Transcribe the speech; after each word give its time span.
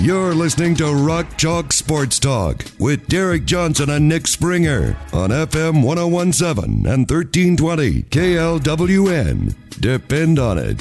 You're 0.00 0.34
listening 0.34 0.74
to 0.76 0.94
Rock 0.94 1.36
Chalk 1.36 1.74
Sports 1.74 2.18
Talk 2.18 2.64
with 2.78 3.06
Derek 3.06 3.44
Johnson 3.44 3.90
and 3.90 4.08
Nick 4.08 4.26
Springer 4.26 4.96
on 5.12 5.28
FM 5.28 5.84
1017 5.84 6.86
and 6.86 7.10
1320 7.10 8.04
KLWN. 8.04 9.54
Depend 9.78 10.38
on 10.38 10.56
it. 10.56 10.80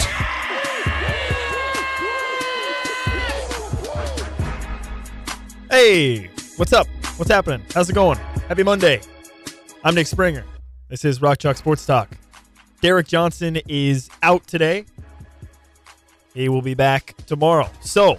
Hey, 5.69 6.29
what's 6.55 6.71
up? 6.71 6.87
What's 7.17 7.29
happening? 7.29 7.61
How's 7.73 7.89
it 7.89 7.93
going? 7.95 8.17
Happy 8.47 8.63
Monday. 8.63 9.01
I'm 9.83 9.95
Nick 9.95 10.07
Springer. 10.07 10.45
This 10.87 11.03
is 11.03 11.21
Rock 11.21 11.39
Chalk 11.39 11.57
Sports 11.57 11.85
Talk. 11.85 12.09
Derek 12.81 13.07
Johnson 13.07 13.59
is 13.67 14.09
out 14.23 14.47
today. 14.47 14.85
He 16.33 16.47
will 16.47 16.61
be 16.61 16.73
back 16.73 17.15
tomorrow. 17.25 17.69
So 17.81 18.17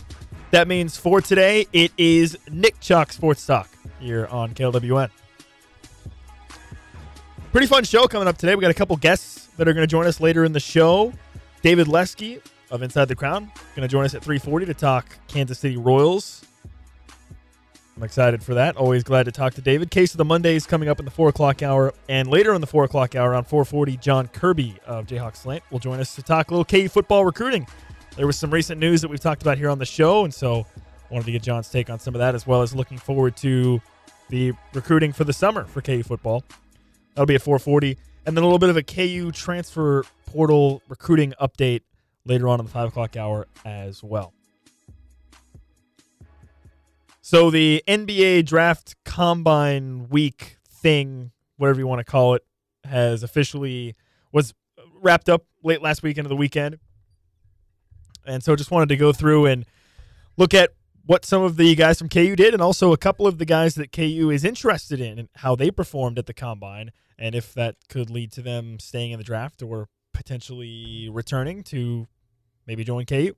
that 0.50 0.68
means 0.68 0.96
for 0.96 1.20
today, 1.20 1.66
it 1.72 1.92
is 1.96 2.36
Nick 2.50 2.80
Chalk 2.80 3.12
Sports 3.12 3.45
Talk 3.46 3.68
here 4.00 4.27
on 4.27 4.54
KLWN. 4.54 5.10
Pretty 7.52 7.66
fun 7.66 7.84
show 7.84 8.07
coming 8.07 8.29
up 8.29 8.38
today. 8.38 8.54
We 8.54 8.60
got 8.60 8.70
a 8.70 8.74
couple 8.74 8.96
guests 8.96 9.48
that 9.57 9.66
are 9.66 9.73
going 9.73 9.82
to 9.82 9.90
join 9.90 10.07
us 10.07 10.20
later 10.20 10.45
in 10.45 10.52
the 10.52 10.60
show. 10.60 11.12
David 11.62 11.88
Lesky 11.88 12.40
of 12.70 12.82
Inside 12.82 13.07
the 13.07 13.16
Crown 13.16 13.51
going 13.74 13.87
to 13.87 13.88
join 13.88 14.04
us 14.04 14.15
at 14.15 14.23
3:40 14.23 14.66
to 14.66 14.74
talk 14.74 15.18
Kansas 15.29 15.59
City 15.59 15.76
Royals. 15.76 16.45
I'm 17.96 18.04
excited 18.04 18.42
for 18.42 18.54
that. 18.54 18.76
Always 18.76 19.02
glad 19.02 19.24
to 19.24 19.32
talk 19.32 19.52
to 19.54 19.60
David. 19.60 19.90
Case 19.90 20.14
of 20.14 20.18
the 20.18 20.24
Mondays 20.24 20.64
coming 20.64 20.88
up 20.88 21.01
in 21.01 21.04
the 21.04 21.10
four 21.10 21.29
o'clock 21.29 21.62
hour, 21.62 21.92
and 22.09 22.29
later 22.29 22.54
in 22.54 22.60
the 22.62 22.66
four 22.66 22.85
o'clock 22.85 23.14
hour 23.14 23.35
on 23.35 23.45
4:40, 23.45 24.01
Jon 24.01 24.29
Kirby 24.29 24.76
of 24.87 25.07
Jayhawk 25.07 25.37
Slant 25.37 25.62
will 25.70 25.80
join 25.80 26.01
us 26.01 26.14
to 26.14 26.23
talk 26.23 26.51
a 26.51 26.54
little 26.54 26.64
KU 26.64 26.88
football 26.88 27.24
recruiting. 27.24 27.66
There 28.21 28.26
was 28.26 28.37
some 28.37 28.51
recent 28.51 28.79
news 28.79 29.01
that 29.01 29.09
we've 29.09 29.18
talked 29.18 29.40
about 29.40 29.57
here 29.57 29.71
on 29.71 29.79
the 29.79 29.87
show, 29.87 30.24
and 30.24 30.35
so 30.35 30.66
wanted 31.09 31.24
to 31.24 31.32
get 31.32 31.43
Jon's 31.43 31.71
take 31.71 31.88
on 31.88 31.99
some 31.99 32.15
of 32.15 32.18
that, 32.18 32.35
as 32.35 32.46
well 32.46 32.60
as 32.60 32.74
looking 32.74 32.99
forward 32.99 33.35
to 33.38 33.80
the 34.29 34.52
recruiting 34.74 35.10
for 35.15 35.24
the 35.24 35.32
summer 35.32 35.65
for 35.65 35.80
KU 35.80 36.02
football. 36.02 36.45
That'll 37.15 37.24
be 37.24 37.35
at 37.35 37.41
4:40, 37.41 37.96
and 38.26 38.37
then 38.37 38.45
a 38.45 38.46
little 38.46 38.59
bit 38.59 38.68
of 38.68 38.76
a 38.76 38.82
KU 38.82 39.32
transfer 39.32 40.04
portal 40.26 40.82
recruiting 40.87 41.32
update 41.41 41.80
later 42.26 42.46
on 42.46 42.60
in 42.60 42.66
the 42.66 42.71
five 42.71 42.88
o'clock 42.88 43.16
hour 43.16 43.46
as 43.65 44.02
well. 44.04 44.35
So 47.23 47.51
the 47.51 47.82
NBA 47.88 48.43
draft 48.45 48.96
combine 49.07 50.10
week 50.10 50.59
thing, 50.68 51.30
whatever 51.57 51.80
you 51.80 51.87
want 51.87 52.01
to 52.01 52.04
call 52.04 52.35
it, 52.35 52.45
has 52.85 53.23
officially 53.23 53.96
was 54.30 54.52
wrapped 55.01 55.30
up 55.30 55.46
late 55.65 55.80
last 55.80 56.02
week 56.02 56.18
into 56.18 56.29
the 56.29 56.37
weekend. 56.37 56.79
And 58.26 58.43
so 58.43 58.57
just 58.57 58.71
wanted 58.71 58.88
to 58.90 58.96
go 58.96 59.13
through 59.13 59.46
and 59.46 59.65
look 60.37 60.54
at 60.54 60.71
what 61.07 61.24
some 61.24 61.43
of 61.43 61.57
the 61.57 61.74
guys 61.74 61.99
from 61.99 62.09
KU 62.09 62.37
did 62.37 62.54
and 62.54 62.63
also 62.63 62.93
a 62.93 62.96
couple 62.96 63.26
of 63.26 63.38
the 63.38 63.45
guys 63.45 63.74
that 63.74 63.93
KU 63.93 64.31
is 64.31 64.44
interested 64.44 65.00
in 65.00 65.19
and 65.19 65.28
how 65.37 65.56
they 65.56 65.71
performed 65.71 66.19
at 66.19 66.26
the 66.26 66.34
combine 66.34 66.93
and 67.19 67.34
if 67.34 67.53
that 67.54 67.76
could 67.88 68.10
lead 68.10 68.32
to 68.32 68.43
them 68.43 68.78
staying 68.78 69.12
in 69.12 69.19
the 69.19 69.25
draft 69.25 69.62
or 69.62 69.88
potentially 70.12 71.09
returning 71.10 71.62
to 71.64 72.06
maybe 72.66 72.84
join 72.84 73.04
KU. 73.04 73.34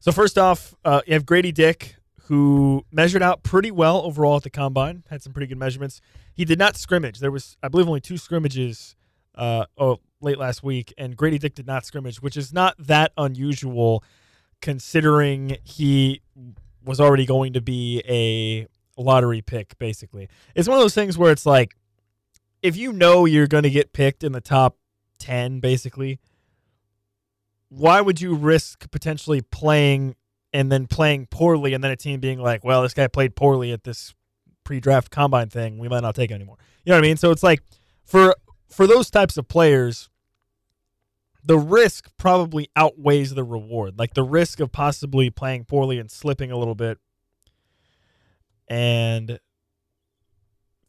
So 0.00 0.12
first 0.12 0.38
off, 0.38 0.74
uh, 0.84 1.02
you 1.06 1.14
have 1.14 1.26
Grady 1.26 1.52
Dick, 1.52 1.96
who 2.24 2.84
measured 2.90 3.22
out 3.22 3.42
pretty 3.42 3.70
well 3.70 3.98
overall 4.02 4.36
at 4.36 4.42
the 4.42 4.50
combine. 4.50 5.04
Had 5.10 5.22
some 5.22 5.32
pretty 5.32 5.46
good 5.46 5.58
measurements. 5.58 6.00
He 6.34 6.44
did 6.44 6.58
not 6.58 6.76
scrimmage. 6.76 7.20
There 7.20 7.30
was, 7.30 7.56
I 7.62 7.68
believe, 7.68 7.86
only 7.88 8.00
two 8.00 8.16
scrimmages. 8.16 8.96
Uh, 9.36 9.66
oh, 9.76 9.98
late 10.20 10.38
last 10.38 10.62
week, 10.62 10.94
and 10.96 11.16
Grady 11.16 11.38
Dick 11.38 11.54
did 11.54 11.66
not 11.66 11.84
scrimmage, 11.84 12.22
which 12.22 12.36
is 12.36 12.52
not 12.52 12.74
that 12.78 13.12
unusual, 13.16 14.02
considering 14.62 15.58
he 15.64 16.22
was 16.84 17.00
already 17.00 17.26
going 17.26 17.52
to 17.52 17.60
be 17.60 18.02
a 18.08 18.66
lottery 19.00 19.42
pick. 19.42 19.78
Basically, 19.78 20.28
it's 20.54 20.68
one 20.68 20.78
of 20.78 20.82
those 20.82 20.94
things 20.94 21.18
where 21.18 21.32
it's 21.32 21.44
like, 21.46 21.76
if 22.62 22.76
you 22.76 22.92
know 22.92 23.26
you're 23.26 23.46
going 23.46 23.64
to 23.64 23.70
get 23.70 23.92
picked 23.92 24.24
in 24.24 24.32
the 24.32 24.40
top 24.40 24.78
ten, 25.18 25.60
basically 25.60 26.18
why 27.68 28.00
would 28.00 28.20
you 28.20 28.34
risk 28.34 28.90
potentially 28.90 29.40
playing 29.40 30.14
and 30.52 30.70
then 30.70 30.86
playing 30.86 31.26
poorly 31.26 31.74
and 31.74 31.82
then 31.82 31.90
a 31.90 31.96
team 31.96 32.20
being 32.20 32.38
like, 32.38 32.64
well, 32.64 32.82
this 32.82 32.94
guy 32.94 33.06
played 33.08 33.34
poorly 33.34 33.72
at 33.72 33.84
this 33.84 34.14
pre-draft 34.64 35.10
combine 35.10 35.48
thing. 35.48 35.78
We 35.78 35.88
might 35.88 36.02
not 36.02 36.14
take 36.14 36.30
him 36.30 36.36
anymore. 36.36 36.56
You 36.84 36.90
know 36.90 36.96
what 36.96 37.04
I 37.04 37.08
mean? 37.08 37.16
So 37.16 37.30
it's 37.30 37.42
like 37.42 37.60
for 38.04 38.34
for 38.68 38.86
those 38.86 39.10
types 39.10 39.36
of 39.36 39.48
players, 39.48 40.08
the 41.44 41.58
risk 41.58 42.10
probably 42.16 42.68
outweighs 42.74 43.34
the 43.34 43.44
reward. 43.44 43.98
Like 43.98 44.14
the 44.14 44.24
risk 44.24 44.60
of 44.60 44.72
possibly 44.72 45.30
playing 45.30 45.64
poorly 45.64 45.98
and 45.98 46.10
slipping 46.10 46.50
a 46.50 46.56
little 46.56 46.74
bit 46.74 46.98
and 48.68 49.38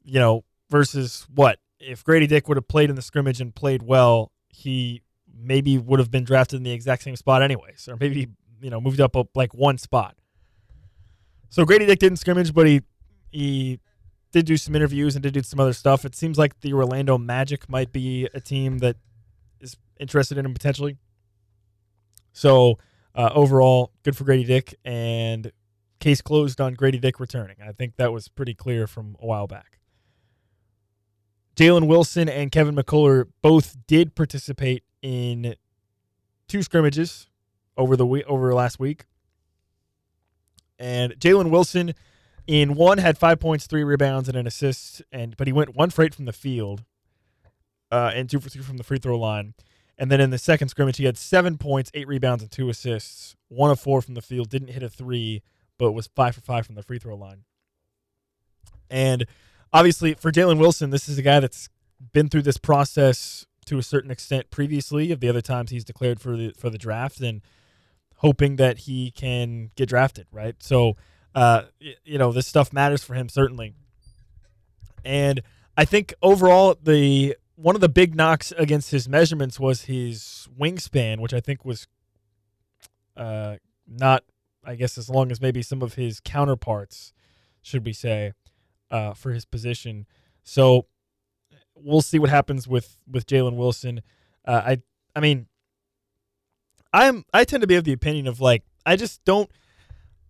you 0.03 0.19
know, 0.19 0.43
versus 0.69 1.27
what? 1.33 1.59
If 1.79 2.03
Grady 2.03 2.27
Dick 2.27 2.47
would 2.47 2.57
have 2.57 2.67
played 2.67 2.89
in 2.89 2.95
the 2.95 3.01
scrimmage 3.01 3.41
and 3.41 3.53
played 3.53 3.83
well, 3.83 4.31
he 4.49 5.03
maybe 5.37 5.77
would 5.77 5.99
have 5.99 6.09
been 6.09 6.23
drafted 6.23 6.57
in 6.57 6.63
the 6.63 6.71
exact 6.71 7.03
same 7.03 7.15
spot 7.15 7.43
anyways, 7.43 7.87
or 7.87 7.97
maybe 7.99 8.27
you 8.61 8.69
know 8.69 8.81
moved 8.81 9.01
up 9.01 9.15
a, 9.15 9.25
like 9.35 9.53
one 9.53 9.77
spot. 9.77 10.15
So 11.49 11.65
Grady 11.65 11.85
Dick 11.85 11.99
didn't 11.99 12.17
scrimmage, 12.17 12.53
but 12.53 12.65
he 12.65 12.81
he 13.29 13.79
did 14.31 14.45
do 14.45 14.57
some 14.57 14.75
interviews 14.75 15.15
and 15.15 15.23
did 15.23 15.33
do 15.33 15.43
some 15.43 15.59
other 15.59 15.73
stuff. 15.73 16.05
It 16.05 16.15
seems 16.15 16.37
like 16.37 16.59
the 16.61 16.73
Orlando 16.73 17.17
Magic 17.17 17.69
might 17.69 17.91
be 17.91 18.27
a 18.33 18.39
team 18.39 18.79
that 18.79 18.97
is 19.59 19.77
interested 19.99 20.37
in 20.37 20.45
him 20.45 20.53
potentially. 20.53 20.97
So 22.33 22.77
uh, 23.15 23.31
overall, 23.33 23.91
good 24.03 24.15
for 24.15 24.23
Grady 24.23 24.43
Dick, 24.43 24.75
and 24.85 25.51
case 25.99 26.21
closed 26.21 26.61
on 26.61 26.75
Grady 26.75 26.99
Dick 26.99 27.19
returning. 27.19 27.57
I 27.65 27.71
think 27.71 27.95
that 27.95 28.13
was 28.13 28.27
pretty 28.27 28.53
clear 28.53 28.85
from 28.85 29.15
a 29.19 29.25
while 29.25 29.47
back. 29.47 29.79
Jalen 31.55 31.87
Wilson 31.87 32.29
and 32.29 32.51
Kevin 32.51 32.75
McCullar 32.75 33.25
both 33.41 33.75
did 33.87 34.13
participate 34.13 34.83
in 35.01 35.55
two 36.47 36.61
scrimmages 36.61 37.27
over 37.75 37.97
the 37.97 38.05
week, 38.05 38.25
over 38.27 38.53
last 38.53 38.79
week. 38.79 39.05
And 40.77 41.13
Jalen 41.13 41.49
Wilson 41.49 41.95
in 42.47 42.75
one 42.75 42.97
had 42.97 43.17
five 43.17 43.39
points, 43.39 43.67
three 43.67 43.83
rebounds, 43.83 44.27
and 44.27 44.37
an 44.37 44.47
assist, 44.47 45.01
and 45.11 45.35
but 45.37 45.47
he 45.47 45.53
went 45.53 45.75
one 45.75 45.89
for 45.89 46.03
eight 46.03 46.15
from 46.15 46.25
the 46.25 46.33
field, 46.33 46.83
uh, 47.91 48.11
and 48.15 48.29
two 48.29 48.39
for 48.39 48.49
two 48.49 48.63
from 48.63 48.77
the 48.77 48.83
free 48.83 48.97
throw 48.97 49.17
line. 49.17 49.53
And 49.97 50.11
then 50.11 50.21
in 50.21 50.29
the 50.29 50.37
second 50.37 50.69
scrimmage, 50.69 50.97
he 50.97 51.05
had 51.05 51.17
seven 51.17 51.57
points, 51.57 51.91
eight 51.93 52.07
rebounds, 52.07 52.43
and 52.43 52.51
two 52.51 52.69
assists. 52.69 53.35
One 53.49 53.71
of 53.71 53.79
four 53.79 54.01
from 54.01 54.13
the 54.13 54.21
field, 54.21 54.49
didn't 54.49 54.69
hit 54.69 54.83
a 54.83 54.89
three, 54.89 55.41
but 55.77 55.91
was 55.91 56.07
five 56.15 56.35
for 56.35 56.41
five 56.41 56.65
from 56.65 56.75
the 56.75 56.83
free 56.83 56.99
throw 56.99 57.15
line. 57.15 57.43
And 58.89 59.25
obviously, 59.73 60.13
for 60.13 60.31
Jalen 60.31 60.59
Wilson, 60.59 60.91
this 60.91 61.09
is 61.09 61.17
a 61.17 61.21
guy 61.21 61.39
that's 61.39 61.69
been 62.13 62.29
through 62.29 62.43
this 62.43 62.57
process 62.57 63.45
to 63.65 63.77
a 63.77 63.83
certain 63.83 64.11
extent 64.11 64.49
previously 64.49 65.11
of 65.11 65.19
the 65.19 65.27
other 65.27 65.41
times 65.41 65.71
he's 65.71 65.83
declared 65.83 66.21
for 66.21 66.37
the 66.37 66.51
for 66.57 66.69
the 66.69 66.77
draft 66.77 67.19
and 67.19 67.41
hoping 68.17 68.55
that 68.55 68.79
he 68.79 69.11
can 69.11 69.71
get 69.75 69.89
drafted, 69.89 70.27
right? 70.31 70.55
So, 70.59 70.95
uh, 71.37 71.65
you 72.03 72.17
know, 72.17 72.31
this 72.31 72.47
stuff 72.47 72.73
matters 72.73 73.03
for 73.03 73.13
him 73.13 73.29
certainly. 73.29 73.75
And 75.05 75.43
I 75.77 75.85
think 75.85 76.15
overall, 76.23 76.75
the 76.81 77.37
one 77.55 77.75
of 77.75 77.81
the 77.81 77.89
big 77.89 78.15
knocks 78.15 78.51
against 78.57 78.89
his 78.89 79.07
measurements 79.07 79.59
was 79.59 79.83
his 79.83 80.47
wingspan, 80.59 81.19
which 81.19 81.35
I 81.35 81.39
think 81.39 81.63
was 81.63 81.87
uh, 83.15 83.57
not, 83.87 84.23
I 84.65 84.73
guess, 84.73 84.97
as 84.97 85.11
long 85.11 85.29
as 85.31 85.39
maybe 85.39 85.61
some 85.61 85.83
of 85.83 85.93
his 85.93 86.19
counterparts, 86.19 87.13
should 87.61 87.85
we 87.85 87.93
say, 87.93 88.33
uh, 88.89 89.13
for 89.13 89.31
his 89.31 89.45
position. 89.45 90.07
So 90.41 90.87
we'll 91.75 92.01
see 92.01 92.17
what 92.17 92.31
happens 92.31 92.67
with 92.67 92.97
with 93.07 93.27
Jalen 93.27 93.57
Wilson. 93.57 94.01
Uh, 94.43 94.61
I 94.65 94.81
I 95.15 95.19
mean, 95.19 95.45
I'm 96.91 97.25
I 97.31 97.43
tend 97.43 97.61
to 97.61 97.67
be 97.67 97.75
of 97.75 97.83
the 97.83 97.93
opinion 97.93 98.25
of 98.25 98.41
like 98.41 98.63
I 98.87 98.95
just 98.95 99.23
don't. 99.23 99.51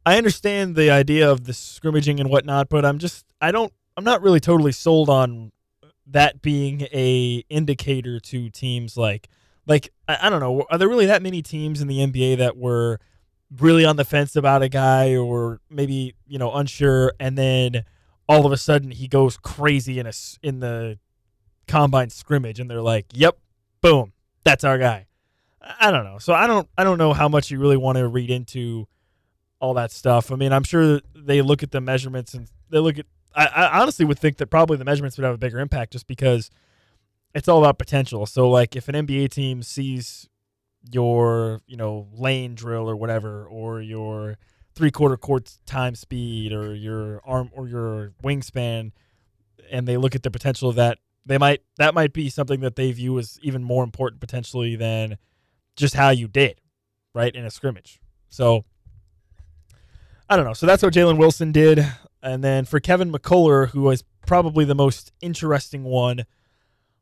I 0.08 0.16
understand 0.16 0.78
the 0.78 0.90
idea 0.90 1.30
of 1.30 1.44
the 1.44 1.52
scrimmaging 1.52 2.22
and 2.22 2.30
whatnot, 2.30 2.70
but 2.70 2.86
I'm 2.86 2.98
just 2.98 3.26
I 3.42 3.52
don't 3.52 3.74
I'm 3.98 4.06
not 4.06 4.22
really 4.22 4.40
totally 4.40 4.72
sold 4.72 5.10
on 5.10 5.52
that 6.06 6.42
being 6.42 6.84
a 6.94 7.44
indicator 7.50 8.18
to 8.22 8.50
teams 8.50 8.96
like 8.96 9.28
like 9.66 9.92
I, 10.08 10.20
I 10.22 10.30
don't 10.30 10.40
know 10.40 10.66
are 10.72 10.78
there 10.78 10.88
really 10.88 11.08
that 11.08 11.22
many 11.22 11.42
teams 11.42 11.82
in 11.82 11.90
the 11.90 11.98
NBA 11.98 12.38
that 12.38 12.56
were 12.56 13.02
really 13.60 13.84
on 13.84 13.98
the 13.98 14.06
fence 14.06 14.38
about 14.38 14.64
a 14.64 14.70
guy 14.70 15.18
or 15.18 15.60
maybe 15.70 16.16
you 16.26 16.40
know 16.40 16.54
unsure, 16.54 17.12
and 17.20 17.38
then 17.38 17.84
all 18.30 18.46
of 18.46 18.54
a 18.54 18.58
sudden 18.58 18.92
he 18.92 19.10
goes 19.10 19.36
crazy 19.36 20.00
in 20.00 20.08
a 20.08 20.14
in 20.42 20.62
the 20.62 20.98
combine 21.68 22.12
scrimmage, 22.12 22.62
and 22.62 22.72
they're 22.72 22.82
like, 22.82 23.08
"Yep, 23.12 23.38
boom, 23.82 24.14
that's 24.46 24.64
our 24.64 24.78
guy." 24.78 25.08
I 25.62 25.90
I 25.90 25.92
don't 25.92 26.06
know. 26.06 26.18
So 26.18 26.32
I 26.32 26.48
don't 26.48 26.70
I 26.78 26.86
don't 26.86 26.98
know 26.98 27.12
how 27.12 27.28
much 27.28 27.52
you 27.52 27.60
really 27.60 27.76
want 27.76 27.98
to 27.98 28.08
read 28.08 28.32
into 28.32 28.88
all 29.60 29.74
that 29.74 29.92
stuff. 29.92 30.32
I 30.32 30.36
mean, 30.36 30.54
I'm 30.54 30.64
sure 30.64 31.02
they 31.16 31.42
look 31.42 31.64
at 31.64 31.72
the 31.72 31.82
measurements 31.82 32.34
and 32.34 32.48
they 32.70 32.80
look 32.80 33.00
at. 33.00 33.06
I, 33.36 33.46
I 33.46 33.82
honestly 33.82 34.06
would 34.06 34.20
think 34.20 34.38
that 34.38 34.48
probably 34.48 34.78
the 34.78 34.86
measurements 34.86 35.18
would 35.18 35.26
have 35.26 35.36
a 35.36 35.38
bigger 35.38 35.60
impact 35.60 35.94
just 35.94 36.08
because 36.08 36.50
it's 37.34 37.48
all 37.48 37.60
about 37.60 37.78
potential. 37.78 38.26
So 38.26 38.50
like 38.50 38.76
if 38.76 38.88
an 38.88 38.96
NBA 38.96 39.30
team 39.30 39.62
sees 39.62 40.28
your 40.92 41.62
you 41.68 41.78
know 41.78 42.08
lane 42.14 42.56
drill 42.56 42.90
or 42.90 42.96
whatever, 42.96 43.46
or 43.46 43.82
your 43.82 44.38
three 44.76 44.92
quarter 44.92 45.18
court 45.18 45.58
time 45.66 45.96
speed, 45.96 46.54
or 46.54 46.74
your 46.74 47.22
arm 47.26 47.50
or 47.54 47.68
your 47.68 48.14
wingspan, 48.24 48.92
and 49.72 49.88
they 49.88 49.98
look 49.98 50.16
at 50.16 50.24
the 50.24 50.32
potential 50.32 50.70
of 50.70 50.76
that, 50.76 51.00
they 51.26 51.38
might 51.38 51.62
that 51.78 51.94
might 51.94 52.14
be 52.14 52.30
something 52.30 52.62
that 52.62 52.76
they 52.76 52.92
view 52.92 53.20
as 53.20 53.40
even 53.42 53.64
more 53.64 53.84
important 53.84 54.22
potentially 54.22 54.76
than 54.76 55.18
just 55.76 55.94
how 55.94 56.10
you 56.10 56.28
did, 56.28 56.62
right 57.14 57.36
in 57.36 57.46
a 57.46 57.52
scrimmage. 57.52 58.00
So 58.30 58.66
I 60.30 60.36
don't 60.36 60.46
know. 60.46 60.54
So 60.54 60.66
that's 60.66 60.84
what 60.84 60.94
Jalen 60.94 61.18
Wilson 61.18 61.52
did, 61.52 61.86
and 62.22 62.44
then 62.44 62.66
for 62.66 62.80
Kevin 62.80 63.12
McCullar, 63.12 63.70
who 63.70 63.84
was 63.84 64.04
probably 64.26 64.66
the 64.66 64.76
most 64.76 65.12
interesting 65.22 65.84
one 65.84 66.26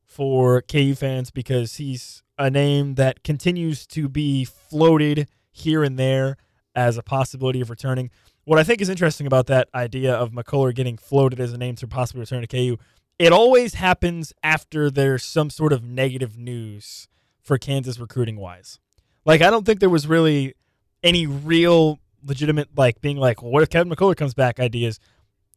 for 0.06 0.62
KU 0.62 0.94
fans 0.94 1.32
because 1.32 1.76
he's 1.76 2.22
a 2.38 2.50
name 2.50 2.96
that 2.96 3.24
continues 3.24 3.88
to 3.88 4.08
be 4.08 4.46
floated 4.46 5.28
here 5.52 5.84
and 5.84 5.98
there 5.98 6.38
as 6.76 6.98
a 6.98 7.04
possibility 7.04 7.62
of 7.62 7.70
returning. 7.70 8.12
What 8.44 8.60
I 8.60 8.64
think 8.64 8.80
is 8.80 8.90
interesting 8.90 9.26
about 9.26 9.48
that 9.48 9.70
idea 9.74 10.14
of 10.14 10.32
McCullar 10.32 10.76
getting 10.76 10.98
floated 10.98 11.40
as 11.40 11.52
a 11.52 11.58
name 11.58 11.76
to 11.78 11.88
possibly 11.88 12.20
return 12.20 12.42
to 12.42 12.48
KU, 12.48 12.78
it 13.18 13.32
always 13.32 13.76
happens 13.76 14.34
after 14.44 14.92
there's 14.92 15.24
some 15.24 15.50
sort 15.50 15.74
of 15.74 15.84
negative 15.84 16.38
news 16.38 17.08
for 17.42 17.58
Kansas 17.58 17.98
recruiting 17.98 18.36
wise. 18.36 18.78
Like 19.26 19.42
I 19.42 19.50
don't 19.50 19.66
think 19.66 19.80
there 19.80 19.90
was 19.90 20.06
really 20.06 20.54
any 21.02 21.26
real 21.26 22.00
legitimate 22.26 22.70
like 22.76 23.02
being 23.02 23.18
like, 23.18 23.42
well, 23.42 23.52
what 23.52 23.64
if 23.64 23.70
Kevin 23.70 23.92
McCullar 23.92 24.16
comes 24.16 24.34
back? 24.34 24.60
Ideas. 24.60 25.00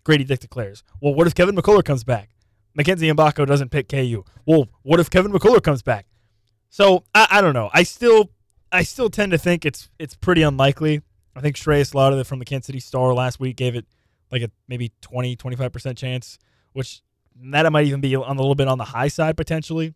Grady 0.04 0.24
Dick 0.24 0.40
declares. 0.40 0.82
Well, 1.00 1.14
what 1.14 1.26
if 1.26 1.34
Kevin 1.34 1.54
McCullar 1.56 1.84
comes 1.84 2.04
back? 2.04 2.30
Mackenzie 2.74 3.10
Mgbako 3.10 3.46
doesn't 3.46 3.70
pick 3.70 3.88
KU. 3.88 4.24
Well, 4.46 4.68
what 4.82 5.00
if 5.00 5.10
Kevin 5.10 5.32
McCullar 5.32 5.62
comes 5.62 5.82
back? 5.82 6.06
So 6.70 7.04
I, 7.14 7.26
I 7.32 7.40
don't 7.40 7.54
know. 7.54 7.70
I 7.72 7.82
still 7.82 8.30
I 8.70 8.82
still 8.82 9.10
tend 9.10 9.32
to 9.32 9.38
think 9.38 9.64
it's 9.64 9.90
it's 9.98 10.14
pretty 10.14 10.42
unlikely. 10.42 11.02
I 11.34 11.40
think 11.40 11.56
Shreyas 11.56 11.94
Laddha 11.94 12.26
from 12.26 12.38
the 12.38 12.44
Kansas 12.44 12.66
City 12.66 12.80
Star 12.80 13.14
last 13.14 13.40
week 13.40 13.56
gave 13.56 13.74
it 13.74 13.86
like 14.30 14.42
a 14.42 14.50
maybe 14.66 14.92
20, 15.00 15.36
25% 15.36 15.96
chance, 15.96 16.38
which 16.72 17.00
that 17.50 17.70
might 17.72 17.86
even 17.86 18.00
be 18.00 18.14
on 18.16 18.36
a 18.36 18.40
little 18.40 18.54
bit 18.54 18.68
on 18.68 18.78
the 18.78 18.84
high 18.84 19.08
side 19.08 19.36
potentially. 19.36 19.94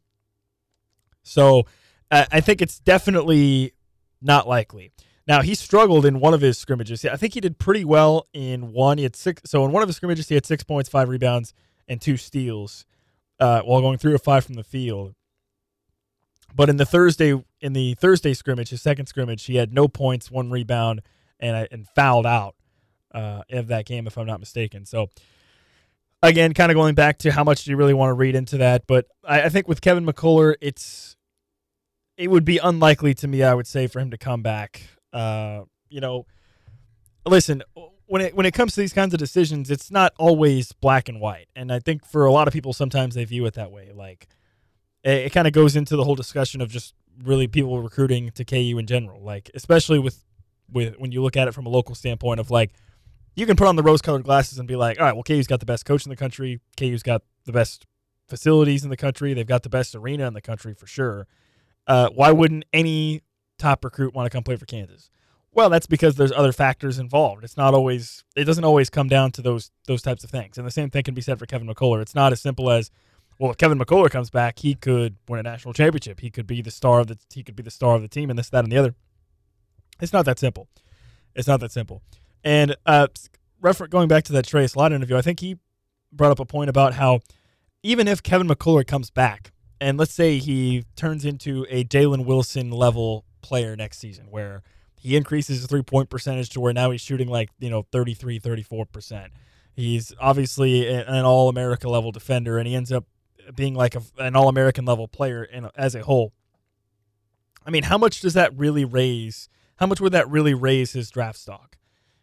So 1.23 1.67
uh, 2.11 2.27
I 2.31 2.41
think 2.41 2.63
it's 2.63 2.79
definitely 2.79 3.75
not 4.21 4.49
likely. 4.49 4.93
Now 5.27 5.43
he 5.43 5.55
struggled 5.55 6.05
in 6.05 6.21
one 6.21 6.35
of 6.35 6.41
his 6.41 6.59
scrimmages. 6.59 7.05
I 7.05 7.17
think 7.17 7.35
he 7.35 7.41
did 7.41 7.59
pretty 7.59 7.85
well 7.85 8.27
in 8.33 8.73
one. 8.73 8.99
He 8.99 9.05
had 9.05 9.17
six. 9.17 9.43
So 9.45 9.65
in 9.65 9.73
one 9.73 9.83
of 9.83 9.89
his 9.89 9.97
scrimmages, 9.97 10.29
he 10.29 10.35
had 10.35 10.47
six 10.47 10.65
points, 10.65 10.89
five 10.89 11.09
rebounds, 11.09 11.55
and 11.87 12.01
two 12.01 12.17
steals, 12.17 12.85
uh, 13.39 13.61
while 13.63 13.81
going 13.81 13.99
three 13.99 14.13
or 14.13 14.19
five 14.19 14.45
from 14.45 14.55
the 14.55 14.65
field. 14.65 15.15
But 16.55 16.69
in 16.69 16.77
the 16.77 16.87
Thursday 16.87 17.43
in 17.61 17.73
the 17.73 17.95
Thursday 17.95 18.35
scrimmage, 18.35 18.71
his 18.71 18.83
second 18.83 19.07
scrimmage, 19.07 19.45
he 19.45 19.57
had 19.57 19.73
no 19.73 19.89
points, 19.89 20.31
one 20.31 20.51
rebound, 20.51 21.03
and 21.39 21.69
and 21.71 21.89
fouled 21.89 22.27
out 22.27 22.57
uh, 23.15 23.43
of 23.51 23.69
that 23.69 23.87
game, 23.87 24.07
if 24.07 24.19
I'm 24.19 24.27
not 24.27 24.41
mistaken. 24.41 24.85
So 24.87 25.09
again, 26.23 26.53
kind 26.55 26.71
of 26.71 26.77
going 26.77 26.95
back 26.95 27.19
to 27.19 27.33
how 27.33 27.45
much 27.45 27.65
do 27.65 27.71
you 27.71 27.77
really 27.77 27.95
want 27.95 28.11
to 28.11 28.15
read 28.15 28.35
into 28.35 28.59
that? 28.59 28.87
But 28.87 29.07
I, 29.25 29.43
I 29.43 29.49
think 29.49 29.69
with 29.69 29.81
Kevin 29.81 30.05
McCullar, 30.05 30.55
it's 30.61 31.17
it 32.17 32.31
would 32.31 32.45
be 32.45 32.59
unlikely 32.59 33.15
to 33.15 33.29
me, 33.29 33.43
I 33.43 33.55
would 33.55 33.67
say, 33.67 33.87
for 33.87 34.01
him 34.01 34.11
to 34.11 34.19
come 34.19 34.43
back. 34.43 34.83
Uh, 35.13 35.63
you 35.89 36.01
know, 36.01 36.27
listen, 37.27 37.63
when 38.07 38.23
it 38.23 38.35
when 38.35 38.47
it 38.47 38.53
comes 38.53 38.75
to 38.75 38.81
these 38.81 38.93
kinds 38.93 39.15
of 39.15 39.19
decisions, 39.19 39.71
it's 39.71 39.91
not 39.91 40.13
always 40.19 40.73
black 40.73 41.09
and 41.09 41.21
white, 41.21 41.49
and 41.57 41.73
I 41.73 41.79
think 41.79 42.05
for 42.05 42.27
a 42.27 42.33
lot 42.33 42.49
of 42.49 42.55
people, 42.55 42.73
sometimes 42.73 43.15
they 43.15 43.25
view 43.25 43.47
it 43.47 43.55
that 43.55 43.71
way. 43.71 43.91
Like 43.95 44.29
it, 45.03 45.27
it 45.27 45.33
kind 45.33 45.47
of 45.47 45.53
goes 45.53 45.77
into 45.77 45.97
the 45.97 46.05
whole 46.05 46.15
discussion 46.15 46.61
of 46.61 46.71
just 46.71 46.95
really 47.23 47.47
people 47.47 47.81
recruiting 47.83 48.31
to 48.33 48.45
KU 48.45 48.79
in 48.79 48.87
general, 48.87 49.23
like 49.23 49.51
especially 49.55 49.99
with 49.99 50.25
with 50.71 50.97
when 50.99 51.13
you 51.13 51.23
look 51.23 51.37
at 51.37 51.49
it 51.49 51.53
from 51.53 51.67
a 51.67 51.69
local 51.69 51.95
standpoint 51.95 52.41
of 52.41 52.51
like 52.51 52.73
you 53.35 53.47
can 53.47 53.57
put 53.57 53.67
on 53.67 53.77
the 53.77 53.83
rose 53.83 54.03
colored 54.03 54.25
glasses 54.25 54.59
and 54.59 54.69
be 54.69 54.77
like, 54.77 54.99
all 55.01 55.07
right, 55.07 55.15
well, 55.15 55.23
KU's 55.23 55.47
got 55.47 55.61
the 55.61 55.67
best 55.67 55.85
coach 55.87 56.05
in 56.05 56.11
the 56.11 56.17
country, 56.17 56.61
KU's 56.77 57.03
got 57.03 57.23
the 57.47 57.53
best 57.53 57.87
facilities 58.29 58.85
in 58.85 58.91
the 58.91 58.97
country, 58.97 59.33
they've 59.35 59.47
got 59.47 59.63
the 59.63 59.69
best 59.71 59.95
arena 59.95 60.27
in 60.27 60.35
the 60.35 60.41
country 60.41 60.75
for 60.75 60.87
sure. 60.87 61.27
Uh, 61.87 62.09
why 62.11 62.31
wouldn't 62.31 62.65
any 62.73 63.23
top 63.63 63.85
recruit 63.85 64.15
want 64.15 64.27
to 64.27 64.31
come 64.31 64.45
play 64.45 64.57
for 64.57 64.67
Kansas? 64.67 65.11
Well, 65.55 65.69
that's 65.69 65.87
because 65.87 66.17
there's 66.17 66.33
other 66.33 66.53
factors 66.53 66.99
involved. 66.99 67.45
It's 67.45 67.57
not 67.57 67.75
always 67.75 68.25
it 68.37 68.45
doesn't 68.45 68.65
always 68.65 68.91
come 68.91 69.09
down 69.09 69.33
to 69.33 69.43
those 69.43 69.71
those 69.87 70.03
types 70.03 70.25
of 70.25 70.31
things. 70.31 70.59
And 70.59 70.67
the 70.67 70.71
same 70.71 70.91
thing 70.91 71.03
can 71.03 71.15
be 71.15 71.21
said 71.21 71.39
for 71.39 71.47
Kevin 71.47 71.69
McCullar. 71.69 72.01
It's 72.01 72.15
not 72.15 72.33
as 72.33 72.41
simple 72.41 72.71
as 72.71 72.91
well, 73.39 73.51
if 73.51 73.57
Kevin 73.57 73.79
McCullar 73.79 74.11
comes 74.11 74.31
back, 74.31 74.61
he 74.61 74.75
could 74.75 75.17
win 75.29 75.41
a 75.41 75.43
national 75.43 75.75
championship. 75.75 76.21
He 76.21 76.31
could 76.31 76.47
be 76.47 76.63
the 76.63 76.71
star 76.71 77.01
of 77.01 77.09
the 77.09 77.19
he 77.33 77.43
could 77.43 77.57
be 77.57 77.63
the 77.63 77.71
star 77.71 77.97
of 77.97 78.03
the 78.03 78.09
team 78.09 78.31
and 78.31 78.39
this, 78.39 78.49
that, 78.51 78.65
and 78.65 78.73
the 78.73 78.79
other. 78.79 78.95
It's 80.01 80.13
not 80.13 80.25
that 80.27 80.39
simple. 80.39 80.69
It's 81.35 81.49
not 81.49 81.61
that 81.61 81.73
simple. 81.73 82.03
And 82.45 82.77
uh, 82.87 83.09
refer- 83.61 83.89
going 83.89 84.09
back 84.09 84.25
to 84.25 84.33
that 84.35 84.47
Trey 84.47 84.67
Slot 84.67 84.93
interview, 84.93 85.17
I 85.17 85.23
think 85.23 85.41
he 85.41 85.59
brought 86.13 86.31
up 86.31 86.41
a 86.41 86.45
point 86.45 86.71
about 86.71 86.95
how 86.95 87.21
even 87.83 88.07
if 88.07 88.23
Kevin 88.23 88.47
McCullar 88.47 88.87
comes 88.87 89.11
back, 89.11 89.53
and 89.81 89.99
let's 89.99 90.15
say 90.15 90.39
he 90.39 90.85
turns 90.95 91.25
into 91.25 91.67
a 91.69 91.85
Jalen 91.85 92.25
Wilson 92.25 92.71
level 92.71 93.25
player 93.43 93.77
next 93.77 93.99
season, 93.99 94.27
where 94.31 94.63
he 94.95 95.17
increases 95.17 95.59
his 95.61 95.67
three 95.67 95.83
point 95.83 96.09
percentage 96.11 96.51
to 96.51 96.61
where 96.61 96.73
now 96.73 96.91
he's 96.91 97.01
shooting 97.01 97.29
like, 97.29 97.51
you 97.59 97.69
know, 97.69 97.85
33, 97.91 98.39
34%. 98.39 99.29
He's 99.75 100.13
obviously 100.21 100.87
an 100.89 101.25
all 101.25 101.49
America 101.49 101.89
level 101.89 102.13
defender, 102.13 102.59
and 102.59 102.69
he 102.69 102.75
ends 102.75 102.93
up 102.93 103.05
being 103.57 103.75
like 103.75 103.95
a, 103.95 104.03
an 104.19 104.37
all 104.37 104.49
American 104.49 104.85
level 104.85 105.09
player 105.09 105.43
in, 105.43 105.69
as 105.75 105.95
a 105.95 106.03
whole. 106.03 106.33
I 107.67 107.71
mean, 107.71 107.85
how 107.85 107.99
much 107.99 108.21
does 108.21 108.35
that 108.35 108.57
really 108.57 108.85
raise? 108.85 109.49
How 109.77 109.87
much 109.87 110.01
would 110.01 110.13
that 110.13 110.29
really 110.29 110.55
raise 110.55 110.93
his 110.93 111.11
draft 111.11 111.39
stock? 111.39 111.77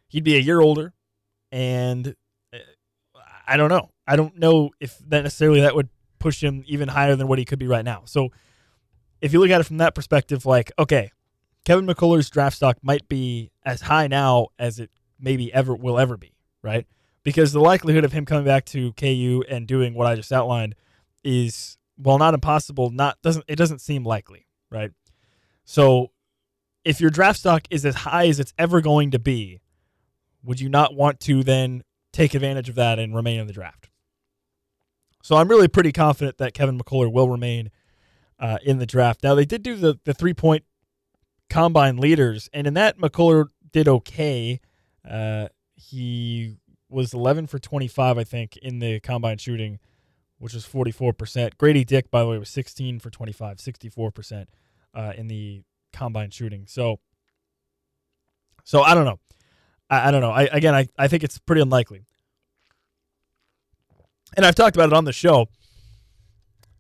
He'd 0.08 0.24
be 0.24 0.36
a 0.36 0.40
year 0.40 0.62
older, 0.62 0.94
and 1.52 2.16
uh, 2.54 2.58
I 3.48 3.58
don't 3.58 3.70
know. 3.70 3.90
I 4.08 4.16
don't 4.16 4.38
know 4.38 4.72
if 4.80 4.98
that 5.08 5.24
necessarily 5.24 5.62
that 5.62 5.76
would 5.76 5.90
push 6.20 6.44
him 6.44 6.64
even 6.68 6.90
higher 6.90 7.16
than 7.16 7.28
what 7.28 7.40
he 7.40 7.46
could 7.46 7.60
be 7.60 7.68
right 7.68 7.86
now. 7.86 8.04
So, 8.06 8.30
if 9.22 9.34
you 9.34 9.40
look 9.40 9.50
at 9.50 9.60
it 9.60 9.66
from 9.66 9.78
that 9.78 9.96
perspective, 9.96 10.46
like, 10.46 10.72
okay, 10.80 11.12
Kevin 11.66 11.86
McCullar's 11.86 12.30
draft 12.30 12.56
stock 12.56 12.78
might 12.82 13.08
be 13.08 13.52
as 13.64 13.82
high 13.82 14.08
now 14.08 14.48
as 14.58 14.80
it 14.80 14.90
maybe 15.20 15.54
ever 15.54 15.76
will 15.76 16.00
ever 16.00 16.18
be, 16.18 16.34
right? 16.62 16.88
Because 17.24 17.52
the 17.52 17.60
likelihood 17.60 18.06
of 18.06 18.14
him 18.14 18.26
coming 18.26 18.46
back 18.46 18.66
to 18.68 18.94
KU 18.94 19.44
and 19.50 19.68
doing 19.68 19.94
what 19.94 20.08
I 20.08 20.16
just 20.16 20.32
outlined 20.32 20.76
is, 21.24 21.78
well, 21.98 22.18
not 22.18 22.34
impossible. 22.34 22.90
Not 22.90 23.22
doesn't 23.22 23.46
it 23.48 23.58
doesn't 23.58 23.80
seem 23.80 24.04
likely, 24.04 24.48
right? 24.72 24.92
So, 25.66 26.12
if 26.86 27.02
your 27.02 27.10
draft 27.10 27.40
stock 27.40 27.68
is 27.70 27.86
as 27.86 27.96
high 27.96 28.28
as 28.28 28.40
it's 28.40 28.54
ever 28.58 28.82
going 28.82 29.12
to 29.12 29.20
be, 29.20 29.60
would 30.44 30.60
you 30.60 30.70
not 30.70 30.96
want 30.96 31.20
to 31.22 31.44
then 31.44 31.84
take 32.12 32.34
advantage 32.34 32.70
of 32.70 32.76
that 32.76 32.98
and 32.98 33.14
remain 33.14 33.40
in 33.40 33.48
the 33.48 33.54
draft? 33.54 33.90
So 35.22 35.36
I'm 35.36 35.50
really 35.50 35.68
pretty 35.68 35.92
confident 35.92 36.38
that 36.38 36.54
Kevin 36.54 36.80
McCullough 36.80 37.12
will 37.12 37.30
remain 37.30 37.70
uh, 38.40 38.58
in 38.64 38.80
the 38.80 38.86
draft. 38.86 39.22
Now 39.22 39.36
they 39.36 39.46
did 39.46 39.64
do 39.64 39.76
the 39.76 40.00
the 40.06 40.14
three 40.14 40.34
point 40.34 40.64
combine 41.50 41.98
leaders, 41.98 42.50
and 42.54 42.68
in 42.68 42.74
that 42.76 42.98
McCullar 42.98 43.48
did 43.72 43.88
okay. 43.88 44.60
Uh, 45.10 45.48
he 45.76 46.58
was 46.90 47.14
11 47.14 47.48
for 47.48 47.60
25, 47.60 48.18
I 48.18 48.24
think, 48.24 48.58
in 48.58 48.80
the 48.80 49.00
combine 49.00 49.38
shooting, 49.38 49.80
which 50.38 50.54
was 50.54 50.66
44%. 50.66 51.58
Grady 51.58 51.84
Dick, 51.84 52.10
by 52.12 52.22
the 52.22 52.28
way, 52.28 52.38
was 52.38 52.50
16 52.50 53.00
for 53.00 53.10
25, 53.10 53.58
64% 53.58 54.46
uh, 54.94 55.14
in 55.16 55.28
the 55.28 55.62
combine 55.94 56.32
shooting. 56.32 56.66
So, 56.68 57.00
so 58.64 58.82
I 58.82 58.94
don't 58.96 59.06
know. 59.06 59.20
I, 59.90 60.08
I 60.08 60.12
don't 60.12 60.22
know. 60.22 60.32
I 60.32 60.44
again, 60.44 60.76
I, 60.76 60.88
I 60.98 61.08
think 61.08 61.24
it's 61.24 61.38
pretty 61.40 61.62
unlikely. 61.62 62.04
And 64.36 64.46
I've 64.46 64.56
talked 64.56 64.76
about 64.76 64.90
it 64.90 64.94
on 64.94 65.06
the 65.06 65.14
show. 65.14 65.48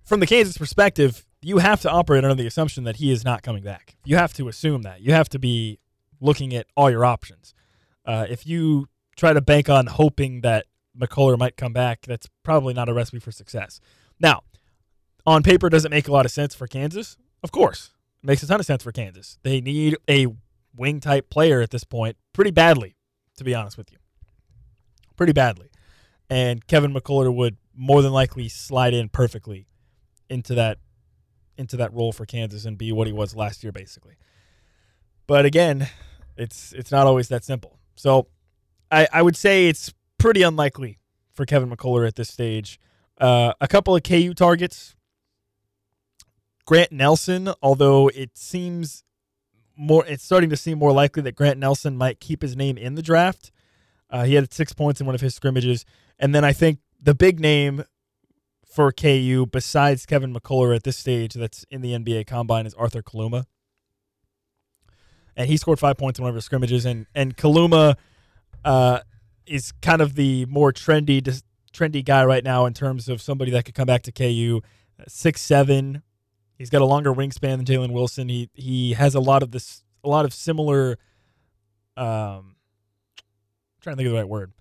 From 0.04 0.20
the 0.20 0.28
Kansas 0.28 0.58
perspective, 0.58 1.26
you 1.41 1.60
have 1.60 1.81
to 1.81 1.89
operate 1.89 2.24
under 2.24 2.36
the 2.36 2.48
assumption 2.48 2.84
that 2.84 2.98
he 2.98 3.12
is 3.12 3.24
not 3.24 3.43
coming 3.43 3.63
back. 3.63 3.96
You 4.05 4.17
have 4.17 4.34
to 4.34 4.48
assume 4.48 4.81
that. 4.84 5.01
You 5.01 5.13
have 5.13 5.29
to 5.29 5.39
be 5.39 5.79
looking 6.19 6.53
at 6.53 6.67
all 6.75 6.89
your 6.89 7.05
options. 7.05 7.53
Uh, 8.05 8.25
if 8.29 8.46
you 8.46 8.88
try 9.15 9.34
to 9.34 9.41
bank 9.41 9.69
on 9.69 9.88
hoping 9.88 10.41
that 10.41 10.65
McCullar 10.98 11.38
might 11.38 11.55
come 11.55 11.74
back, 11.74 12.01
that's 12.01 12.27
probably 12.43 12.74
not 12.74 12.89
a 12.89 12.93
recipe 12.93 13.19
for 13.19 13.31
success. 13.31 13.79
Now, 14.19 14.41
on 15.25 15.43
paper, 15.43 15.69
does 15.69 15.86
it 15.86 15.91
make 15.91 16.08
a 16.08 16.12
lot 16.12 16.25
of 16.25 16.31
sense 16.31 16.55
for 16.55 16.67
Kansas? 16.67 17.17
Of 17.43 17.51
course. 17.51 17.91
It 18.22 18.27
makes 18.27 18.43
a 18.43 18.48
ton 18.48 18.60
of 18.60 18.65
sense 18.65 18.84
for 18.84 18.91
Kansas. 18.91 19.38
They 19.43 19.62
need 19.62 19.96
a 20.10 20.27
wing 20.75 21.00
type 21.00 21.29
player 21.29 21.62
at 21.62 21.69
this 21.69 21.84
point 21.84 22.17
pretty 22.34 22.51
badly, 22.51 22.96
to 23.38 23.43
be 23.43 23.55
honest 23.55 23.77
with 23.77 23.91
you. 23.91 23.98
Pretty 25.15 25.34
badly. 25.34 25.69
And 26.29 26.65
Kevin 26.67 26.93
McCullar 26.93 27.34
would 27.34 27.58
more 27.75 28.01
than 28.01 28.12
likely 28.12 28.50
slide 28.50 28.93
in 28.93 29.10
perfectly 29.10 29.67
into 30.29 30.53
that 30.55 30.79
into 31.60 31.78
that 31.78 31.94
role 31.94 32.12
for 32.12 32.25
Kansas 32.25 32.66
and 32.66 32.78
be 32.78 32.92
what 32.92 33.06
he 33.06 33.13
was 33.13 33.36
last 33.36 33.63
year 33.63 33.72
basically. 33.72 34.16
But 35.28 35.46
again, 35.46 35.88
it's 36.38 36.74
it's 36.74 36.92
not 36.92 37.06
always 37.06 37.28
that 37.28 37.44
simple. 37.44 37.78
So 37.96 38.28
I, 38.89 39.08
I 39.13 39.22
would 39.22 39.36
say 39.36 39.68
it's 39.68 39.94
pretty 40.18 40.42
unlikely 40.42 40.98
for 41.34 41.46
Kevin 41.46 41.70
McCullar 41.70 42.08
at 42.08 42.16
this 42.16 42.30
stage. 42.30 42.80
Uh, 43.20 43.54
a 43.62 43.68
couple 43.68 43.96
of 43.96 44.04
KU 44.04 44.34
targets. 44.34 44.96
Grant 46.66 46.92
Nelson, 46.92 47.50
although 47.62 48.10
it 48.10 48.38
seems 48.38 49.04
more, 49.75 50.06
it's 50.06 50.24
starting 50.24 50.50
to 50.51 50.58
seem 50.58 50.78
more 50.78 50.92
likely 50.92 51.24
that 51.24 51.36
Grant 51.36 51.58
Nelson 51.58 51.98
might 51.98 52.20
keep 52.20 52.42
his 52.42 52.56
name 52.56 52.78
in 52.78 52.96
the 52.96 53.01
draft. 53.01 53.51
Uh, 54.10 54.24
he 54.24 54.36
had 54.36 54.54
six 54.54 54.74
points 54.74 55.01
in 55.01 55.06
one 55.06 55.16
of 55.16 55.22
his 55.22 55.34
scrimmages, 55.36 55.86
and 56.20 56.34
then 56.34 56.44
I 56.44 56.54
think 56.54 56.80
the 57.01 57.16
big 57.16 57.39
name 57.39 57.84
for 58.70 58.92
KU 58.92 59.48
besides 59.52 60.06
Kevin 60.06 60.34
McCullar 60.34 60.76
at 60.76 60.84
this 60.84 60.96
stage 60.96 61.34
that's 61.34 61.66
in 61.72 61.82
the 61.82 61.94
NBA 61.94 62.28
Combine 62.28 62.68
is 62.68 62.74
Arthur 62.76 63.02
Kaluma, 63.02 63.46
and 65.36 65.50
he 65.50 65.58
scored 65.58 65.80
five 65.80 65.98
points 65.98 66.20
in 66.20 66.24
one 66.24 66.30
of 66.30 66.36
his 66.36 66.46
scrimmages, 66.46 66.86
and 66.86 67.08
and 67.16 67.36
Kaluma 67.36 67.96
uh, 68.64 69.00
is 69.48 69.72
kind 69.82 70.02
of 70.02 70.16
the 70.16 70.46
more 70.46 70.72
trendy 70.72 71.42
trendy 71.74 72.06
guy 72.06 72.24
right 72.24 72.44
now 72.44 72.66
in 72.66 72.74
terms 72.74 73.10
of 73.10 73.22
somebody 73.22 73.52
that 73.52 73.66
could 73.66 73.76
come 73.76 73.88
back 73.88 74.04
to 74.04 74.12
KU. 74.12 74.62
Six 75.08 75.42
seven, 75.42 76.04
he's 76.58 76.70
got 76.70 76.82
a 76.82 76.86
longer 76.86 77.14
wingspan 77.14 77.58
than 77.58 77.66
Jalen 77.66 77.92
Wilson. 77.92 78.30
He 78.30 78.50
he 78.54 78.94
has 78.94 79.16
a 79.16 79.20
lot 79.20 79.42
of 79.42 79.52
this, 79.52 79.84
a 80.04 80.10
lot 80.10 80.26
of 80.26 80.34
similar. 80.34 80.98
Um, 81.98 82.56
I'm 83.18 83.82
trying 83.82 83.96
to 83.96 83.98
think 83.98 84.08
of 84.08 84.14
the 84.14 84.20
right 84.20 84.30
word. 84.30 84.52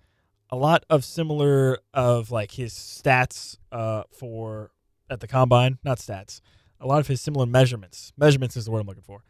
A 0.51 0.55
lot 0.55 0.83
of 0.89 1.05
similar 1.05 1.79
of 1.93 2.31
like 2.31 2.51
his 2.51 2.73
stats 2.73 3.57
uh 3.71 4.03
for 4.11 4.71
at 5.09 5.19
the 5.19 5.27
combine, 5.27 5.77
not 5.83 5.99
stats. 5.99 6.41
A 6.79 6.87
lot 6.87 6.99
of 6.99 7.07
his 7.07 7.21
similar 7.21 7.45
measurements. 7.45 8.13
Measurements 8.17 8.55
is 8.55 8.65
the 8.65 8.71
word 8.71 8.79
I'm 8.79 8.87
looking 8.87 9.03
for. 9.03 9.23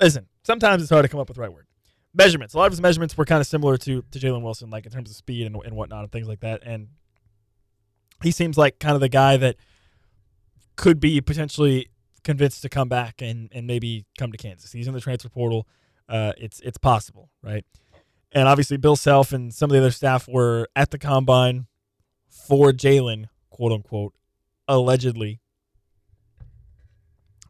Listen, 0.00 0.28
sometimes 0.44 0.82
it's 0.82 0.90
hard 0.90 1.04
to 1.04 1.08
come 1.08 1.20
up 1.20 1.28
with 1.28 1.36
the 1.36 1.42
right 1.42 1.52
word 1.52 1.66
measurements. 2.14 2.54
A 2.54 2.58
lot 2.58 2.66
of 2.66 2.72
his 2.72 2.80
measurements 2.80 3.16
were 3.16 3.24
kind 3.24 3.40
of 3.40 3.46
similar 3.46 3.76
to 3.78 4.02
to 4.10 4.18
Jalen 4.18 4.42
Wilson, 4.42 4.70
like 4.70 4.86
in 4.86 4.92
terms 4.92 5.10
of 5.10 5.16
speed 5.16 5.46
and, 5.46 5.56
and 5.64 5.74
whatnot 5.76 6.02
and 6.02 6.12
things 6.12 6.28
like 6.28 6.40
that. 6.40 6.62
And 6.64 6.88
he 8.22 8.30
seems 8.30 8.58
like 8.58 8.78
kind 8.78 8.94
of 8.94 9.00
the 9.00 9.08
guy 9.08 9.36
that 9.36 9.56
could 10.76 11.00
be 11.00 11.20
potentially 11.20 11.88
convinced 12.24 12.62
to 12.62 12.68
come 12.68 12.88
back 12.88 13.22
and 13.22 13.48
and 13.52 13.66
maybe 13.66 14.04
come 14.18 14.32
to 14.32 14.38
Kansas. 14.38 14.72
He's 14.72 14.88
in 14.88 14.94
the 14.94 15.00
transfer 15.00 15.28
portal. 15.28 15.66
Uh, 16.08 16.32
it's 16.38 16.60
it's 16.60 16.78
possible, 16.78 17.30
right? 17.42 17.64
And 18.32 18.48
obviously, 18.48 18.76
Bill 18.76 18.96
Self 18.96 19.32
and 19.32 19.52
some 19.52 19.70
of 19.70 19.72
the 19.72 19.80
other 19.80 19.90
staff 19.90 20.28
were 20.28 20.68
at 20.76 20.90
the 20.90 20.98
combine 20.98 21.66
for 22.28 22.72
Jalen, 22.72 23.26
quote 23.50 23.72
unquote, 23.72 24.14
allegedly. 24.66 25.40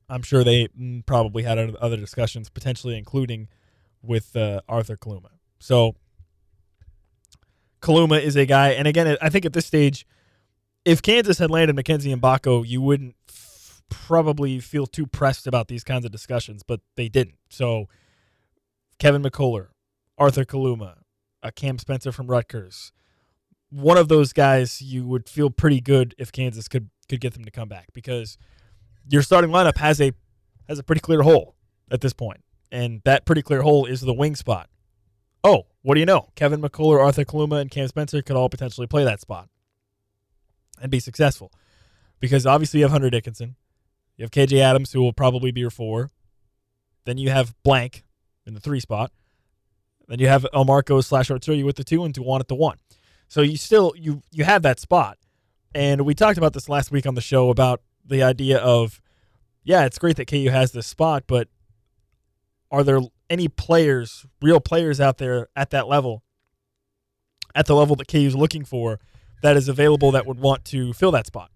I'm 0.08 0.22
sure 0.22 0.42
they 0.42 0.68
mm, 0.68 1.04
probably 1.04 1.42
had 1.42 1.58
other 1.76 1.96
discussions, 1.96 2.48
potentially 2.48 2.96
including 2.96 3.48
with 4.02 4.34
uh, 4.36 4.60
Arthur 4.68 4.96
Kaluma. 4.96 5.30
So 5.58 5.96
Kaluma 7.82 8.20
is 8.20 8.36
a 8.36 8.46
guy, 8.46 8.70
and 8.70 8.88
again, 8.88 9.16
I 9.20 9.28
think 9.28 9.44
at 9.44 9.52
this 9.52 9.66
stage, 9.66 10.06
if 10.84 11.02
Kansas 11.02 11.38
had 11.38 11.50
landed 11.50 11.76
Mackenzie 11.76 12.14
Mgbako, 12.14 12.66
you 12.66 12.80
wouldn't 12.80 13.16
f- 13.28 13.82
probably 13.90 14.60
feel 14.60 14.86
too 14.86 15.06
pressed 15.06 15.46
about 15.46 15.68
these 15.68 15.84
kinds 15.84 16.04
of 16.04 16.12
discussions, 16.12 16.62
but 16.62 16.80
they 16.96 17.08
didn't. 17.08 17.36
So 17.50 17.86
Kevin 18.98 19.22
McCullar, 19.22 19.68
Arthur 20.18 20.44
Kaluma, 20.44 20.96
Cam 21.54 21.78
Spencer 21.78 22.12
from 22.12 22.26
Rutgers, 22.26 22.92
one 23.70 23.96
of 23.96 24.08
those 24.08 24.32
guys 24.32 24.82
you 24.82 25.06
would 25.06 25.28
feel 25.28 25.50
pretty 25.50 25.80
good 25.80 26.14
if 26.18 26.32
Kansas 26.32 26.68
could 26.68 26.90
could 27.08 27.20
get 27.20 27.32
them 27.32 27.44
to 27.44 27.50
come 27.50 27.68
back 27.68 27.88
because 27.94 28.36
your 29.08 29.22
starting 29.22 29.50
lineup 29.50 29.78
has 29.78 30.00
a 30.00 30.12
has 30.68 30.78
a 30.78 30.82
pretty 30.82 31.00
clear 31.00 31.22
hole 31.22 31.54
at 31.90 32.00
this 32.00 32.12
point 32.12 32.42
and 32.70 33.00
that 33.04 33.24
pretty 33.24 33.42
clear 33.42 33.62
hole 33.62 33.86
is 33.86 34.00
the 34.00 34.12
wing 34.12 34.36
spot. 34.36 34.68
Oh, 35.44 35.66
what 35.82 35.94
do 35.94 36.00
you 36.00 36.06
know? 36.06 36.28
Kevin 36.34 36.60
McCullar, 36.60 37.00
Arthur 37.00 37.24
Kaluma, 37.24 37.60
and 37.60 37.70
Cam 37.70 37.88
Spencer 37.88 38.22
could 38.22 38.36
all 38.36 38.48
potentially 38.48 38.86
play 38.86 39.04
that 39.04 39.20
spot 39.20 39.48
and 40.80 40.90
be 40.90 41.00
successful. 41.00 41.52
Because 42.20 42.44
obviously 42.44 42.80
you 42.80 42.84
have 42.84 42.92
Hunter 42.92 43.10
Dickinson. 43.10 43.56
You 44.16 44.24
have 44.24 44.32
KJ 44.32 44.58
Adams, 44.58 44.92
who 44.92 45.00
will 45.00 45.12
probably 45.12 45.52
be 45.52 45.60
your 45.60 45.70
four. 45.70 46.10
Then 47.04 47.18
you 47.18 47.30
have 47.30 47.54
blank 47.62 48.04
in 48.46 48.54
the 48.54 48.60
three 48.60 48.80
spot. 48.80 49.12
Then 50.08 50.18
you 50.18 50.28
have 50.28 50.46
Elmarko 50.54 51.04
slash 51.04 51.28
Arterio 51.28 51.64
with 51.64 51.76
the 51.76 51.84
two 51.84 52.04
and 52.04 52.14
Dajuan 52.14 52.40
at 52.40 52.48
the 52.48 52.54
one. 52.54 52.78
So 53.28 53.42
you 53.42 53.56
still 53.56 53.92
you 53.96 54.22
you 54.32 54.44
have 54.44 54.62
that 54.62 54.80
spot. 54.80 55.18
And 55.74 56.02
we 56.02 56.14
talked 56.14 56.38
about 56.38 56.54
this 56.54 56.68
last 56.68 56.90
week 56.90 57.06
on 57.06 57.14
the 57.14 57.20
show 57.20 57.50
about 57.50 57.82
the 58.04 58.22
idea 58.22 58.58
of, 58.58 59.02
yeah, 59.64 59.84
it's 59.84 59.98
great 59.98 60.16
that 60.16 60.26
KU 60.26 60.48
has 60.48 60.72
this 60.72 60.86
spot, 60.86 61.24
but 61.26 61.48
are 62.70 62.82
there 62.82 63.00
any 63.28 63.48
players, 63.48 64.24
real 64.40 64.60
players 64.60 64.98
out 64.98 65.18
there 65.18 65.48
at 65.54 65.70
that 65.70 65.86
level, 65.88 66.22
at 67.54 67.66
the 67.66 67.76
level 67.76 67.96
that 67.96 68.08
KU 68.08 68.18
is 68.18 68.34
looking 68.34 68.64
for, 68.64 68.98
that 69.42 69.56
is 69.56 69.68
available 69.68 70.10
that 70.12 70.26
would 70.26 70.40
want 70.40 70.64
to 70.66 70.94
fill 70.94 71.10
that 71.10 71.26
spot? 71.26 71.50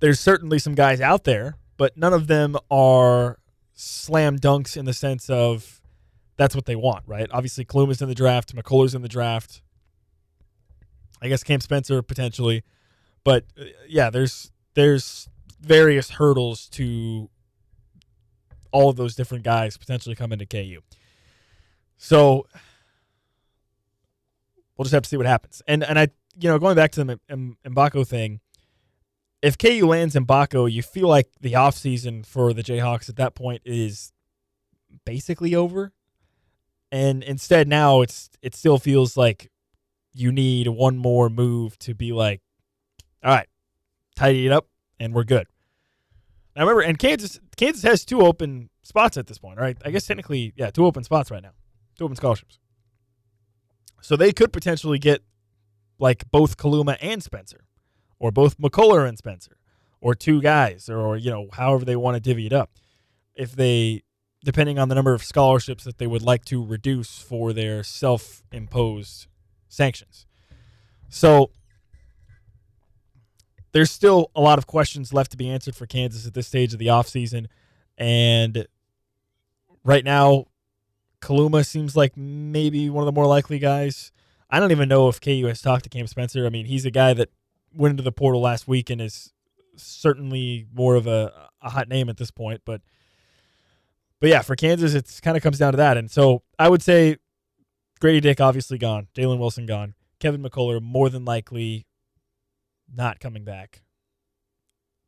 There's 0.00 0.18
certainly 0.18 0.58
some 0.58 0.74
guys 0.74 1.00
out 1.02 1.24
there, 1.24 1.56
but 1.76 1.96
none 1.98 2.14
of 2.14 2.26
them 2.26 2.56
are 2.70 3.38
slam 3.74 4.38
dunks 4.38 4.78
in 4.78 4.86
the 4.86 4.94
sense 4.94 5.28
of 5.28 5.79
that's 6.40 6.54
what 6.54 6.64
they 6.64 6.74
want, 6.74 7.04
right? 7.06 7.28
Obviously, 7.32 7.66
Kaluma's 7.66 8.00
in 8.00 8.08
the 8.08 8.14
draft, 8.14 8.56
McCullar's 8.56 8.94
in 8.94 9.02
the 9.02 9.08
draft. 9.08 9.60
I 11.20 11.28
guess 11.28 11.44
Cam 11.44 11.60
Spencer 11.60 12.00
potentially, 12.00 12.62
but 13.24 13.44
uh, 13.60 13.64
yeah, 13.86 14.08
there's 14.08 14.50
there's 14.72 15.28
various 15.60 16.08
hurdles 16.12 16.66
to 16.70 17.28
all 18.72 18.88
of 18.88 18.96
those 18.96 19.14
different 19.14 19.44
guys 19.44 19.76
potentially 19.76 20.14
come 20.14 20.32
into 20.32 20.46
KU. 20.46 20.80
So 21.98 22.46
we'll 24.78 24.84
just 24.84 24.94
have 24.94 25.02
to 25.02 25.08
see 25.10 25.18
what 25.18 25.26
happens. 25.26 25.60
And 25.68 25.84
and 25.84 25.98
I, 25.98 26.08
you 26.40 26.48
know, 26.48 26.58
going 26.58 26.74
back 26.74 26.92
to 26.92 27.04
the 27.04 27.20
M- 27.28 27.58
Mgbako 27.66 28.06
thing, 28.06 28.40
if 29.42 29.58
KU 29.58 29.86
lands 29.86 30.14
Mgbako, 30.14 30.72
you 30.72 30.80
feel 30.80 31.08
like 31.08 31.28
the 31.38 31.52
offseason 31.52 32.24
for 32.24 32.54
the 32.54 32.62
Jayhawks 32.62 33.10
at 33.10 33.16
that 33.16 33.34
point 33.34 33.60
is 33.66 34.14
basically 35.04 35.54
over. 35.54 35.92
And 36.92 37.22
instead 37.22 37.68
now 37.68 38.00
it's 38.00 38.30
it 38.42 38.54
still 38.54 38.78
feels 38.78 39.16
like 39.16 39.50
you 40.12 40.32
need 40.32 40.66
one 40.68 40.98
more 40.98 41.30
move 41.30 41.78
to 41.80 41.94
be 41.94 42.12
like, 42.12 42.40
all 43.22 43.32
right, 43.32 43.48
tidy 44.16 44.46
it 44.46 44.52
up 44.52 44.66
and 44.98 45.14
we're 45.14 45.24
good. 45.24 45.46
Now 46.56 46.62
remember, 46.62 46.82
and 46.82 46.98
Kansas 46.98 47.38
Kansas 47.56 47.82
has 47.84 48.04
two 48.04 48.22
open 48.22 48.70
spots 48.82 49.16
at 49.16 49.26
this 49.26 49.38
point, 49.38 49.58
right? 49.58 49.76
I 49.84 49.90
guess 49.90 50.06
technically, 50.06 50.52
yeah, 50.56 50.70
two 50.70 50.84
open 50.84 51.04
spots 51.04 51.30
right 51.30 51.42
now, 51.42 51.52
two 51.96 52.04
open 52.04 52.16
scholarships. 52.16 52.58
So 54.02 54.16
they 54.16 54.32
could 54.32 54.52
potentially 54.52 54.98
get 54.98 55.22
like 55.98 56.28
both 56.30 56.56
Kaluma 56.56 56.96
and 57.00 57.22
Spencer, 57.22 57.64
or 58.18 58.32
both 58.32 58.58
McCullar 58.58 59.08
and 59.08 59.18
Spencer, 59.18 59.56
or 60.00 60.14
two 60.14 60.40
guys, 60.40 60.88
or, 60.88 60.98
or 60.98 61.16
you 61.16 61.30
know, 61.30 61.48
however 61.52 61.84
they 61.84 61.96
want 61.96 62.16
to 62.16 62.20
divvy 62.20 62.46
it 62.46 62.52
up. 62.52 62.70
If 63.34 63.52
they, 63.52 64.02
depending 64.44 64.78
on 64.78 64.88
the 64.88 64.94
number 64.94 65.12
of 65.12 65.22
scholarships 65.22 65.84
that 65.84 65.98
they 65.98 66.06
would 66.06 66.22
like 66.22 66.44
to 66.46 66.64
reduce 66.64 67.18
for 67.18 67.52
their 67.52 67.82
self-imposed 67.82 69.26
sanctions. 69.68 70.26
So 71.08 71.50
there's 73.72 73.90
still 73.90 74.30
a 74.34 74.40
lot 74.40 74.58
of 74.58 74.66
questions 74.66 75.12
left 75.12 75.30
to 75.32 75.36
be 75.36 75.48
answered 75.48 75.76
for 75.76 75.86
Kansas 75.86 76.26
at 76.26 76.34
this 76.34 76.46
stage 76.46 76.72
of 76.72 76.78
the 76.78 76.86
offseason. 76.86 77.46
And 77.98 78.66
right 79.84 80.04
now, 80.04 80.46
Kaluma 81.20 81.66
seems 81.66 81.96
like 81.96 82.16
maybe 82.16 82.88
one 82.88 83.02
of 83.02 83.06
the 83.06 83.12
more 83.12 83.26
likely 83.26 83.58
guys. 83.58 84.10
I 84.48 84.58
don't 84.58 84.72
even 84.72 84.88
know 84.88 85.08
if 85.08 85.20
KU 85.20 85.46
has 85.46 85.60
talked 85.60 85.84
to 85.84 85.90
Cam 85.90 86.06
Spencer. 86.06 86.46
I 86.46 86.48
mean, 86.48 86.66
he's 86.66 86.86
a 86.86 86.90
guy 86.90 87.12
that 87.14 87.28
went 87.74 87.92
into 87.92 88.02
the 88.02 88.12
portal 88.12 88.40
last 88.40 88.66
week 88.66 88.90
and 88.90 89.00
is 89.00 89.32
certainly 89.76 90.66
more 90.72 90.96
of 90.96 91.06
a, 91.06 91.32
a 91.62 91.70
hot 91.70 91.88
name 91.88 92.08
at 92.08 92.16
this 92.16 92.30
point. 92.30 92.62
But 92.64 92.80
but 94.20 94.28
yeah, 94.28 94.42
for 94.42 94.54
Kansas, 94.54 94.94
it 94.94 95.20
kind 95.22 95.36
of 95.36 95.42
comes 95.42 95.58
down 95.58 95.72
to 95.72 95.78
that. 95.78 95.96
And 95.96 96.10
so 96.10 96.42
I 96.58 96.68
would 96.68 96.82
say 96.82 97.16
Grady 98.00 98.20
Dick 98.20 98.40
obviously 98.40 98.78
gone, 98.78 99.08
Jalen 99.14 99.38
Wilson 99.38 99.66
gone, 99.66 99.94
Kevin 100.18 100.42
McCullar 100.42 100.80
more 100.80 101.08
than 101.08 101.24
likely 101.24 101.86
not 102.94 103.20
coming 103.20 103.44
back. 103.44 103.82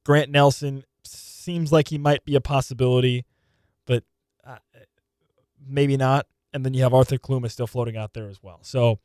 Grant 0.04 0.31
Nelson 0.31 0.85
seems 1.04 1.73
like 1.73 1.88
he 1.88 1.99
might 1.99 2.25
be 2.25 2.35
a 2.35 2.40
possibility, 2.40 3.25
but 3.87 4.04
uh, 4.45 4.59
maybe 5.64 5.97
not. 5.97 6.26
And 6.52 6.64
then 6.64 6.75
you 6.75 6.83
have 6.83 6.92
Arthur 6.92 7.16
Kaluma 7.16 7.50
still 7.50 7.66
floating 7.66 7.97
out 7.97 8.12
there 8.12 8.28
as 8.28 8.42
well. 8.42 8.59
So 8.62 8.99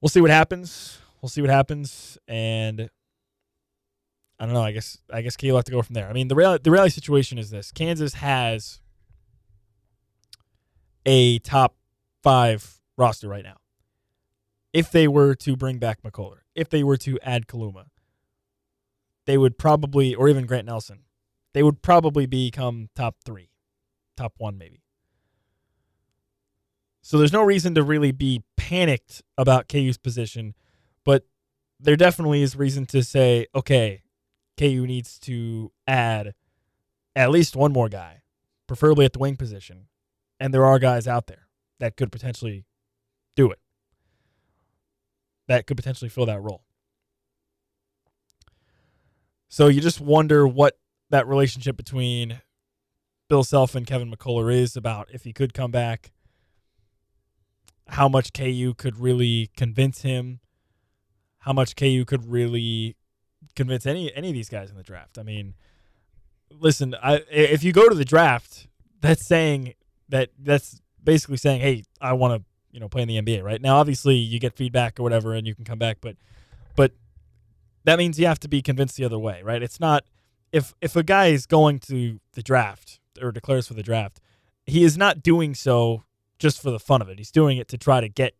we'll 0.00 0.08
see 0.08 0.20
what 0.20 0.30
happens. 0.30 0.98
We'll 1.20 1.30
see 1.30 1.40
what 1.40 1.50
happens, 1.50 2.18
and 2.28 2.90
I 4.38 4.46
don't 4.46 4.54
know. 4.54 4.62
I 4.62 4.72
guess 4.72 4.98
I 5.12 5.22
guess 5.22 5.36
will 5.42 5.56
have 5.56 5.64
to 5.64 5.72
go 5.72 5.82
from 5.82 5.94
there. 5.94 6.08
I 6.08 6.12
mean, 6.12 6.28
the 6.28 6.34
real 6.34 6.58
the 6.58 6.70
reality 6.70 6.90
situation 6.90 7.38
is 7.38 7.50
this: 7.50 7.70
Kansas 7.70 8.14
has 8.14 8.80
a 11.06 11.38
top 11.40 11.76
five 12.22 12.80
roster 12.96 13.28
right 13.28 13.44
now. 13.44 13.56
If 14.72 14.90
they 14.90 15.06
were 15.06 15.34
to 15.36 15.56
bring 15.56 15.78
back 15.78 16.02
McCullar, 16.02 16.38
if 16.54 16.68
they 16.68 16.82
were 16.82 16.96
to 16.98 17.18
add 17.22 17.46
Kaluma, 17.46 17.86
they 19.26 19.38
would 19.38 19.56
probably, 19.56 20.14
or 20.14 20.28
even 20.28 20.46
Grant 20.46 20.66
Nelson, 20.66 21.00
they 21.52 21.62
would 21.62 21.82
probably 21.82 22.26
become 22.26 22.88
top 22.96 23.16
three, 23.24 23.50
top 24.16 24.34
one 24.38 24.58
maybe. 24.58 24.82
So 27.02 27.18
there's 27.18 27.32
no 27.32 27.42
reason 27.42 27.74
to 27.74 27.82
really 27.82 28.12
be 28.12 28.42
panicked 28.56 29.22
about 29.36 29.68
KU's 29.68 29.98
position, 29.98 30.54
but 31.04 31.26
there 31.78 31.96
definitely 31.96 32.42
is 32.42 32.56
reason 32.56 32.86
to 32.86 33.02
say, 33.02 33.46
okay, 33.54 34.03
KU 34.58 34.86
needs 34.86 35.18
to 35.20 35.72
add 35.86 36.34
at 37.16 37.30
least 37.30 37.56
one 37.56 37.72
more 37.72 37.88
guy, 37.88 38.22
preferably 38.66 39.04
at 39.04 39.12
the 39.12 39.18
wing 39.18 39.36
position. 39.36 39.86
And 40.40 40.52
there 40.52 40.64
are 40.64 40.78
guys 40.78 41.06
out 41.06 41.26
there 41.26 41.48
that 41.80 41.96
could 41.96 42.12
potentially 42.12 42.64
do 43.36 43.50
it, 43.50 43.58
that 45.48 45.66
could 45.66 45.76
potentially 45.76 46.08
fill 46.08 46.26
that 46.26 46.42
role. 46.42 46.62
So 49.48 49.68
you 49.68 49.80
just 49.80 50.00
wonder 50.00 50.46
what 50.46 50.78
that 51.10 51.28
relationship 51.28 51.76
between 51.76 52.40
Bill 53.28 53.44
Self 53.44 53.74
and 53.74 53.86
Kevin 53.86 54.10
McCullar 54.10 54.52
is 54.52 54.76
about 54.76 55.08
if 55.12 55.24
he 55.24 55.32
could 55.32 55.54
come 55.54 55.70
back, 55.70 56.12
how 57.88 58.08
much 58.08 58.32
KU 58.32 58.74
could 58.76 58.98
really 58.98 59.50
convince 59.56 60.02
him, 60.02 60.40
how 61.38 61.52
much 61.52 61.76
KU 61.76 62.04
could 62.04 62.30
really 62.30 62.96
convince 63.54 63.86
any 63.86 64.14
any 64.14 64.28
of 64.28 64.34
these 64.34 64.48
guys 64.48 64.70
in 64.70 64.76
the 64.76 64.82
draft. 64.82 65.18
I 65.18 65.22
mean, 65.22 65.54
listen, 66.50 66.94
I, 67.02 67.22
if 67.30 67.62
you 67.62 67.72
go 67.72 67.88
to 67.88 67.94
the 67.94 68.04
draft, 68.04 68.66
that's 69.00 69.26
saying 69.26 69.74
that 70.08 70.30
that's 70.38 70.80
basically 71.02 71.36
saying, 71.36 71.60
hey, 71.60 71.84
I 72.00 72.12
want 72.12 72.40
to 72.40 72.44
you 72.72 72.80
know 72.80 72.88
play 72.88 73.02
in 73.02 73.08
the 73.08 73.20
NBA. 73.20 73.42
Right 73.42 73.60
now, 73.60 73.76
obviously, 73.76 74.16
you 74.16 74.38
get 74.38 74.54
feedback 74.54 74.98
or 74.98 75.02
whatever, 75.02 75.34
and 75.34 75.46
you 75.46 75.54
can 75.54 75.64
come 75.64 75.78
back, 75.78 75.98
but 76.00 76.16
but 76.76 76.92
that 77.84 77.98
means 77.98 78.18
you 78.18 78.26
have 78.26 78.40
to 78.40 78.48
be 78.48 78.62
convinced 78.62 78.96
the 78.96 79.04
other 79.04 79.18
way, 79.18 79.42
right? 79.42 79.62
It's 79.62 79.80
not 79.80 80.04
if 80.52 80.74
if 80.80 80.96
a 80.96 81.02
guy 81.02 81.26
is 81.26 81.46
going 81.46 81.80
to 81.80 82.20
the 82.32 82.42
draft 82.42 83.00
or 83.20 83.32
declares 83.32 83.66
for 83.66 83.74
the 83.74 83.82
draft, 83.82 84.20
he 84.66 84.84
is 84.84 84.96
not 84.96 85.22
doing 85.22 85.54
so 85.54 86.04
just 86.38 86.60
for 86.60 86.70
the 86.70 86.78
fun 86.78 87.02
of 87.02 87.08
it. 87.08 87.18
He's 87.18 87.30
doing 87.30 87.58
it 87.58 87.68
to 87.68 87.78
try 87.78 88.00
to 88.00 88.08
get 88.08 88.34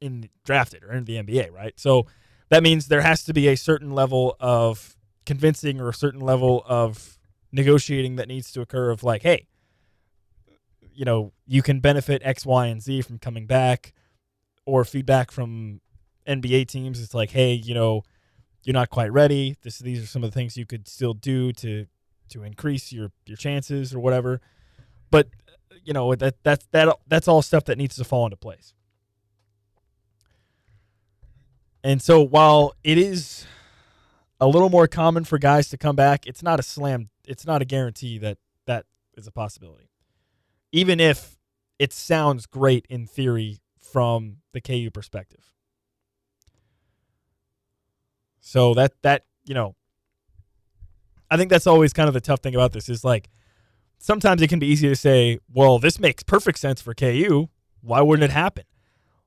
in 0.00 0.28
drafted 0.44 0.84
or 0.84 0.92
into 0.92 1.12
the 1.12 1.22
NBA, 1.22 1.52
right? 1.52 1.74
So 1.76 2.06
that 2.50 2.62
means 2.62 2.88
there 2.88 3.00
has 3.00 3.24
to 3.24 3.32
be 3.32 3.48
a 3.48 3.56
certain 3.56 3.92
level 3.92 4.36
of 4.38 4.96
convincing 5.24 5.80
or 5.80 5.88
a 5.88 5.94
certain 5.94 6.20
level 6.20 6.64
of 6.66 7.18
negotiating 7.52 8.16
that 8.16 8.28
needs 8.28 8.52
to 8.52 8.60
occur 8.60 8.90
of 8.90 9.02
like, 9.02 9.22
hey, 9.22 9.46
you 10.92 11.04
know, 11.04 11.32
you 11.46 11.62
can 11.62 11.80
benefit 11.80 12.20
X, 12.24 12.44
Y, 12.44 12.66
and 12.66 12.82
Z 12.82 13.02
from 13.02 13.18
coming 13.18 13.46
back, 13.46 13.92
or 14.66 14.84
feedback 14.84 15.30
from 15.30 15.80
NBA 16.26 16.66
teams. 16.66 17.00
It's 17.00 17.14
like, 17.14 17.30
hey, 17.30 17.52
you 17.52 17.74
know, 17.74 18.02
you're 18.64 18.74
not 18.74 18.90
quite 18.90 19.12
ready. 19.12 19.56
This 19.62 19.78
these 19.78 20.02
are 20.02 20.06
some 20.06 20.22
of 20.22 20.30
the 20.30 20.34
things 20.34 20.56
you 20.56 20.66
could 20.66 20.88
still 20.88 21.14
do 21.14 21.52
to 21.54 21.86
to 22.30 22.42
increase 22.42 22.92
your 22.92 23.10
your 23.26 23.36
chances 23.36 23.94
or 23.94 24.00
whatever. 24.00 24.40
But 25.10 25.28
you 25.84 25.92
know 25.92 26.14
that 26.14 26.42
that's 26.42 26.66
that 26.72 26.96
that's 27.06 27.28
all 27.28 27.42
stuff 27.42 27.64
that 27.64 27.78
needs 27.78 27.96
to 27.96 28.04
fall 28.04 28.26
into 28.26 28.36
place. 28.36 28.74
And 31.82 32.02
so 32.02 32.22
while 32.22 32.74
it 32.84 32.98
is 32.98 33.46
a 34.40 34.46
little 34.46 34.68
more 34.68 34.86
common 34.86 35.24
for 35.24 35.38
guys 35.38 35.68
to 35.70 35.78
come 35.78 35.96
back, 35.96 36.26
it's 36.26 36.42
not 36.42 36.60
a 36.60 36.62
slam. 36.62 37.10
It's 37.26 37.46
not 37.46 37.62
a 37.62 37.64
guarantee 37.64 38.18
that 38.18 38.38
that 38.66 38.86
is 39.14 39.26
a 39.26 39.32
possibility. 39.32 39.90
Even 40.72 41.00
if 41.00 41.36
it 41.78 41.92
sounds 41.92 42.46
great 42.46 42.86
in 42.88 43.06
theory 43.06 43.58
from 43.78 44.36
the 44.52 44.60
KU 44.60 44.90
perspective. 44.90 45.44
So 48.40 48.74
that 48.74 48.92
that 49.02 49.24
you 49.44 49.54
know, 49.54 49.74
I 51.30 51.36
think 51.36 51.50
that's 51.50 51.66
always 51.66 51.92
kind 51.92 52.08
of 52.08 52.14
the 52.14 52.20
tough 52.20 52.40
thing 52.40 52.54
about 52.54 52.72
this 52.72 52.88
is 52.88 53.04
like 53.04 53.30
sometimes 53.98 54.42
it 54.42 54.48
can 54.48 54.58
be 54.58 54.66
easy 54.66 54.88
to 54.88 54.96
say, 54.96 55.38
well, 55.52 55.78
this 55.78 55.98
makes 55.98 56.22
perfect 56.22 56.58
sense 56.58 56.80
for 56.80 56.94
KU. 56.94 57.48
Why 57.80 58.00
wouldn't 58.00 58.30
it 58.30 58.34
happen? 58.34 58.64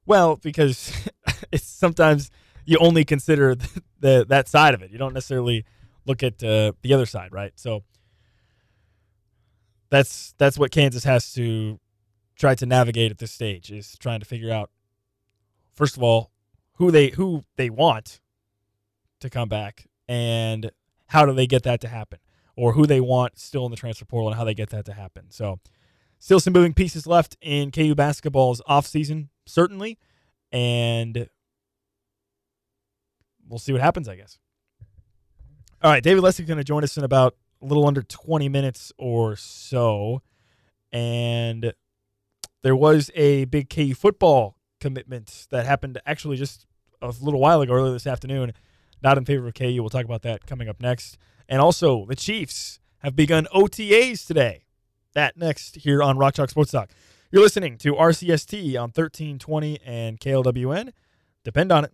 Well, 0.06 0.36
because 0.36 0.92
it's 1.52 1.66
sometimes 1.66 2.30
you 2.65 2.78
only 2.80 3.06
consider 3.06 3.56
the, 3.56 3.84
the, 3.99 4.26
that 4.30 4.47
side 4.47 4.73
of 4.73 4.82
it. 4.82 4.91
You 4.91 4.97
don't 4.97 5.13
necessarily 5.13 5.65
look 6.06 6.23
at 6.23 6.43
uh, 6.43 6.73
the 6.82 6.93
other 6.93 7.06
side, 7.06 7.32
right? 7.32 7.54
So 7.56 7.84
that's 9.89 10.34
that's 10.38 10.58
what 10.58 10.71
Kansas 10.71 11.04
has 11.04 11.34
to 11.34 11.80
try 12.36 12.56
to 12.56 12.65
navigate 12.65 13.12
at 13.12 13.19
this 13.19 13.32
stage 13.32 13.71
is 13.71 13.95
trying 13.99 14.19
to 14.19 14.26
figure 14.26 14.52
out 14.52 14.71
first 15.71 15.95
of 15.95 16.04
all 16.04 16.32
who 16.78 16.89
they 16.89 17.10
who 17.10 17.43
they 17.58 17.69
want 17.69 18.19
to 19.19 19.30
come 19.30 19.47
back 19.47 19.88
and 20.08 20.71
how 21.08 21.26
do 21.26 21.34
they 21.34 21.45
get 21.45 21.63
that 21.63 21.80
to 21.82 21.88
happen 21.88 22.19
or 22.56 22.73
who 22.73 22.86
they 22.86 22.99
want 22.99 23.38
still 23.38 23.65
in 23.65 23.71
the 23.71 23.78
transfer 23.78 24.06
portal 24.06 24.30
and 24.30 24.38
how 24.38 24.43
they 24.43 24.54
get 24.54 24.69
that 24.69 24.86
to 24.86 24.93
happen. 24.93 25.26
So 25.30 25.60
still 26.19 26.39
some 26.39 26.54
moving 26.54 26.73
pieces 26.73 27.08
left 27.08 27.38
in 27.41 27.71
KU 27.71 27.95
basketball's 27.95 28.62
offseason, 28.67 29.30
certainly. 29.45 29.97
And 30.52 31.30
we'll 33.47 33.60
see 33.60 33.71
what 33.71 33.82
happens, 33.82 34.08
I 34.08 34.15
guess. 34.15 34.38
All 35.82 35.91
right, 35.91 36.03
David 36.03 36.23
Lesky's 36.23 36.47
going 36.47 36.58
to 36.58 36.63
join 36.63 36.84
us 36.84 36.97
in 36.97 37.03
about 37.03 37.36
a 37.62 37.65
little 37.65 37.86
under 37.86 38.01
20 38.01 38.49
minutes 38.49 38.91
or 38.97 39.36
so. 39.36 40.21
And 40.91 41.73
there 42.62 42.75
was 42.75 43.12
a 43.15 43.45
big 43.45 43.69
KU 43.69 43.93
football 43.93 44.58
commitment 44.79 45.47
that 45.49 45.65
happened 45.65 45.99
actually 46.06 46.38
just 46.38 46.65
a 47.01 47.13
little 47.21 47.39
while 47.39 47.62
ago, 47.62 47.73
earlier 47.73 47.93
this 47.93 48.08
afternoon 48.08 48.53
not 49.03 49.17
in 49.17 49.25
favor 49.25 49.47
of 49.47 49.53
KU. 49.53 49.75
We'll 49.79 49.89
talk 49.89 50.06
about 50.06 50.21
that 50.23 50.47
coming 50.47 50.69
up 50.69 50.82
next. 50.82 51.17
And 51.49 51.62
also, 51.62 52.06
the 52.06 52.15
Chiefs 52.15 52.79
have 52.99 53.15
begun 53.15 53.47
OTAs 53.53 54.25
today. 54.25 54.63
That 55.13 55.38
next 55.38 55.75
here 55.75 56.01
on 56.01 56.17
Rock 56.17 56.36
Chalk 56.36 56.49
Sports 56.49 56.71
Talk. 56.71 56.89
You're 57.32 57.43
listening 57.43 57.77
to 57.79 57.93
RCST 57.93 58.75
on 58.75 58.89
1320 58.89 59.79
and 59.86 60.19
KLWN. 60.19 60.93
Depend 61.43 61.71
on 61.71 61.86
it. 61.86 61.93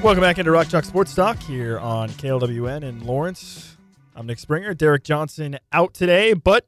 Welcome 0.00 0.22
back 0.22 0.38
into 0.38 0.52
Rock 0.52 0.68
Chalk 0.68 0.84
Sports 0.84 1.12
Talk 1.12 1.38
here 1.40 1.76
on 1.80 2.08
KLWN 2.10 2.84
in 2.84 3.04
Lawrence. 3.04 3.76
I'm 4.14 4.26
Nick 4.26 4.38
Springer. 4.38 4.72
Derek 4.72 5.02
Johnson 5.02 5.58
out 5.72 5.92
today, 5.92 6.34
but 6.34 6.66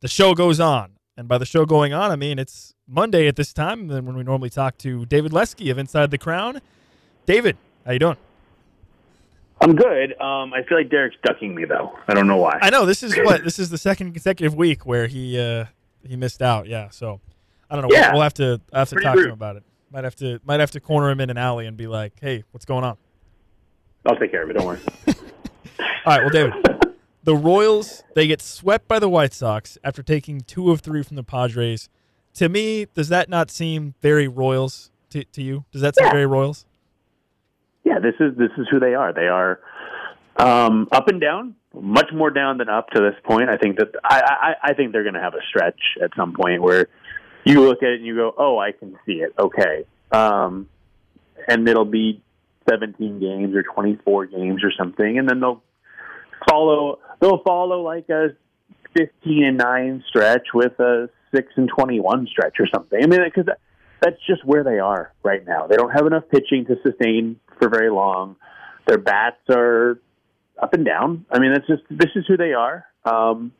the 0.00 0.06
show 0.06 0.32
goes 0.32 0.60
on. 0.60 0.92
And 1.16 1.26
by 1.26 1.38
the 1.38 1.44
show 1.44 1.66
going 1.66 1.92
on, 1.92 2.12
I 2.12 2.16
mean 2.16 2.38
it's 2.38 2.74
Monday 2.86 3.26
at 3.26 3.34
this 3.34 3.52
time 3.52 3.88
than 3.88 4.06
when 4.06 4.16
we 4.16 4.22
normally 4.22 4.48
talk 4.48 4.78
to 4.78 5.04
David 5.06 5.32
Lesky 5.32 5.70
of 5.70 5.76
Inside 5.76 6.12
the 6.12 6.18
Crown. 6.18 6.60
David, 7.26 7.56
how 7.84 7.92
you 7.92 7.98
doing? 7.98 8.16
I'm 9.60 9.74
good. 9.74 10.18
Um, 10.20 10.54
I 10.54 10.62
feel 10.62 10.78
like 10.78 10.88
Derek's 10.88 11.16
ducking 11.24 11.56
me 11.56 11.64
though. 11.64 11.98
I 12.06 12.14
don't 12.14 12.28
know 12.28 12.36
why. 12.36 12.58
I 12.62 12.70
know 12.70 12.86
this 12.86 13.02
is 13.02 13.16
what 13.18 13.42
this 13.44 13.58
is 13.58 13.70
the 13.70 13.78
second 13.78 14.12
consecutive 14.12 14.54
week 14.54 14.86
where 14.86 15.08
he 15.08 15.38
uh, 15.38 15.64
he 16.06 16.14
missed 16.14 16.40
out. 16.40 16.68
Yeah, 16.68 16.90
so 16.90 17.20
I 17.68 17.74
don't 17.74 17.88
know. 17.88 17.94
Yeah. 17.94 18.06
We'll, 18.06 18.12
we'll 18.14 18.22
have 18.22 18.34
to 18.34 18.60
I 18.72 18.78
have 18.78 18.88
to 18.90 18.94
Pretty 18.94 19.04
talk 19.04 19.16
to 19.16 19.24
him 19.24 19.32
about 19.32 19.56
it. 19.56 19.64
Might 19.92 20.04
have 20.04 20.16
to 20.16 20.40
might 20.44 20.60
have 20.60 20.70
to 20.70 20.80
corner 20.80 21.10
him 21.10 21.20
in 21.20 21.28
an 21.28 21.36
alley 21.36 21.66
and 21.66 21.76
be 21.76 21.86
like, 21.86 22.14
"Hey, 22.20 22.44
what's 22.52 22.64
going 22.64 22.82
on?" 22.82 22.96
I'll 24.06 24.16
take 24.16 24.30
care 24.30 24.42
of 24.42 24.50
it. 24.50 24.54
Don't 24.54 24.66
worry. 24.66 24.78
All 25.08 25.14
right, 26.06 26.20
well, 26.22 26.30
David, 26.30 26.54
the 27.22 27.36
Royals 27.36 28.02
they 28.14 28.26
get 28.26 28.40
swept 28.40 28.88
by 28.88 28.98
the 28.98 29.08
White 29.08 29.32
Sox 29.34 29.76
after 29.84 30.02
taking 30.02 30.40
two 30.40 30.70
of 30.70 30.80
three 30.80 31.02
from 31.02 31.16
the 31.16 31.22
Padres. 31.22 31.88
To 32.34 32.48
me, 32.48 32.86
does 32.94 33.10
that 33.10 33.28
not 33.28 33.50
seem 33.50 33.94
very 34.00 34.26
Royals 34.28 34.90
to, 35.10 35.24
to 35.24 35.42
you? 35.42 35.66
Does 35.72 35.82
that 35.82 35.94
seem 35.96 36.06
Yeah. 36.06 36.12
very 36.12 36.26
Royals? 36.26 36.64
yeah, 37.84 37.98
this 37.98 38.14
is 38.18 38.34
this 38.38 38.50
is 38.56 38.66
who 38.70 38.80
they 38.80 38.94
are. 38.94 39.12
They 39.12 39.28
are 39.28 39.60
um, 40.38 40.88
up 40.90 41.08
and 41.08 41.20
down, 41.20 41.54
much 41.74 42.10
more 42.14 42.30
down 42.30 42.56
than 42.58 42.70
up 42.70 42.88
to 42.90 43.00
this 43.02 43.14
point. 43.24 43.50
I 43.50 43.58
think 43.58 43.76
that 43.78 43.88
I 44.02 44.54
I, 44.62 44.70
I 44.70 44.74
think 44.74 44.92
they're 44.92 45.02
going 45.04 45.14
to 45.14 45.20
have 45.20 45.34
a 45.34 45.42
stretch 45.48 45.80
at 46.02 46.10
some 46.16 46.32
point 46.32 46.62
where 46.62 46.88
you 47.44 47.60
look 47.60 47.82
at 47.82 47.90
it 47.90 47.96
and 47.96 48.06
you 48.06 48.14
go, 48.16 48.34
oh, 48.36 48.58
I 48.58 48.72
can 48.72 48.96
see 49.06 49.14
it. 49.14 49.34
Okay, 49.38 49.84
um, 50.10 50.68
and 51.48 51.68
it'll 51.68 51.84
be 51.84 52.22
17 52.68 53.20
games 53.20 53.54
or 53.54 53.62
24 53.62 54.26
games 54.26 54.62
or 54.64 54.72
something, 54.76 55.18
and 55.18 55.28
then 55.28 55.40
they'll 55.40 55.62
follow 56.48 56.98
they'll 57.20 57.42
follow 57.42 57.82
like 57.82 58.08
a 58.08 58.28
15 58.96 59.44
and 59.44 59.56
9 59.56 60.04
stretch 60.08 60.48
with 60.54 60.78
a 60.80 61.08
6 61.34 61.48
and 61.56 61.68
21 61.68 62.26
stretch 62.30 62.56
or 62.60 62.66
something. 62.72 63.02
I 63.02 63.06
mean, 63.06 63.20
because 63.24 63.46
that, 63.46 63.58
that's 64.00 64.18
just 64.26 64.44
where 64.44 64.64
they 64.64 64.78
are 64.78 65.12
right 65.22 65.44
now. 65.46 65.66
They 65.66 65.76
don't 65.76 65.90
have 65.90 66.06
enough 66.06 66.24
pitching 66.30 66.66
to 66.66 66.76
sustain 66.82 67.38
for 67.58 67.68
very 67.68 67.90
long. 67.90 68.36
Their 68.86 68.98
bats 68.98 69.40
are 69.48 69.98
up 70.60 70.74
and 70.74 70.84
down. 70.84 71.24
I 71.30 71.38
mean, 71.38 71.52
that's 71.52 71.66
just 71.66 71.82
this 71.88 72.10
is 72.16 72.24
who 72.26 72.36
they 72.36 72.52
are. 72.52 72.84
Um, 73.04 73.52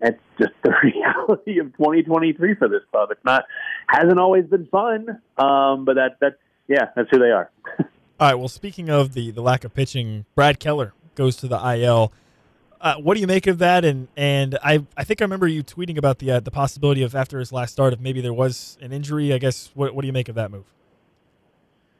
it's 0.00 0.20
just 0.38 0.52
the 0.62 0.72
reality 0.82 1.58
of 1.58 1.76
2023 1.76 2.54
for 2.54 2.68
this 2.68 2.82
club. 2.90 3.10
It's 3.10 3.24
not 3.24 3.44
hasn't 3.88 4.18
always 4.18 4.46
been 4.46 4.66
fun, 4.66 5.20
um, 5.38 5.84
but 5.84 5.94
that 5.94 6.16
that's 6.20 6.36
yeah, 6.68 6.86
that's 6.94 7.08
who 7.10 7.18
they 7.18 7.30
are. 7.30 7.50
All 7.78 7.86
right. 8.28 8.34
Well, 8.34 8.48
speaking 8.48 8.88
of 8.88 9.14
the 9.14 9.30
the 9.30 9.42
lack 9.42 9.64
of 9.64 9.74
pitching, 9.74 10.24
Brad 10.34 10.60
Keller 10.60 10.92
goes 11.14 11.36
to 11.36 11.48
the 11.48 11.56
IL. 11.56 12.12
Uh, 12.80 12.94
what 12.96 13.14
do 13.14 13.20
you 13.20 13.26
make 13.26 13.46
of 13.46 13.58
that? 13.58 13.84
And 13.84 14.08
and 14.16 14.58
I 14.62 14.84
I 14.96 15.04
think 15.04 15.20
I 15.20 15.24
remember 15.24 15.46
you 15.46 15.62
tweeting 15.62 15.98
about 15.98 16.18
the 16.18 16.32
uh, 16.32 16.40
the 16.40 16.50
possibility 16.50 17.02
of 17.02 17.14
after 17.14 17.38
his 17.38 17.52
last 17.52 17.72
start, 17.72 17.92
if 17.92 18.00
maybe 18.00 18.20
there 18.20 18.32
was 18.32 18.78
an 18.80 18.92
injury. 18.92 19.32
I 19.32 19.38
guess 19.38 19.70
what 19.74 19.94
what 19.94 20.02
do 20.02 20.06
you 20.06 20.12
make 20.12 20.28
of 20.28 20.36
that 20.36 20.50
move? 20.50 20.64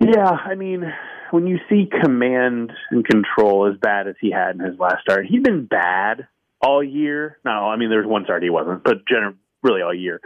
Yeah, 0.00 0.30
I 0.30 0.54
mean, 0.54 0.90
when 1.30 1.46
you 1.46 1.58
see 1.68 1.88
command 2.02 2.72
and 2.90 3.04
control 3.04 3.70
as 3.70 3.78
bad 3.78 4.08
as 4.08 4.14
he 4.18 4.30
had 4.30 4.56
in 4.56 4.60
his 4.60 4.78
last 4.78 5.02
start, 5.02 5.26
he's 5.26 5.42
been 5.42 5.66
bad 5.66 6.26
all 6.60 6.82
year. 6.82 7.38
No, 7.44 7.50
I 7.50 7.76
mean, 7.76 7.90
there 7.90 7.98
was 7.98 8.06
one 8.06 8.24
start 8.24 8.42
he 8.42 8.50
wasn't, 8.50 8.84
but 8.84 9.06
generally, 9.06 9.36
really 9.62 9.82
all 9.82 9.94
year. 9.94 10.20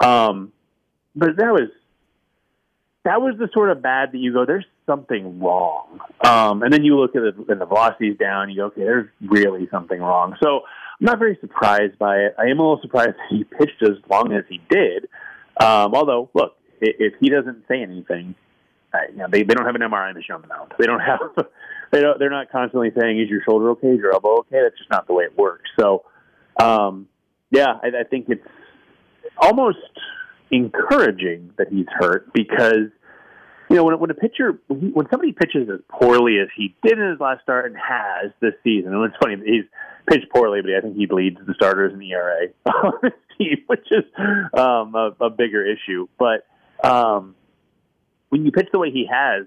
Um, 0.00 0.52
but 1.14 1.36
that 1.36 1.52
was 1.52 1.70
that 3.04 3.22
was 3.22 3.36
the 3.38 3.48
sort 3.54 3.70
of 3.70 3.80
bad 3.80 4.10
that 4.12 4.18
you 4.18 4.32
go, 4.32 4.44
there's 4.44 4.66
something 4.84 5.38
wrong. 5.38 6.00
Um, 6.24 6.64
and 6.64 6.72
then 6.72 6.82
you 6.82 6.98
look 6.98 7.14
at 7.14 7.22
and 7.22 7.60
the 7.60 7.66
velocity's 7.66 8.18
down, 8.18 8.50
you 8.50 8.56
go, 8.56 8.64
okay, 8.66 8.82
there's 8.82 9.08
really 9.20 9.68
something 9.70 10.00
wrong. 10.00 10.36
So 10.42 10.62
I'm 11.00 11.04
not 11.04 11.20
very 11.20 11.38
surprised 11.40 11.98
by 11.98 12.16
it. 12.16 12.34
I 12.36 12.46
am 12.46 12.58
a 12.58 12.62
little 12.62 12.80
surprised 12.82 13.10
that 13.16 13.26
he 13.30 13.44
pitched 13.44 13.80
as 13.82 13.96
long 14.10 14.32
as 14.32 14.44
he 14.48 14.60
did. 14.68 15.04
Um, 15.58 15.94
although, 15.94 16.30
look, 16.34 16.56
if 16.80 17.14
he 17.20 17.30
doesn't 17.30 17.64
say 17.68 17.80
anything, 17.80 18.34
uh, 18.92 18.98
you 19.10 19.18
know, 19.18 19.26
they, 19.30 19.44
they 19.44 19.54
don't 19.54 19.66
have 19.66 19.76
an 19.76 19.82
MRI 19.82 20.12
machine 20.12 20.34
on 20.34 20.42
the 20.42 20.48
mound. 20.48 20.72
They 20.76 20.86
don't 20.86 21.00
have, 21.00 21.20
they 21.92 22.00
don't, 22.00 22.18
they're 22.18 22.30
not 22.30 22.50
constantly 22.50 22.90
saying, 22.98 23.20
is 23.20 23.28
your 23.28 23.42
shoulder 23.48 23.70
okay? 23.70 23.88
Is 23.88 23.98
your 23.98 24.12
elbow 24.12 24.38
okay? 24.40 24.60
That's 24.62 24.76
just 24.76 24.90
not 24.90 25.06
the 25.06 25.14
way 25.14 25.24
it 25.24 25.36
works. 25.36 25.68
So, 25.78 26.04
um, 26.60 27.08
yeah, 27.50 27.74
I, 27.82 28.00
I 28.00 28.04
think 28.08 28.26
it's 28.28 28.46
almost 29.38 29.78
encouraging 30.50 31.52
that 31.58 31.68
he's 31.68 31.86
hurt 31.98 32.32
because 32.32 32.88
you 33.68 33.76
know 33.76 33.84
when 33.84 33.98
when 33.98 34.10
a 34.10 34.14
pitcher 34.14 34.60
when, 34.68 34.80
he, 34.80 34.86
when 34.88 35.06
somebody 35.10 35.32
pitches 35.32 35.68
as 35.68 35.80
poorly 35.88 36.38
as 36.40 36.48
he 36.56 36.74
did 36.84 36.98
in 36.98 37.10
his 37.10 37.20
last 37.20 37.42
start 37.42 37.66
and 37.66 37.76
has 37.76 38.30
this 38.40 38.54
season, 38.62 38.94
and 38.94 39.04
it's 39.04 39.16
funny 39.20 39.36
he's 39.44 39.64
pitched 40.06 40.30
poorly, 40.32 40.60
but 40.62 40.70
I 40.72 40.80
think 40.80 40.96
he 40.96 41.06
leads 41.10 41.38
the 41.44 41.54
starters 41.54 41.92
in 41.92 41.98
the 41.98 42.12
ERA 42.12 42.48
on 42.66 42.92
his 43.02 43.12
team, 43.36 43.58
which 43.66 43.86
is 43.90 44.04
um, 44.54 44.94
a, 44.94 45.12
a 45.20 45.30
bigger 45.30 45.64
issue. 45.64 46.06
But 46.18 46.46
um, 46.86 47.34
when 48.28 48.44
you 48.44 48.52
pitch 48.52 48.68
the 48.72 48.78
way 48.78 48.90
he 48.90 49.08
has, 49.10 49.46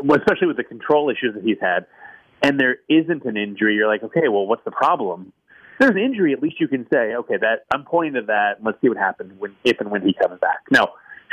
especially 0.00 0.46
with 0.46 0.56
the 0.56 0.64
control 0.64 1.10
issues 1.10 1.34
that 1.34 1.44
he's 1.44 1.58
had, 1.60 1.86
and 2.42 2.58
there 2.58 2.76
isn't 2.88 3.24
an 3.24 3.36
injury, 3.36 3.74
you're 3.74 3.88
like, 3.88 4.02
okay, 4.02 4.28
well, 4.28 4.46
what's 4.46 4.64
the 4.64 4.70
problem? 4.70 5.32
there's 5.78 5.92
an 5.92 5.98
injury, 5.98 6.32
at 6.32 6.42
least 6.42 6.60
you 6.60 6.68
can 6.68 6.86
say, 6.92 7.14
okay, 7.14 7.36
that 7.40 7.64
I'm 7.70 7.84
pointing 7.84 8.14
to 8.14 8.26
that. 8.26 8.62
Let's 8.62 8.80
see 8.80 8.88
what 8.88 8.98
happens 8.98 9.32
when, 9.38 9.54
if 9.64 9.80
and 9.80 9.90
when 9.90 10.02
he 10.02 10.12
comes 10.12 10.40
back. 10.40 10.58
Now, 10.70 10.88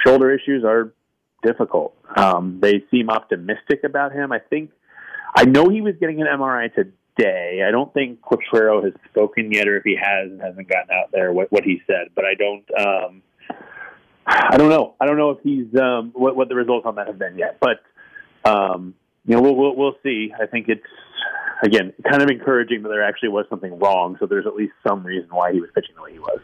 shoulder 0.06 0.32
issues 0.32 0.64
are 0.64 0.94
difficult. 1.44 1.96
Um, 2.16 2.60
they 2.62 2.84
seem 2.92 3.10
optimistic 3.10 3.84
about 3.84 4.14
him. 4.14 4.32
I 4.32 4.40
think 4.40 4.72
I 5.36 5.46
know 5.46 5.70
he 5.70 5.82
was 5.82 5.96
getting 6.00 6.22
an 6.22 6.28
MRI 6.28 6.74
today. 6.74 7.64
I 7.68 7.72
don't 7.72 7.94
think 7.94 8.20
Quatraro 8.22 8.84
has 8.84 8.94
spoken 9.10 9.52
yet, 9.52 9.68
or 9.68 9.78
if 9.78 9.84
he 9.84 9.98
has, 10.02 10.32
hasn't 10.40 10.70
gotten 10.70 10.92
out 10.92 11.12
there 11.12 11.34
what, 11.34 11.52
what 11.52 11.64
he 11.64 11.82
said. 11.88 12.10
But 12.16 12.26
I 12.26 12.36
don't. 12.36 12.66
Um, 12.80 13.22
I 14.28 14.58
don't 14.58 14.70
know. 14.70 14.96
I 15.00 15.06
don't 15.06 15.18
know 15.18 15.32
if 15.32 15.40
he's 15.44 15.68
um, 15.80 16.12
what, 16.16 16.36
what 16.36 16.50
the 16.50 16.56
results 16.56 16.86
on 16.88 16.96
that 16.96 17.06
have 17.08 17.20
been 17.20 17.38
yet. 17.38 17.58
But 17.60 17.82
um, 18.46 18.94
you 19.26 19.36
know, 19.36 19.42
we'll, 19.42 19.56
we'll 19.56 19.76
we'll 19.76 19.96
see. 20.04 20.32
I 20.40 20.46
think 20.46 20.70
it's 20.70 20.86
again, 21.64 21.94
kind 22.10 22.22
of 22.22 22.30
encouraging 22.30 22.84
that 22.84 22.90
there 22.90 23.04
actually 23.04 23.30
was 23.30 23.46
something 23.50 23.78
wrong. 23.80 24.18
So 24.20 24.26
there's 24.26 24.46
at 24.46 24.56
least 24.56 24.74
some 24.86 25.04
reason 25.04 25.30
why 25.30 25.52
he 25.52 25.60
was 25.60 25.70
pitching 25.74 25.96
the 25.96 26.02
way 26.02 26.14
he 26.14 26.20
was. 26.20 26.40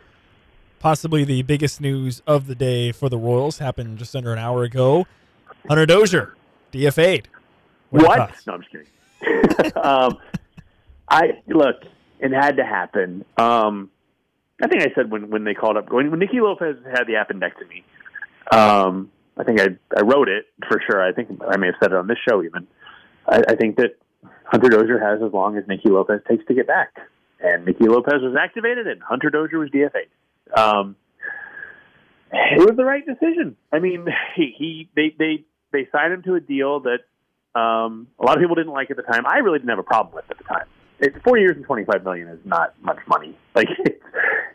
Possibly 0.79 1.23
the 1.23 1.43
biggest 1.43 1.79
news 1.79 2.21
of 2.25 2.47
the 2.47 2.55
day 2.55 2.91
for 2.91 3.07
the 3.07 3.17
Royals 3.17 3.59
happened 3.59 3.99
just 3.99 4.15
under 4.15 4.33
an 4.33 4.39
hour 4.39 4.63
ago. 4.63 5.05
Hunter 5.67 5.85
Dozier, 5.85 6.35
DFA'd. 6.71 7.27
What? 7.91 8.07
what? 8.07 8.31
No, 8.47 8.53
I'm 8.53 8.61
just 8.61 8.71
kidding. 8.71 9.77
um, 9.83 10.17
I 11.07 11.41
look, 11.47 11.75
it 12.19 12.31
had 12.31 12.57
to 12.57 12.65
happen. 12.65 13.25
Um, 13.37 13.91
I 14.63 14.67
think 14.67 14.81
I 14.81 14.91
said 14.95 15.11
when 15.11 15.29
when 15.29 15.43
they 15.43 15.53
called 15.53 15.77
up 15.77 15.91
when, 15.91 16.09
when 16.09 16.19
Nicky 16.19 16.39
Lopez 16.39 16.77
had 16.85 17.05
the 17.05 17.13
appendectomy. 17.13 17.83
Um, 18.51 19.11
I 19.41 19.43
think 19.43 19.59
I 19.59 19.67
I 19.97 20.01
wrote 20.01 20.29
it 20.29 20.45
for 20.67 20.79
sure. 20.87 21.01
I 21.01 21.11
think 21.13 21.41
I 21.49 21.57
may 21.57 21.67
have 21.67 21.75
said 21.81 21.91
it 21.91 21.97
on 21.97 22.07
this 22.07 22.19
show 22.29 22.43
even. 22.43 22.67
I, 23.27 23.41
I 23.49 23.55
think 23.55 23.77
that 23.77 23.97
Hunter 24.45 24.69
Dozier 24.69 24.99
has 24.99 25.19
as 25.25 25.33
long 25.33 25.57
as 25.57 25.63
Nicky 25.67 25.89
Lopez 25.89 26.21
takes 26.29 26.45
to 26.45 26.53
get 26.53 26.67
back. 26.67 26.93
And 27.39 27.65
Nicky 27.65 27.87
Lopez 27.87 28.21
was 28.21 28.35
activated, 28.39 28.85
and 28.85 29.01
Hunter 29.01 29.31
Dozier 29.31 29.57
was 29.57 29.71
DFA. 29.71 30.05
Um, 30.55 30.95
it 32.31 32.59
was 32.59 32.77
the 32.77 32.85
right 32.85 33.03
decision. 33.03 33.57
I 33.73 33.79
mean, 33.79 34.05
he, 34.35 34.53
he 34.55 34.89
they 34.95 35.15
they 35.17 35.45
they 35.71 35.87
signed 35.91 36.13
him 36.13 36.21
to 36.23 36.35
a 36.35 36.39
deal 36.39 36.81
that 36.81 37.59
um, 37.59 38.07
a 38.19 38.25
lot 38.25 38.37
of 38.37 38.41
people 38.41 38.55
didn't 38.55 38.73
like 38.73 38.91
at 38.91 38.97
the 38.97 39.03
time. 39.03 39.25
I 39.25 39.37
really 39.39 39.57
didn't 39.57 39.71
have 39.71 39.79
a 39.79 39.83
problem 39.83 40.13
with 40.13 40.25
at 40.29 40.37
the 40.37 40.43
time. 40.43 40.67
It's 40.99 41.17
four 41.23 41.39
years 41.39 41.55
and 41.55 41.65
twenty 41.65 41.83
five 41.83 42.03
million 42.03 42.27
is 42.27 42.39
not 42.45 42.75
much 42.81 42.99
money. 43.07 43.35
Like 43.55 43.67
it's 43.79 44.03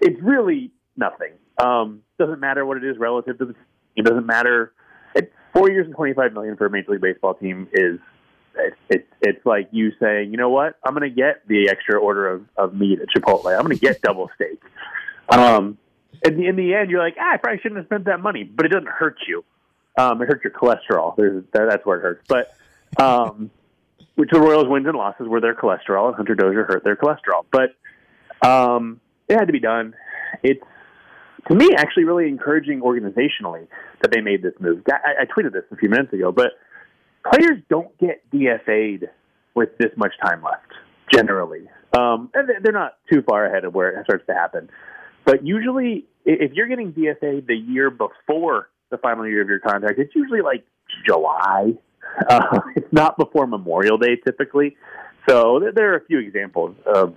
it's 0.01 0.23
really 0.23 0.71
nothing. 0.97 1.33
Um, 1.59 2.03
doesn't 2.19 2.39
matter 2.39 2.65
what 2.65 2.77
it 2.77 2.85
is 2.85 2.97
relative 2.99 3.39
to 3.39 3.47
the. 3.47 3.55
It 3.97 4.05
doesn't 4.05 4.27
matter. 4.27 4.73
It, 5.15 5.33
four 5.53 5.71
years 5.71 5.87
and 5.87 5.95
twenty 5.95 6.15
five 6.15 6.33
million 6.33 6.57
for 6.57 6.67
a 6.67 6.71
major 6.71 6.93
league 6.93 7.01
baseball 7.01 7.35
team 7.35 7.69
is 7.73 7.99
it's 8.59 8.77
it's 8.89 9.09
it's 9.21 9.47
like 9.47 9.69
you 9.71 9.93
saying, 10.01 10.31
you 10.31 10.37
know 10.37 10.51
what, 10.51 10.77
I'm 10.85 10.95
going 10.95 11.09
to 11.09 11.15
get 11.15 11.47
the 11.47 11.69
extra 11.69 11.99
order 11.99 12.29
of, 12.29 12.47
of 12.57 12.75
meat 12.75 13.01
at 13.01 13.09
Chipotle. 13.09 13.55
I'm 13.55 13.65
going 13.65 13.77
to 13.77 13.81
get 13.81 14.01
double 14.03 14.31
steak. 14.35 14.61
Um, 15.29 15.79
in 16.25 16.37
the 16.37 16.47
in 16.47 16.57
the 16.57 16.75
end, 16.75 16.91
you're 16.91 17.03
like, 17.03 17.17
ah, 17.21 17.35
I 17.35 17.37
probably 17.37 17.61
shouldn't 17.61 17.79
have 17.79 17.87
spent 17.87 18.05
that 18.07 18.21
money, 18.21 18.45
but 18.45 18.67
it 18.67 18.71
doesn't 18.71 18.89
hurt 18.89 19.17
you. 19.27 19.45
Um, 19.99 20.21
it 20.23 20.27
hurts 20.27 20.45
your 20.45 20.53
cholesterol. 20.53 21.17
There's 21.17 21.45
that's 21.53 21.85
where 21.85 21.99
it 21.99 22.03
hurts. 22.03 22.25
But 22.29 22.55
um, 23.03 23.51
which 24.15 24.31
the 24.31 24.41
Royals' 24.41 24.69
wins 24.69 24.87
and 24.87 24.97
losses 24.97 25.27
were 25.29 25.41
their 25.41 25.55
cholesterol, 25.55 26.09
and 26.09 26.17
Hunter 26.17 26.35
Dozier 26.35 26.65
hurt 26.65 26.85
their 26.85 26.97
cholesterol. 26.97 27.45
But 27.51 27.77
um, 28.47 29.01
it 29.29 29.39
had 29.39 29.47
to 29.47 29.53
be 29.53 29.61
done. 29.61 29.95
It's 30.43 30.63
to 31.49 31.55
me 31.55 31.71
actually 31.77 32.05
really 32.05 32.29
encouraging 32.29 32.81
organizationally 32.81 33.67
that 34.03 34.11
they 34.13 34.21
made 34.21 34.43
this 34.43 34.55
move. 34.61 34.83
I, 34.91 35.23
I 35.23 35.25
tweeted 35.25 35.53
this 35.53 35.65
a 35.71 35.77
few 35.77 35.89
minutes 35.89 36.13
ago, 36.13 36.33
but 36.33 36.53
players 37.31 37.59
don't 37.69 37.97
get 37.99 38.29
DFA'd 38.31 39.09
with 39.55 39.71
this 39.79 39.91
much 39.97 40.13
time 40.23 40.43
left 40.43 40.73
generally, 41.13 41.69
um, 41.97 42.31
and 42.35 42.51
they're 42.63 42.73
not 42.73 42.95
too 43.13 43.23
far 43.29 43.47
ahead 43.47 43.65
of 43.65 43.75
where 43.75 43.91
it 43.91 44.05
starts 44.05 44.27
to 44.27 44.35
happen. 44.35 44.69
But 45.25 45.47
usually, 45.47 46.07
if 46.25 46.53
you're 46.53 46.69
getting 46.69 46.93
DFA'd 46.93 47.47
the 47.47 47.57
year 47.57 47.91
before 47.91 48.69
the 48.91 48.99
final 48.99 49.27
year 49.27 49.43
of 49.43 49.49
your 49.49 49.61
contract, 49.61 49.99
it's 49.99 50.15
usually 50.15 50.43
like 50.43 50.65
July. 51.07 51.73
Uh, 52.31 52.61
it's 52.77 52.91
not 52.93 53.19
before 53.19 53.47
Memorial 53.47 53.99
Day 53.99 54.17
typically. 54.25 54.75
So 55.29 55.61
there 55.75 55.93
are 55.93 55.97
a 55.97 56.05
few 56.07 56.19
examples 56.19 56.75
of, 56.87 57.15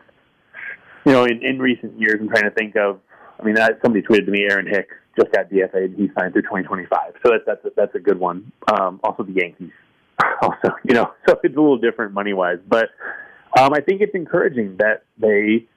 you 1.06 1.14
know, 1.14 1.24
in, 1.24 1.42
in 1.42 1.60
recent 1.60 1.98
years. 1.98 2.16
I'm 2.20 2.28
trying 2.28 2.44
to 2.44 2.52
think 2.52 2.76
of. 2.76 3.00
I 3.40 3.44
mean, 3.44 3.56
that, 3.56 3.80
somebody 3.84 4.06
tweeted 4.06 4.26
to 4.26 4.32
me, 4.32 4.46
Aaron 4.50 4.68
Hicks 4.68 4.96
just 5.18 5.32
got 5.32 5.50
DFA'd. 5.50 5.96
He 5.96 6.10
signed 6.18 6.34
through 6.34 6.44
2025. 6.44 7.14
So 7.26 7.32
that's 7.32 7.44
that's 7.46 7.66
a, 7.66 7.70
that's 7.76 7.96
a 7.96 8.00
good 8.00 8.20
one. 8.20 8.52
Um, 8.72 9.00
also, 9.04 9.24
the 9.24 9.34
Yankees 9.34 9.72
also, 10.42 10.76
you 10.84 10.94
know, 10.94 11.14
so 11.28 11.40
it's 11.44 11.56
a 11.56 11.60
little 11.60 11.78
different 11.78 12.14
money 12.14 12.34
wise. 12.34 12.60
But 12.68 12.90
um, 13.58 13.74
I 13.74 13.82
think 13.82 14.02
it's 14.02 14.16
encouraging 14.16 14.78
that 14.78 15.04
they 15.18 15.68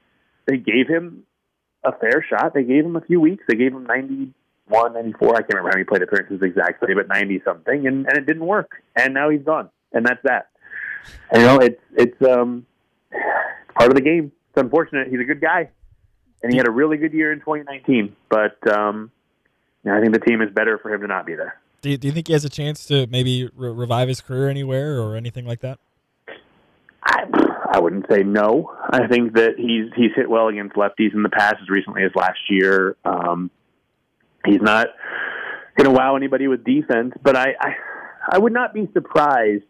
they 0.47 0.57
gave 0.57 0.89
him 0.89 1.25
a 1.85 1.93
fair 1.93 2.25
shot. 2.29 2.55
They 2.55 2.65
gave 2.65 2.85
him 2.85 2.97
a 2.97 3.01
few 3.01 3.21
weeks. 3.21 3.45
They 3.49 3.57
gave 3.57 3.73
him 3.73 3.85
91, 3.85 4.93
94. 4.93 5.29
I 5.29 5.33
can't 5.39 5.49
remember 5.49 5.71
how 5.71 5.75
many 5.75 5.85
plate 5.85 6.03
appearances 6.03 6.41
exactly, 6.43 6.95
but 6.95 7.09
90 7.09 7.43
something, 7.45 7.87
and, 7.87 8.07
and 8.07 8.19
it 8.19 8.27
didn't 8.27 8.47
work. 8.47 8.83
And 8.97 9.15
now 9.15 9.31
he's 9.31 9.43
gone, 9.43 9.71
and 9.93 10.05
that's 10.05 10.23
that. 10.25 10.49
And, 11.31 11.43
you 11.43 11.47
know, 11.47 11.59
it's 11.59 11.81
it's 11.97 12.23
um 12.31 12.67
part 13.75 13.91
of 13.91 13.95
the 13.95 14.03
game. 14.03 14.33
It's 14.51 14.63
unfortunate. 14.63 15.09
He's 15.09 15.21
a 15.21 15.25
good 15.25 15.41
guy, 15.41 15.71
and 16.43 16.53
he 16.53 16.57
had 16.57 16.67
a 16.67 16.71
really 16.71 16.97
good 16.97 17.13
year 17.13 17.33
in 17.33 17.41
2019. 17.41 18.17
But 18.29 18.57
um, 18.73 19.11
I 19.87 20.01
think 20.01 20.13
the 20.13 20.21
team 20.21 20.43
is 20.43 20.51
better 20.53 20.79
for 20.79 20.93
him 20.93 21.01
to 21.01 21.07
not 21.07 21.27
be 21.27 21.35
there. 21.35 21.61
Do 21.81 21.91
you, 21.91 21.97
do 21.97 22.07
you 22.09 22.13
think 22.13 22.29
he 22.29 22.33
has 22.33 22.45
a 22.45 22.49
chance 22.49 22.87
to 22.87 23.07
maybe 23.09 23.51
re- 23.57 23.71
revive 23.71 24.09
his 24.09 24.21
career 24.21 24.49
anywhere 24.49 25.01
or 25.01 25.17
anything 25.17 25.47
like 25.47 25.61
that? 25.61 25.79
I, 27.05 27.25
I 27.73 27.81
wouldn't 27.81 28.07
say 28.11 28.23
no. 28.23 28.73
I 28.91 29.09
think 29.09 29.35
that 29.35 29.55
he's 29.57 29.93
he's 29.97 30.13
hit 30.15 30.31
well 30.31 30.49
against 30.49 30.77
lefties 30.77 31.13
in 31.15 31.25
the 31.25 31.29
past, 31.29 31.57
as 31.61 31.69
recently 31.69 32.05
as 32.05 32.13
last 32.15 32.39
year. 32.49 32.97
Um, 33.05 33.51
he's 34.47 34.61
not 34.61 34.89
going 35.77 35.93
to 35.93 35.97
wow 35.99 36.15
anybody 36.15 36.47
with 36.47 36.65
defense, 36.65 37.15
but 37.21 37.35
I, 37.35 37.55
I 37.61 37.75
I 38.31 38.39
would 38.39 38.53
not 38.53 38.73
be 38.73 38.89
surprised. 38.93 39.65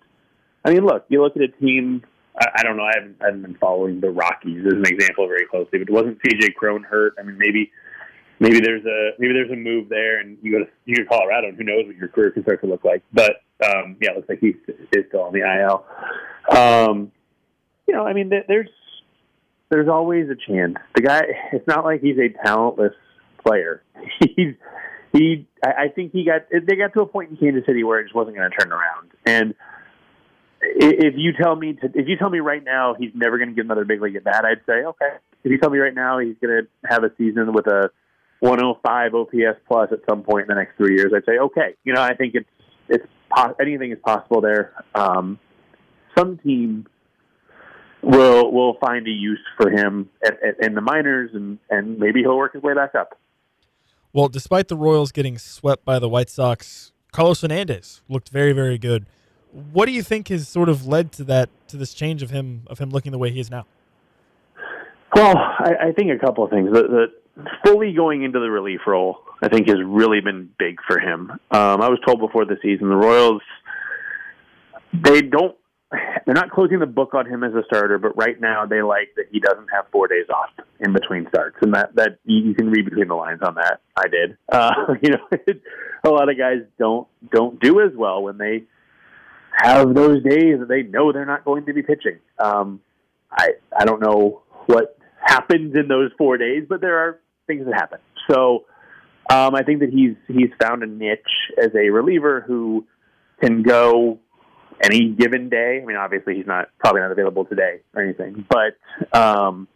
I 0.64 0.72
mean, 0.72 0.84
look, 0.84 1.06
you 1.08 1.22
look 1.22 1.36
at 1.36 1.42
a 1.42 1.48
team. 1.48 2.02
I, 2.40 2.46
I 2.56 2.62
don't 2.62 2.76
know. 2.76 2.84
I 2.84 2.92
haven't, 2.94 3.16
I 3.20 3.26
haven't 3.26 3.42
been 3.42 3.56
following 3.56 4.00
the 4.00 4.10
Rockies 4.10 4.64
as 4.66 4.72
an 4.72 4.86
example 4.86 5.26
very 5.26 5.46
closely, 5.46 5.78
but 5.78 5.90
wasn't 5.90 6.18
CJ 6.22 6.54
Cron 6.54 6.82
hurt? 6.82 7.14
I 7.18 7.22
mean, 7.22 7.38
maybe 7.38 7.70
maybe 8.40 8.60
there's 8.60 8.84
a 8.84 9.10
maybe 9.18 9.32
there's 9.32 9.50
a 9.50 9.56
move 9.56 9.88
there, 9.88 10.20
and 10.20 10.38
you 10.42 10.52
go 10.52 10.58
to 10.64 10.70
you 10.84 10.96
go 10.96 11.02
to 11.02 11.08
Colorado, 11.08 11.48
and 11.48 11.56
who 11.56 11.64
knows 11.64 11.86
what 11.86 11.96
your 11.96 12.08
career 12.08 12.30
can 12.30 12.42
start 12.42 12.60
to 12.62 12.66
look 12.66 12.84
like. 12.84 13.02
But 13.12 13.42
um, 13.64 13.96
yeah, 14.00 14.10
it 14.10 14.16
looks 14.16 14.28
like 14.28 14.40
he 14.40 14.54
is 14.92 15.04
still 15.08 15.22
on 15.22 15.32
the 15.32 15.40
IL. 15.40 15.84
Um, 16.56 17.12
you 17.86 17.94
know, 17.94 18.04
I 18.04 18.12
mean, 18.12 18.30
there's 18.30 18.68
there's 19.70 19.88
always 19.88 20.28
a 20.28 20.36
chance. 20.36 20.76
The 20.94 21.02
guy, 21.02 21.22
it's 21.52 21.66
not 21.66 21.84
like 21.84 22.00
he's 22.00 22.18
a 22.18 22.28
talentless 22.44 22.94
player. 23.42 23.82
He's 24.36 24.54
he. 25.12 25.46
I, 25.64 25.84
I 25.84 25.88
think 25.88 26.12
he 26.12 26.24
got 26.24 26.42
they 26.50 26.76
got 26.76 26.92
to 26.94 27.02
a 27.02 27.06
point 27.06 27.30
in 27.30 27.36
Kansas 27.36 27.64
City 27.66 27.84
where 27.84 28.00
it 28.00 28.04
just 28.04 28.14
wasn't 28.14 28.36
going 28.36 28.50
to 28.50 28.56
turn 28.56 28.72
around, 28.72 29.10
and 29.26 29.54
if 30.62 31.14
you 31.16 31.32
tell 31.32 31.56
me 31.56 31.74
to, 31.74 31.86
if 31.94 32.08
you 32.08 32.16
tell 32.16 32.30
me 32.30 32.38
right 32.38 32.62
now 32.62 32.94
he's 32.98 33.10
never 33.14 33.38
going 33.38 33.50
to 33.50 33.54
get 33.54 33.64
another 33.64 33.84
big 33.84 34.00
league 34.00 34.16
at 34.16 34.24
bat, 34.24 34.44
I'd 34.44 34.64
say 34.66 34.84
okay. 34.84 35.16
If 35.44 35.50
you 35.50 35.58
tell 35.58 35.70
me 35.70 35.78
right 35.78 35.94
now 35.94 36.18
he's 36.18 36.36
going 36.40 36.62
to 36.62 36.68
have 36.88 37.04
a 37.04 37.10
season 37.18 37.52
with 37.52 37.66
a 37.66 37.90
105 38.40 39.14
OPS 39.14 39.60
plus 39.66 39.90
at 39.92 39.98
some 40.08 40.22
point 40.22 40.42
in 40.42 40.48
the 40.48 40.54
next 40.54 40.76
three 40.76 40.96
years, 40.96 41.12
I'd 41.14 41.24
say 41.24 41.38
okay. 41.38 41.74
You 41.84 41.94
know, 41.94 42.02
I 42.02 42.14
think 42.14 42.34
it's 42.34 42.48
it's 42.88 43.06
anything 43.60 43.92
is 43.92 43.98
possible 44.04 44.40
there. 44.40 44.72
Um, 44.94 45.38
some 46.16 46.38
team 46.38 46.86
will 48.02 48.52
will 48.52 48.74
find 48.80 49.06
a 49.06 49.10
use 49.10 49.40
for 49.56 49.70
him 49.70 50.10
at, 50.24 50.34
at, 50.42 50.64
in 50.64 50.74
the 50.74 50.80
minors, 50.80 51.30
and 51.34 51.58
and 51.70 51.98
maybe 51.98 52.20
he'll 52.20 52.36
work 52.36 52.54
his 52.54 52.62
way 52.62 52.74
back 52.74 52.94
up. 52.94 53.18
Well, 54.12 54.28
despite 54.28 54.68
the 54.68 54.76
Royals 54.76 55.10
getting 55.10 55.38
swept 55.38 55.84
by 55.84 55.98
the 55.98 56.08
White 56.08 56.28
Sox, 56.28 56.92
Carlos 57.12 57.40
Hernandez 57.40 58.02
looked 58.08 58.28
very 58.28 58.52
very 58.52 58.78
good. 58.78 59.06
What 59.72 59.86
do 59.86 59.92
you 59.92 60.02
think 60.02 60.28
has 60.28 60.48
sort 60.48 60.68
of 60.68 60.86
led 60.86 61.12
to 61.12 61.24
that 61.24 61.50
to 61.68 61.76
this 61.76 61.94
change 61.94 62.22
of 62.22 62.30
him 62.30 62.62
of 62.68 62.78
him 62.78 62.90
looking 62.90 63.12
the 63.12 63.18
way 63.18 63.30
he 63.30 63.40
is 63.40 63.50
now? 63.50 63.66
Well, 65.14 65.36
I, 65.36 65.88
I 65.88 65.92
think 65.92 66.10
a 66.10 66.18
couple 66.18 66.44
of 66.44 66.50
things. 66.50 66.70
The, 66.72 66.82
the 66.82 67.44
fully 67.64 67.92
going 67.92 68.22
into 68.22 68.40
the 68.40 68.50
relief 68.50 68.80
role, 68.86 69.18
I 69.42 69.48
think, 69.48 69.68
has 69.68 69.76
really 69.84 70.20
been 70.20 70.50
big 70.58 70.78
for 70.86 70.98
him. 70.98 71.30
Um, 71.50 71.82
I 71.82 71.88
was 71.88 71.98
told 72.06 72.20
before 72.20 72.44
the 72.44 72.56
season 72.62 72.88
the 72.88 72.96
Royals 72.96 73.42
they 74.92 75.22
don't 75.22 75.56
they're 76.24 76.34
not 76.34 76.50
closing 76.50 76.78
the 76.78 76.86
book 76.86 77.12
on 77.14 77.26
him 77.26 77.44
as 77.44 77.52
a 77.54 77.62
starter, 77.66 77.98
but 77.98 78.16
right 78.16 78.40
now 78.40 78.64
they 78.64 78.80
like 78.80 79.08
that 79.16 79.26
he 79.30 79.40
doesn't 79.40 79.68
have 79.68 79.84
four 79.92 80.08
days 80.08 80.26
off 80.34 80.48
in 80.80 80.92
between 80.92 81.26
starts, 81.28 81.56
and 81.60 81.74
that 81.74 81.94
that 81.96 82.18
you 82.24 82.54
can 82.54 82.70
read 82.70 82.86
between 82.86 83.08
the 83.08 83.14
lines 83.14 83.40
on 83.42 83.56
that. 83.56 83.80
I 83.96 84.08
did. 84.08 84.36
Uh, 84.50 84.70
you 85.02 85.10
know, 85.10 85.28
a 86.04 86.08
lot 86.08 86.30
of 86.30 86.38
guys 86.38 86.60
don't 86.78 87.06
don't 87.30 87.60
do 87.60 87.80
as 87.80 87.92
well 87.94 88.22
when 88.22 88.38
they 88.38 88.64
have 89.52 89.94
those 89.94 90.22
days 90.22 90.58
that 90.60 90.68
they 90.68 90.82
know 90.82 91.12
they're 91.12 91.26
not 91.26 91.44
going 91.44 91.66
to 91.66 91.72
be 91.72 91.82
pitching. 91.82 92.18
Um, 92.38 92.80
I 93.30 93.50
I 93.76 93.84
don't 93.84 94.00
know 94.00 94.42
what 94.66 94.98
happens 95.20 95.74
in 95.74 95.88
those 95.88 96.10
four 96.18 96.36
days, 96.36 96.64
but 96.68 96.80
there 96.80 96.98
are 96.98 97.20
things 97.46 97.64
that 97.66 97.74
happen. 97.74 97.98
So 98.30 98.64
um, 99.30 99.54
I 99.54 99.62
think 99.62 99.80
that 99.80 99.90
he's 99.90 100.16
he's 100.28 100.50
found 100.60 100.82
a 100.82 100.86
niche 100.86 101.20
as 101.58 101.70
a 101.74 101.90
reliever 101.90 102.42
who 102.46 102.86
can 103.40 103.62
go 103.62 104.18
any 104.82 105.10
given 105.10 105.48
day. 105.48 105.80
I 105.82 105.84
mean, 105.84 105.96
obviously 105.96 106.34
he's 106.36 106.46
not 106.46 106.68
probably 106.78 107.02
not 107.02 107.12
available 107.12 107.44
today 107.44 107.80
or 107.94 108.02
anything, 108.02 108.46
but 108.48 109.18
um, 109.18 109.68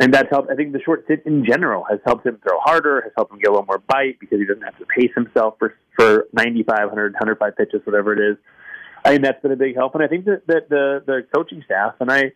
and 0.00 0.12
that's 0.12 0.28
helped. 0.30 0.50
I 0.50 0.54
think 0.54 0.72
the 0.72 0.80
short 0.80 1.04
sit 1.08 1.22
in 1.26 1.44
general 1.44 1.84
has 1.88 1.98
helped 2.04 2.26
him 2.26 2.38
throw 2.42 2.58
harder, 2.60 3.00
has 3.02 3.12
helped 3.16 3.32
him 3.32 3.38
get 3.38 3.48
a 3.48 3.52
little 3.52 3.66
more 3.66 3.78
bite 3.78 4.18
because 4.20 4.38
he 4.38 4.46
doesn't 4.46 4.62
have 4.62 4.78
to 4.78 4.86
pace 4.86 5.10
himself 5.14 5.54
for 5.58 5.74
for 5.96 6.26
95, 6.32 6.68
100, 6.68 7.12
105 7.14 7.56
pitches, 7.56 7.80
whatever 7.84 8.12
it 8.12 8.32
is. 8.32 8.38
I 9.04 9.10
think 9.10 9.22
that's 9.22 9.40
been 9.42 9.52
a 9.52 9.56
big 9.56 9.74
help, 9.74 9.94
and 9.94 10.02
I 10.02 10.08
think 10.08 10.24
that, 10.26 10.46
that 10.46 10.68
the 10.68 11.02
the 11.06 11.26
coaching 11.34 11.62
staff 11.64 11.94
and 12.00 12.10
I, 12.10 12.32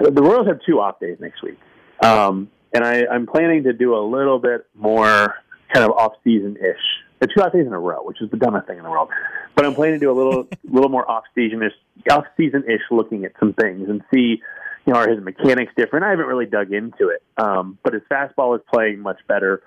the 0.00 0.22
Royals 0.22 0.46
have 0.48 0.60
two 0.66 0.80
off 0.80 1.00
days 1.00 1.18
next 1.20 1.42
week, 1.42 1.58
um, 2.02 2.50
and 2.72 2.84
I, 2.84 3.06
I'm 3.06 3.26
planning 3.26 3.64
to 3.64 3.72
do 3.72 3.94
a 3.94 4.02
little 4.04 4.38
bit 4.38 4.66
more 4.74 5.34
kind 5.72 5.84
of 5.86 5.92
off 5.92 6.12
season 6.24 6.56
ish 6.56 7.02
the 7.22 7.28
two 7.28 7.40
off 7.40 7.52
days 7.52 7.66
in 7.66 7.72
a 7.72 7.78
row, 7.78 8.02
which 8.02 8.20
is 8.20 8.28
the 8.30 8.36
dumbest 8.36 8.66
thing 8.66 8.78
in 8.78 8.82
the 8.82 8.90
world. 8.90 9.08
But 9.54 9.64
I'm 9.64 9.74
planning 9.74 9.94
to 9.94 10.00
do 10.00 10.10
a 10.10 10.16
little 10.16 10.48
little 10.64 10.90
more 10.90 11.08
off 11.08 11.24
season 11.34 11.62
ish 11.62 11.72
off 12.10 12.24
season 12.36 12.64
ish 12.68 12.82
looking 12.90 13.24
at 13.24 13.32
some 13.38 13.54
things 13.54 13.88
and 13.88 14.02
see, 14.12 14.42
you 14.84 14.92
know, 14.92 14.98
are 14.98 15.08
his 15.08 15.22
mechanics 15.22 15.72
different? 15.76 16.04
I 16.04 16.10
haven't 16.10 16.26
really 16.26 16.46
dug 16.46 16.72
into 16.72 17.08
it. 17.08 17.22
Um, 17.38 17.78
but 17.84 17.94
his 17.94 18.02
fastball 18.10 18.56
is 18.56 18.62
playing 18.72 18.98
much 18.98 19.18
better. 19.28 19.62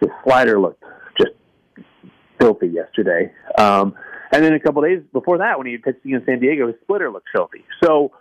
His 0.00 0.10
slider 0.24 0.60
looked 0.60 0.84
just 1.18 1.32
filthy 2.40 2.68
yesterday. 2.68 3.32
Um, 3.58 3.94
and 4.32 4.44
then 4.44 4.52
a 4.52 4.60
couple 4.60 4.82
days 4.82 5.02
before 5.12 5.38
that, 5.38 5.58
when 5.58 5.66
he 5.66 5.76
pitched 5.78 6.04
against 6.04 6.26
San 6.26 6.40
Diego, 6.40 6.66
his 6.66 6.76
splitter 6.82 7.10
looked 7.10 7.28
filthy. 7.34 7.64
So 7.82 8.12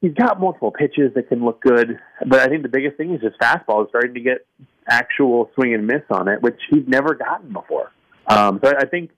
he's 0.00 0.14
got 0.14 0.40
multiple 0.40 0.70
pitches 0.70 1.12
that 1.14 1.28
can 1.28 1.44
look 1.44 1.60
good, 1.60 1.98
but 2.26 2.40
I 2.40 2.46
think 2.46 2.62
the 2.62 2.68
biggest 2.68 2.96
thing 2.96 3.14
is 3.14 3.20
his 3.22 3.34
fastball 3.40 3.84
is 3.84 3.88
starting 3.90 4.14
to 4.14 4.20
get 4.20 4.46
actual 4.88 5.50
swing 5.54 5.74
and 5.74 5.86
miss 5.86 6.02
on 6.10 6.28
it, 6.28 6.40
which 6.42 6.58
he's 6.70 6.86
never 6.86 7.14
gotten 7.14 7.52
before. 7.52 7.92
Um, 8.26 8.60
so 8.62 8.72
I 8.76 8.86
think, 8.86 9.10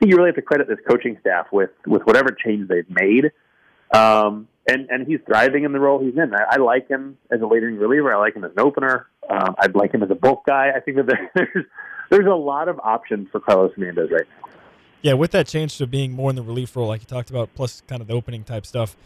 you 0.00 0.16
really 0.16 0.28
have 0.28 0.36
to 0.36 0.42
credit 0.42 0.68
this 0.68 0.78
coaching 0.88 1.16
staff 1.20 1.46
with 1.52 1.70
with 1.86 2.02
whatever 2.02 2.30
change 2.30 2.68
they've 2.68 2.88
made. 2.88 3.32
Um, 3.92 4.48
and 4.68 4.88
and 4.90 5.06
he's 5.06 5.20
thriving 5.26 5.64
in 5.64 5.72
the 5.72 5.80
role 5.80 5.98
he's 6.00 6.14
in. 6.14 6.34
I, 6.34 6.54
I 6.54 6.56
like 6.56 6.88
him 6.88 7.16
as 7.30 7.40
a 7.40 7.46
leading 7.46 7.78
reliever. 7.78 8.14
I 8.14 8.18
like 8.18 8.36
him 8.36 8.44
as 8.44 8.52
an 8.52 8.60
opener. 8.60 9.06
Um, 9.28 9.54
I'd 9.58 9.74
like 9.74 9.92
him 9.92 10.02
as 10.02 10.10
a 10.10 10.14
bulk 10.14 10.44
guy. 10.46 10.70
I 10.74 10.80
think 10.80 10.98
that 10.98 11.06
there's 11.34 11.66
there's 12.10 12.26
a 12.26 12.36
lot 12.36 12.68
of 12.68 12.78
options 12.82 13.28
for 13.32 13.40
Carlos 13.40 13.72
Hernandez 13.74 14.10
right 14.10 14.26
now. 14.40 14.47
Yeah, 15.02 15.12
with 15.14 15.30
that 15.30 15.46
change 15.46 15.78
to 15.78 15.86
being 15.86 16.12
more 16.12 16.30
in 16.30 16.36
the 16.36 16.42
relief 16.42 16.74
role, 16.74 16.88
like 16.88 17.00
you 17.00 17.06
talked 17.06 17.30
about, 17.30 17.54
plus 17.54 17.82
kind 17.86 18.00
of 18.02 18.08
the 18.08 18.14
opening 18.14 18.44
type 18.44 18.66
stuff. 18.66 18.96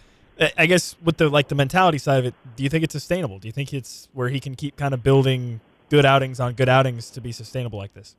I 0.57 0.67
guess 0.67 0.97
with 1.05 1.19
the 1.19 1.29
like 1.29 1.49
the 1.49 1.55
mentality 1.55 1.99
side 1.99 2.19
of 2.19 2.25
it, 2.25 2.35
do 2.57 2.63
you 2.63 2.71
think 2.71 2.83
it's 2.83 2.93
sustainable? 2.93 3.39
Do 3.39 3.47
you 3.47 3.53
think 3.53 3.73
it's 3.75 4.09
where 4.15 4.29
he 4.29 4.41
can 4.41 4.55
keep 4.55 4.77
kind 4.77 4.95
of 4.95 5.03
building 5.03 5.61
good 5.91 6.07
outings 6.07 6.41
on 6.41 6.55
good 6.55 6.71
outings 6.71 7.11
to 7.11 7.21
be 7.21 7.33
sustainable 7.33 7.79
like 7.79 7.93
this? 7.93 8.17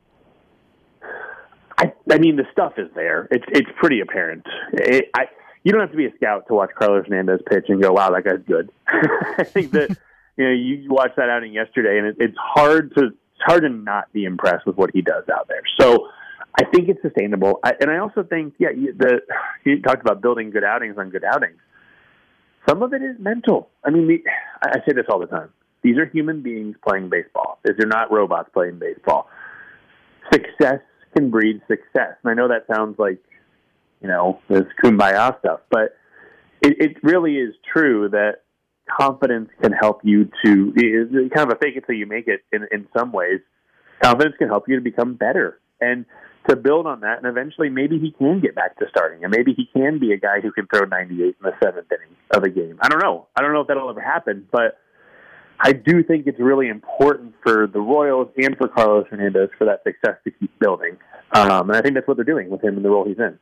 I, 1.77 1.91
I 2.11 2.19
mean, 2.19 2.35
the 2.35 2.45
stuff 2.51 2.73
is 2.77 2.89
there. 2.93 3.27
It's 3.31 3.45
it's 3.49 3.69
pretty 3.77 3.99
apparent. 3.99 4.45
It, 4.73 5.09
I, 5.15 5.25
you 5.63 5.71
don't 5.71 5.81
have 5.81 5.91
to 5.91 5.97
be 5.97 6.05
a 6.05 6.15
scout 6.15 6.47
to 6.47 6.53
watch 6.53 6.69
Carlos 6.77 7.05
Hernandez 7.07 7.41
pitch 7.49 7.65
and 7.69 7.81
go, 7.81 7.93
"Wow, 7.93 8.11
that 8.11 8.23
guy's 8.23 8.45
good." 8.47 8.69
I 8.87 9.43
think 9.43 9.71
that 9.71 9.89
you 10.37 10.45
know 10.45 10.51
you, 10.51 10.89
watched 10.89 11.15
that 11.15 11.29
outing 11.29 11.51
yesterday, 11.51 11.97
and 11.97 12.07
it, 12.07 12.17
it's 12.19 12.37
hard 12.37 12.93
to 12.95 13.07
it's 13.07 13.41
hard 13.45 13.63
to 13.63 13.69
not 13.69 14.11
be 14.13 14.25
impressed 14.25 14.65
with 14.65 14.77
what 14.77 14.91
he 14.93 15.01
does 15.01 15.23
out 15.29 15.47
there. 15.47 15.63
So 15.79 16.09
I 16.55 16.65
think 16.65 16.87
it's 16.87 17.01
sustainable, 17.01 17.59
I, 17.63 17.73
and 17.79 17.89
I 17.89 17.97
also 17.97 18.23
think, 18.23 18.53
yeah, 18.59 18.69
you, 18.69 18.93
the 18.93 19.21
you 19.65 19.81
talked 19.81 20.01
about 20.01 20.21
building 20.21 20.51
good 20.51 20.63
outings 20.63 20.97
on 20.97 21.09
good 21.09 21.23
outings. 21.23 21.57
Some 22.69 22.83
of 22.83 22.93
it 22.93 23.01
is 23.01 23.15
mental. 23.19 23.69
I 23.83 23.89
mean, 23.89 24.07
the, 24.07 24.23
I 24.61 24.77
say 24.87 24.93
this 24.93 25.05
all 25.09 25.19
the 25.19 25.25
time. 25.25 25.49
These 25.81 25.97
are 25.97 26.05
human 26.05 26.41
beings 26.41 26.75
playing 26.87 27.09
baseball. 27.09 27.59
These 27.65 27.83
are 27.83 27.87
not 27.87 28.11
robots 28.11 28.49
playing 28.53 28.79
baseball. 28.79 29.27
Success 30.31 30.79
can 31.15 31.29
breed 31.29 31.61
success. 31.67 32.15
And 32.23 32.31
I 32.31 32.33
know 32.33 32.47
that 32.47 32.65
sounds 32.73 32.97
like, 32.97 33.19
you 34.01 34.07
know, 34.07 34.39
this 34.47 34.63
kumbaya 34.81 35.37
stuff, 35.39 35.61
but 35.69 35.97
it, 36.61 36.77
it 36.79 37.03
really 37.03 37.35
is 37.35 37.53
true 37.73 38.09
that 38.09 38.43
confidence 38.89 39.49
can 39.61 39.73
help 39.73 40.01
you 40.03 40.29
to 40.45 40.73
kind 41.35 41.51
of 41.51 41.57
a 41.57 41.59
fake 41.59 41.75
it 41.75 41.83
till 41.85 41.95
you 41.95 42.05
make 42.05 42.27
it 42.27 42.41
in, 42.53 42.65
in 42.71 42.87
some 42.97 43.11
ways. 43.11 43.39
Confidence 44.01 44.35
can 44.37 44.47
help 44.47 44.69
you 44.69 44.75
to 44.75 44.81
become 44.81 45.15
better 45.15 45.59
and 45.81 46.05
to 46.49 46.55
build 46.55 46.87
on 46.87 47.01
that. 47.01 47.17
And 47.17 47.27
eventually, 47.27 47.69
maybe 47.69 47.99
he 47.99 48.11
can 48.11 48.39
get 48.39 48.55
back 48.55 48.77
to 48.79 48.85
starting, 48.89 49.23
and 49.23 49.33
maybe 49.35 49.53
he 49.53 49.69
can 49.73 49.99
be 49.99 50.11
a 50.13 50.17
guy 50.17 50.41
who 50.41 50.51
can 50.51 50.67
throw 50.67 50.85
98 50.85 51.23
in 51.23 51.33
the 51.41 51.51
seventh 51.63 51.91
inning 51.91 52.15
of 52.31 52.43
a 52.43 52.49
game. 52.49 52.77
I 52.81 52.89
don't 52.89 53.01
know. 53.01 53.27
I 53.35 53.41
don't 53.41 53.53
know 53.53 53.61
if 53.61 53.67
that'll 53.67 53.89
ever 53.89 54.01
happen, 54.01 54.47
but 54.51 54.79
I 55.59 55.73
do 55.73 56.03
think 56.03 56.27
it's 56.27 56.39
really 56.39 56.67
important 56.67 57.35
for 57.43 57.67
the 57.67 57.79
Royals 57.79 58.29
and 58.37 58.57
for 58.57 58.67
Carlos 58.67 59.05
Hernandez 59.09 59.49
for 59.57 59.65
that 59.65 59.83
success 59.83 60.17
to 60.25 60.31
keep 60.31 60.51
building. 60.59 60.97
Um, 61.31 61.69
and 61.69 61.77
I 61.77 61.81
think 61.81 61.95
that's 61.95 62.07
what 62.07 62.17
they're 62.17 62.25
doing 62.25 62.49
with 62.49 62.63
him 62.63 62.77
in 62.77 62.83
the 62.83 62.89
role 62.89 63.05
he's 63.05 63.17
in. 63.17 63.39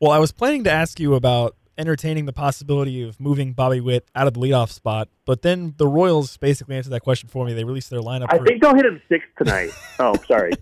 Well, 0.00 0.12
I 0.12 0.18
was 0.18 0.32
planning 0.32 0.64
to 0.64 0.70
ask 0.70 1.00
you 1.00 1.14
about 1.14 1.56
entertaining 1.76 2.26
the 2.26 2.32
possibility 2.32 3.02
of 3.02 3.20
moving 3.20 3.52
Bobby 3.52 3.80
Witt 3.80 4.06
out 4.14 4.26
of 4.26 4.34
the 4.34 4.40
leadoff 4.40 4.70
spot, 4.70 5.08
but 5.24 5.42
then 5.42 5.74
the 5.76 5.86
Royals 5.86 6.36
basically 6.36 6.76
answered 6.76 6.90
that 6.90 7.02
question 7.02 7.28
for 7.28 7.44
me. 7.44 7.52
They 7.52 7.64
released 7.64 7.90
their 7.90 8.00
lineup. 8.00 8.26
I 8.30 8.38
think 8.38 8.62
they'll 8.62 8.74
hit 8.74 8.86
him 8.86 9.00
sixth 9.08 9.28
tonight. 9.38 9.70
oh, 9.98 10.14
sorry. 10.26 10.52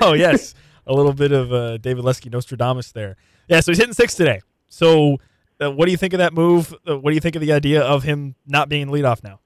oh, 0.00 0.12
yes. 0.12 0.54
A 0.88 0.92
little 0.92 1.12
bit 1.12 1.32
of 1.32 1.52
uh, 1.52 1.76
David 1.76 2.04
Lesky 2.04 2.30
Nostradamus 2.30 2.92
there. 2.92 3.16
Yeah, 3.46 3.60
so 3.60 3.70
he's 3.70 3.78
hitting 3.78 3.92
six 3.92 4.14
today. 4.14 4.40
So, 4.68 5.18
uh, 5.60 5.70
what 5.70 5.84
do 5.84 5.90
you 5.90 5.98
think 5.98 6.14
of 6.14 6.18
that 6.18 6.32
move? 6.32 6.74
Uh, 6.88 6.98
what 6.98 7.10
do 7.10 7.14
you 7.14 7.20
think 7.20 7.36
of 7.36 7.42
the 7.42 7.52
idea 7.52 7.82
of 7.82 8.02
him 8.04 8.34
not 8.46 8.68
being 8.68 8.88
leadoff 8.88 9.22
now? 9.22 9.40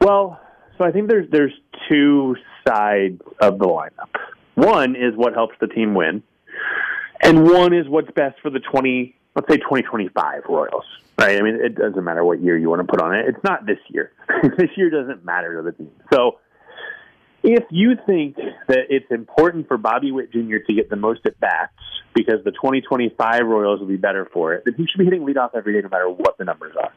Well, 0.00 0.40
so 0.76 0.84
I 0.84 0.90
think 0.90 1.08
there's 1.08 1.30
there's 1.30 1.52
two 1.88 2.36
sides 2.66 3.20
of 3.40 3.58
the 3.58 3.66
lineup. 3.66 4.10
One 4.54 4.96
is 4.96 5.14
what 5.14 5.32
helps 5.34 5.54
the 5.60 5.68
team 5.68 5.94
win, 5.94 6.22
and 7.22 7.44
one 7.44 7.72
is 7.72 7.88
what's 7.88 8.10
best 8.10 8.40
for 8.42 8.50
the 8.50 8.60
twenty 8.60 9.14
let's 9.38 9.48
say 9.48 9.58
2025 9.58 10.42
Royals, 10.48 10.84
right? 11.18 11.38
I 11.38 11.42
mean, 11.42 11.54
it 11.62 11.76
doesn't 11.76 12.02
matter 12.02 12.24
what 12.24 12.40
year 12.40 12.58
you 12.58 12.68
want 12.68 12.80
to 12.80 12.86
put 12.86 13.00
on 13.00 13.14
it. 13.14 13.26
It's 13.28 13.42
not 13.44 13.66
this 13.66 13.78
year. 13.88 14.12
this 14.58 14.70
year 14.76 14.90
doesn't 14.90 15.24
matter 15.24 15.56
to 15.56 15.62
the 15.62 15.72
team. 15.72 15.90
So 16.12 16.40
if 17.42 17.64
you 17.70 17.92
think 18.06 18.36
that 18.36 18.86
it's 18.90 19.10
important 19.10 19.68
for 19.68 19.76
Bobby 19.76 20.12
Witt 20.12 20.32
Jr. 20.32 20.58
to 20.66 20.74
get 20.74 20.90
the 20.90 20.96
most 20.96 21.20
at 21.26 21.38
bats 21.40 21.72
because 22.14 22.42
the 22.44 22.50
2025 22.50 23.46
Royals 23.46 23.80
will 23.80 23.86
be 23.86 23.96
better 23.96 24.28
for 24.32 24.54
it, 24.54 24.64
then 24.64 24.74
he 24.74 24.86
should 24.86 24.98
be 24.98 25.04
hitting 25.04 25.22
leadoff 25.22 25.50
every 25.54 25.74
day 25.74 25.80
no 25.80 25.88
matter 25.88 26.08
what 26.08 26.38
the 26.38 26.44
numbers 26.44 26.74
are 26.76 26.92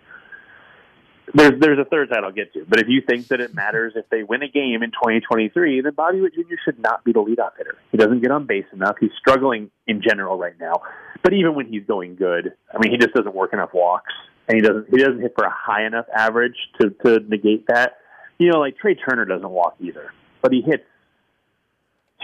there's 1.34 1.60
there's 1.60 1.80
a 1.80 1.86
third 1.86 2.10
side 2.10 2.24
I'll 2.24 2.32
get 2.32 2.54
to. 2.54 2.66
But 2.68 2.80
if 2.80 2.88
you 2.88 3.02
think 3.08 3.28
that 3.28 3.40
it 3.40 3.54
matters 3.54 3.94
if 3.96 4.10
they 4.10 4.24
win 4.24 4.44
a 4.44 4.48
game 4.48 4.84
in 4.84 4.92
2023, 4.92 5.82
then 5.82 5.94
Bobby 5.94 6.22
Witt 6.22 6.34
Jr. 6.34 6.56
should 6.64 6.80
not 6.80 7.04
be 7.04 7.14
the 7.14 7.20
leadoff 7.20 7.58
hitter. 7.58 7.78
He 7.92 7.98
doesn't 7.98 8.22
get 8.22 8.32
on 8.32 8.46
base 8.46 8.66
enough. 8.74 8.96
He's 9.00 9.12
struggling 9.20 9.70
in 9.88 10.02
general 10.02 10.38
right 10.38 10.56
now. 10.60 10.82
But 11.24 11.34
even 11.34 11.56
when 11.56 11.68
he's 11.68 11.86
going 11.86 12.16
good, 12.16 12.54
I 12.74 12.80
mean, 12.80 12.92
he 12.92 12.98
just 12.98 13.14
doesn't 13.14 13.36
work 13.36 13.54
enough 13.54 13.74
walks, 13.74 14.14
and 14.48 14.56
he 14.56 14.62
doesn't 14.62 14.88
he 14.90 14.98
doesn't 14.98 15.22
hit 15.22 15.34
for 15.36 15.46
a 15.46 15.54
high 15.54 15.86
enough 15.86 16.06
average 16.16 16.58
to 16.80 16.90
to 17.06 17.20
negate 17.28 17.68
that. 17.68 17.98
You 18.38 18.52
know, 18.52 18.60
like 18.60 18.78
Trea 18.78 18.96
Turner 18.96 19.26
doesn't 19.26 19.50
walk 19.50 19.76
either, 19.80 20.12
but 20.42 20.52
he 20.52 20.62
hits 20.62 20.84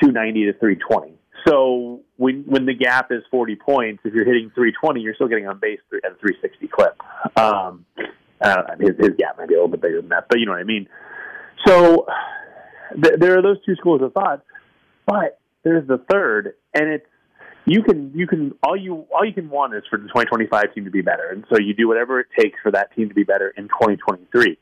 290 0.02 0.46
to 0.46 0.54
320. 0.60 1.14
So 1.48 2.02
when 2.18 2.44
when 2.48 2.66
the 2.66 2.74
gap 2.74 3.12
is 3.12 3.24
40 3.32 3.56
points, 3.56 4.02
if 4.04 4.14
you're 4.14 4.26
hitting 4.26 4.52
320, 4.54 5.02
you're 5.02 5.16
still 5.16 5.28
getting 5.28 5.48
on 5.48 5.60
base 5.60 5.80
at 6.04 6.12
a 6.12 6.16
360 6.16 6.68
clip. 6.68 6.98
Um, 7.38 7.86
uh, 8.42 8.64
his, 8.80 8.96
his 9.00 9.16
gap 9.18 9.38
might 9.38 9.48
be 9.48 9.54
a 9.54 9.58
little 9.58 9.70
bit 9.70 9.82
bigger 9.82 10.02
than 10.02 10.10
that, 10.10 10.28
but 10.30 10.40
you 10.40 10.46
know 10.46 10.52
what 10.52 10.62
I 10.62 10.66
mean. 10.66 10.88
So 11.66 12.06
th- 13.02 13.20
there 13.20 13.38
are 13.38 13.42
those 13.42 13.58
two 13.66 13.76
schools 13.76 14.02
of 14.02 14.14
thought, 14.14 14.44
but 15.06 15.40
there's 15.64 15.88
the 15.88 16.00
third, 16.12 16.54
and 16.74 16.90
it's 16.90 17.06
you 17.66 17.84
can 17.84 18.12
you 18.16 18.28
can 18.28 18.54
all 18.64 18.78
you 18.78 19.06
all 19.14 19.26
you 19.26 19.34
can 19.34 19.50
want 19.50 19.76
is 19.76 19.84
for 19.90 19.98
the 19.98 20.08
2025 20.08 20.74
team 20.74 20.86
to 20.86 20.92
be 20.92 21.02
better, 21.02 21.30
and 21.30 21.46
so 21.50 21.60
you 21.60 21.74
do 21.74 21.88
whatever 21.88 22.20
it 22.20 22.28
takes 22.38 22.60
for 22.62 22.72
that 22.72 22.96
team 22.96 23.10
to 23.10 23.16
be 23.16 23.24
better 23.24 23.54
in 23.58 23.66
2023. 23.66 24.58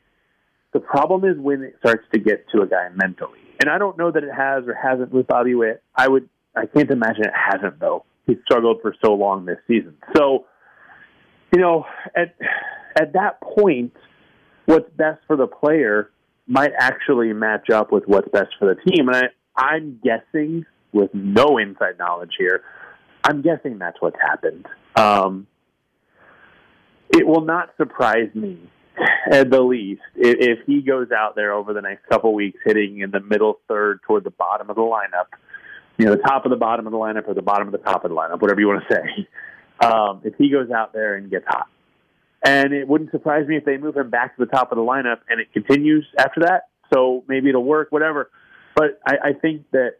The 0.72 0.80
problem 0.80 1.24
is 1.24 1.38
when 1.38 1.62
it 1.62 1.76
starts 1.78 2.04
to 2.12 2.18
get 2.18 2.48
to 2.50 2.62
a 2.62 2.66
guy 2.66 2.88
mentally, 2.94 3.45
and 3.60 3.70
I 3.70 3.78
don't 3.78 3.98
know 3.98 4.10
that 4.10 4.22
it 4.22 4.32
has 4.32 4.64
or 4.66 4.74
hasn't 4.74 5.12
with 5.12 5.26
Bobby 5.26 5.54
Witt. 5.54 5.82
I 5.94 6.08
would 6.08 6.28
I 6.54 6.66
can't 6.66 6.90
imagine 6.90 7.24
it 7.24 7.32
hasn't 7.34 7.78
though. 7.80 8.04
He's 8.26 8.38
struggled 8.44 8.80
for 8.82 8.94
so 9.04 9.14
long 9.14 9.44
this 9.44 9.58
season, 9.68 9.96
so 10.16 10.46
you 11.54 11.60
know 11.60 11.84
at 12.16 12.34
at 12.98 13.12
that 13.12 13.40
point, 13.40 13.92
what's 14.66 14.90
best 14.96 15.20
for 15.26 15.36
the 15.36 15.46
player 15.46 16.10
might 16.46 16.72
actually 16.78 17.32
match 17.32 17.70
up 17.70 17.92
with 17.92 18.04
what's 18.06 18.28
best 18.32 18.50
for 18.58 18.74
the 18.74 18.80
team, 18.90 19.08
and 19.08 19.16
I 19.16 19.22
I'm 19.56 20.00
guessing 20.02 20.64
with 20.92 21.10
no 21.12 21.58
inside 21.58 21.98
knowledge 21.98 22.32
here 22.38 22.62
I'm 23.26 23.42
guessing 23.42 23.78
that's 23.78 24.00
what's 24.00 24.18
happened. 24.20 24.66
Um, 24.94 25.48
it 27.10 27.26
will 27.26 27.44
not 27.44 27.70
surprise 27.76 28.30
me 28.34 28.58
at 29.30 29.50
the 29.50 29.60
least 29.60 30.02
if, 30.14 30.58
if 30.58 30.66
he 30.66 30.82
goes 30.82 31.08
out 31.10 31.34
there 31.36 31.52
over 31.52 31.72
the 31.72 31.82
next 31.82 32.06
couple 32.08 32.32
weeks 32.34 32.58
hitting 32.64 33.00
in 33.00 33.10
the 33.10 33.20
middle 33.20 33.58
third 33.68 34.00
toward 34.02 34.24
the 34.24 34.30
bottom 34.30 34.70
of 34.70 34.76
the 34.76 34.82
lineup, 34.82 35.26
you 35.98 36.06
know, 36.06 36.12
the 36.12 36.22
top 36.22 36.44
of 36.44 36.50
the 36.50 36.56
bottom 36.56 36.86
of 36.86 36.92
the 36.92 36.98
lineup 36.98 37.28
or 37.28 37.34
the 37.34 37.42
bottom 37.42 37.68
of 37.68 37.72
the 37.72 37.78
top 37.78 38.04
of 38.04 38.10
the 38.10 38.16
lineup, 38.16 38.40
whatever 38.40 38.60
you 38.60 38.68
want 38.68 38.82
to 38.88 38.94
say. 38.94 39.28
Um, 39.84 40.22
if 40.24 40.34
he 40.38 40.50
goes 40.50 40.70
out 40.70 40.94
there 40.94 41.16
and 41.16 41.30
gets 41.30 41.44
hot. 41.46 41.66
And 42.42 42.72
it 42.72 42.88
wouldn't 42.88 43.10
surprise 43.10 43.46
me 43.46 43.56
if 43.56 43.64
they 43.64 43.76
move 43.76 43.96
him 43.96 44.08
back 44.08 44.36
to 44.36 44.44
the 44.44 44.50
top 44.50 44.72
of 44.72 44.76
the 44.76 44.82
lineup 44.82 45.18
and 45.28 45.40
it 45.40 45.52
continues 45.52 46.06
after 46.18 46.40
that. 46.40 46.68
So 46.92 47.24
maybe 47.28 47.48
it'll 47.48 47.64
work, 47.64 47.88
whatever. 47.90 48.30
But 48.74 49.00
I, 49.06 49.14
I 49.24 49.32
think 49.32 49.70
that 49.72 49.96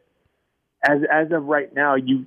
as 0.82 1.00
as 1.10 1.32
of 1.32 1.44
right 1.44 1.74
now, 1.74 1.96
you 1.96 2.26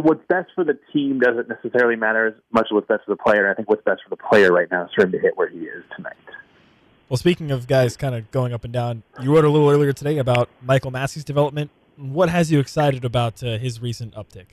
what's 0.00 0.24
best 0.28 0.50
for 0.54 0.64
the 0.64 0.78
team 0.92 1.20
doesn't 1.20 1.48
necessarily 1.48 1.96
matter 1.96 2.28
as 2.28 2.34
much 2.52 2.66
as 2.70 2.72
what's 2.72 2.88
best 2.88 3.04
for 3.04 3.12
the 3.12 3.22
player. 3.22 3.50
I 3.50 3.54
think 3.54 3.68
what's 3.68 3.84
best 3.84 4.02
for 4.02 4.10
the 4.10 4.16
player 4.16 4.52
right 4.52 4.70
now 4.70 4.84
is 4.84 4.90
for 4.94 5.04
him 5.04 5.12
to 5.12 5.18
hit 5.18 5.36
where 5.36 5.48
he 5.48 5.58
is 5.58 5.84
tonight. 5.96 6.16
Well, 7.08 7.18
speaking 7.18 7.50
of 7.50 7.66
guys 7.66 7.96
kind 7.96 8.14
of 8.14 8.30
going 8.30 8.54
up 8.54 8.64
and 8.64 8.72
down, 8.72 9.02
you 9.20 9.34
wrote 9.34 9.44
a 9.44 9.50
little 9.50 9.68
earlier 9.68 9.92
today 9.92 10.18
about 10.18 10.48
Michael 10.62 10.90
Massey's 10.90 11.24
development. 11.24 11.70
What 11.96 12.30
has 12.30 12.50
you 12.50 12.58
excited 12.58 13.04
about 13.04 13.42
uh, 13.42 13.58
his 13.58 13.82
recent 13.82 14.14
uptick? 14.14 14.46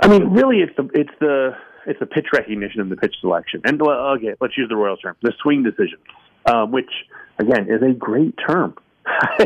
I 0.00 0.06
mean, 0.06 0.30
really, 0.30 0.58
it's 0.58 0.76
the 0.76 0.88
it's 0.94 1.10
the 1.18 1.56
it's 1.86 1.98
the 1.98 2.06
pitch 2.06 2.26
recognition 2.32 2.80
and 2.80 2.90
the 2.90 2.96
pitch 2.96 3.16
selection. 3.20 3.62
And 3.64 3.80
okay, 3.82 4.34
let's 4.40 4.56
use 4.56 4.68
the 4.68 4.76
Royals 4.76 5.00
term, 5.00 5.16
the 5.22 5.32
swing 5.42 5.64
decision, 5.64 5.98
um, 6.46 6.70
which 6.70 6.90
again 7.38 7.66
is 7.68 7.82
a 7.82 7.92
great 7.92 8.34
term. 8.46 8.76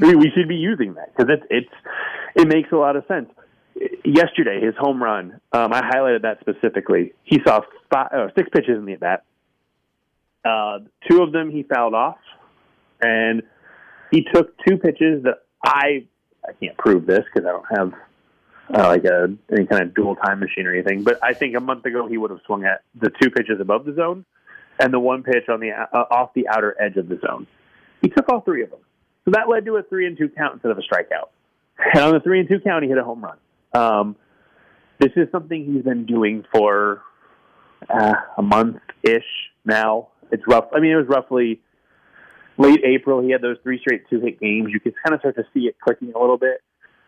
we 0.00 0.30
should 0.34 0.48
be 0.48 0.56
using 0.56 0.94
that 0.94 1.14
because 1.16 1.32
it's 1.32 1.46
it's 1.48 1.74
it 2.34 2.48
makes 2.48 2.72
a 2.72 2.76
lot 2.76 2.96
of 2.96 3.04
sense 3.06 3.30
yesterday, 4.04 4.60
his 4.60 4.74
home 4.78 5.02
run, 5.02 5.40
um, 5.52 5.72
I 5.72 5.82
highlighted 5.82 6.22
that 6.22 6.40
specifically. 6.40 7.12
He 7.24 7.40
saw 7.46 7.60
five, 7.92 8.08
oh, 8.12 8.28
six 8.36 8.48
pitches 8.52 8.78
in 8.78 8.84
the 8.84 8.94
at 8.94 9.00
bat. 9.00 9.24
Uh, 10.44 10.78
two 11.10 11.22
of 11.22 11.32
them 11.32 11.50
he 11.50 11.62
fouled 11.62 11.94
off, 11.94 12.18
and 13.00 13.42
he 14.10 14.26
took 14.32 14.56
two 14.66 14.76
pitches 14.76 15.24
that 15.24 15.42
I 15.64 16.06
I 16.46 16.52
can't 16.60 16.76
prove 16.76 17.06
this 17.06 17.24
because 17.32 17.48
I 17.48 17.52
don't 17.52 17.78
have 17.78 17.92
uh, 18.74 18.88
like 18.88 19.04
a 19.04 19.34
any 19.50 19.66
kind 19.66 19.82
of 19.82 19.94
dual 19.94 20.16
time 20.16 20.40
machine 20.40 20.66
or 20.66 20.72
anything. 20.72 21.02
But 21.02 21.18
I 21.22 21.34
think 21.34 21.56
a 21.56 21.60
month 21.60 21.84
ago 21.84 22.06
he 22.06 22.16
would 22.16 22.30
have 22.30 22.40
swung 22.46 22.64
at 22.64 22.82
the 22.94 23.10
two 23.20 23.30
pitches 23.30 23.60
above 23.60 23.84
the 23.84 23.94
zone 23.94 24.24
and 24.78 24.92
the 24.92 25.00
one 25.00 25.22
pitch 25.22 25.48
on 25.48 25.60
the 25.60 25.70
uh, 25.70 25.96
off 26.10 26.32
the 26.34 26.48
outer 26.48 26.76
edge 26.80 26.96
of 26.96 27.08
the 27.08 27.18
zone. 27.26 27.46
He 28.02 28.08
took 28.08 28.28
all 28.28 28.42
three 28.42 28.62
of 28.62 28.70
them, 28.70 28.80
so 29.24 29.32
that 29.32 29.48
led 29.48 29.64
to 29.64 29.76
a 29.76 29.82
three 29.82 30.06
and 30.06 30.16
two 30.16 30.28
count 30.28 30.54
instead 30.54 30.70
of 30.70 30.78
a 30.78 30.82
strikeout. 30.82 31.28
And 31.92 32.02
on 32.02 32.14
the 32.14 32.20
three 32.20 32.40
and 32.40 32.48
two 32.48 32.60
count, 32.60 32.84
he 32.84 32.88
hit 32.88 32.98
a 32.98 33.04
home 33.04 33.22
run. 33.22 33.36
Um, 33.76 34.16
this 34.98 35.12
is 35.16 35.28
something 35.30 35.64
he's 35.64 35.84
been 35.84 36.06
doing 36.06 36.44
for 36.52 37.02
uh, 37.90 38.14
a 38.38 38.42
month 38.42 38.78
ish 39.02 39.24
now. 39.64 40.08
It's 40.32 40.42
rough. 40.48 40.64
I 40.74 40.80
mean, 40.80 40.92
it 40.92 40.96
was 40.96 41.08
roughly 41.08 41.60
late 42.56 42.80
April. 42.84 43.22
He 43.22 43.30
had 43.30 43.42
those 43.42 43.58
three 43.62 43.78
straight 43.78 44.08
two 44.08 44.20
hit 44.20 44.40
games. 44.40 44.68
You 44.72 44.80
could 44.80 44.94
kind 45.04 45.14
of 45.14 45.20
start 45.20 45.36
to 45.36 45.44
see 45.52 45.66
it 45.66 45.76
clicking 45.82 46.12
a 46.14 46.18
little 46.18 46.38
bit, 46.38 46.62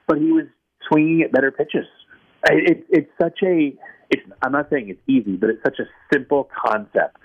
but 0.06 0.18
he 0.18 0.30
was 0.30 0.44
swinging 0.88 1.22
at 1.22 1.32
better 1.32 1.50
pitches. 1.50 1.86
It, 2.50 2.86
it's 2.90 3.10
such 3.20 3.38
a. 3.42 3.74
It's. 4.10 4.22
I'm 4.42 4.52
not 4.52 4.68
saying 4.70 4.90
it's 4.90 5.00
easy, 5.08 5.36
but 5.36 5.50
it's 5.50 5.62
such 5.64 5.78
a 5.80 5.84
simple 6.12 6.48
concept, 6.64 7.16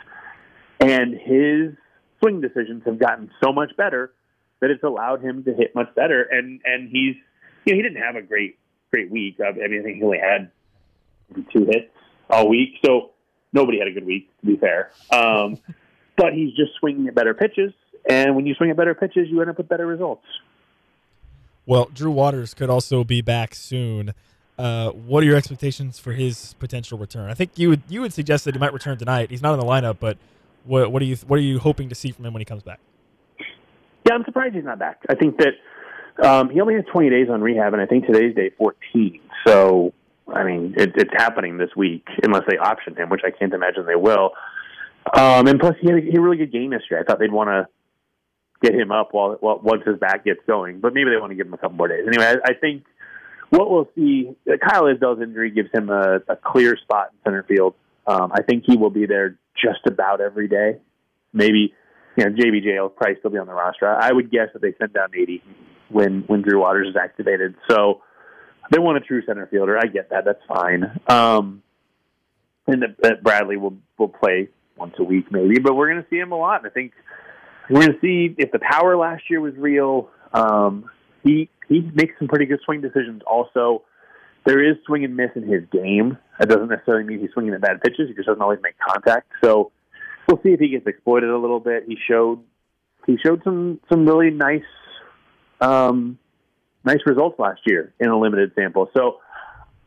and 0.79 1.13
his 1.13 1.75
swing 2.19 2.41
decisions 2.41 2.83
have 2.85 2.97
gotten 2.97 3.29
so 3.43 3.51
much 3.51 3.75
better 3.77 4.13
that 4.61 4.71
it's 4.71 4.83
allowed 4.83 5.21
him 5.21 5.43
to 5.43 5.53
hit 5.53 5.75
much 5.75 5.93
better. 5.95 6.23
And 6.23 6.61
and 6.65 6.89
he's. 6.89 7.15
You 7.65 7.73
know, 7.73 7.77
he 7.77 7.81
didn't 7.81 8.01
have 8.01 8.17
a 8.17 8.21
great 8.21 8.57
great 8.93 9.09
week. 9.09 9.37
I 9.43 9.51
mean, 9.53 9.79
I 9.79 9.83
think 9.83 9.97
he 9.97 10.03
only 10.03 10.19
had 10.19 10.51
two 11.51 11.65
hits 11.65 11.89
all 12.29 12.47
week, 12.47 12.75
so 12.85 13.09
nobody 13.51 13.79
had 13.79 13.87
a 13.87 13.91
good 13.91 14.05
week, 14.05 14.29
to 14.41 14.45
be 14.45 14.55
fair. 14.55 14.91
Um, 15.11 15.57
but 16.17 16.33
he's 16.33 16.53
just 16.55 16.73
swinging 16.79 17.07
at 17.07 17.15
better 17.15 17.33
pitches, 17.33 17.73
and 18.07 18.35
when 18.35 18.45
you 18.45 18.53
swing 18.53 18.69
at 18.69 18.77
better 18.77 18.93
pitches, 18.93 19.27
you 19.29 19.41
end 19.41 19.49
up 19.49 19.57
with 19.57 19.67
better 19.67 19.87
results. 19.87 20.25
Well, 21.65 21.89
Drew 21.91 22.11
Waters 22.11 22.53
could 22.53 22.69
also 22.69 23.03
be 23.03 23.21
back 23.21 23.55
soon. 23.55 24.13
Uh, 24.59 24.91
what 24.91 25.23
are 25.23 25.25
your 25.25 25.37
expectations 25.37 25.97
for 25.97 26.13
his 26.13 26.53
potential 26.59 26.99
return? 26.99 27.31
I 27.31 27.33
think 27.33 27.57
you 27.57 27.69
would 27.69 27.81
you 27.89 28.01
would 28.01 28.13
suggest 28.13 28.45
that 28.45 28.53
he 28.53 28.59
might 28.59 28.73
return 28.73 28.99
tonight. 28.99 29.31
He's 29.31 29.41
not 29.41 29.53
in 29.55 29.59
the 29.59 29.65
lineup, 29.65 29.97
but 29.99 30.19
what, 30.65 30.91
what 30.91 31.01
are 31.01 31.05
you 31.05 31.15
what 31.25 31.39
are 31.39 31.43
you 31.43 31.57
hoping 31.57 31.89
to 31.89 31.95
see 31.95 32.11
from 32.11 32.25
him 32.25 32.33
when 32.33 32.41
he 32.41 32.45
comes 32.45 32.61
back? 32.61 32.79
Yeah, 34.05 34.13
I'm 34.13 34.23
surprised 34.25 34.53
he's 34.53 34.65
not 34.65 34.77
back. 34.77 34.99
I 35.09 35.15
think 35.15 35.37
that 35.37 35.53
um, 36.21 36.49
he 36.49 36.61
only 36.61 36.75
has 36.75 36.83
20 36.91 37.09
days 37.09 37.27
on 37.29 37.41
rehab, 37.41 37.73
and 37.73 37.81
I 37.81 37.85
think 37.85 38.05
today's 38.05 38.35
day 38.35 38.51
14. 38.57 39.19
So, 39.47 39.93
I 40.33 40.43
mean, 40.43 40.75
it, 40.77 40.91
it's 40.95 41.13
happening 41.13 41.57
this 41.57 41.69
week, 41.75 42.05
unless 42.23 42.43
they 42.47 42.57
option 42.57 42.95
him, 42.95 43.09
which 43.09 43.21
I 43.25 43.31
can't 43.31 43.53
imagine 43.53 43.85
they 43.85 43.95
will. 43.95 44.31
Um, 45.11 45.47
and 45.47 45.59
plus, 45.59 45.75
he 45.81 45.87
had, 45.87 45.97
a, 45.97 46.01
he 46.01 46.07
had 46.07 46.17
a 46.17 46.21
really 46.21 46.37
good 46.37 46.51
game 46.51 46.71
yesterday. 46.71 47.01
I 47.01 47.03
thought 47.03 47.19
they'd 47.19 47.31
want 47.31 47.49
to 47.49 47.67
get 48.61 48.79
him 48.79 48.91
up 48.91 49.09
while, 49.11 49.37
while 49.39 49.59
once 49.59 49.83
his 49.85 49.97
back 49.99 50.23
gets 50.23 50.39
going, 50.47 50.79
but 50.79 50.93
maybe 50.93 51.09
they 51.09 51.19
want 51.19 51.31
to 51.31 51.35
give 51.35 51.47
him 51.47 51.53
a 51.53 51.57
couple 51.57 51.77
more 51.77 51.87
days. 51.87 52.05
Anyway, 52.07 52.25
I, 52.25 52.51
I 52.51 52.53
think 52.53 52.83
what 53.49 53.69
we'll 53.69 53.89
see, 53.95 54.35
Kyle 54.67 54.87
Isbel's 54.87 55.21
injury 55.21 55.51
gives 55.51 55.69
him 55.73 55.89
a, 55.89 56.19
a 56.29 56.35
clear 56.35 56.77
spot 56.77 57.09
in 57.11 57.19
center 57.23 57.43
field. 57.43 57.75
Um, 58.07 58.31
I 58.33 58.41
think 58.41 58.63
he 58.65 58.77
will 58.77 58.89
be 58.89 59.05
there 59.05 59.37
just 59.61 59.85
about 59.85 60.21
every 60.21 60.47
day. 60.47 60.77
Maybe, 61.33 61.73
you 62.17 62.25
know, 62.25 62.31
JBJ 62.31 62.81
will 62.81 62.89
probably 62.89 63.15
still 63.19 63.31
be 63.31 63.37
on 63.37 63.47
the 63.47 63.53
roster. 63.53 63.87
I 63.87 64.11
would 64.11 64.31
guess 64.31 64.49
that 64.53 64.61
they 64.61 64.73
send 64.79 64.93
down 64.93 65.09
Eaton 65.15 65.41
when 65.93 66.23
when 66.27 66.41
Drew 66.41 66.61
Waters 66.61 66.89
is 66.89 66.95
activated. 66.95 67.55
So 67.69 68.01
they 68.71 68.79
want 68.79 68.97
a 68.97 69.01
true 69.01 69.21
center 69.25 69.47
fielder. 69.47 69.77
I 69.77 69.85
get 69.85 70.09
that. 70.09 70.25
That's 70.25 70.43
fine. 70.47 70.99
Um, 71.07 71.63
and 72.67 72.83
that, 73.01 73.23
Bradley 73.23 73.57
will 73.57 73.77
will 73.97 74.09
play 74.09 74.49
once 74.77 74.95
a 74.99 75.03
week 75.03 75.31
maybe, 75.31 75.59
but 75.59 75.75
we're 75.75 75.89
going 75.89 76.03
to 76.03 76.09
see 76.09 76.17
him 76.17 76.31
a 76.31 76.37
lot. 76.37 76.63
And 76.63 76.67
I 76.67 76.73
think 76.73 76.93
we're 77.69 77.81
going 77.81 77.93
to 77.93 77.99
see 78.01 78.35
if 78.37 78.51
the 78.51 78.59
power 78.59 78.97
last 78.97 79.23
year 79.29 79.41
was 79.41 79.53
real. 79.55 80.09
Um, 80.33 80.89
he 81.23 81.49
he 81.69 81.81
makes 81.81 82.17
some 82.19 82.27
pretty 82.27 82.45
good 82.45 82.59
swing 82.65 82.81
decisions. 82.81 83.21
Also, 83.25 83.83
there 84.45 84.63
is 84.63 84.77
swing 84.85 85.05
and 85.05 85.15
miss 85.15 85.29
in 85.35 85.43
his 85.43 85.63
game. 85.71 86.17
That 86.39 86.49
doesn't 86.49 86.69
necessarily 86.69 87.05
mean 87.05 87.19
he's 87.19 87.31
swinging 87.31 87.53
at 87.53 87.61
bad 87.61 87.81
pitches. 87.81 88.09
He 88.09 88.15
just 88.15 88.27
doesn't 88.27 88.41
always 88.41 88.59
make 88.61 88.75
contact. 88.79 89.31
So 89.43 89.71
we'll 90.27 90.41
see 90.43 90.49
if 90.49 90.59
he 90.59 90.69
gets 90.69 90.87
exploited 90.87 91.29
a 91.29 91.37
little 91.37 91.59
bit. 91.59 91.83
He 91.87 91.97
showed 92.07 92.43
he 93.05 93.17
showed 93.23 93.41
some 93.43 93.79
some 93.89 94.05
really 94.05 94.31
nice 94.31 94.63
um, 95.63 96.19
nice 96.83 96.99
results 97.05 97.39
last 97.39 97.61
year 97.65 97.93
in 97.99 98.09
a 98.09 98.19
limited 98.19 98.51
sample. 98.55 98.89
So 98.95 99.19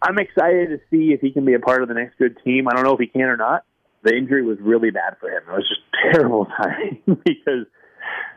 I'm 0.01 0.19
excited 0.19 0.69
to 0.71 0.81
see 0.91 1.13
if 1.13 1.21
he 1.21 1.31
can 1.31 1.45
be 1.45 1.55
a 1.55 1.59
part 1.59 1.83
of 1.83 1.89
the 1.89 1.95
next 1.95 2.19
good 2.19 2.39
team. 2.45 2.69
I 2.69 2.75
don't 2.75 2.85
know 2.85 2.95
if 2.95 3.01
he 3.01 3.07
can 3.07 3.23
or 3.23 3.37
not. 3.37 3.65
The 4.03 4.17
injury 4.17 4.43
was 4.43 4.59
really 4.61 4.91
bad 4.91 5.17
for 5.21 5.31
him. 5.31 5.43
It 5.49 5.53
was 5.53 5.69
just 5.69 5.81
terrible 6.13 6.47
timing 6.47 7.03
because 7.07 7.67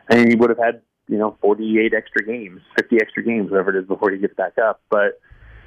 I 0.08 0.16
mean, 0.16 0.30
he 0.30 0.36
would 0.36 0.50
have 0.50 0.58
had 0.58 0.82
you 1.08 1.18
know 1.18 1.36
48 1.40 1.94
extra 1.94 2.24
games, 2.24 2.60
50 2.78 2.96
extra 3.00 3.22
games, 3.22 3.50
whatever 3.50 3.76
it 3.76 3.80
is, 3.80 3.88
before 3.88 4.10
he 4.10 4.18
gets 4.18 4.34
back 4.34 4.54
up. 4.58 4.82
But 4.90 5.20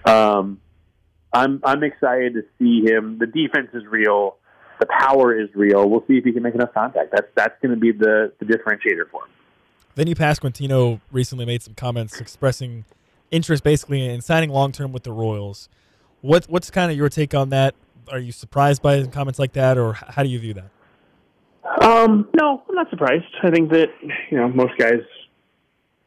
um, 0.10 0.60
I'm 1.32 1.62
I'm 1.64 1.84
excited 1.84 2.34
to 2.34 2.44
see 2.60 2.82
him. 2.86 3.18
The 3.20 3.28
defense 3.28 3.70
is 3.74 3.84
real. 3.90 4.38
The 4.80 4.88
power 4.88 5.40
is 5.40 5.50
real. 5.56 5.90
We'll 5.90 6.04
see 6.08 6.18
if 6.18 6.26
he 6.26 6.34
can 6.34 6.44
make 6.44 6.56
enough 6.56 6.74
contact. 6.74 7.12
That's 7.12 7.28
that's 7.36 7.56
going 7.62 7.74
to 7.74 7.80
be 7.80 7.92
the 7.92 8.34
the 8.40 8.46
differentiator 8.46 9.10
for 9.10 9.26
him. 9.26 9.32
Vinnie 9.96 10.16
Pasquantino 10.16 11.00
recently 11.12 11.46
made 11.46 11.62
some 11.62 11.76
comments 11.76 12.20
expressing 12.20 12.86
interest 13.32 13.64
basically 13.64 14.08
in 14.08 14.22
signing 14.22 14.50
long 14.50 14.72
term 14.72 14.92
with 14.92 15.04
the 15.04 15.12
Royals. 15.12 15.70
What 16.22 16.46
what's 16.46 16.72
kind 16.72 16.92
of 16.92 16.98
your 16.98 17.10
take 17.10 17.34
on 17.34 17.50
that? 17.50 17.76
Are 18.12 18.20
you 18.20 18.32
surprised 18.32 18.82
by 18.82 19.06
comments 19.08 19.40
like 19.40 19.54
that, 19.54 19.78
or 19.78 19.94
how 19.94 20.24
do 20.24 20.30
you 20.30 20.40
view 20.40 20.56
that? 20.56 20.70
Um, 21.84 22.28
no, 22.34 22.64
I'm 22.68 22.76
not 22.76 22.90
surprised. 22.90 23.26
I 23.44 23.52
think 23.52 23.70
that 23.72 23.90
you 24.32 24.38
know 24.38 24.48
most 24.50 24.78
guys 24.78 25.02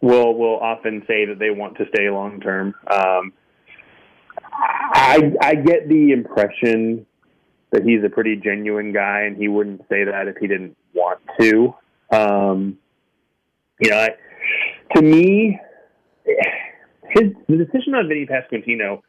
will 0.00 0.34
will 0.34 0.58
often 0.58 1.02
say 1.06 1.26
that 1.26 1.38
they 1.38 1.50
want 1.50 1.76
to 1.78 1.84
stay 1.94 2.10
long 2.10 2.40
term. 2.40 2.74
Um, 2.90 3.32
I 4.52 5.32
I 5.40 5.54
get 5.54 5.88
the 5.88 6.10
impression 6.10 7.06
that 7.70 7.82
he's 7.84 8.02
a 8.04 8.08
pretty 8.08 8.36
genuine 8.36 8.92
guy, 8.92 9.22
and 9.22 9.36
he 9.36 9.48
wouldn't 9.48 9.82
say 9.88 10.04
that 10.04 10.28
if 10.28 10.36
he 10.38 10.46
didn't 10.46 10.76
want 10.94 11.20
to. 11.40 11.74
Um, 12.10 12.78
you 13.80 13.90
know, 13.90 13.98
I, 13.98 14.08
to 14.94 15.02
me, 15.02 15.58
his 16.24 17.32
the 17.48 17.56
decision 17.56 17.94
on 17.94 18.08
Vinnie 18.08 18.26
Pasquantino, 18.26 19.02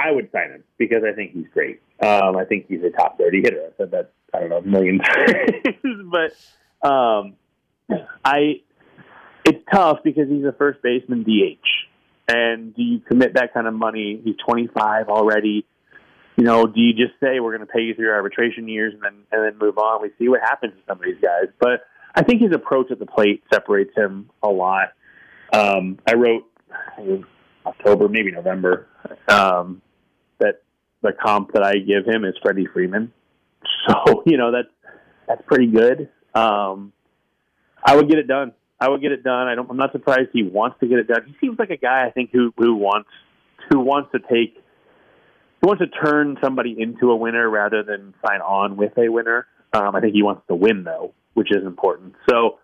I 0.00 0.10
would 0.10 0.30
sign 0.32 0.50
him 0.50 0.64
because 0.78 1.02
I 1.04 1.14
think 1.14 1.32
he's 1.32 1.46
great. 1.52 1.80
Um, 2.00 2.36
I 2.36 2.44
think 2.44 2.66
he's 2.68 2.82
a 2.82 2.90
top 2.90 3.18
thirty 3.18 3.40
hitter. 3.42 3.62
I 3.66 3.76
said 3.76 3.90
that 3.92 4.12
I 4.34 4.40
don't 4.40 4.50
know 4.50 4.58
a 4.58 4.62
million 4.62 4.98
times, 5.82 6.10
but 6.10 6.88
um, 6.88 7.34
I 8.24 8.62
it's 9.44 9.64
tough 9.72 9.98
because 10.04 10.28
he's 10.28 10.44
a 10.44 10.52
first 10.52 10.82
baseman 10.82 11.24
DH, 11.24 12.32
and 12.32 12.74
do 12.74 12.82
you 12.82 13.00
commit 13.00 13.34
that 13.34 13.52
kind 13.54 13.66
of 13.66 13.74
money? 13.74 14.20
He's 14.24 14.36
twenty 14.46 14.68
five 14.68 15.08
already. 15.08 15.66
You 16.36 16.44
know, 16.44 16.66
do 16.66 16.80
you 16.80 16.94
just 16.94 17.20
say 17.20 17.40
we're 17.40 17.54
going 17.54 17.66
to 17.66 17.72
pay 17.72 17.82
you 17.82 17.94
through 17.94 18.10
arbitration 18.10 18.66
years 18.66 18.94
and 18.94 19.02
then 19.02 19.14
and 19.30 19.44
then 19.44 19.58
move 19.58 19.76
on? 19.76 20.00
We 20.00 20.10
see 20.18 20.28
what 20.28 20.40
happens 20.40 20.72
to 20.72 20.80
some 20.88 20.98
of 20.98 21.04
these 21.04 21.20
guys, 21.20 21.52
but 21.60 21.84
I 22.14 22.22
think 22.22 22.42
his 22.42 22.52
approach 22.54 22.90
at 22.90 22.98
the 22.98 23.06
plate 23.06 23.42
separates 23.52 23.96
him 23.96 24.30
a 24.42 24.48
lot. 24.48 24.88
Um, 25.52 25.98
I 26.06 26.14
wrote 26.14 26.44
October, 27.66 28.08
maybe 28.08 28.30
November, 28.30 28.88
um, 29.28 29.82
that 30.38 30.62
the 31.02 31.12
comp 31.12 31.52
that 31.52 31.62
I 31.62 31.74
give 31.74 32.06
him 32.06 32.24
is 32.24 32.34
Freddie 32.42 32.66
Freeman. 32.72 33.12
So 33.88 34.22
you 34.26 34.36
know 34.36 34.52
that's 34.52 34.68
that's 35.26 35.42
pretty 35.46 35.66
good. 35.66 36.08
Um, 36.34 36.92
I 37.84 37.96
would 37.96 38.08
get 38.08 38.18
it 38.18 38.28
done. 38.28 38.52
I 38.80 38.88
would 38.88 39.00
get 39.00 39.12
it 39.12 39.24
done. 39.24 39.48
I 39.48 39.54
don't. 39.54 39.68
I'm 39.70 39.76
not 39.76 39.92
surprised 39.92 40.30
he 40.32 40.42
wants 40.42 40.78
to 40.80 40.86
get 40.86 40.98
it 40.98 41.08
done. 41.08 41.22
He 41.26 41.34
seems 41.40 41.58
like 41.58 41.70
a 41.70 41.76
guy 41.76 42.06
I 42.06 42.10
think 42.10 42.30
who 42.32 42.52
who 42.56 42.76
wants 42.76 43.08
who 43.70 43.80
wants 43.80 44.10
to 44.12 44.18
take 44.18 44.62
who 45.60 45.68
wants 45.68 45.82
to 45.82 45.88
turn 45.88 46.36
somebody 46.42 46.76
into 46.78 47.10
a 47.10 47.16
winner 47.16 47.48
rather 47.48 47.82
than 47.82 48.14
sign 48.26 48.40
on 48.40 48.76
with 48.76 48.92
a 48.98 49.08
winner. 49.08 49.46
Um, 49.72 49.94
I 49.96 50.00
think 50.00 50.14
he 50.14 50.22
wants 50.22 50.42
to 50.48 50.54
win 50.54 50.84
though, 50.84 51.14
which 51.34 51.50
is 51.50 51.64
important. 51.64 52.14
So 52.28 52.58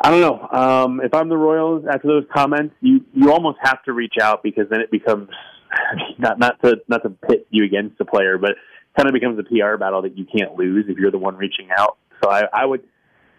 I 0.00 0.10
don't 0.10 0.20
know. 0.20 0.48
Um, 0.58 1.00
if 1.02 1.12
I'm 1.12 1.28
the 1.28 1.36
Royals 1.36 1.84
after 1.90 2.08
those 2.08 2.24
comments, 2.32 2.74
you 2.80 3.04
you 3.12 3.32
almost 3.32 3.58
have 3.62 3.82
to 3.84 3.92
reach 3.92 4.14
out 4.20 4.42
because 4.42 4.66
then 4.70 4.80
it 4.80 4.90
becomes 4.90 5.28
not 6.18 6.38
not 6.38 6.62
to 6.62 6.76
not 6.88 7.02
to 7.02 7.10
pit 7.10 7.46
you 7.50 7.64
against 7.64 7.98
the 7.98 8.04
player, 8.04 8.38
but 8.38 8.52
kind 8.96 9.08
of 9.08 9.12
becomes 9.12 9.38
a 9.38 9.42
PR 9.42 9.76
battle 9.76 10.02
that 10.02 10.16
you 10.16 10.24
can't 10.24 10.54
lose 10.54 10.86
if 10.88 10.98
you're 10.98 11.10
the 11.10 11.18
one 11.18 11.36
reaching 11.36 11.68
out. 11.76 11.98
So 12.22 12.30
I, 12.30 12.44
I 12.52 12.64
would 12.64 12.82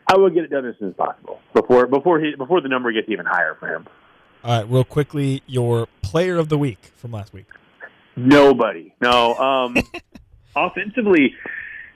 I 0.07 0.17
would 0.17 0.33
get 0.33 0.43
it 0.43 0.49
done 0.49 0.65
as 0.65 0.75
soon 0.79 0.89
as 0.89 0.95
possible 0.95 1.39
before 1.53 1.87
before 1.87 2.19
he 2.19 2.35
before 2.35 2.61
the 2.61 2.69
number 2.69 2.91
gets 2.91 3.07
even 3.09 3.25
higher 3.25 3.55
for 3.59 3.73
him. 3.73 3.87
All 4.43 4.57
right, 4.57 4.69
real 4.69 4.85
quickly, 4.85 5.43
your 5.47 5.87
player 6.01 6.37
of 6.37 6.47
the 6.47 6.57
week 6.57 6.91
from 6.95 7.11
last 7.11 7.33
week. 7.33 7.47
Nobody. 8.15 8.93
No. 9.01 9.35
Um, 9.35 9.75
offensively, 10.55 11.33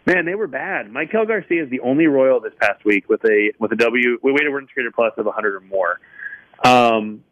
man, 0.06 0.26
they 0.26 0.36
were 0.36 0.48
bad. 0.48 0.88
Maikel 0.88 1.28
Garcia 1.28 1.64
is 1.64 1.70
the 1.70 1.80
only 1.82 2.08
Royal 2.08 2.40
this 2.40 2.54
past 2.60 2.84
week 2.86 3.10
with 3.10 3.24
a 3.26 3.52
with 3.60 3.72
a 3.72 3.76
W. 3.76 4.18
We 4.22 4.32
weighted 4.32 4.54
runs 4.54 4.70
created 4.74 4.94
plus 4.94 5.14
of 5.18 5.26
100 5.26 5.56
or 5.56 5.60
more. 5.62 6.00
Um, 6.64 7.24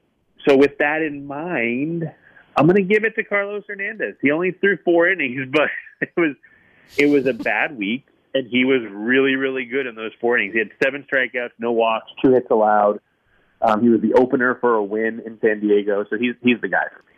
so 0.48 0.58
with 0.58 0.78
that 0.80 1.02
in 1.02 1.26
mind, 1.26 2.12
I'm 2.56 2.66
going 2.66 2.76
to 2.76 2.94
give 2.94 3.04
it 3.04 3.16
to 3.16 3.24
Carlos 3.24 3.64
Hernandez. 3.68 4.16
He 4.22 4.32
only 4.32 4.52
threw 4.52 4.78
four 4.84 5.10
innings, 5.10 5.48
but 5.52 5.70
it 6.02 6.14
was 6.18 6.36
it 6.98 7.08
was 7.08 7.26
a 7.26 7.34
bad 7.34 7.78
week, 7.78 8.06
and 8.34 8.48
he 8.48 8.66
was 8.66 8.82
really 8.90 9.36
really 9.36 9.66
good 9.66 9.88
in 9.88 9.96
those 9.96 10.12
four 10.20 10.38
innings. 10.38 10.54
He 10.54 10.60
had 10.60 10.72
seven 10.84 11.06
strikeouts, 11.12 11.52
no 11.60 11.72
walks, 11.72 12.12
two 12.24 12.32
hits 12.34 12.48
allowed. 12.50 13.00
Um, 13.62 13.84
he 13.84 13.90
was 13.90 14.02
the 14.02 14.14
opener 14.16 14.58
for 14.60 14.74
a 14.74 14.84
win 14.84 15.22
in 15.24 15.40
San 15.40 15.60
Diego, 15.60 16.06
so 16.10 16.18
he's 16.18 16.36
he's 16.42 16.60
the 16.62 16.68
guy 16.68 16.86
for 16.92 17.04
me. 17.04 17.11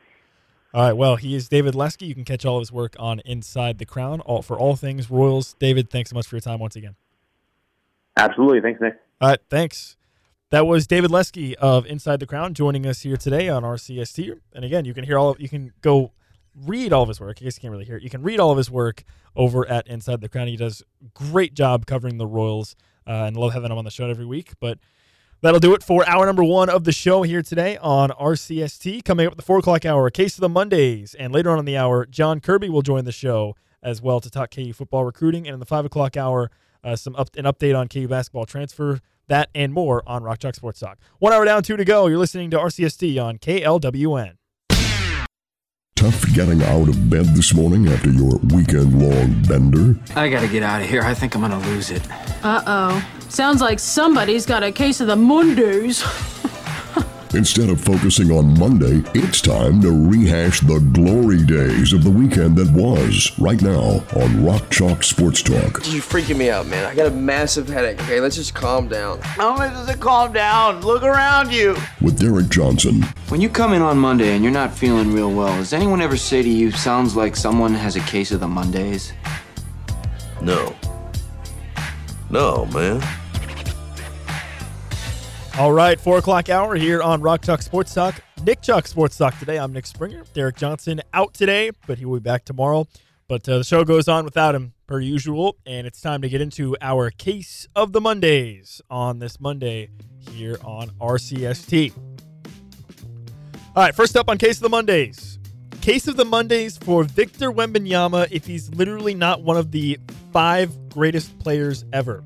All 0.74 0.84
right. 0.84 0.93
Well, 0.93 1.17
he 1.17 1.36
is 1.36 1.47
David 1.47 1.76
Lesky. 1.76 2.07
You 2.07 2.15
can 2.15 2.26
catch 2.26 2.45
all 2.45 2.57
of 2.57 2.61
his 2.61 2.71
work 2.71 2.95
on 2.97 3.19
Inside 3.26 3.78
the 3.78 3.86
Crown 3.86 4.21
all, 4.21 4.41
for 4.41 4.57
all 4.57 4.76
things 4.76 5.11
Royals. 5.11 5.53
David, 5.59 5.91
thanks 5.91 6.09
so 6.09 6.15
much 6.15 6.26
for 6.26 6.36
your 6.36 6.41
time 6.41 6.59
once 6.59 6.76
again. 6.76 6.95
Absolutely. 8.17 8.61
Thanks, 8.61 8.82
Nick. 8.82 8.99
All 9.21 9.30
right. 9.30 9.39
Thanks. 9.49 9.97
That 10.49 10.65
was 10.65 10.88
David 10.88 11.11
Lesky 11.11 11.55
of 11.57 11.86
Inside 11.86 12.19
the 12.19 12.26
Crown 12.26 12.53
joining 12.53 12.88
us 12.88 13.01
here 13.01 13.17
today 13.17 13.49
on 13.49 13.63
RCST. 13.63 14.39
And 14.53 14.65
again, 14.65 14.86
you 14.86 14.93
can 14.93 15.03
hear 15.03 15.17
all 15.17 15.30
of, 15.30 15.39
you 15.39 15.49
can 15.49 15.74
go 15.82 16.11
read 16.55 16.91
all 16.91 17.03
of 17.03 17.07
his 17.07 17.19
work. 17.19 17.38
I 17.39 17.43
guess 17.43 17.57
you 17.57 17.61
can't 17.61 17.71
really 17.71 17.86
hear 17.86 17.97
it. 17.97 18.03
You 18.03 18.09
can 18.09 18.24
read 18.24 18.39
all 18.39 18.51
of 18.51 18.57
his 18.57 18.71
work 18.71 19.03
over 19.36 19.67
at 19.67 19.88
Inside 19.88 20.21
the 20.21 20.30
Crown. 20.30 20.47
He 20.47 20.57
does 20.57 20.84
great 21.13 21.53
job 21.53 21.86
covering 21.86 22.17
the 22.17 22.28
Royals, 22.28 22.76
uh, 23.07 23.26
and 23.26 23.38
love 23.38 23.53
having 23.53 23.71
him 23.71 23.78
on 23.78 23.86
the 23.86 23.91
show 23.91 24.09
every 24.09 24.26
week. 24.26 24.53
But 24.59 24.80
That'll 25.43 25.59
do 25.59 25.73
it 25.73 25.83
for 25.83 26.07
hour 26.07 26.25
number 26.25 26.45
one 26.45 26.69
of 26.69 26.85
the 26.85 26.93
show 26.93 27.23
here 27.23 27.41
today 27.41 27.75
on 27.79 28.11
RCST. 28.11 29.03
Coming 29.03 29.27
up 29.27 29.33
at 29.33 29.37
the 29.37 29.43
four 29.43 29.57
o'clock 29.57 29.83
hour, 29.83 30.09
Case 30.09 30.35
of 30.35 30.39
the 30.39 30.47
Mondays. 30.47 31.15
And 31.15 31.33
later 31.33 31.49
on 31.51 31.59
in 31.59 31.65
the 31.65 31.75
hour, 31.75 32.05
Jon 32.05 32.39
Kirby 32.39 32.69
will 32.69 32.81
join 32.81 33.03
the 33.03 33.11
show 33.11 33.53
as 33.81 34.01
well 34.01 34.21
to 34.21 34.29
talk 34.29 34.51
KU 34.51 34.71
football 34.71 35.03
recruiting. 35.03 35.45
And 35.45 35.55
in 35.55 35.59
the 35.59 35.65
five 35.65 35.83
o'clock 35.83 36.15
hour, 36.15 36.49
uh, 36.81 36.95
some 36.95 37.13
up, 37.17 37.35
an 37.35 37.43
update 37.43 37.77
on 37.77 37.89
KU 37.89 38.07
basketball 38.07 38.45
transfer, 38.45 39.01
that 39.27 39.49
and 39.53 39.73
more 39.73 40.01
on 40.07 40.23
Rock 40.23 40.39
Chalk 40.39 40.55
Sports 40.55 40.79
Talk. 40.79 40.97
One 41.19 41.33
hour 41.33 41.43
down, 41.43 41.61
two 41.61 41.75
to 41.75 41.83
go. 41.83 42.07
You're 42.07 42.19
listening 42.19 42.49
to 42.51 42.57
RCST 42.57 43.21
on 43.21 43.37
KLWN. 43.37 44.35
Tough 46.04 46.34
getting 46.34 46.62
out 46.64 46.89
of 46.89 47.10
bed 47.10 47.28
this 47.28 47.54
morning 47.54 47.88
after 47.88 48.10
your 48.10 48.38
weekend 48.54 49.01
long 49.01 49.41
bender? 49.43 49.97
I 50.18 50.28
gotta 50.28 50.49
get 50.49 50.62
out 50.62 50.82
of 50.82 50.89
here. 50.89 51.01
I 51.01 51.14
think 51.14 51.34
I'm 51.34 51.39
gonna 51.39 51.66
lose 51.68 51.91
it. 51.91 52.01
Uh 52.43 52.62
oh. 52.68 53.10
Sounds 53.30 53.62
like 53.62 53.80
somebody's 53.80 54.45
got 54.45 54.64
a 54.64 54.72
case 54.74 54.99
of 54.99 55.08
the 55.08 55.16
Mondays. 55.16 56.04
Instead 57.36 57.69
of 57.69 57.81
focusing 57.81 58.29
on 58.29 58.57
Monday, 58.59 59.01
it's 59.15 59.41
time 59.41 59.81
to 59.81 59.89
rehash 59.89 60.59
the 60.59 60.79
glory 60.93 61.43
days 61.43 61.91
of 61.91 62.03
the 62.03 62.09
weekend 62.09 62.55
that 62.55 62.71
was 62.71 63.31
right 63.39 63.59
now 63.59 64.03
on 64.15 64.45
Rock 64.45 64.69
Chalk 64.69 65.03
Sports 65.03 65.41
Talk. 65.41 65.81
You're 65.88 66.03
freaking 66.03 66.38
me 66.38 66.51
out, 66.51 66.67
man. 66.67 66.86
I 66.86 66.93
got 66.93 67.07
a 67.07 67.11
massive 67.11 67.67
headache. 67.67 67.99
Okay, 68.03 68.19
let's 68.19 68.36
just 68.36 68.53
calm 68.53 68.88
down. 68.88 69.19
How 69.21 69.55
much 69.55 69.73
does 69.73 69.89
it 69.89 69.99
calm 69.99 70.31
down? 70.31 70.81
Look 70.81 71.01
around 71.01 71.51
you. 71.51 71.75
With 72.01 72.19
Derek 72.19 72.49
Johnson. 72.49 73.01
When 73.29 73.41
you 73.41 73.49
come 73.49 73.73
in 73.73 73.81
on 73.81 73.97
Monday 73.97 74.36
and 74.36 74.43
you're 74.43 74.53
not 74.53 74.71
feeling 74.71 75.11
real 75.11 75.31
well, 75.31 75.57
does 75.57 75.73
anyone 75.73 76.01
ever 76.01 76.17
say 76.17 76.43
to 76.43 76.49
you, 76.49 76.69
sounds 76.69 77.15
like 77.15 77.36
someone 77.36 77.73
has 77.73 77.95
a 77.95 78.01
case 78.01 78.31
of 78.31 78.41
the 78.41 78.47
Mondays? 78.47 79.11
No. 80.39 80.75
No, 82.29 82.67
man. 82.67 83.01
All 85.56 85.72
right, 85.72 85.99
four 85.99 86.18
o'clock 86.18 86.49
hour 86.49 86.74
here 86.74 87.04
on 87.04 87.22
Rock 87.22 87.43
Chalk 87.43 87.62
Sports 87.62 87.93
Talk. 87.93 88.24
Nick 88.43 88.64
Chalk 88.64 88.88
Sports 88.88 89.18
Talk 89.18 89.38
today. 89.38 89.60
I'm 89.60 89.72
Nick 89.72 89.86
Springer. 89.86 90.24
Derek 90.34 90.56
Johnson 90.56 90.99
out 91.14 91.36
today, 91.36 91.70
but 91.86 91.99
he 91.99 92.06
will 92.06 92.18
be 92.18 92.24
back 92.24 92.43
tomorrow. 92.43 92.88
But 93.28 93.47
uh, 93.47 93.60
the 93.60 93.64
show 93.64 93.84
goes 93.84 94.08
on 94.08 94.26
without 94.26 94.56
him, 94.56 94.74
per 94.88 94.99
usual, 94.99 95.58
and 95.64 95.86
it's 95.86 96.01
time 96.01 96.24
to 96.24 96.30
get 96.30 96.41
into 96.41 96.76
our 96.82 97.12
case 97.12 97.68
of 97.76 97.93
the 97.93 98.01
Mondays 98.01 98.82
on 98.89 99.20
this 99.20 99.39
Monday 99.39 99.89
here 100.18 100.58
on 100.66 100.89
RCST. 100.99 101.93
All 103.76 103.84
right, 103.84 103.93
first 103.93 104.18
up 104.18 104.30
on 104.30 104.39
Case 104.39 104.58
of 104.58 104.64
the 104.64 104.70
Mondays. 104.70 105.38
Case 105.82 106.08
of 106.08 106.18
the 106.18 106.26
Mondays 106.26 106.78
for 106.78 107.04
Victor 107.04 107.51
Wembanyama 107.51 108.28
if 108.32 108.47
he's 108.47 108.74
literally 108.74 109.14
not 109.14 109.43
one 109.43 109.58
of 109.58 109.70
the 109.70 109.99
five 110.32 110.89
greatest 110.89 111.38
players 111.38 111.86
ever. 111.93 112.24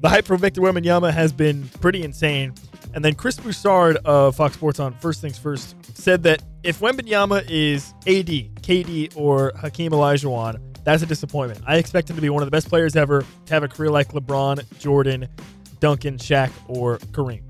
The 0.00 0.08
hype 0.08 0.26
for 0.26 0.36
Victor 0.36 0.60
Wembanyama 0.60 1.12
has 1.12 1.32
been 1.32 1.68
pretty 1.80 2.04
insane. 2.04 2.54
And 2.94 3.04
then 3.04 3.14
Chris 3.14 3.36
Broussard 3.36 3.96
of 4.04 4.36
Fox 4.36 4.54
Sports 4.54 4.78
on 4.78 4.94
First 4.94 5.20
Things 5.20 5.36
First 5.36 5.74
said 5.96 6.22
that 6.22 6.42
if 6.62 6.78
Wembanyama 6.78 7.44
is 7.50 7.92
AD, 8.06 8.26
KD, 8.62 9.16
or 9.16 9.52
Hakeem 9.56 9.90
Olajuwon, 9.90 10.60
that's 10.84 11.02
a 11.02 11.06
disappointment. 11.06 11.60
I 11.66 11.76
expect 11.76 12.08
him 12.08 12.16
to 12.16 12.22
be 12.22 12.30
one 12.30 12.42
of 12.42 12.46
the 12.46 12.52
best 12.52 12.68
players 12.68 12.94
ever, 12.94 13.24
to 13.46 13.54
have 13.54 13.64
a 13.64 13.68
career 13.68 13.90
like 13.90 14.12
LeBron, 14.12 14.78
Jordan, 14.78 15.28
Duncan, 15.80 16.16
Shaq, 16.16 16.52
or 16.68 16.98
Kareem. 17.10 17.42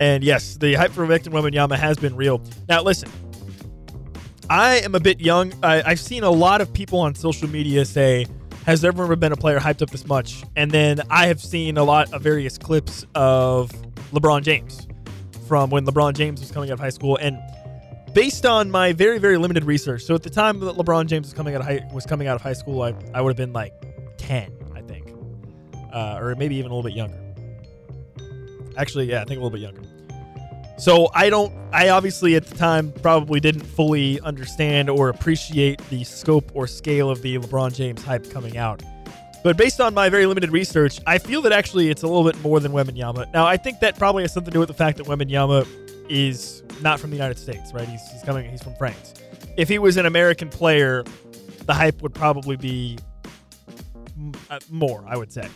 And 0.00 0.24
yes, 0.24 0.56
the 0.56 0.74
hype 0.74 0.90
for 0.90 1.06
Victor 1.06 1.30
Wembanyama 1.30 1.76
has 1.76 1.96
been 1.96 2.16
real. 2.16 2.42
Now, 2.68 2.82
listen, 2.82 3.08
I 4.50 4.78
am 4.78 4.96
a 4.96 5.00
bit 5.00 5.20
young. 5.20 5.52
I, 5.62 5.80
I've 5.82 6.00
seen 6.00 6.24
a 6.24 6.30
lot 6.30 6.60
of 6.60 6.72
people 6.72 6.98
on 6.98 7.14
social 7.14 7.48
media 7.48 7.84
say, 7.84 8.26
has 8.64 8.80
there 8.80 8.90
ever 8.90 9.16
been 9.16 9.32
a 9.32 9.36
player 9.36 9.58
hyped 9.58 9.82
up 9.82 9.90
this 9.90 10.06
much? 10.06 10.44
And 10.56 10.70
then 10.70 11.00
I 11.10 11.26
have 11.26 11.40
seen 11.40 11.76
a 11.76 11.84
lot 11.84 12.12
of 12.12 12.22
various 12.22 12.58
clips 12.58 13.04
of 13.14 13.70
LeBron 14.12 14.42
James 14.42 14.86
from 15.48 15.70
when 15.70 15.84
LeBron 15.84 16.14
James 16.14 16.40
was 16.40 16.50
coming 16.50 16.70
out 16.70 16.74
of 16.74 16.80
high 16.80 16.90
school. 16.90 17.16
And 17.16 17.38
based 18.14 18.46
on 18.46 18.70
my 18.70 18.92
very, 18.92 19.18
very 19.18 19.36
limited 19.36 19.64
research, 19.64 20.02
so 20.02 20.14
at 20.14 20.22
the 20.22 20.30
time 20.30 20.60
that 20.60 20.76
LeBron 20.76 21.06
James 21.06 21.26
was 21.26 21.34
coming 21.34 21.54
out 21.54 21.60
of 21.60 21.66
high, 21.66 21.88
was 21.92 22.06
coming 22.06 22.28
out 22.28 22.36
of 22.36 22.42
high 22.42 22.52
school, 22.52 22.82
I, 22.82 22.94
I 23.12 23.20
would 23.20 23.30
have 23.30 23.36
been 23.36 23.52
like 23.52 23.72
10, 24.18 24.52
I 24.74 24.80
think. 24.82 25.12
Uh, 25.92 26.18
or 26.20 26.34
maybe 26.36 26.54
even 26.56 26.70
a 26.70 26.74
little 26.74 26.88
bit 26.88 26.96
younger. 26.96 27.18
Actually, 28.76 29.06
yeah, 29.10 29.20
I 29.20 29.24
think 29.24 29.38
a 29.38 29.42
little 29.42 29.50
bit 29.50 29.60
younger. 29.60 29.82
So 30.78 31.08
I 31.14 31.30
don't, 31.30 31.52
I 31.72 31.90
obviously 31.90 32.34
at 32.34 32.46
the 32.46 32.56
time 32.56 32.92
probably 33.02 33.40
didn't 33.40 33.62
fully 33.62 34.20
understand 34.20 34.90
or 34.90 35.08
appreciate 35.08 35.80
the 35.90 36.02
scope 36.04 36.50
or 36.54 36.66
scale 36.66 37.10
of 37.10 37.22
the 37.22 37.38
LeBron 37.38 37.74
James 37.74 38.02
hype 38.02 38.30
coming 38.30 38.56
out. 38.56 38.82
But 39.44 39.56
based 39.56 39.80
on 39.80 39.92
my 39.92 40.08
very 40.08 40.26
limited 40.26 40.50
research, 40.52 41.00
I 41.06 41.18
feel 41.18 41.42
that 41.42 41.52
actually 41.52 41.90
it's 41.90 42.02
a 42.02 42.06
little 42.06 42.24
bit 42.24 42.40
more 42.42 42.60
than 42.60 42.72
Wembanyama. 42.72 43.32
Now, 43.32 43.44
I 43.44 43.56
think 43.56 43.80
that 43.80 43.98
probably 43.98 44.22
has 44.22 44.32
something 44.32 44.50
to 44.50 44.54
do 44.54 44.60
with 44.60 44.68
the 44.68 44.74
fact 44.74 44.98
that 44.98 45.06
Wembanyama 45.06 45.66
is 46.08 46.62
not 46.80 47.00
from 47.00 47.10
the 47.10 47.16
United 47.16 47.38
States, 47.38 47.72
right? 47.72 47.88
He's, 47.88 48.00
he's 48.12 48.22
coming. 48.22 48.48
He's 48.48 48.62
from 48.62 48.74
France. 48.76 49.14
If 49.56 49.68
he 49.68 49.78
was 49.78 49.96
an 49.96 50.06
American 50.06 50.48
player, 50.48 51.04
the 51.66 51.74
hype 51.74 52.02
would 52.02 52.14
probably 52.14 52.56
be 52.56 52.98
uh, 54.50 54.60
more, 54.70 55.04
I 55.08 55.16
would 55.16 55.32
say. 55.32 55.48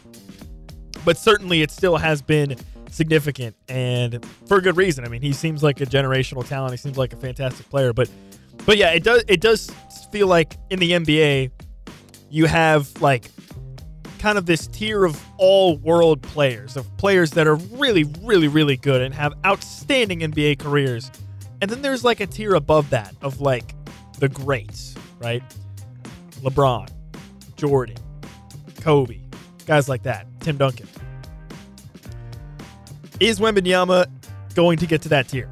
But 1.04 1.16
certainly, 1.16 1.62
it 1.62 1.70
still 1.70 1.96
has 1.96 2.22
been 2.22 2.56
significant, 2.90 3.56
and 3.68 4.24
for 4.46 4.60
good 4.60 4.76
reason. 4.76 5.04
I 5.04 5.08
mean, 5.08 5.22
he 5.22 5.32
seems 5.32 5.62
like 5.62 5.80
a 5.80 5.86
generational 5.86 6.46
talent. 6.46 6.72
He 6.72 6.76
seems 6.78 6.98
like 6.98 7.12
a 7.12 7.16
fantastic 7.16 7.68
player. 7.68 7.92
But, 7.92 8.10
but 8.64 8.76
yeah, 8.76 8.92
it 8.92 9.04
does. 9.04 9.24
It 9.28 9.40
does 9.40 9.70
feel 10.10 10.26
like 10.26 10.56
in 10.70 10.78
the 10.78 10.92
NBA, 10.92 11.50
you 12.30 12.46
have 12.46 13.00
like 13.00 13.30
kind 14.18 14.38
of 14.38 14.46
this 14.46 14.66
tier 14.66 15.04
of 15.04 15.22
all 15.38 15.76
world 15.78 16.22
players, 16.22 16.76
of 16.76 16.96
players 16.96 17.30
that 17.32 17.46
are 17.46 17.56
really, 17.56 18.04
really, 18.22 18.48
really 18.48 18.76
good 18.76 19.02
and 19.02 19.14
have 19.14 19.34
outstanding 19.44 20.20
NBA 20.20 20.58
careers. 20.58 21.10
And 21.60 21.70
then 21.70 21.82
there's 21.82 22.04
like 22.04 22.20
a 22.20 22.26
tier 22.26 22.54
above 22.54 22.90
that 22.90 23.14
of 23.22 23.40
like 23.40 23.74
the 24.18 24.28
greats, 24.28 24.94
right? 25.18 25.42
LeBron, 26.42 26.90
Jordan, 27.56 27.96
Kobe, 28.80 29.20
guys 29.66 29.88
like 29.88 30.02
that, 30.02 30.26
Tim 30.40 30.56
Duncan. 30.56 30.88
Is 33.20 33.40
Wembanyama 33.40 34.06
going 34.54 34.78
to 34.78 34.86
get 34.86 35.02
to 35.02 35.08
that 35.10 35.28
tier? 35.28 35.48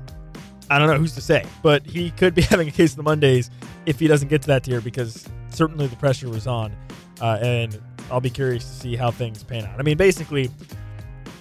I 0.70 0.78
don't 0.78 0.88
know 0.88 0.96
who's 0.96 1.14
to 1.14 1.20
say, 1.20 1.44
but 1.62 1.84
he 1.84 2.10
could 2.10 2.34
be 2.34 2.42
having 2.50 2.68
a 2.68 2.70
case 2.70 2.92
of 2.92 2.96
the 2.96 3.02
Mondays 3.02 3.50
if 3.86 3.98
he 3.98 4.06
doesn't 4.06 4.28
get 4.28 4.42
to 4.42 4.48
that 4.48 4.64
tier 4.64 4.80
because 4.80 5.26
certainly 5.50 5.86
the 5.86 5.96
pressure 5.96 6.28
was 6.28 6.46
on. 6.46 6.74
Uh, 7.20 7.38
and 7.40 7.80
I'll 8.10 8.20
be 8.20 8.30
curious 8.30 8.64
to 8.64 8.70
see 8.70 8.96
how 8.96 9.10
things 9.10 9.42
pan 9.42 9.64
out. 9.64 9.78
I 9.78 9.82
mean, 9.82 9.96
basically, 9.96 10.50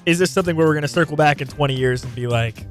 is 0.06 0.20
this 0.20 0.32
something 0.32 0.56
where 0.56 0.68
we're 0.68 0.74
going 0.74 0.84
to 0.84 0.88
circle 0.88 1.16
back 1.16 1.42
in 1.42 1.48
20 1.48 1.76
years 1.76 2.04
and 2.04 2.14
be 2.16 2.28
like, 2.28 2.66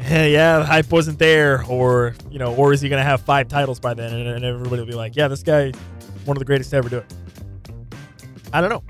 hey, 0.00 0.32
yeah, 0.32 0.58
the 0.58 0.64
hype 0.64 0.90
wasn't 0.90 1.18
there, 1.18 1.64
or 1.66 2.14
you 2.30 2.38
know, 2.38 2.54
or 2.54 2.72
is 2.72 2.80
he 2.80 2.88
going 2.88 3.00
to 3.00 3.04
have 3.04 3.20
five 3.20 3.48
titles 3.48 3.78
by 3.78 3.94
then, 3.94 4.12
and, 4.12 4.28
and 4.28 4.44
everybody 4.44 4.80
will 4.80 4.88
be 4.88 4.94
like, 4.94 5.16
yeah, 5.16 5.28
this 5.28 5.42
guy, 5.42 5.72
one 6.24 6.36
of 6.36 6.38
the 6.38 6.44
greatest 6.44 6.70
to 6.70 6.76
ever 6.76 6.88
do 6.88 6.98
it. 6.98 7.14
I 8.52 8.60
don't 8.60 8.70
know. 8.70 8.82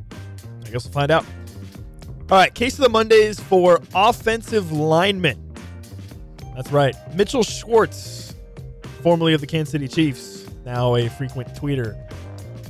I 0.64 0.70
guess 0.70 0.84
we'll 0.84 0.92
find 0.92 1.10
out. 1.10 1.24
All 2.30 2.38
right, 2.38 2.54
case 2.54 2.74
of 2.74 2.84
the 2.84 2.88
Mondays 2.88 3.40
for 3.40 3.80
offensive 3.94 4.70
linemen. 4.70 5.52
That's 6.54 6.70
right, 6.70 6.94
Mitchell 7.14 7.42
Schwartz, 7.42 8.34
formerly 9.02 9.34
of 9.34 9.40
the 9.40 9.46
Kansas 9.46 9.72
City 9.72 9.88
Chiefs, 9.88 10.46
now 10.64 10.94
a 10.94 11.08
frequent 11.08 11.48
tweeter 11.54 11.96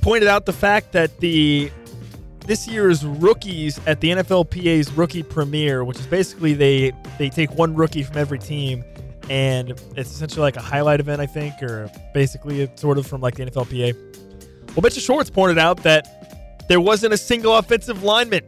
pointed 0.01 0.29
out 0.29 0.47
the 0.47 0.53
fact 0.53 0.93
that 0.93 1.19
the 1.21 1.71
this 2.47 2.67
year's 2.67 3.05
rookies 3.05 3.79
at 3.87 4.01
the 4.01 4.11
NFLPA's 4.11 4.91
rookie 4.93 5.23
premiere, 5.23 5.85
which 5.85 5.99
is 5.99 6.07
basically 6.07 6.55
they 6.55 6.93
they 7.19 7.29
take 7.29 7.51
one 7.53 7.75
rookie 7.75 8.03
from 8.03 8.17
every 8.17 8.39
team 8.39 8.85
and 9.29 9.71
it's 9.97 10.11
essentially 10.11 10.41
like 10.41 10.57
a 10.57 10.63
highlight 10.63 10.99
event, 10.99 11.21
I 11.21 11.27
think, 11.27 11.63
or 11.63 11.91
basically 12.15 12.63
it's 12.63 12.81
sort 12.81 12.99
of 12.99 13.07
from 13.07 13.21
like 13.21 13.37
the 13.37 13.45
NFLPA. 13.45 13.95
Well, 14.75 14.83
Mitchell 14.83 15.03
Schwartz 15.03 15.31
pointed 15.31 15.59
out 15.59 15.83
that 15.83 16.67
there 16.69 16.81
wasn't 16.81 17.13
a 17.13 17.19
single 17.19 17.57
offensive 17.57 18.03
lineman 18.03 18.45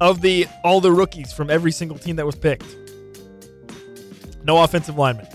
of 0.00 0.20
the 0.20 0.46
all 0.64 0.80
the 0.80 0.92
rookies 0.92 1.32
from 1.32 1.50
every 1.50 1.72
single 1.72 1.98
team 1.98 2.16
that 2.16 2.26
was 2.26 2.36
picked. 2.36 2.76
No 4.44 4.62
offensive 4.62 4.96
lineman. 4.96 5.26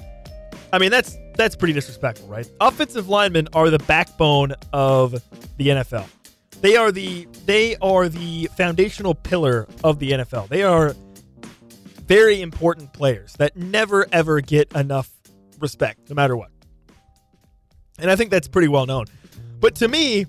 I 0.71 0.79
mean, 0.79 0.91
that's 0.91 1.17
that's 1.35 1.55
pretty 1.55 1.73
disrespectful, 1.73 2.27
right? 2.27 2.49
Offensive 2.59 3.09
linemen 3.09 3.47
are 3.53 3.69
the 3.69 3.79
backbone 3.79 4.53
of 4.71 5.11
the 5.57 5.67
NFL. 5.67 6.07
They 6.61 6.77
are 6.77 6.91
the 6.91 7.27
they 7.45 7.75
are 7.77 8.07
the 8.09 8.49
foundational 8.57 9.15
pillar 9.15 9.67
of 9.83 9.99
the 9.99 10.11
NFL. 10.11 10.47
They 10.47 10.63
are 10.63 10.95
very 12.07 12.41
important 12.41 12.93
players 12.93 13.33
that 13.33 13.55
never 13.55 14.07
ever 14.11 14.41
get 14.41 14.71
enough 14.73 15.09
respect, 15.59 16.09
no 16.09 16.15
matter 16.15 16.35
what. 16.35 16.49
And 17.99 18.09
I 18.09 18.15
think 18.15 18.31
that's 18.31 18.47
pretty 18.47 18.67
well 18.67 18.85
known. 18.85 19.05
But 19.59 19.75
to 19.75 19.87
me, 19.87 20.25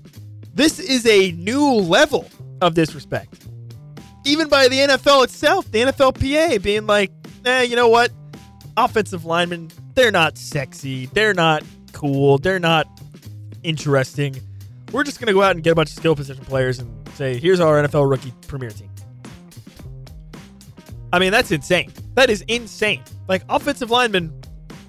this 0.53 0.79
is 0.79 1.05
a 1.05 1.31
new 1.33 1.65
level 1.65 2.29
of 2.61 2.73
disrespect. 2.73 3.45
Even 4.25 4.49
by 4.49 4.67
the 4.67 4.79
NFL 4.79 5.23
itself, 5.23 5.71
the 5.71 5.81
NFLPA 5.81 6.61
being 6.61 6.87
like, 6.87 7.11
eh, 7.45 7.61
you 7.61 7.75
know 7.75 7.87
what? 7.87 8.11
Offensive 8.75 9.23
linemen, 9.23 9.69
they're 9.93 10.11
not 10.11 10.37
sexy. 10.37 11.05
They're 11.07 11.33
not 11.33 11.63
cool. 11.93 12.39
They're 12.39 12.59
not 12.59 12.87
interesting. 13.63 14.35
We're 14.91 15.03
just 15.03 15.19
going 15.19 15.27
to 15.27 15.33
go 15.33 15.41
out 15.41 15.55
and 15.55 15.63
get 15.63 15.71
a 15.71 15.75
bunch 15.75 15.89
of 15.89 15.95
skill 15.95 16.15
position 16.15 16.43
players 16.45 16.79
and 16.79 17.09
say, 17.13 17.39
here's 17.39 17.59
our 17.59 17.81
NFL 17.81 18.09
rookie 18.09 18.33
premier 18.47 18.71
team. 18.71 18.89
I 21.13 21.19
mean, 21.19 21.31
that's 21.31 21.51
insane. 21.51 21.93
That 22.15 22.29
is 22.29 22.41
insane. 22.47 23.03
Like 23.27 23.43
offensive 23.47 23.89
linemen, 23.89 24.33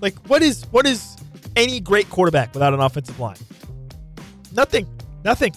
like 0.00 0.14
what 0.28 0.42
is 0.42 0.64
what 0.70 0.86
is 0.86 1.16
any 1.54 1.78
great 1.78 2.10
quarterback 2.10 2.52
without 2.52 2.74
an 2.74 2.80
offensive 2.80 3.18
line? 3.20 3.36
Nothing. 4.52 4.86
Nothing. 5.24 5.54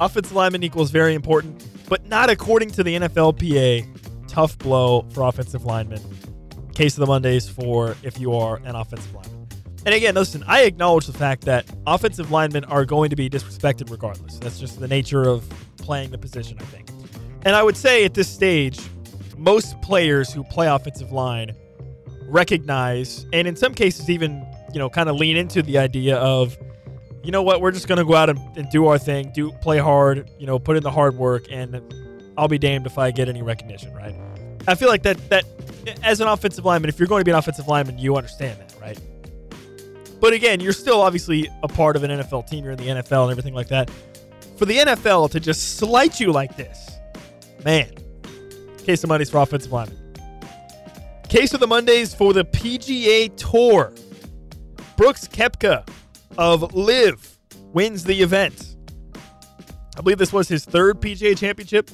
Offensive 0.00 0.32
lineman 0.32 0.62
equals 0.62 0.90
very 0.90 1.14
important, 1.14 1.66
but 1.88 2.06
not 2.06 2.30
according 2.30 2.70
to 2.72 2.82
the 2.82 2.96
NFLPA. 2.96 3.86
Tough 4.28 4.58
blow 4.58 5.06
for 5.10 5.22
offensive 5.22 5.64
linemen. 5.64 6.00
Case 6.74 6.94
of 6.94 7.00
the 7.00 7.06
Mondays 7.06 7.48
for 7.48 7.96
if 8.02 8.18
you 8.18 8.34
are 8.34 8.56
an 8.64 8.74
offensive 8.74 9.14
lineman. 9.14 9.48
And 9.86 9.94
again, 9.94 10.14
listen, 10.14 10.42
I 10.46 10.62
acknowledge 10.62 11.06
the 11.06 11.12
fact 11.12 11.42
that 11.42 11.66
offensive 11.86 12.30
linemen 12.30 12.64
are 12.64 12.84
going 12.84 13.10
to 13.10 13.16
be 13.16 13.28
disrespected 13.28 13.90
regardless. 13.90 14.38
That's 14.38 14.58
just 14.58 14.80
the 14.80 14.88
nature 14.88 15.28
of 15.28 15.48
playing 15.76 16.10
the 16.10 16.18
position, 16.18 16.56
I 16.60 16.64
think. 16.64 16.88
And 17.42 17.54
I 17.54 17.62
would 17.62 17.76
say 17.76 18.04
at 18.04 18.14
this 18.14 18.28
stage, 18.28 18.80
most 19.36 19.80
players 19.82 20.32
who 20.32 20.42
play 20.44 20.68
offensive 20.68 21.12
line 21.12 21.54
recognize, 22.22 23.26
and 23.32 23.46
in 23.46 23.56
some 23.56 23.74
cases, 23.74 24.08
even 24.08 24.46
you 24.74 24.80
know, 24.80 24.90
kind 24.90 25.08
of 25.08 25.16
lean 25.16 25.36
into 25.36 25.62
the 25.62 25.78
idea 25.78 26.16
of, 26.16 26.58
you 27.24 27.32
know 27.32 27.42
what, 27.42 27.60
we're 27.60 27.70
just 27.70 27.88
to 27.88 28.04
go 28.04 28.14
out 28.14 28.28
and, 28.28 28.38
and 28.56 28.68
do 28.70 28.86
our 28.86 28.98
thing, 28.98 29.32
do 29.34 29.50
play 29.50 29.78
hard, 29.78 30.30
you 30.38 30.46
know, 30.46 30.58
put 30.58 30.76
in 30.76 30.82
the 30.82 30.90
hard 30.90 31.16
work, 31.16 31.46
and 31.50 31.80
I'll 32.36 32.48
be 32.48 32.58
damned 32.58 32.86
if 32.86 32.98
I 32.98 33.10
get 33.10 33.28
any 33.28 33.40
recognition, 33.40 33.94
right? 33.94 34.14
I 34.68 34.74
feel 34.74 34.88
like 34.88 35.02
that 35.04 35.30
that 35.30 35.44
as 36.02 36.20
an 36.20 36.28
offensive 36.28 36.64
lineman, 36.64 36.88
if 36.88 36.98
you're 36.98 37.08
going 37.08 37.20
to 37.20 37.24
be 37.24 37.30
an 37.30 37.36
offensive 37.38 37.66
lineman, 37.66 37.98
you 37.98 38.16
understand 38.16 38.60
that, 38.60 38.74
right? 38.80 38.98
But 40.20 40.32
again, 40.32 40.60
you're 40.60 40.72
still 40.72 41.00
obviously 41.00 41.50
a 41.62 41.68
part 41.68 41.96
of 41.96 42.02
an 42.02 42.10
NFL 42.10 42.48
team. 42.48 42.64
You're 42.64 42.72
in 42.72 42.78
the 42.78 42.88
NFL 42.88 43.22
and 43.24 43.30
everything 43.30 43.54
like 43.54 43.68
that. 43.68 43.90
For 44.56 44.66
the 44.66 44.78
NFL 44.78 45.30
to 45.32 45.40
just 45.40 45.78
slight 45.78 46.20
you 46.20 46.30
like 46.30 46.56
this, 46.56 46.90
man. 47.64 47.90
Case 48.78 49.02
of 49.02 49.08
Mondays 49.08 49.30
for 49.30 49.38
offensive 49.38 49.72
linemen. 49.72 49.98
Case 51.28 51.54
of 51.54 51.60
the 51.60 51.66
Mondays 51.66 52.14
for 52.14 52.32
the 52.32 52.44
PGA 52.44 53.34
Tour. 53.36 53.92
Brooks 54.96 55.26
Koepka 55.26 55.86
of 56.38 56.74
LIV 56.74 57.38
wins 57.72 58.04
the 58.04 58.22
event. 58.22 58.76
I 59.96 60.00
believe 60.00 60.18
this 60.18 60.32
was 60.32 60.48
his 60.48 60.64
third 60.64 61.00
PGA 61.00 61.36
championship. 61.36 61.90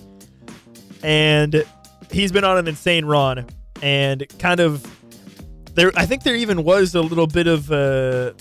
And 1.03 1.64
he's 2.11 2.32
been 2.32 2.45
on 2.45 2.59
an 2.59 2.68
insane 2.68 3.05
run 3.05 3.47
and 3.82 4.26
kind 4.38 4.61
of 4.61 4.86
there 5.74 5.93
I 5.97 6.07
think 6.07 6.22
there 6.22 6.34
even 6.34 6.64
was 6.64 6.95
a 6.95 7.01
little 7.01 7.26
bit 7.26 7.47
of 7.47 7.70
a 7.70 8.34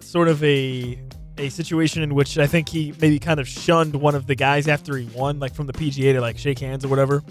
sort 0.00 0.28
of 0.28 0.42
a 0.42 0.98
a 1.36 1.48
situation 1.50 2.02
in 2.02 2.14
which 2.14 2.38
I 2.38 2.46
think 2.46 2.68
he 2.68 2.92
maybe 3.00 3.18
kind 3.18 3.38
of 3.38 3.46
shunned 3.46 3.94
one 3.94 4.14
of 4.14 4.26
the 4.26 4.34
guys 4.34 4.66
after 4.66 4.96
he 4.96 5.06
won, 5.14 5.38
like 5.38 5.54
from 5.54 5.66
the 5.66 5.72
PGA 5.72 6.12
to 6.14 6.20
like 6.20 6.36
shake 6.36 6.58
hands 6.58 6.84
or 6.84 6.88
whatever. 6.88 7.22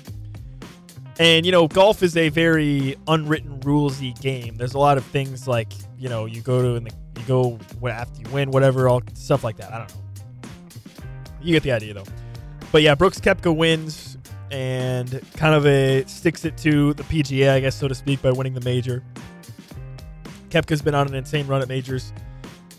And 1.19 1.45
you 1.45 1.51
know, 1.51 1.67
golf 1.67 2.03
is 2.03 2.15
a 2.15 2.29
very 2.29 2.95
unwritten 3.07 3.59
rulesy 3.61 4.19
game. 4.21 4.55
There's 4.55 4.75
a 4.75 4.79
lot 4.79 4.97
of 4.97 5.05
things 5.05 5.47
like 5.47 5.73
you 5.97 6.09
know 6.09 6.25
you 6.25 6.41
go 6.41 6.61
to 6.61 6.75
and 6.75 6.87
you 7.17 7.23
go 7.27 7.59
after 7.87 8.21
you 8.21 8.29
win, 8.29 8.51
whatever, 8.51 8.87
all 8.87 9.01
stuff 9.13 9.43
like 9.43 9.57
that. 9.57 9.73
I 9.73 9.79
don't 9.79 9.89
know. 9.89 10.49
You 11.41 11.53
get 11.53 11.63
the 11.63 11.71
idea 11.71 11.93
though. 11.93 12.05
But 12.71 12.81
yeah, 12.81 12.95
Brooks 12.95 13.19
Koepka 13.19 13.55
wins 13.55 14.17
and 14.51 15.21
kind 15.35 15.55
of 15.55 15.65
a 15.65 16.03
sticks 16.05 16.45
it 16.45 16.57
to 16.57 16.93
the 16.93 17.03
PGA, 17.03 17.51
I 17.51 17.59
guess 17.59 17.75
so 17.75 17.87
to 17.87 17.95
speak, 17.95 18.21
by 18.21 18.31
winning 18.31 18.53
the 18.53 18.61
major. 18.61 19.03
Koepka's 20.49 20.81
been 20.81 20.95
on 20.95 21.07
an 21.07 21.15
insane 21.15 21.47
run 21.47 21.61
at 21.61 21.67
majors. 21.67 22.13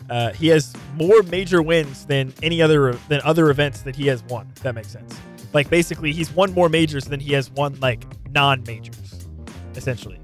Uh, 0.09 0.31
he 0.33 0.47
has 0.47 0.73
more 0.95 1.21
major 1.23 1.61
wins 1.61 2.05
than 2.05 2.33
any 2.41 2.61
other 2.61 2.93
than 3.09 3.21
other 3.23 3.49
events 3.49 3.81
that 3.81 3.95
he 3.95 4.07
has 4.07 4.23
won. 4.23 4.51
If 4.55 4.63
that 4.63 4.75
makes 4.75 4.89
sense. 4.89 5.19
Like 5.53 5.69
basically, 5.69 6.11
he's 6.11 6.31
won 6.31 6.53
more 6.53 6.69
majors 6.69 7.05
than 7.05 7.19
he 7.19 7.33
has 7.33 7.51
won 7.51 7.79
like 7.79 8.03
non-majors, 8.31 9.27
essentially, 9.75 10.19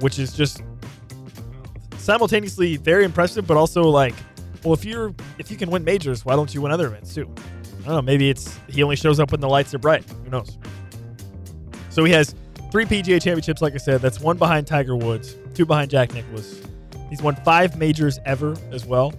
which 0.00 0.18
is 0.18 0.32
just 0.32 0.62
simultaneously 1.98 2.76
very 2.76 3.04
impressive, 3.04 3.46
but 3.46 3.56
also 3.56 3.82
like, 3.82 4.14
well, 4.64 4.74
if 4.74 4.84
you're 4.84 5.14
if 5.38 5.50
you 5.50 5.56
can 5.56 5.70
win 5.70 5.84
majors, 5.84 6.24
why 6.24 6.34
don't 6.36 6.52
you 6.54 6.60
win 6.60 6.72
other 6.72 6.86
events 6.86 7.14
too? 7.14 7.32
I 7.80 7.86
don't 7.86 7.94
know. 7.96 8.02
Maybe 8.02 8.30
it's 8.30 8.58
he 8.68 8.82
only 8.82 8.96
shows 8.96 9.20
up 9.20 9.30
when 9.30 9.40
the 9.40 9.48
lights 9.48 9.74
are 9.74 9.78
bright. 9.78 10.04
Who 10.24 10.30
knows? 10.30 10.58
So 11.90 12.04
he 12.04 12.12
has 12.12 12.34
three 12.70 12.84
PGA 12.84 13.22
championships, 13.22 13.62
like 13.62 13.74
I 13.74 13.78
said. 13.78 14.00
That's 14.00 14.20
one 14.20 14.36
behind 14.36 14.66
Tiger 14.66 14.96
Woods, 14.96 15.36
two 15.54 15.64
behind 15.64 15.90
Jack 15.90 16.12
Nicklaus. 16.12 16.60
He's 17.08 17.22
won 17.22 17.36
five 17.36 17.78
majors 17.78 18.18
ever 18.24 18.56
as 18.72 18.84
well. 18.84 19.14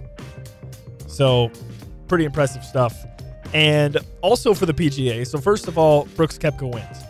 So, 1.07 1.51
pretty 2.07 2.25
impressive 2.25 2.63
stuff. 2.63 3.05
And 3.53 3.97
also 4.21 4.53
for 4.53 4.65
the 4.65 4.73
PGA. 4.73 5.25
So, 5.25 5.39
first 5.39 5.67
of 5.67 5.77
all, 5.77 6.05
Brooks 6.15 6.37
Koepka 6.37 6.71
wins. 6.71 7.03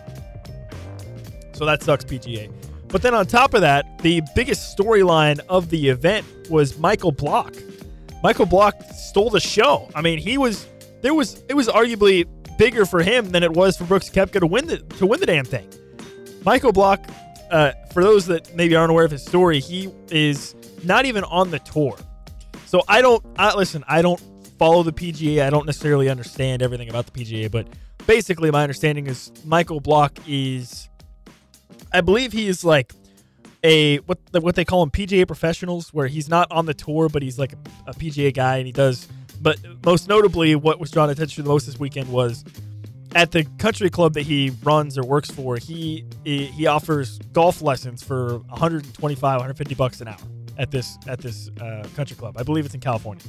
So 1.58 1.66
that 1.66 1.82
sucks, 1.82 2.06
PGA. 2.06 2.52
But 2.88 3.02
then 3.02 3.14
on 3.14 3.26
top 3.26 3.54
of 3.54 3.62
that, 3.62 4.00
the 4.00 4.22
biggest 4.36 4.78
storyline 4.78 5.40
of 5.50 5.70
the 5.70 5.90
event 5.90 6.26
was 6.50 6.78
Michael 6.78 7.12
Block. 7.12 7.54
Michael 8.24 8.46
Block 8.46 8.76
stole 8.94 9.30
the 9.30 9.40
show. 9.40 9.90
I 9.94 10.02
mean, 10.02 10.20
he 10.20 10.38
was 10.38 10.68
there 11.02 11.14
was 11.14 11.44
it 11.50 11.56
was 11.56 11.68
arguably 11.68 12.28
bigger 12.58 12.86
for 12.86 13.02
him 13.02 13.30
than 13.30 13.44
it 13.44 13.52
was 13.52 13.76
for 13.78 13.86
Brooks 13.86 14.10
Koepka 14.10 14.40
to 14.40 14.48
win 14.48 14.68
the 14.68 14.78
to 14.78 15.06
win 15.06 15.20
the 15.20 15.26
damn 15.26 15.46
thing. 15.46 15.68
Michael 16.46 16.72
Block, 16.72 17.04
uh, 17.52 17.72
for 17.92 18.04
those 18.04 18.28
that 18.28 18.56
maybe 18.56 18.76
aren't 18.76 18.92
aware 18.92 19.06
of 19.06 19.12
his 19.12 19.26
story, 19.26 19.60
he 19.60 19.92
is 20.10 20.56
not 20.84 21.06
even 21.06 21.24
on 21.26 21.52
the 21.52 21.60
tour. 21.60 21.98
So 22.66 22.84
I 22.88 23.02
don't 23.02 23.26
I, 23.38 23.56
listen. 23.56 23.84
I 23.88 24.02
don't 24.02 24.22
follow 24.60 24.84
the 24.84 24.94
PGA. 24.94 25.46
I 25.46 25.50
don't 25.50 25.66
necessarily 25.66 26.10
understand 26.10 26.62
everything 26.62 26.90
about 26.90 27.12
the 27.12 27.12
PGA, 27.12 27.52
but 27.52 27.68
basically, 28.08 28.50
my 28.50 28.64
understanding 28.64 29.06
is 29.06 29.32
Michael 29.46 29.80
Block 29.80 30.18
is, 30.28 30.90
I 31.92 32.02
believe 32.02 32.34
he 32.34 32.48
is 32.48 32.64
like 32.64 32.94
a 33.64 33.98
what 34.00 34.20
what 34.32 34.56
they 34.56 34.66
call 34.66 34.84
him 34.84 34.92
PGA 34.92 35.26
professionals, 35.28 35.94
where 35.94 36.08
he's 36.08 36.30
not 36.30 36.52
on 36.52 36.66
the 36.66 36.74
tour, 36.74 37.10
but 37.10 37.22
he's 37.22 37.40
like 37.40 37.54
a, 37.54 37.58
a 37.88 37.94
PGA 37.94 38.34
guy, 38.34 38.58
and 38.58 38.66
he 38.66 38.72
does. 38.72 39.08
But 39.42 39.60
most 39.86 40.08
notably, 40.08 40.56
what 40.56 40.80
was 40.80 40.92
drawn 40.92 41.10
attention 41.10 41.44
the 41.44 41.50
most 41.50 41.66
this 41.66 41.80
weekend 41.80 42.10
was 42.12 42.44
at 43.16 43.32
the 43.32 43.44
country 43.58 43.90
club 43.90 44.14
that 44.14 44.24
he 44.24 44.52
runs 44.64 44.98
or 44.98 45.04
works 45.04 45.30
for. 45.32 45.58
He 45.58 46.06
he 46.24 46.68
offers 46.68 47.20
golf 47.34 47.62
lessons 47.62 48.04
for 48.04 48.40
125, 48.50 49.22
150 49.22 49.76
bucks 49.76 50.02
an 50.02 50.08
hour 50.10 50.18
at 50.58 50.72
this 50.72 50.98
at 51.08 51.20
this 51.20 51.50
uh, 51.62 51.88
country 51.96 52.16
club. 52.16 52.38
I 52.38 52.44
believe 52.44 52.66
it's 52.66 52.76
in 52.76 52.82
California. 52.82 53.24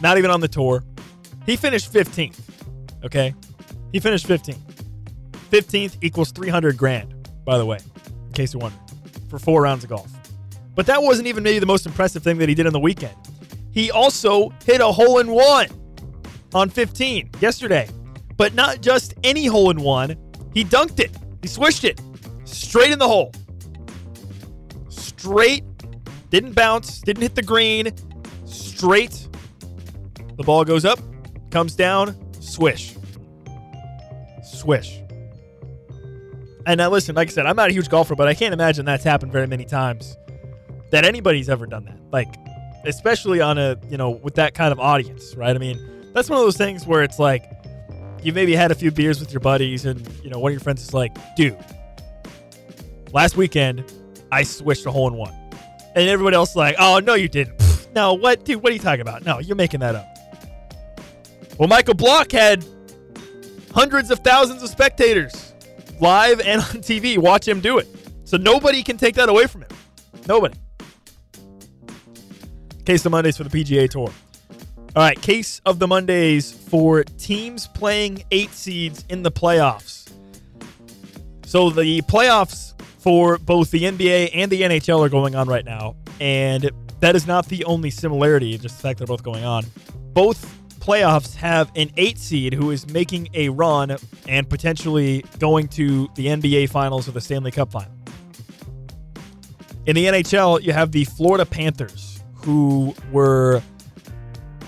Not 0.00 0.18
even 0.18 0.30
on 0.30 0.40
the 0.40 0.48
tour. 0.48 0.84
He 1.46 1.56
finished 1.56 1.92
15th. 1.92 2.38
Okay, 3.04 3.34
he 3.92 4.00
finished 4.00 4.26
15th. 4.26 4.73
15th 5.54 5.98
equals 6.00 6.32
300 6.32 6.76
grand. 6.76 7.14
By 7.44 7.58
the 7.58 7.64
way, 7.64 7.78
in 8.26 8.32
case 8.32 8.52
you're 8.52 8.60
wondering, 8.60 8.82
for 9.28 9.38
four 9.38 9.62
rounds 9.62 9.84
of 9.84 9.90
golf. 9.90 10.10
But 10.74 10.86
that 10.86 11.00
wasn't 11.00 11.28
even 11.28 11.44
maybe 11.44 11.60
the 11.60 11.66
most 11.66 11.86
impressive 11.86 12.24
thing 12.24 12.38
that 12.38 12.48
he 12.48 12.56
did 12.56 12.66
on 12.66 12.72
the 12.72 12.80
weekend. 12.80 13.14
He 13.70 13.92
also 13.92 14.48
hit 14.64 14.80
a 14.80 14.86
hole 14.86 15.20
in 15.20 15.28
one 15.30 15.68
on 16.54 16.70
15 16.70 17.30
yesterday. 17.40 17.88
But 18.36 18.54
not 18.54 18.80
just 18.80 19.14
any 19.22 19.46
hole 19.46 19.70
in 19.70 19.80
one. 19.80 20.16
He 20.52 20.64
dunked 20.64 20.98
it. 20.98 21.16
He 21.40 21.46
swished 21.46 21.84
it 21.84 22.00
straight 22.44 22.90
in 22.90 22.98
the 22.98 23.06
hole. 23.06 23.30
Straight. 24.88 25.62
Didn't 26.30 26.54
bounce. 26.54 27.00
Didn't 27.00 27.22
hit 27.22 27.36
the 27.36 27.42
green. 27.42 27.92
Straight. 28.44 29.28
The 30.36 30.42
ball 30.42 30.64
goes 30.64 30.84
up, 30.84 30.98
comes 31.52 31.76
down, 31.76 32.16
swish. 32.40 32.96
Swish. 34.42 35.03
And 36.66 36.78
now 36.78 36.90
listen, 36.90 37.14
like 37.14 37.28
I 37.28 37.32
said, 37.32 37.46
I'm 37.46 37.56
not 37.56 37.70
a 37.70 37.72
huge 37.72 37.88
golfer, 37.88 38.14
but 38.14 38.26
I 38.26 38.34
can't 38.34 38.54
imagine 38.54 38.84
that's 38.84 39.04
happened 39.04 39.32
very 39.32 39.46
many 39.46 39.64
times 39.64 40.16
that 40.90 41.04
anybody's 41.04 41.48
ever 41.48 41.66
done 41.66 41.84
that. 41.84 41.98
Like, 42.10 42.34
especially 42.86 43.40
on 43.40 43.58
a, 43.58 43.78
you 43.88 43.96
know, 43.96 44.10
with 44.10 44.34
that 44.36 44.54
kind 44.54 44.72
of 44.72 44.80
audience, 44.80 45.34
right? 45.34 45.54
I 45.54 45.58
mean, 45.58 45.78
that's 46.14 46.30
one 46.30 46.38
of 46.38 46.44
those 46.44 46.56
things 46.56 46.86
where 46.86 47.02
it's 47.02 47.18
like 47.18 47.50
you 48.22 48.32
maybe 48.32 48.54
had 48.54 48.70
a 48.70 48.74
few 48.74 48.90
beers 48.90 49.20
with 49.20 49.32
your 49.32 49.40
buddies, 49.40 49.84
and 49.84 50.00
you 50.22 50.30
know 50.30 50.38
one 50.38 50.50
of 50.50 50.54
your 50.54 50.60
friends 50.60 50.82
is 50.82 50.94
like, 50.94 51.12
"Dude, 51.36 51.58
last 53.12 53.36
weekend 53.36 53.84
I 54.32 54.44
switched 54.44 54.86
a 54.86 54.90
hole 54.90 55.08
in 55.08 55.14
one," 55.14 55.34
and 55.94 56.08
everybody 56.08 56.36
else 56.36 56.50
is 56.50 56.56
like, 56.56 56.76
"Oh 56.78 57.00
no, 57.00 57.14
you 57.14 57.28
didn't." 57.28 57.60
no, 57.94 58.14
what, 58.14 58.44
dude? 58.44 58.62
What 58.62 58.70
are 58.70 58.74
you 58.74 58.80
talking 58.80 59.02
about? 59.02 59.24
No, 59.24 59.40
you're 59.40 59.56
making 59.56 59.80
that 59.80 59.94
up. 59.94 60.06
Well, 61.58 61.68
Michael 61.68 61.94
Block 61.94 62.32
had 62.32 62.64
hundreds 63.72 64.10
of 64.10 64.20
thousands 64.20 64.62
of 64.62 64.70
spectators 64.70 65.53
live 66.00 66.40
and 66.40 66.60
on 66.60 66.66
TV 66.82 67.18
watch 67.18 67.46
him 67.46 67.60
do 67.60 67.78
it. 67.78 67.88
So 68.24 68.36
nobody 68.36 68.82
can 68.82 68.96
take 68.96 69.14
that 69.16 69.28
away 69.28 69.46
from 69.46 69.62
him. 69.62 69.70
Nobody. 70.26 70.54
Case 72.84 73.00
of 73.00 73.04
the 73.04 73.10
Mondays 73.10 73.36
for 73.36 73.44
the 73.44 73.50
PGA 73.50 73.88
Tour. 73.88 74.10
All 74.96 75.02
right, 75.02 75.20
case 75.20 75.60
of 75.66 75.78
the 75.78 75.88
Mondays 75.88 76.52
for 76.52 77.02
teams 77.02 77.66
playing 77.66 78.24
eight 78.30 78.50
seeds 78.50 79.04
in 79.08 79.22
the 79.22 79.30
playoffs. 79.30 80.08
So 81.46 81.70
the 81.70 82.00
playoffs 82.02 82.74
for 83.00 83.38
both 83.38 83.70
the 83.70 83.82
NBA 83.82 84.30
and 84.34 84.50
the 84.50 84.62
NHL 84.62 85.04
are 85.04 85.08
going 85.08 85.34
on 85.34 85.48
right 85.48 85.64
now, 85.64 85.96
and 86.20 86.70
that 87.00 87.16
is 87.16 87.26
not 87.26 87.46
the 87.46 87.64
only 87.64 87.90
similarity, 87.90 88.56
just 88.56 88.76
the 88.76 88.82
fact 88.82 88.98
they're 88.98 89.06
both 89.06 89.22
going 89.22 89.44
on. 89.44 89.64
Both 90.12 90.58
playoffs 90.84 91.34
have 91.36 91.72
an 91.76 91.90
eight 91.96 92.18
seed 92.18 92.52
who 92.52 92.70
is 92.70 92.86
making 92.88 93.26
a 93.32 93.48
run 93.48 93.96
and 94.28 94.48
potentially 94.50 95.24
going 95.38 95.66
to 95.66 96.10
the 96.14 96.26
NBA 96.26 96.68
Finals 96.68 97.08
or 97.08 97.12
the 97.12 97.22
Stanley 97.22 97.50
Cup 97.50 97.72
Final. 97.72 97.90
In 99.86 99.96
the 99.96 100.04
NHL, 100.04 100.62
you 100.62 100.74
have 100.74 100.92
the 100.92 101.04
Florida 101.04 101.46
Panthers, 101.46 102.22
who 102.34 102.94
were 103.12 103.62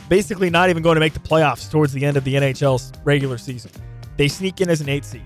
basically 0.08 0.48
not 0.48 0.70
even 0.70 0.82
going 0.82 0.96
to 0.96 1.00
make 1.00 1.12
the 1.12 1.20
playoffs 1.20 1.70
towards 1.70 1.92
the 1.92 2.04
end 2.06 2.16
of 2.16 2.24
the 2.24 2.34
NHL's 2.34 2.94
regular 3.04 3.36
season. 3.36 3.70
They 4.16 4.28
sneak 4.28 4.62
in 4.62 4.70
as 4.70 4.80
an 4.80 4.88
eight 4.88 5.04
seed. 5.04 5.22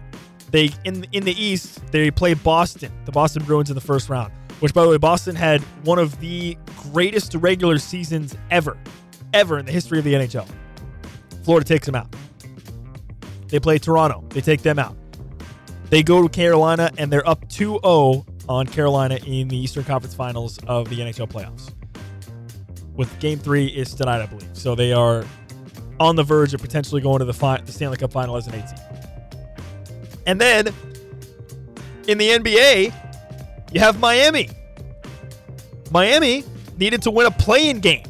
They 0.51 0.71
in 0.85 1.07
in 1.13 1.25
the 1.25 1.41
East 1.41 1.81
they 1.93 2.11
play 2.11 2.35
Boston, 2.35 2.91
the 3.05 3.13
Boston 3.13 3.45
Bruins 3.45 3.71
in 3.71 3.77
the 3.77 3.81
first 3.81 4.09
round. 4.09 4.33
Which, 4.59 4.75
by 4.75 4.83
the 4.83 4.89
way, 4.91 4.99
Boston 4.99 5.37
had 5.37 5.61
one 5.85 6.01
of 6.01 6.19
the 6.19 6.59
greatest 6.77 7.35
regular 7.37 7.79
seasons 7.79 8.37
ever, 8.51 8.77
ever 9.33 9.59
in 9.59 9.67
the 9.67 9.73
history 9.73 9.99
of 9.99 10.05
the 10.05 10.15
NHL. 10.15 10.47
Florida 11.43 11.67
takes 11.67 11.87
them 11.87 11.95
out. 11.95 12.15
They 13.49 13.59
play 13.59 13.79
Toronto. 13.79 14.25
They 14.31 14.41
take 14.41 14.63
them 14.63 14.79
out. 14.79 14.97
They 15.89 16.03
go 16.03 16.23
to 16.23 16.29
Carolina 16.29 16.91
and 16.99 17.13
they're 17.13 17.29
up 17.29 17.49
2-0 17.49 18.27
on 18.49 18.67
Carolina 18.67 19.19
in 19.27 19.49
the 19.49 19.57
Eastern 19.57 19.85
Conference 19.85 20.15
Finals 20.15 20.59
of 20.67 20.89
the 20.89 20.99
NHL 20.99 21.29
playoffs 21.29 21.73
with 23.01 23.19
game 23.19 23.39
three 23.39 23.67
is 23.67 23.95
tonight, 23.95 24.21
I 24.21 24.27
believe. 24.27 24.51
So 24.53 24.75
they 24.75 24.93
are 24.93 25.25
on 25.99 26.17
the 26.17 26.23
verge 26.23 26.53
of 26.53 26.61
potentially 26.61 27.01
going 27.01 27.21
to 27.21 27.25
the, 27.25 27.33
fi- 27.33 27.61
the 27.63 27.73
Stanley 27.73 27.97
Cup 27.97 28.13
final 28.13 28.37
as 28.37 28.47
an 28.47 28.55
eight 28.55 28.69
seed. 28.69 28.79
And 30.27 30.39
then 30.39 30.67
in 32.07 32.19
the 32.19 32.29
NBA, 32.29 32.93
you 33.73 33.81
have 33.81 33.99
Miami. 34.01 34.51
Miami 35.91 36.45
needed 36.77 37.01
to 37.03 37.11
win 37.11 37.27
a 37.27 37.31
play-in 37.31 37.81
game 37.81 38.05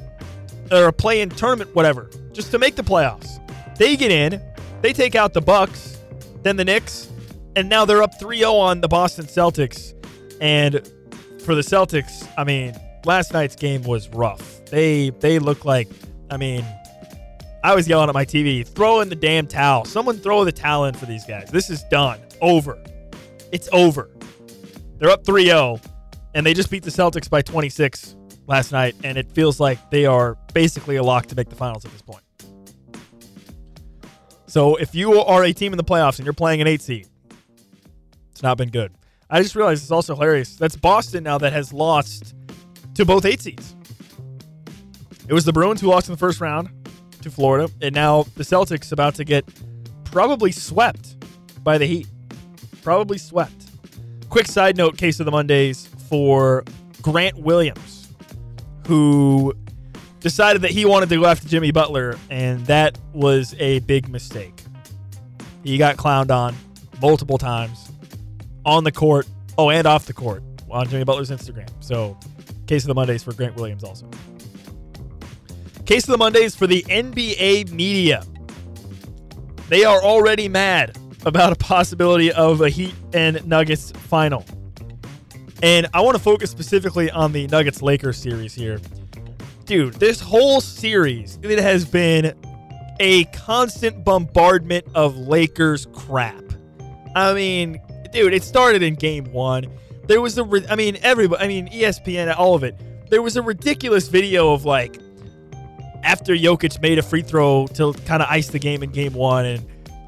or 0.72 0.88
a 0.88 0.92
play-in 0.92 1.30
tournament, 1.30 1.72
whatever, 1.74 2.10
just 2.40 2.52
to 2.52 2.58
make 2.58 2.74
the 2.74 2.82
playoffs. 2.82 3.38
They 3.76 3.96
get 3.96 4.10
in, 4.10 4.40
they 4.80 4.94
take 4.94 5.14
out 5.14 5.34
the 5.34 5.42
Bucks, 5.42 5.98
then 6.42 6.56
the 6.56 6.64
Knicks, 6.64 7.10
and 7.54 7.68
now 7.68 7.84
they're 7.84 8.02
up 8.02 8.18
3-0 8.18 8.52
on 8.52 8.80
the 8.80 8.88
Boston 8.88 9.26
Celtics. 9.26 9.94
And 10.40 10.76
for 11.44 11.54
the 11.54 11.60
Celtics, 11.60 12.26
I 12.38 12.44
mean, 12.44 12.74
last 13.04 13.34
night's 13.34 13.56
game 13.56 13.82
was 13.82 14.08
rough. 14.08 14.64
They 14.66 15.10
they 15.10 15.38
look 15.38 15.66
like, 15.66 15.88
I 16.30 16.38
mean, 16.38 16.64
I 17.62 17.74
was 17.74 17.86
yelling 17.86 18.08
at 18.08 18.14
my 18.14 18.24
TV, 18.24 18.66
throw 18.66 19.00
in 19.00 19.10
the 19.10 19.16
damn 19.16 19.46
towel. 19.46 19.84
Someone 19.84 20.16
throw 20.16 20.44
the 20.44 20.52
towel 20.52 20.86
in 20.86 20.94
for 20.94 21.04
these 21.04 21.26
guys. 21.26 21.50
This 21.50 21.68
is 21.68 21.82
done. 21.84 22.20
Over. 22.40 22.82
It's 23.52 23.68
over. 23.72 24.08
They're 24.98 25.10
up 25.10 25.24
3-0 25.24 25.82
and 26.34 26.46
they 26.46 26.54
just 26.54 26.70
beat 26.70 26.84
the 26.84 26.90
Celtics 26.90 27.28
by 27.28 27.42
26 27.42 28.16
last 28.46 28.72
night 28.72 28.94
and 29.04 29.18
it 29.18 29.30
feels 29.32 29.60
like 29.60 29.90
they 29.90 30.06
are 30.06 30.38
basically 30.54 30.96
a 30.96 31.02
lock 31.02 31.26
to 31.26 31.36
make 31.36 31.50
the 31.50 31.56
finals 31.56 31.84
at 31.84 31.92
this 31.92 32.02
point. 32.02 32.22
So 34.50 34.74
if 34.74 34.96
you 34.96 35.20
are 35.20 35.44
a 35.44 35.52
team 35.52 35.72
in 35.72 35.76
the 35.76 35.84
playoffs 35.84 36.18
and 36.18 36.26
you're 36.26 36.32
playing 36.32 36.60
an 36.60 36.66
8 36.66 36.82
seed, 36.82 37.06
it's 38.32 38.42
not 38.42 38.58
been 38.58 38.70
good. 38.70 38.92
I 39.30 39.40
just 39.40 39.54
realized 39.54 39.84
it's 39.84 39.92
also 39.92 40.16
hilarious. 40.16 40.56
That's 40.56 40.74
Boston 40.74 41.22
now 41.22 41.38
that 41.38 41.52
has 41.52 41.72
lost 41.72 42.34
to 42.94 43.04
both 43.04 43.24
8 43.24 43.40
seeds. 43.40 43.76
It 45.28 45.32
was 45.32 45.44
the 45.44 45.52
Bruins 45.52 45.80
who 45.80 45.86
lost 45.86 46.08
in 46.08 46.14
the 46.14 46.18
first 46.18 46.40
round 46.40 46.68
to 47.22 47.30
Florida, 47.30 47.72
and 47.80 47.94
now 47.94 48.24
the 48.34 48.42
Celtics 48.42 48.90
about 48.90 49.14
to 49.14 49.24
get 49.24 49.48
probably 50.02 50.50
swept 50.50 51.14
by 51.62 51.78
the 51.78 51.86
Heat. 51.86 52.08
Probably 52.82 53.18
swept. 53.18 53.70
Quick 54.30 54.48
side 54.48 54.76
note 54.76 54.98
case 54.98 55.20
of 55.20 55.26
the 55.26 55.32
Mondays 55.32 55.86
for 56.08 56.64
Grant 57.02 57.38
Williams, 57.38 58.08
who 58.88 59.54
decided 60.20 60.62
that 60.62 60.70
he 60.70 60.84
wanted 60.84 61.08
to 61.08 61.16
go 61.16 61.26
after 61.26 61.48
Jimmy 61.48 61.70
Butler, 61.70 62.18
and 62.30 62.64
that 62.66 62.98
was 63.12 63.54
a 63.58 63.80
big 63.80 64.08
mistake. 64.08 64.62
He 65.64 65.78
got 65.78 65.96
clowned 65.96 66.30
on 66.30 66.54
multiple 67.00 67.38
times 67.38 67.90
on 68.64 68.84
the 68.84 68.92
court, 68.92 69.26
oh, 69.58 69.70
and 69.70 69.86
off 69.86 70.06
the 70.06 70.12
court 70.12 70.42
on 70.70 70.88
Jimmy 70.88 71.04
Butler's 71.04 71.30
Instagram. 71.30 71.68
So, 71.80 72.18
case 72.66 72.84
of 72.84 72.88
the 72.88 72.94
Mondays 72.94 73.22
for 73.22 73.32
Grant 73.32 73.56
Williams 73.56 73.82
also. 73.82 74.08
Case 75.86 76.04
of 76.04 76.12
the 76.12 76.18
Mondays 76.18 76.54
for 76.54 76.66
the 76.66 76.82
NBA 76.82 77.72
media. 77.72 78.24
They 79.68 79.84
are 79.84 80.02
already 80.02 80.48
mad 80.48 80.96
about 81.26 81.52
a 81.52 81.56
possibility 81.56 82.32
of 82.32 82.60
a 82.60 82.68
Heat 82.68 82.94
and 83.12 83.44
Nuggets 83.46 83.90
final. 83.92 84.44
And 85.62 85.88
I 85.92 86.00
want 86.00 86.16
to 86.16 86.22
focus 86.22 86.50
specifically 86.50 87.10
on 87.10 87.32
the 87.32 87.46
Nuggets 87.48 87.82
Lakers 87.82 88.16
series 88.16 88.54
here. 88.54 88.80
Dude, 89.70 89.94
this 89.94 90.18
whole 90.18 90.60
series, 90.60 91.38
it 91.42 91.60
has 91.60 91.84
been 91.84 92.34
a 92.98 93.22
constant 93.26 94.02
bombardment 94.02 94.84
of 94.96 95.16
Lakers 95.16 95.86
crap. 95.92 96.42
I 97.14 97.32
mean, 97.34 97.80
dude, 98.12 98.34
it 98.34 98.42
started 98.42 98.82
in 98.82 98.96
game 98.96 99.32
one. 99.32 99.70
There 100.08 100.20
was 100.20 100.36
a, 100.38 100.64
I 100.68 100.74
mean, 100.74 100.98
everybody, 101.02 101.44
I 101.44 101.46
mean, 101.46 101.68
ESPN, 101.68 102.36
all 102.36 102.56
of 102.56 102.64
it. 102.64 102.74
There 103.10 103.22
was 103.22 103.36
a 103.36 103.42
ridiculous 103.42 104.08
video 104.08 104.52
of 104.52 104.64
like 104.64 104.98
after 106.02 106.34
Jokic 106.34 106.82
made 106.82 106.98
a 106.98 107.02
free 107.02 107.22
throw 107.22 107.68
to 107.74 107.92
kind 108.06 108.24
of 108.24 108.28
ice 108.28 108.48
the 108.48 108.58
game 108.58 108.82
in 108.82 108.90
game 108.90 109.12
one, 109.12 109.46
and 109.46 109.64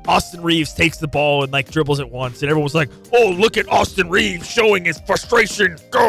Austin 0.09 0.43
Reaves 0.43 0.75
takes 0.75 0.97
the 0.97 1.07
ball 1.07 1.45
and 1.45 1.53
like 1.53 1.71
dribbles 1.71 2.01
it 2.01 2.11
once, 2.11 2.43
and 2.43 2.51
everyone 2.51 2.65
was 2.65 2.75
like, 2.75 2.91
"Oh, 3.13 3.29
look 3.39 3.57
at 3.57 3.69
Austin 3.69 4.11
Reaves 4.11 4.51
showing 4.51 4.87
his 4.87 4.99
frustration." 5.03 5.77
Go, 5.93 6.01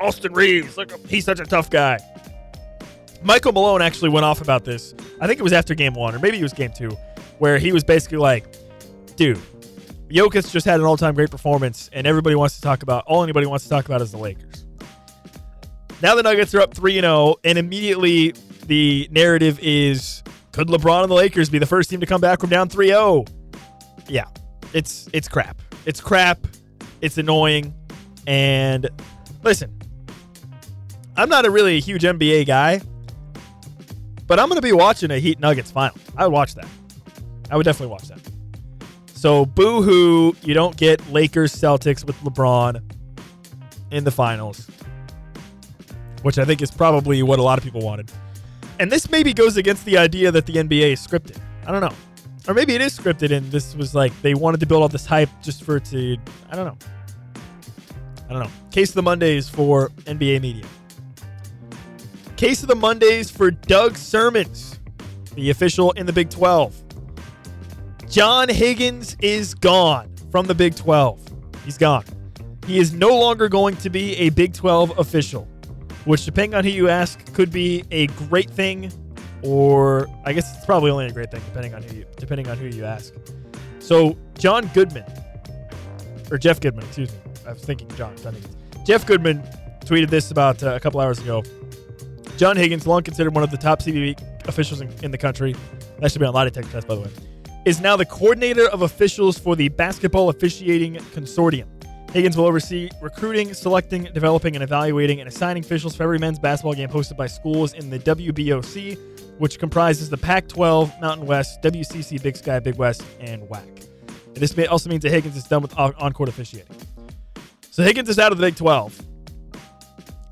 Austin 0.00 0.32
Reaves, 0.32 0.78
look, 0.78 1.06
he's 1.06 1.26
such 1.26 1.38
a 1.38 1.44
tough 1.44 1.68
guy. 1.68 1.98
Michael 3.22 3.52
Malone 3.52 3.82
actually 3.82 4.10
went 4.10 4.24
off 4.24 4.40
about 4.40 4.64
this. 4.64 4.94
I 5.20 5.26
think 5.26 5.40
it 5.40 5.42
was 5.42 5.52
after 5.52 5.74
game 5.74 5.94
one, 5.94 6.14
or 6.14 6.18
maybe 6.18 6.38
it 6.38 6.42
was 6.42 6.52
game 6.52 6.72
two, 6.76 6.90
where 7.38 7.58
he 7.58 7.72
was 7.72 7.84
basically 7.84 8.18
like, 8.18 8.56
dude, 9.16 9.38
Jokic 10.08 10.50
just 10.50 10.66
had 10.66 10.80
an 10.80 10.86
all 10.86 10.96
time 10.96 11.14
great 11.14 11.30
performance, 11.30 11.90
and 11.92 12.06
everybody 12.06 12.36
wants 12.36 12.56
to 12.56 12.62
talk 12.62 12.82
about, 12.82 13.04
all 13.06 13.22
anybody 13.22 13.46
wants 13.46 13.64
to 13.64 13.70
talk 13.70 13.86
about 13.86 14.00
is 14.02 14.12
the 14.12 14.18
Lakers. 14.18 14.66
Now 16.02 16.14
the 16.14 16.22
Nuggets 16.22 16.54
are 16.54 16.60
up 16.60 16.74
3 16.74 17.00
0, 17.00 17.36
and 17.44 17.58
immediately 17.58 18.34
the 18.66 19.08
narrative 19.10 19.58
is 19.60 20.22
could 20.52 20.68
LeBron 20.68 21.02
and 21.02 21.10
the 21.10 21.14
Lakers 21.14 21.50
be 21.50 21.58
the 21.58 21.66
first 21.66 21.90
team 21.90 22.00
to 22.00 22.06
come 22.06 22.20
back 22.20 22.40
from 22.40 22.50
down 22.50 22.68
3 22.68 22.88
0? 22.88 23.24
Yeah, 24.08 24.26
it's, 24.72 25.08
it's 25.12 25.28
crap. 25.28 25.60
It's 25.86 26.00
crap. 26.00 26.38
It's 27.00 27.18
annoying. 27.18 27.74
And 28.26 28.88
listen, 29.42 29.78
I'm 31.16 31.28
not 31.28 31.46
a 31.46 31.50
really 31.50 31.80
huge 31.80 32.02
NBA 32.02 32.46
guy, 32.46 32.80
but 34.26 34.38
I'm 34.38 34.48
going 34.48 34.56
to 34.56 34.62
be 34.62 34.72
watching 34.72 35.10
a 35.10 35.18
Heat 35.18 35.38
Nuggets 35.38 35.70
final. 35.70 35.96
I 36.16 36.24
would 36.26 36.32
watch 36.32 36.54
that. 36.54 36.68
I 37.50 37.56
would 37.56 37.64
definitely 37.64 37.92
watch 37.92 38.08
that. 38.08 38.20
So, 39.14 39.46
boo 39.46 39.82
hoo, 39.82 40.36
you 40.42 40.54
don't 40.54 40.76
get 40.76 41.10
Lakers 41.10 41.54
Celtics 41.54 42.04
with 42.04 42.16
LeBron 42.20 42.82
in 43.90 44.04
the 44.04 44.10
finals, 44.10 44.68
which 46.22 46.38
I 46.38 46.44
think 46.44 46.60
is 46.60 46.70
probably 46.70 47.22
what 47.22 47.38
a 47.38 47.42
lot 47.42 47.58
of 47.58 47.64
people 47.64 47.80
wanted. 47.80 48.10
And 48.78 48.92
this 48.92 49.10
maybe 49.10 49.32
goes 49.32 49.56
against 49.56 49.84
the 49.84 49.96
idea 49.96 50.30
that 50.30 50.44
the 50.46 50.54
NBA 50.54 50.92
is 50.92 51.06
scripted. 51.06 51.40
I 51.66 51.72
don't 51.72 51.80
know. 51.80 51.94
Or 52.46 52.54
maybe 52.54 52.74
it 52.74 52.80
is 52.80 52.96
scripted 52.96 53.34
and 53.34 53.50
this 53.50 53.74
was 53.74 53.94
like 53.94 54.12
they 54.22 54.34
wanted 54.34 54.60
to 54.60 54.66
build 54.66 54.82
all 54.82 54.88
this 54.88 55.06
hype 55.06 55.30
just 55.42 55.64
for 55.64 55.76
it 55.78 55.84
to. 55.86 56.16
I 56.50 56.56
don't 56.56 56.66
know. 56.66 56.78
I 58.28 58.32
don't 58.32 58.42
know. 58.42 58.50
Case 58.70 58.90
of 58.90 58.96
the 58.96 59.02
Mondays 59.02 59.48
for 59.48 59.88
NBA 60.04 60.40
media. 60.42 60.64
Case 62.36 62.60
of 62.60 62.68
the 62.68 62.76
Mondays 62.76 63.30
for 63.30 63.50
Doug 63.50 63.94
Sirmons, 63.94 64.78
the 65.36 65.48
official 65.48 65.92
in 65.92 66.04
the 66.04 66.12
Big 66.12 66.28
12. 66.28 66.82
John 68.10 68.50
Higgins 68.50 69.16
is 69.22 69.54
gone 69.54 70.14
from 70.30 70.46
the 70.46 70.54
Big 70.54 70.74
12. 70.74 71.18
He's 71.64 71.78
gone. 71.78 72.04
He 72.66 72.78
is 72.78 72.92
no 72.92 73.18
longer 73.18 73.48
going 73.48 73.76
to 73.78 73.88
be 73.88 74.16
a 74.16 74.28
Big 74.28 74.52
12 74.52 74.98
official, 74.98 75.48
which, 76.04 76.26
depending 76.26 76.54
on 76.54 76.62
who 76.62 76.68
you 76.68 76.90
ask, 76.90 77.32
could 77.32 77.50
be 77.50 77.84
a 77.90 78.08
great 78.08 78.50
thing, 78.50 78.92
or 79.42 80.06
I 80.26 80.34
guess 80.34 80.54
it's 80.54 80.66
probably 80.66 80.90
only 80.90 81.06
a 81.06 81.12
great 81.12 81.30
thing 81.30 81.40
depending 81.46 81.74
on 81.74 81.82
who 81.82 81.96
you 81.96 82.06
depending 82.18 82.48
on 82.48 82.58
who 82.58 82.66
you 82.66 82.84
ask. 82.84 83.14
So 83.78 84.14
John 84.36 84.66
Goodman, 84.74 85.04
or 86.30 86.36
Jeff 86.36 86.60
Goodman, 86.60 86.84
excuse 86.84 87.10
me. 87.12 87.18
I 87.46 87.52
was 87.52 87.64
thinking 87.64 87.88
John. 87.96 88.14
Jeff 88.84 89.06
Goodman 89.06 89.42
tweeted 89.86 90.10
this 90.10 90.30
about 90.30 90.62
uh, 90.62 90.74
a 90.74 90.80
couple 90.80 91.00
hours 91.00 91.18
ago. 91.18 91.42
John 92.36 92.56
Higgins, 92.56 92.86
long 92.86 93.02
considered 93.02 93.34
one 93.34 93.42
of 93.44 93.50
the 93.50 93.56
top 93.56 93.80
CBB 93.80 94.48
officials 94.48 94.80
in, 94.80 94.92
in 95.02 95.10
the 95.10 95.18
country, 95.18 95.54
that 96.00 96.12
should 96.12 96.18
be 96.20 96.26
on 96.26 96.32
a 96.32 96.36
lot 96.36 96.46
of 96.46 96.52
detector 96.52 96.72
test, 96.72 96.86
by 96.86 96.94
the 96.94 97.00
way, 97.02 97.10
is 97.64 97.80
now 97.80 97.96
the 97.96 98.04
coordinator 98.04 98.68
of 98.68 98.82
officials 98.82 99.38
for 99.38 99.56
the 99.56 99.68
Basketball 99.70 100.28
Officiating 100.28 100.96
Consortium. 101.14 101.66
Higgins 102.12 102.36
will 102.36 102.46
oversee 102.46 102.88
recruiting, 103.02 103.52
selecting, 103.52 104.04
developing, 104.14 104.54
and 104.54 104.62
evaluating 104.62 105.20
and 105.20 105.28
assigning 105.28 105.64
officials 105.64 105.96
for 105.96 106.04
every 106.04 106.18
men's 106.18 106.38
basketball 106.38 106.74
game 106.74 106.88
hosted 106.88 107.16
by 107.16 107.26
schools 107.26 107.74
in 107.74 107.90
the 107.90 107.98
WBOC, 107.98 108.98
which 109.38 109.58
comprises 109.58 110.08
the 110.08 110.16
Pac 110.16 110.48
12, 110.48 111.00
Mountain 111.00 111.26
West, 111.26 111.60
WCC, 111.62 112.22
Big 112.22 112.36
Sky, 112.36 112.58
Big 112.60 112.76
West, 112.76 113.04
and 113.20 113.42
WAC. 113.48 113.88
And 114.28 114.36
this 114.36 114.56
may- 114.56 114.66
also 114.66 114.88
means 114.88 115.02
that 115.02 115.10
Higgins 115.10 115.36
is 115.36 115.44
done 115.44 115.62
with 115.62 115.76
on 115.78 116.12
court 116.12 116.28
officiating. 116.28 116.74
So 117.70 117.82
Higgins 117.82 118.08
is 118.08 118.18
out 118.18 118.32
of 118.32 118.38
the 118.38 118.46
Big 118.46 118.56
12. 118.56 119.02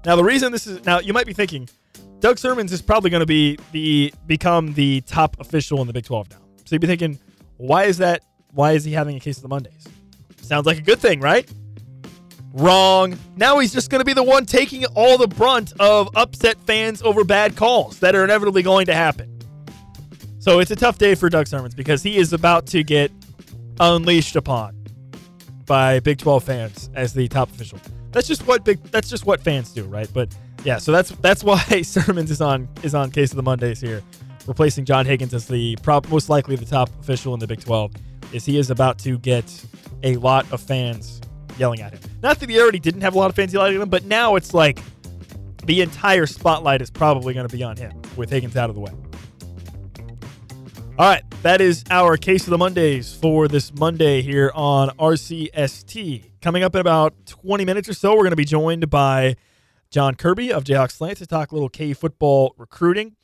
Now, 0.07 0.17
the 0.17 0.25
reason 0.25 0.53
this 0.53 0.67
is 0.67 0.85
now, 0.85 1.01
you 1.01 1.13
might 1.13 1.27
be 1.27 1.33
thinking, 1.33 1.69
Doug 2.25 2.39
Sirmons 2.39 2.73
is 2.73 2.81
probably 2.81 3.11
going 3.11 3.21
to 3.21 3.27
be 3.27 3.59
the 3.73 4.11
become 4.27 4.73
the 4.73 5.03
top 5.03 5.37
official 5.41 5.83
in 5.83 5.87
the 5.87 5.93
Big 5.93 6.07
12 6.07 6.31
now. 6.31 6.39
So 6.65 6.75
you'd 6.75 6.81
be 6.81 6.87
thinking, 6.87 7.19
why 7.59 7.85
is 7.85 7.99
that? 7.99 8.25
Why 8.55 8.73
is 8.73 8.83
he 8.83 8.93
having 8.93 9.15
a 9.15 9.21
case 9.21 9.37
of 9.37 9.43
the 9.43 9.51
Mondays? 9.51 9.87
Sounds 10.41 10.65
like 10.65 10.79
a 10.79 10.81
good 10.81 10.99
thing, 10.99 11.21
right? 11.21 11.47
Wrong. 12.55 13.19
Now 13.37 13.59
he's 13.59 13.75
just 13.75 13.91
going 13.91 13.99
to 13.99 14.07
be 14.07 14.15
the 14.15 14.23
one 14.23 14.47
taking 14.47 14.87
all 14.95 15.19
the 15.19 15.29
brunt 15.29 15.75
of 15.79 16.09
upset 16.17 16.57
fans 16.63 17.03
over 17.03 17.25
bad 17.25 17.57
calls 17.57 18.01
that 18.01 18.15
are 18.15 18.25
inevitably 18.25 18.63
going 18.63 18.87
to 18.87 18.95
happen. 18.95 19.39
So 20.39 20.61
it's 20.61 20.71
a 20.71 20.77
tough 20.77 20.97
day 20.97 21.15
for 21.15 21.29
Doug 21.29 21.45
Sirmons 21.45 21.77
because 21.77 22.03
he 22.03 22.17
is 22.17 22.33
about 22.33 22.65
to 22.69 22.83
get 22.83 23.13
unleashed 23.81 24.35
upon 24.35 24.83
by 25.67 26.01
Big 26.01 26.17
12 26.17 26.43
fans 26.43 26.89
as 26.95 27.13
the 27.13 27.29
top 27.29 27.51
official. 27.51 27.79
That's 28.13 28.27
just 28.27 28.47
what 28.47 28.65
big 28.65 28.83
that's 28.85 29.11
just 29.11 29.27
what 29.27 29.43
fans 29.43 29.75
do, 29.75 29.85
right? 29.85 30.09
But 30.15 30.35
yeah, 30.65 30.79
so 30.79 30.93
that's 30.93 31.11
that's 31.17 31.45
why 31.45 31.59
Sirmons 31.83 32.31
is 32.31 32.41
on 32.41 32.69
is 32.83 32.95
on 32.95 33.11
case 33.11 33.31
of 33.31 33.37
the 33.37 33.43
Mondays 33.43 33.81
here, 33.81 34.03
replacing 34.47 34.85
John 34.85 35.07
Higgins 35.07 35.35
as 35.35 35.47
the 35.47 35.77
most 36.09 36.29
likely 36.29 36.57
the 36.57 36.65
top 36.65 36.89
official 37.01 37.35
in 37.35 37.41
the 37.41 37.47
Big 37.47 37.61
12. 37.61 37.93
Is 38.33 38.45
he 38.45 38.59
is 38.59 38.71
about 38.71 38.99
to 39.01 39.19
get 39.19 39.65
a 40.03 40.17
lot 40.17 40.51
of 40.51 40.61
fans 40.61 41.21
yelling 41.59 41.81
at 41.81 41.93
him. 41.93 42.01
Not 42.23 42.41
that 42.41 42.49
he 42.49 42.61
already 42.61 42.81
didn't 42.81 43.03
have 43.03 43.15
a 43.15 43.19
lot 43.19 43.31
of 43.31 43.37
fans 43.37 43.53
yelling 43.53 43.77
at 43.77 43.81
him, 43.81 43.89
but 43.89 44.05
now 44.05 44.35
it's 44.35 44.53
like 44.55 44.81
the 45.67 45.83
entire 45.83 46.27
spotlight 46.27 46.83
is 46.83 46.91
probably 46.91 47.35
going 47.35 47.47
to 47.47 47.57
be 47.57 47.63
on 47.63 47.77
him 47.77 47.93
with 48.17 48.31
Higgins 48.31 48.57
out 48.57 48.71
of 48.71 48.75
the 48.75 48.81
way. 48.81 48.93
All 50.97 51.09
right, 51.09 51.23
that 51.43 51.61
is 51.61 51.85
our 51.91 52.17
case 52.17 52.45
of 52.45 52.51
the 52.51 52.59
Mondays 52.59 53.13
for 53.15 53.49
this 53.49 53.75
Monday 53.75 54.23
here 54.23 54.53
on 54.55 54.91
RCST. 54.91 56.41
Coming 56.41 56.63
up 56.63 56.75
in 56.75 56.81
about 56.81 57.15
20 57.27 57.65
minutes 57.65 57.89
or 57.89 57.95
so, 57.95 58.13
we're 58.13 58.19
going 58.19 58.31
to 58.31 58.37
be 58.37 58.45
joined 58.45 58.89
by 58.91 59.37
Jon 59.95 60.17
Kirby 60.17 60.53
of 60.53 60.65
Jayhawk 60.65 60.91
Slant 60.91 61.19
to 61.19 61.27
talk 61.27 61.53
a 61.53 61.55
little 61.55 61.69
K 61.69 61.93
football 61.93 62.53
recruiting. 62.59 63.15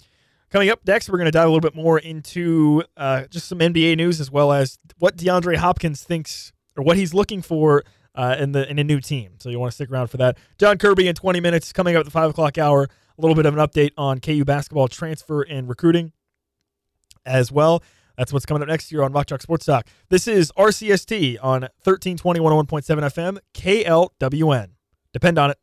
Coming 0.51 0.71
up 0.71 0.79
next, 0.87 1.11
we're 1.11 1.19
going 1.19 1.25
to 1.25 1.33
dive 1.33 1.49
a 1.49 1.51
little 1.51 1.61
bit 1.61 1.75
more 1.75 1.99
into 1.99 2.85
uh, 2.97 3.25
just 3.25 3.49
some 3.49 3.59
NBA 3.59 3.97
news 3.97 4.21
as 4.21 4.31
well 4.31 4.53
as 4.53 4.79
what 5.01 5.17
DeAndre 5.17 5.57
Hopkins 5.57 6.05
thinks 6.05 6.53
or 6.77 6.85
what 6.85 6.97
he's 6.97 7.13
looking 7.13 7.43
for 7.43 7.83
uh, 8.15 8.37
in 8.39 8.53
the 8.53 8.71
in 8.71 8.79
a 8.79 8.85
new 8.85 9.01
team. 9.01 9.33
So 9.41 9.49
you 9.49 9.59
want 9.59 9.73
to 9.73 9.75
stick 9.75 9.91
around 9.91 10.11
for 10.11 10.19
that. 10.19 10.39
Jon 10.59 10.79
Kirby 10.79 11.09
in 11.09 11.17
20 11.17 11.41
minutes 11.41 11.73
coming 11.73 11.97
up 11.97 12.01
at 12.01 12.05
the 12.05 12.13
five 12.13 12.31
o'clock 12.31 12.57
hour. 12.57 12.85
A 12.85 13.21
little 13.21 13.35
bit 13.35 13.47
of 13.47 13.59
an 13.59 13.67
update 13.67 13.91
on 13.99 14.21
KU 14.21 14.45
basketball 14.45 14.87
transfer 14.87 15.43
and 15.43 15.69
recruiting 15.69 16.13
as 17.27 17.51
well. 17.51 17.83
That's 18.17 18.33
what's 18.33 18.47
coming 18.47 18.63
up 18.63 18.69
next 18.69 18.93
year 18.93 19.03
on 19.03 19.13
Rock 19.13 19.27
Chalk 19.27 19.43
Sports 19.43 19.67
Talk. 19.67 19.89
This 20.09 20.29
is 20.29 20.53
RCST 20.53 21.39
on 21.43 21.63
1320 21.83 22.39
101.7 22.39 23.01
FM, 23.11 23.39
KLWN. 23.55 24.69
Depend 25.13 25.37
on 25.37 25.51
it. 25.51 25.59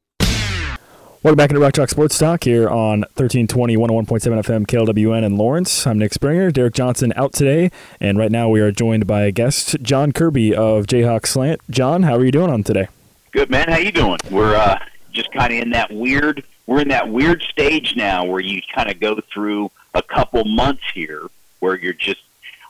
Welcome 1.23 1.37
back 1.37 1.49
into 1.49 1.59
Rock 1.59 1.73
Chalk 1.73 1.89
Sports 1.89 2.19
Talk 2.19 2.43
here 2.43 2.69
on 2.69 2.99
1320 3.15 3.75
101.7 3.75 4.05
FM 4.05 4.67
KLWN 4.67 5.23
in 5.23 5.35
Lawrence. 5.35 5.87
I'm 5.87 5.97
Nick 5.97 6.13
Springer. 6.13 6.51
Derek 6.51 6.75
Johnson 6.75 7.11
out 7.15 7.33
today, 7.33 7.71
and 7.99 8.19
right 8.19 8.31
now 8.31 8.49
we 8.49 8.59
are 8.59 8.71
joined 8.71 9.07
by 9.07 9.23
a 9.23 9.31
guest, 9.31 9.81
Jon 9.81 10.11
Kirby 10.11 10.53
of 10.53 10.85
Jayhawk 10.85 11.25
Slant. 11.25 11.59
Jon, 11.71 12.03
how 12.03 12.15
are 12.17 12.23
you 12.23 12.31
doing 12.31 12.51
on 12.51 12.63
today? 12.63 12.87
Good 13.31 13.49
man. 13.49 13.67
How 13.67 13.79
you 13.79 13.91
doing? 13.91 14.19
We're 14.29 14.55
uh, 14.55 14.77
just 15.11 15.31
kind 15.31 15.51
of 15.51 15.59
in 15.59 15.71
that 15.71 15.91
weird. 15.91 16.43
We're 16.67 16.81
in 16.81 16.89
that 16.89 17.09
weird 17.09 17.41
stage 17.41 17.95
now 17.95 18.23
where 18.23 18.39
you 18.39 18.61
kind 18.75 18.91
of 18.91 18.99
go 18.99 19.19
through 19.33 19.71
a 19.95 20.03
couple 20.03 20.45
months 20.45 20.83
here 20.93 21.23
where 21.61 21.75
you're 21.79 21.93
just 21.93 22.21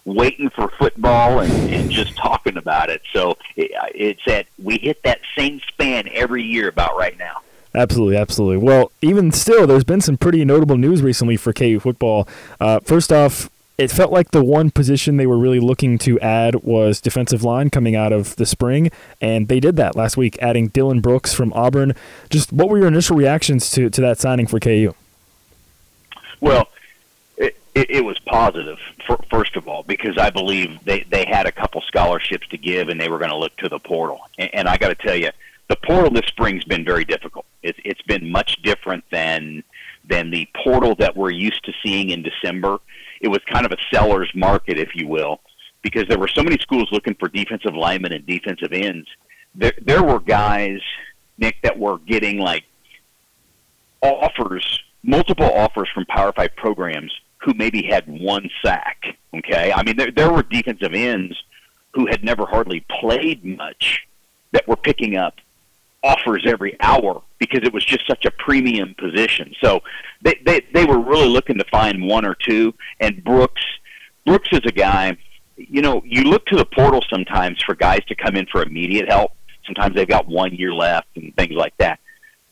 waiting 0.06 0.50
for 0.52 0.70
football 0.70 1.42
and, 1.42 1.52
and 1.70 1.92
just 1.92 2.16
talking 2.16 2.56
about 2.56 2.90
it. 2.90 3.02
So 3.12 3.38
it, 3.58 3.72
it's 3.94 4.22
that 4.26 4.48
we 4.58 4.78
hit 4.78 5.04
that 5.04 5.20
same 5.38 5.60
span 5.68 6.08
every 6.14 6.44
year 6.44 6.70
about 6.70 6.98
right 6.98 7.18
now. 7.20 7.42
Absolutely, 7.78 8.18
absolutely. 8.18 8.58
Well, 8.58 8.92
even 9.04 9.32
still, 9.32 9.68
there's 9.68 9.84
been 9.84 10.02
some 10.02 10.18
pretty 10.18 10.44
notable 10.44 10.78
news 10.78 11.04
recently 11.04 11.38
for 11.38 11.54
KU 11.54 11.80
football. 11.80 12.28
Uh, 12.60 12.80
first 12.80 13.14
off, 13.14 13.52
it 13.78 13.92
felt 13.92 14.12
like 14.12 14.32
the 14.32 14.44
one 14.44 14.72
position 14.72 15.18
they 15.18 15.28
were 15.28 15.38
really 15.38 15.60
looking 15.60 16.00
to 16.00 16.20
add 16.20 16.56
was 16.64 17.00
defensive 17.00 17.44
line 17.44 17.70
coming 17.70 17.96
out 17.96 18.12
of 18.12 18.36
the 18.38 18.48
spring, 18.48 18.90
and 19.22 19.48
they 19.48 19.60
did 19.60 19.76
that 19.76 19.96
last 19.96 20.18
week, 20.18 20.40
adding 20.42 20.72
Dylan 20.72 21.04
Brooks 21.04 21.36
from 21.36 21.54
Auburn. 21.54 21.94
Just 22.32 22.52
what 22.52 22.68
were 22.68 22.80
your 22.80 22.88
initial 22.88 23.16
reactions 23.16 23.70
to, 23.72 23.92
to 23.92 24.02
that 24.02 24.18
signing 24.18 24.48
for 24.48 24.60
KU? 24.60 24.96
Well, 26.42 26.70
it, 27.38 27.56
it, 27.76 28.04
was 28.04 28.18
positive, 28.18 28.80
for, 29.06 29.20
first 29.30 29.56
of 29.56 29.68
all, 29.68 29.84
because 29.84 30.18
I 30.18 30.32
believe 30.32 30.84
they, 30.84 31.02
they 31.02 31.26
had 31.26 31.46
a 31.46 31.52
couple 31.52 31.82
scholarships 31.82 32.48
to 32.48 32.58
give 32.58 32.90
and 32.90 33.00
they 33.00 33.08
were 33.08 33.20
going 33.20 33.30
to 33.30 33.38
look 33.38 33.56
to 33.58 33.70
the 33.70 33.78
portal. 33.78 34.22
And, 34.40 34.50
and 34.56 34.68
I 34.68 34.78
got 34.78 34.88
to 34.88 34.96
tell 34.96 35.16
you, 35.16 35.30
the 35.70 35.76
portal 35.86 36.10
this 36.12 36.26
spring's 36.28 36.64
been 36.66 36.86
very 36.86 37.06
difficult. 37.06 37.46
It's 37.64 37.80
it's 37.84 38.02
been 38.04 38.32
much 38.32 38.62
different 38.64 39.04
than 39.12 39.64
than 40.10 40.32
the 40.32 40.48
portal 40.64 40.96
that 40.96 41.16
we're 41.18 41.32
used 41.32 41.64
to 41.66 41.74
seeing 41.84 42.10
in 42.12 42.24
December. 42.24 42.78
It 43.20 43.28
was 43.28 43.42
kind 43.46 43.66
of 43.66 43.72
a 43.72 43.78
seller's 43.94 44.32
market, 44.36 44.78
if 44.80 44.96
you 44.96 45.08
will. 45.08 45.42
because 45.82 46.06
there 46.08 46.20
were 46.20 46.28
so 46.28 46.44
many 46.44 46.58
schools 46.60 46.90
looking 46.92 47.16
for 47.16 47.30
defensive 47.30 47.74
linemen 47.76 48.12
and 48.14 48.26
defensive 48.26 48.74
ends. 48.74 49.08
There, 49.56 49.74
there 49.82 50.04
were 50.04 50.20
guys, 50.20 50.80
Nick, 51.38 51.62
that 51.64 51.78
were 51.80 51.98
getting 52.00 52.40
like 52.40 52.64
offers, 54.02 54.84
multiple 55.04 55.52
offers 55.54 55.90
from 55.94 56.06
Power 56.06 56.32
Five 56.34 56.56
programs 56.56 57.14
who 57.38 57.54
maybe 57.54 57.84
had 57.84 58.06
one 58.08 58.50
sack. 58.64 59.04
Okay, 59.36 59.72
I 59.74 59.84
mean 59.84 59.96
there 59.98 60.12
there 60.12 60.32
were 60.32 60.44
defensive 60.44 60.94
ends 60.94 61.42
who 61.94 62.08
had 62.08 62.24
never 62.24 62.46
hardly 62.46 62.86
played 63.00 63.44
much 63.46 64.08
that 64.52 64.68
were 64.68 64.76
picking 64.76 65.16
up 65.16 65.36
offers 66.08 66.44
every 66.48 66.78
hour 66.80 67.22
because 67.38 67.62
it 67.64 67.74
was 67.74 67.84
just 67.84 68.08
such 68.08 68.26
a 68.26 68.32
premium 68.32 68.96
position. 68.98 69.54
So 69.62 69.82
they 70.24 70.40
they 70.46 70.62
they 70.74 70.86
were 70.86 71.00
really 71.00 71.28
looking 71.28 71.58
to 71.58 71.66
find 71.66 72.08
one 72.08 72.26
or 72.26 72.36
two. 72.36 72.74
And 73.00 73.24
Brooks 73.24 73.64
Brooks 74.26 74.50
is 74.52 74.62
a 74.66 74.72
guy. 74.72 75.18
You 75.56 75.82
know, 75.82 76.02
you 76.06 76.24
look 76.24 76.46
to 76.48 76.56
the 76.56 76.66
portal 76.66 77.04
sometimes 77.10 77.62
for 77.66 77.76
guys 77.76 78.04
to 78.08 78.16
come 78.16 78.36
in 78.36 78.46
for 78.52 78.64
immediate 78.64 79.10
help. 79.10 79.32
Sometimes 79.66 79.96
they've 79.96 80.08
got 80.08 80.28
one 80.28 80.54
year 80.54 80.74
left 80.74 81.08
and 81.16 81.36
things 81.36 81.54
like 81.54 81.76
that. 81.80 82.00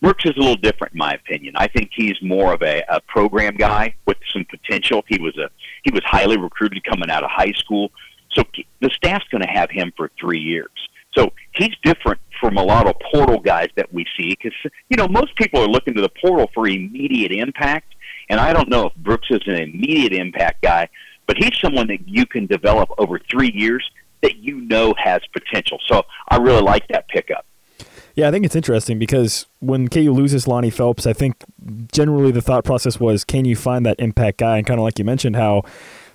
Brooks 0.02 0.26
is 0.26 0.34
a 0.36 0.40
little 0.40 0.58
different, 0.58 0.94
in 0.94 1.00
my 1.00 1.14
opinion. 1.14 1.54
I 1.56 1.68
think 1.68 1.92
he's 1.94 2.22
more 2.22 2.54
of 2.54 2.62
a, 2.62 2.84
a 2.90 3.00
program 3.02 3.56
guy 3.56 3.96
with 4.06 4.18
some 4.34 4.46
potential. 4.46 5.04
He 5.08 5.20
was 5.20 5.38
a 5.38 5.50
he 5.84 5.92
was 5.92 6.02
highly 6.04 6.38
recruited 6.38 6.84
coming 6.84 7.10
out 7.10 7.24
of 7.24 7.30
high 7.32 7.54
school, 7.54 7.92
so 8.32 8.44
the 8.82 8.90
staff's 8.90 9.28
going 9.30 9.44
to 9.44 9.50
have 9.50 9.70
him 9.70 9.94
for 9.96 10.12
three 10.20 10.40
years. 10.40 10.70
So 11.16 11.32
he's 11.54 11.72
different 11.84 12.20
from 12.40 12.58
a 12.58 12.64
lot 12.64 12.88
of 12.88 12.96
portal 13.12 13.40
guys 13.40 13.70
that 13.76 13.92
we 13.94 14.06
see 14.18 14.30
because 14.30 14.54
you 14.90 14.98
know 14.98 15.08
most 15.08 15.36
people 15.36 15.62
are 15.62 15.68
looking 15.68 15.94
to 15.96 16.02
the 16.02 16.12
portal 16.22 16.50
for 16.54 16.68
immediate 16.68 17.32
impact, 17.32 17.96
and 18.30 18.40
I 18.40 18.54
don't 18.54 18.70
know 18.70 18.88
if 18.88 18.96
Brooks 18.96 19.28
is 19.30 19.42
an 19.46 19.56
immediate 19.56 20.14
impact 20.14 20.62
guy, 20.62 20.90
but 21.28 21.38
he's 21.38 21.58
someone 21.62 21.88
that 21.88 22.08
you 22.08 22.26
can 22.26 22.46
develop 22.46 22.90
over 22.98 23.20
three 23.20 23.52
years 23.54 23.90
that 24.22 24.38
you 24.38 24.62
know 24.62 24.94
has 24.98 25.22
potential. 25.34 25.80
So 25.88 26.04
I 26.30 26.38
really 26.38 26.62
like 26.62 26.88
that 26.90 27.08
pickup. 27.08 27.46
Yeah, 28.16 28.30
I 28.30 28.32
think 28.32 28.46
it's 28.46 28.56
interesting 28.56 28.98
because 28.98 29.46
when 29.60 29.90
KU 29.90 30.12
loses 30.12 30.48
Lonnie 30.48 30.70
Phelps, 30.70 31.06
I 31.06 31.12
think 31.12 31.44
generally 31.92 32.32
the 32.32 32.42
thought 32.42 32.64
process 32.64 32.98
was, 32.98 33.26
can 33.26 33.44
you 33.44 33.58
find 33.58 33.86
that 33.86 34.00
impact 34.00 34.38
guy? 34.38 34.58
And 34.58 34.66
kind 34.66 34.80
of 34.80 34.86
like 34.86 34.98
you 34.98 35.04
mentioned, 35.04 35.36
how 35.36 35.64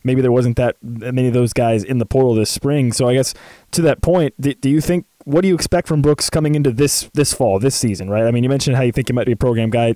maybe 0.04 0.20
there 0.20 0.32
wasn't 0.32 0.56
that 0.56 0.76
many 0.82 1.28
of 1.28 1.34
those 1.34 1.52
guys 1.52 1.84
in 1.84 1.98
the 1.98 2.06
portal 2.06 2.34
this 2.34 2.50
spring. 2.50 2.92
So 2.92 3.08
I 3.08 3.14
guess 3.14 3.34
to 3.72 3.82
that 3.82 4.02
point, 4.02 4.34
do, 4.40 4.54
do 4.54 4.70
you 4.70 4.80
think 4.80 5.06
what 5.24 5.42
do 5.42 5.48
you 5.48 5.54
expect 5.54 5.86
from 5.86 6.02
Brooks 6.02 6.30
coming 6.30 6.54
into 6.54 6.70
this 6.70 7.10
this 7.14 7.32
fall, 7.32 7.58
this 7.58 7.74
season? 7.74 8.08
Right? 8.10 8.24
I 8.24 8.30
mean, 8.30 8.42
you 8.42 8.50
mentioned 8.50 8.76
how 8.76 8.82
you 8.82 8.92
think 8.92 9.08
he 9.08 9.12
might 9.12 9.26
be 9.26 9.32
a 9.32 9.36
program 9.36 9.70
guy. 9.70 9.94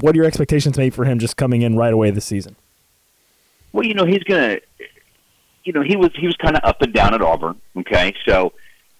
What 0.00 0.14
are 0.14 0.16
your 0.16 0.26
expectations 0.26 0.76
made 0.76 0.94
for 0.94 1.04
him 1.04 1.18
just 1.18 1.36
coming 1.36 1.62
in 1.62 1.76
right 1.76 1.92
away 1.92 2.10
this 2.10 2.24
season? 2.24 2.56
Well, 3.72 3.86
you 3.86 3.94
know, 3.94 4.04
he's 4.04 4.22
gonna. 4.24 4.58
You 5.64 5.72
know, 5.72 5.82
he 5.82 5.96
was 5.96 6.10
he 6.16 6.26
was 6.26 6.36
kind 6.36 6.56
of 6.56 6.64
up 6.64 6.82
and 6.82 6.92
down 6.92 7.14
at 7.14 7.22
Auburn. 7.22 7.60
Okay, 7.76 8.14
so 8.26 8.52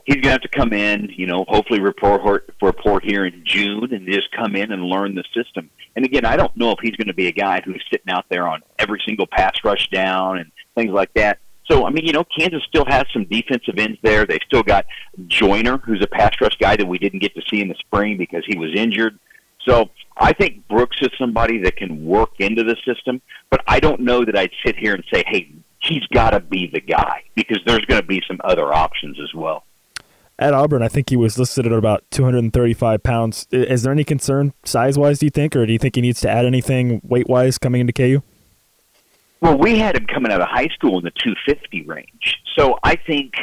he's 0.05 0.17
going 0.17 0.25
to 0.25 0.31
have 0.31 0.41
to 0.43 0.49
come 0.49 0.73
in, 0.73 1.11
you 1.17 1.27
know, 1.27 1.45
hopefully 1.49 1.81
report 1.81 2.53
report 2.61 3.05
here 3.05 3.25
in 3.25 3.43
June 3.45 3.93
and 3.93 4.07
just 4.09 4.31
come 4.33 4.57
in 4.57 4.73
and 4.73 4.83
learn 4.85 5.15
the 5.15 5.25
system. 5.35 5.71
And 5.97 6.05
again, 6.05 6.25
I 6.25 6.37
don't 6.37 6.57
know 6.57 6.71
if 6.71 6.79
he's 6.83 6.97
going 6.97 7.09
to 7.09 7.15
be 7.15 7.29
a 7.29 7.33
guy 7.33 7.61
who's 7.65 7.83
sitting 7.91 8.13
out 8.13 8.25
there 8.29 8.47
on 8.47 8.63
every 8.79 9.01
single 9.07 9.27
pass 9.27 9.53
rush 9.65 9.89
down 9.91 10.39
and 10.39 10.51
things 10.75 10.91
like 10.91 11.13
that. 11.15 11.39
So 11.71 11.87
I 11.87 11.91
mean, 11.91 12.05
you 12.05 12.13
know, 12.13 12.25
Kansas 12.25 12.63
still 12.65 12.85
has 12.87 13.05
some 13.13 13.25
defensive 13.25 13.79
ends 13.79 13.99
there. 14.03 14.27
They've 14.27 14.41
still 14.47 14.63
got 14.63 14.87
Joyner, 15.27 15.79
who's 15.79 16.03
a 16.03 16.09
pass 16.09 16.35
rush 16.41 16.57
guy 16.59 16.77
that 16.77 16.87
we 16.87 16.99
didn't 16.99 17.21
get 17.21 17.35
to 17.35 17.43
see 17.49 17.61
in 17.61 17.69
the 17.69 17.77
spring 17.77 18.17
because 18.17 18.45
he 18.47 18.59
was 18.59 18.71
injured. 18.75 19.19
So 19.67 19.91
I 20.17 20.33
think 20.33 20.67
Brooks 20.69 20.97
is 21.01 21.11
somebody 21.19 21.59
that 21.63 21.77
can 21.77 22.05
work 22.05 22.41
into 22.41 22.65
the 22.65 22.77
system, 22.85 23.23
but 23.49 23.63
I 23.69 23.79
don't 23.79 24.01
know 24.01 24.25
that 24.25 24.37
I'd 24.37 24.51
sit 24.67 24.77
here 24.77 24.95
and 24.95 25.05
say, 25.13 25.23
hey, 25.27 25.53
he's 25.79 26.05
got 26.13 26.31
to 26.31 26.41
be 26.41 26.69
the 26.73 26.81
guy 26.81 27.23
because 27.37 27.61
there's 27.65 27.85
going 27.85 28.01
to 28.01 28.07
be 28.07 28.23
some 28.27 28.41
other 28.43 28.73
options 28.73 29.21
as 29.21 29.33
well 29.35 29.65
at 30.39 30.55
Auburn, 30.55 30.83
I 30.83 30.89
think 30.89 31.11
he 31.11 31.17
was 31.17 31.39
listed 31.39 31.67
at 31.67 31.73
about 31.73 32.05
235 32.11 33.03
pounds. 33.03 33.47
Is 33.51 33.83
there 33.83 33.93
any 33.93 34.05
concern 34.05 34.53
size 34.65 34.99
wise, 34.99 35.19
do 35.19 35.27
you 35.27 35.31
think, 35.31 35.55
or 35.55 35.67
do 35.67 35.73
you 35.73 35.79
think 35.79 35.95
he 35.95 36.01
needs 36.01 36.21
to 36.23 36.31
add 36.31 36.45
anything 36.45 37.01
weight 37.05 37.29
wise 37.29 37.59
coming 37.59 37.81
into 37.81 37.93
KU? 37.93 38.23
Well, 39.41 39.59
we 39.59 39.79
had 39.79 39.97
him 39.97 40.07
coming 40.07 40.31
out 40.31 40.41
of 40.41 40.49
high 40.49 40.69
school 40.69 40.99
in 40.99 41.05
the 41.05 41.11
250 41.11 41.83
range. 41.83 42.39
So 42.57 42.79
I 42.85 42.95
think, 42.95 43.35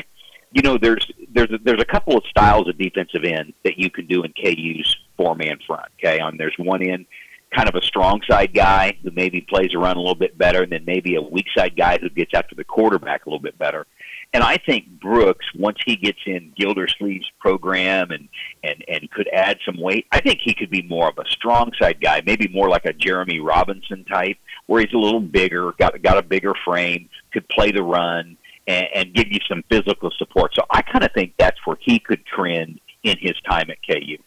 you 0.53 0.61
know, 0.61 0.77
there's 0.77 1.05
there's 1.33 1.49
there's 1.63 1.81
a 1.81 1.85
couple 1.85 2.17
of 2.17 2.23
styles 2.29 2.67
of 2.69 2.77
defensive 2.77 3.23
end 3.25 3.53
that 3.65 3.77
you 3.77 3.89
can 3.89 4.07
do 4.07 4.23
in 4.23 4.33
KU's 4.33 4.95
four 5.17 5.35
man 5.35 5.59
front. 5.67 5.87
Okay, 5.99 6.19
on 6.19 6.37
there's 6.37 6.55
one 6.57 6.81
end, 6.81 7.05
kind 7.53 7.67
of 7.67 7.75
a 7.75 7.81
strong 7.81 8.21
side 8.29 8.53
guy 8.53 8.97
who 9.03 9.11
maybe 9.11 9.41
plays 9.41 9.73
around 9.73 9.97
a 9.97 9.99
little 9.99 10.15
bit 10.15 10.37
better, 10.37 10.63
and 10.63 10.71
then 10.71 10.85
maybe 10.85 11.15
a 11.15 11.21
weak 11.21 11.47
side 11.55 11.75
guy 11.75 11.97
who 11.99 12.09
gets 12.09 12.31
after 12.33 12.55
the 12.55 12.63
quarterback 12.63 13.25
a 13.25 13.29
little 13.29 13.41
bit 13.41 13.57
better. 13.57 13.85
And 14.31 14.43
I 14.43 14.57
think 14.57 15.01
Brooks, 15.01 15.45
once 15.55 15.79
he 15.83 15.95
gets 15.95 16.19
in 16.27 16.53
Gildersleeve's 16.59 17.31
program 17.39 18.11
and, 18.11 18.29
and, 18.63 18.83
and 18.87 19.09
could 19.09 19.27
add 19.33 19.57
some 19.65 19.81
weight, 19.81 20.05
I 20.11 20.21
think 20.21 20.39
he 20.43 20.53
could 20.53 20.69
be 20.69 20.83
more 20.83 21.09
of 21.09 21.17
a 21.17 21.27
strong 21.29 21.71
side 21.81 21.99
guy, 21.99 22.21
maybe 22.25 22.47
more 22.47 22.69
like 22.69 22.85
a 22.85 22.93
Jereme 22.93 23.43
Robinson 23.43 24.05
type, 24.05 24.37
where 24.67 24.81
he's 24.81 24.93
a 24.93 24.97
little 24.97 25.19
bigger, 25.19 25.73
got 25.79 25.99
got 26.03 26.19
a 26.19 26.21
bigger 26.21 26.53
frame, 26.63 27.09
could 27.33 27.47
play 27.49 27.71
the 27.71 27.81
run, 27.81 28.37
and, 28.67 28.87
and 28.93 29.13
give 29.15 29.31
you 29.31 29.39
some 29.47 29.63
physical 29.69 30.11
support. 30.17 30.51
So 30.53 30.63
I 30.69 30.83
kind 30.83 31.03
of 31.03 31.11
think 31.13 31.33
that's 31.39 31.57
where 31.65 31.77
he 31.81 31.97
could 31.99 32.23
trend 32.25 32.79
in 33.03 33.17
his 33.19 33.33
time 33.49 33.71
at 33.71 33.77
KU. 33.85 34.17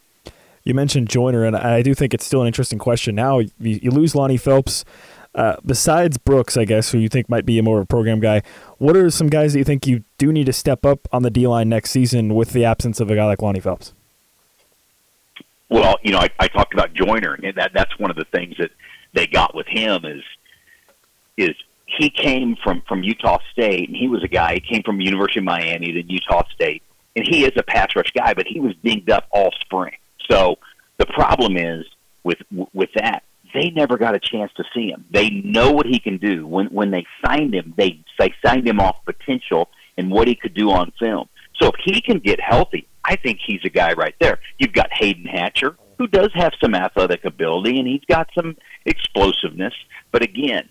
You 0.64 0.74
mentioned 0.74 1.08
Joyner, 1.08 1.44
and 1.44 1.56
I 1.56 1.82
do 1.82 1.94
think 1.94 2.12
it's 2.14 2.24
still 2.24 2.40
an 2.40 2.46
interesting 2.46 2.78
question. 2.78 3.14
Now 3.14 3.38
you, 3.38 3.50
you 3.60 3.90
lose 3.90 4.14
Lonnie 4.14 4.36
Phelps. 4.36 4.84
Uh, 5.34 5.56
besides 5.64 6.18
Brooks, 6.18 6.58
I 6.58 6.66
guess, 6.66 6.92
who 6.92 6.98
you 6.98 7.08
think 7.08 7.30
might 7.30 7.46
be 7.46 7.58
a 7.58 7.62
more 7.62 7.78
of 7.78 7.84
a 7.84 7.86
program 7.86 8.20
guy, 8.20 8.42
what 8.82 8.96
are 8.96 9.08
some 9.10 9.28
guys 9.28 9.52
that 9.52 9.60
you 9.60 9.64
think 9.64 9.86
you 9.86 10.02
do 10.18 10.32
need 10.32 10.46
to 10.46 10.52
step 10.52 10.84
up 10.84 11.06
on 11.12 11.22
the 11.22 11.30
D 11.30 11.46
line 11.46 11.68
next 11.68 11.92
season 11.92 12.34
with 12.34 12.50
the 12.50 12.64
absence 12.64 12.98
of 12.98 13.12
a 13.12 13.14
guy 13.14 13.24
like 13.24 13.40
Lonnie 13.40 13.60
Phelps? 13.60 13.94
Well, 15.68 15.98
you 16.02 16.10
know, 16.10 16.18
I, 16.18 16.28
I 16.40 16.48
talked 16.48 16.74
about 16.74 16.92
Joyner, 16.92 17.34
and 17.34 17.56
that 17.56 17.70
that's 17.72 17.96
one 18.00 18.10
of 18.10 18.16
the 18.16 18.24
things 18.24 18.56
that 18.58 18.72
they 19.12 19.28
got 19.28 19.54
with 19.54 19.68
him 19.68 20.04
is 20.04 20.24
is 21.36 21.54
he 21.86 22.10
came 22.10 22.56
from 22.56 22.82
from 22.88 23.04
Utah 23.04 23.38
State, 23.52 23.88
and 23.88 23.96
he 23.96 24.08
was 24.08 24.24
a 24.24 24.28
guy. 24.28 24.54
He 24.54 24.60
came 24.60 24.82
from 24.82 25.00
University 25.00 25.38
of 25.38 25.44
Miami, 25.44 25.92
then 25.92 26.08
Utah 26.08 26.42
State, 26.52 26.82
and 27.14 27.24
he 27.24 27.44
is 27.44 27.52
a 27.56 27.62
pass 27.62 27.94
rush 27.94 28.10
guy, 28.10 28.34
but 28.34 28.48
he 28.48 28.58
was 28.58 28.74
dinged 28.82 29.10
up 29.10 29.28
all 29.30 29.52
spring. 29.60 29.94
So 30.28 30.58
the 30.96 31.06
problem 31.06 31.56
is 31.56 31.86
with 32.24 32.38
with 32.72 32.90
that 32.96 33.22
they 33.54 33.70
never 33.70 33.98
got 33.98 34.14
a 34.14 34.20
chance 34.20 34.52
to 34.56 34.64
see 34.74 34.88
him. 34.88 35.04
They 35.10 35.30
know 35.30 35.72
what 35.72 35.86
he 35.86 35.98
can 35.98 36.18
do. 36.18 36.46
When 36.46 36.66
when 36.66 36.90
they 36.90 37.06
signed 37.24 37.54
him, 37.54 37.74
they 37.76 38.00
they 38.18 38.32
signed 38.44 38.66
him 38.66 38.80
off 38.80 38.96
potential 39.04 39.68
and 39.96 40.10
what 40.10 40.28
he 40.28 40.34
could 40.34 40.54
do 40.54 40.70
on 40.70 40.92
film. 40.98 41.28
So 41.60 41.68
if 41.68 41.74
he 41.84 42.00
can 42.00 42.18
get 42.18 42.40
healthy, 42.40 42.88
I 43.04 43.16
think 43.16 43.38
he's 43.44 43.60
a 43.64 43.68
guy 43.68 43.92
right 43.92 44.14
there. 44.20 44.38
You've 44.58 44.72
got 44.72 44.88
Hayden 44.92 45.26
Hatcher, 45.26 45.76
who 45.98 46.06
does 46.06 46.30
have 46.34 46.52
some 46.62 46.74
athletic 46.74 47.24
ability 47.24 47.78
and 47.78 47.86
he's 47.86 48.04
got 48.08 48.28
some 48.34 48.56
explosiveness, 48.86 49.74
but 50.10 50.22
again, 50.22 50.68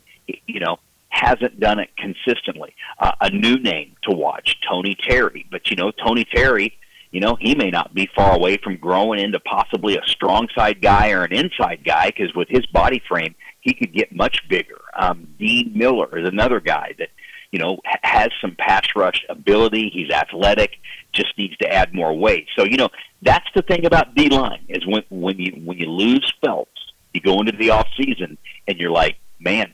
you 0.47 0.59
know, 0.59 0.77
hasn't 1.09 1.59
done 1.59 1.79
it 1.79 1.89
consistently. 1.97 2.73
Uh, 2.99 3.11
a 3.21 3.29
new 3.29 3.57
name 3.57 3.95
to 4.03 4.15
watch, 4.15 4.59
Tony 4.67 4.95
Terry, 4.95 5.45
but 5.51 5.69
you 5.69 5.75
know, 5.75 5.91
Tony 5.91 6.25
Terry 6.25 6.77
you 7.11 7.19
know, 7.19 7.37
he 7.39 7.55
may 7.55 7.69
not 7.69 7.93
be 7.93 8.09
far 8.15 8.33
away 8.33 8.57
from 8.57 8.77
growing 8.77 9.19
into 9.19 9.39
possibly 9.41 9.97
a 9.97 10.05
strong 10.05 10.47
side 10.55 10.81
guy 10.81 11.11
or 11.11 11.23
an 11.23 11.33
inside 11.33 11.83
guy 11.85 12.07
because 12.07 12.33
with 12.33 12.47
his 12.49 12.65
body 12.67 13.01
frame, 13.07 13.35
he 13.59 13.73
could 13.73 13.93
get 13.93 14.15
much 14.15 14.47
bigger. 14.49 14.81
Um, 14.95 15.27
Dean 15.37 15.73
Miller 15.75 16.17
is 16.17 16.27
another 16.27 16.59
guy 16.59 16.95
that, 16.97 17.09
you 17.51 17.59
know, 17.59 17.79
has 18.03 18.29
some 18.39 18.55
pass 18.57 18.87
rush 18.95 19.25
ability. 19.27 19.91
He's 19.93 20.09
athletic, 20.09 20.77
just 21.11 21.37
needs 21.37 21.57
to 21.57 21.71
add 21.71 21.93
more 21.93 22.13
weight. 22.13 22.47
So, 22.57 22.63
you 22.63 22.77
know, 22.77 22.89
that's 23.21 23.47
the 23.53 23.61
thing 23.61 23.85
about 23.85 24.15
D 24.15 24.29
line 24.29 24.65
is 24.69 24.85
when 24.87 25.03
when 25.09 25.37
you 25.37 25.51
when 25.65 25.77
you 25.77 25.87
lose 25.87 26.33
Phelps, 26.43 26.93
you 27.13 27.19
go 27.19 27.39
into 27.39 27.51
the 27.51 27.71
off 27.71 27.87
season 27.97 28.37
and 28.67 28.77
you're 28.77 28.89
like, 28.89 29.17
man, 29.39 29.73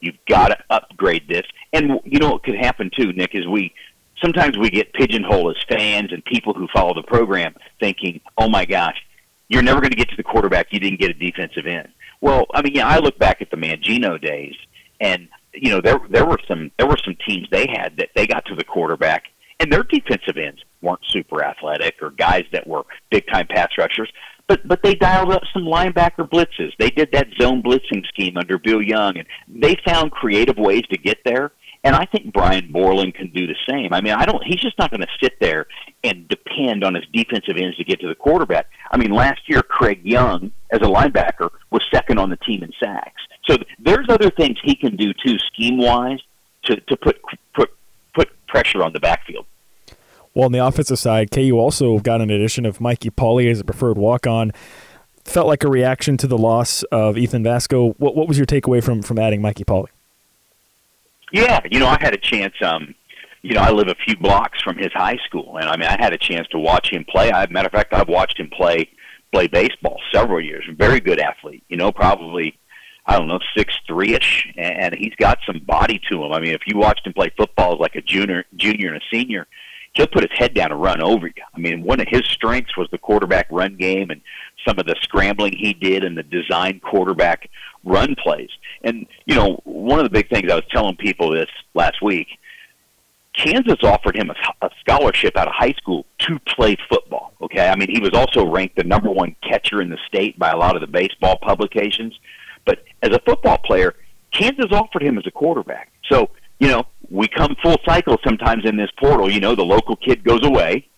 you've 0.00 0.18
got 0.26 0.48
to 0.48 0.58
upgrade 0.70 1.28
this. 1.28 1.44
And 1.72 2.00
you 2.04 2.18
know 2.18 2.30
what 2.30 2.44
could 2.44 2.56
happen 2.56 2.90
too, 2.96 3.12
Nick, 3.12 3.34
is 3.34 3.46
we 3.46 3.74
sometimes 4.20 4.56
we 4.56 4.70
get 4.70 4.92
pigeonholed 4.92 5.56
as 5.56 5.62
fans 5.68 6.12
and 6.12 6.24
people 6.24 6.54
who 6.54 6.68
follow 6.74 6.94
the 6.94 7.02
program 7.02 7.54
thinking, 7.80 8.20
oh 8.36 8.48
my 8.48 8.64
gosh, 8.64 8.96
you're 9.48 9.62
never 9.62 9.80
going 9.80 9.90
to 9.90 9.96
get 9.96 10.08
to 10.10 10.16
the 10.16 10.22
quarterback. 10.22 10.68
You 10.70 10.80
didn't 10.80 11.00
get 11.00 11.10
a 11.10 11.14
defensive 11.14 11.66
end. 11.66 11.88
Well, 12.20 12.46
I 12.52 12.62
mean, 12.62 12.74
yeah, 12.74 12.86
I 12.86 12.98
look 12.98 13.18
back 13.18 13.40
at 13.40 13.50
the 13.50 13.56
Mangino 13.56 14.20
days, 14.20 14.54
and 15.00 15.28
you 15.54 15.70
know 15.70 15.80
there 15.80 16.00
there 16.10 16.26
were 16.26 16.38
some 16.46 16.70
there 16.76 16.86
were 16.86 16.98
some 17.04 17.16
teams 17.26 17.48
they 17.50 17.66
had 17.68 17.96
that 17.98 18.10
they 18.14 18.26
got 18.26 18.44
to 18.46 18.54
the 18.54 18.64
quarterback, 18.64 19.24
and 19.60 19.72
their 19.72 19.84
defensive 19.84 20.36
ends 20.36 20.62
weren't 20.82 21.00
super 21.08 21.44
athletic 21.44 21.96
or 22.02 22.10
guys 22.10 22.44
that 22.52 22.66
were 22.66 22.82
big 23.10 23.26
time 23.28 23.46
pass 23.48 23.70
rushers, 23.78 24.10
but 24.48 24.66
but 24.66 24.82
they 24.82 24.94
dialed 24.94 25.32
up 25.32 25.42
some 25.52 25.62
linebacker 25.62 26.28
blitzes. 26.28 26.72
They 26.78 26.90
did 26.90 27.10
that 27.12 27.28
zone 27.40 27.62
blitzing 27.62 28.04
scheme 28.08 28.36
under 28.36 28.58
Bill 28.58 28.82
Young, 28.82 29.16
and 29.16 29.26
they 29.48 29.76
found 29.86 30.10
creative 30.10 30.56
ways 30.56 30.82
to 30.90 30.98
get 30.98 31.18
there. 31.24 31.52
And 31.84 31.94
I 31.94 32.06
think 32.06 32.32
Brian 32.32 32.72
Borland 32.72 33.14
can 33.14 33.30
do 33.30 33.46
the 33.46 33.54
same. 33.68 33.92
I 33.92 34.00
mean, 34.00 34.12
I 34.12 34.24
don't. 34.24 34.42
He's 34.44 34.60
just 34.60 34.78
not 34.78 34.90
going 34.90 35.00
to 35.00 35.08
sit 35.22 35.38
there 35.40 35.66
and 36.02 36.26
depend 36.28 36.82
on 36.84 36.94
his 36.94 37.04
defensive 37.12 37.56
ends 37.56 37.76
to 37.76 37.84
get 37.84 38.00
to 38.00 38.08
the 38.08 38.14
quarterback. 38.14 38.68
I 38.90 38.96
mean, 38.96 39.10
last 39.10 39.42
year 39.46 39.62
Craig 39.62 40.00
Young, 40.04 40.50
as 40.70 40.80
a 40.80 40.86
linebacker, 40.86 41.50
was 41.70 41.82
second 41.92 42.18
on 42.18 42.30
the 42.30 42.36
team 42.36 42.62
in 42.62 42.72
sacks. 42.80 43.22
So 43.46 43.56
there's 43.78 44.06
other 44.08 44.30
things 44.30 44.58
he 44.62 44.74
can 44.74 44.96
do 44.96 45.12
too, 45.14 45.38
scheme 45.38 45.78
wise, 45.78 46.20
to 46.64 46.76
to 46.76 46.96
put 46.96 47.20
put 47.54 47.70
put 48.14 48.28
pressure 48.48 48.82
on 48.82 48.92
the 48.92 49.00
backfield. 49.00 49.46
Well, 50.34 50.46
on 50.46 50.52
the 50.52 50.64
offensive 50.64 50.98
side, 50.98 51.30
KU 51.30 51.58
also 51.58 51.98
got 51.98 52.20
an 52.20 52.30
addition 52.30 52.66
of 52.66 52.80
Mikey 52.80 53.10
Pauly 53.10 53.50
as 53.50 53.60
a 53.60 53.64
preferred 53.64 53.98
walk-on. 53.98 54.52
Felt 55.24 55.46
like 55.46 55.64
a 55.64 55.68
reaction 55.68 56.16
to 56.18 56.26
the 56.26 56.38
loss 56.38 56.82
of 56.84 57.18
Ethan 57.18 57.42
Vasko. 57.42 57.94
What, 57.98 58.14
what 58.14 58.28
was 58.28 58.36
your 58.38 58.46
takeaway 58.46 58.82
from 58.82 59.02
from 59.02 59.18
adding 59.18 59.42
Mikey 59.42 59.64
Pauly? 59.64 59.88
Yeah, 61.32 61.60
you 61.70 61.78
know, 61.78 61.86
I 61.86 61.98
had 62.00 62.14
a 62.14 62.18
chance. 62.18 62.54
Um, 62.62 62.94
you 63.42 63.54
know, 63.54 63.60
I 63.60 63.70
live 63.70 63.88
a 63.88 63.94
few 63.94 64.16
blocks 64.16 64.60
from 64.62 64.76
his 64.76 64.92
high 64.92 65.18
school, 65.26 65.58
and 65.58 65.68
I 65.68 65.76
mean, 65.76 65.88
I 65.88 65.96
had 66.00 66.12
a 66.12 66.18
chance 66.18 66.48
to 66.48 66.58
watch 66.58 66.90
him 66.90 67.04
play. 67.08 67.30
I, 67.30 67.46
matter 67.50 67.66
of 67.66 67.72
fact, 67.72 67.92
I've 67.92 68.08
watched 68.08 68.38
him 68.38 68.50
play 68.50 68.88
play 69.32 69.46
baseball 69.46 70.00
several 70.12 70.40
years. 70.40 70.64
Very 70.76 71.00
good 71.00 71.20
athlete. 71.20 71.62
You 71.68 71.76
know, 71.76 71.92
probably 71.92 72.58
I 73.06 73.16
don't 73.16 73.28
know 73.28 73.40
six 73.56 73.74
three 73.86 74.14
ish, 74.14 74.52
and 74.56 74.94
he's 74.94 75.14
got 75.18 75.38
some 75.46 75.60
body 75.60 76.00
to 76.10 76.24
him. 76.24 76.32
I 76.32 76.40
mean, 76.40 76.54
if 76.54 76.62
you 76.66 76.78
watched 76.78 77.06
him 77.06 77.12
play 77.12 77.30
football 77.36 77.74
as 77.74 77.80
like 77.80 77.94
a 77.94 78.02
junior, 78.02 78.44
junior 78.56 78.92
and 78.92 79.02
a 79.02 79.06
senior, 79.16 79.46
he'll 79.94 80.06
put 80.06 80.22
his 80.22 80.38
head 80.38 80.54
down 80.54 80.72
and 80.72 80.80
run 80.80 81.02
over 81.02 81.26
you. 81.26 81.42
I 81.54 81.58
mean, 81.58 81.82
one 81.82 82.00
of 82.00 82.06
his 82.08 82.22
strengths 82.26 82.76
was 82.76 82.88
the 82.90 82.98
quarterback 82.98 83.46
run 83.50 83.76
game 83.76 84.10
and 84.10 84.20
some 84.66 84.78
of 84.78 84.86
the 84.86 84.96
scrambling 85.02 85.54
he 85.56 85.72
did 85.72 86.04
and 86.04 86.16
the 86.16 86.22
design 86.22 86.80
quarterback 86.80 87.50
run 87.84 88.14
plays. 88.22 88.50
And 88.82 89.06
you 89.26 89.34
know, 89.34 89.60
one 89.64 89.98
of 89.98 90.04
the 90.04 90.10
big 90.10 90.28
things 90.28 90.50
I 90.50 90.56
was 90.56 90.64
telling 90.70 90.96
people 90.96 91.30
this 91.30 91.50
last 91.74 92.02
week 92.02 92.28
Kansas 93.38 93.78
offered 93.84 94.16
him 94.16 94.30
a, 94.30 94.66
a 94.66 94.70
scholarship 94.80 95.36
out 95.36 95.46
of 95.46 95.54
high 95.54 95.72
school 95.72 96.04
to 96.18 96.38
play 96.40 96.76
football. 96.88 97.32
Okay, 97.40 97.68
I 97.68 97.76
mean 97.76 97.88
he 97.90 98.00
was 98.00 98.12
also 98.12 98.44
ranked 98.46 98.76
the 98.76 98.84
number 98.84 99.10
one 99.10 99.36
catcher 99.42 99.80
in 99.80 99.90
the 99.90 99.98
state 100.08 100.38
by 100.38 100.50
a 100.50 100.56
lot 100.56 100.74
of 100.74 100.80
the 100.80 100.88
baseball 100.88 101.38
publications. 101.40 102.18
But 102.66 102.84
as 103.02 103.10
a 103.10 103.20
football 103.20 103.58
player, 103.58 103.94
Kansas 104.32 104.66
offered 104.72 105.02
him 105.02 105.18
as 105.18 105.26
a 105.26 105.30
quarterback. 105.30 105.92
So 106.10 106.30
you 106.58 106.68
know 106.68 106.84
we 107.10 107.28
come 107.28 107.56
full 107.62 107.76
cycle 107.84 108.18
sometimes 108.24 108.64
in 108.64 108.76
this 108.76 108.90
portal. 108.98 109.30
You 109.30 109.40
know 109.40 109.54
the 109.54 109.64
local 109.64 109.96
kid 109.96 110.24
goes 110.24 110.44
away, 110.44 110.88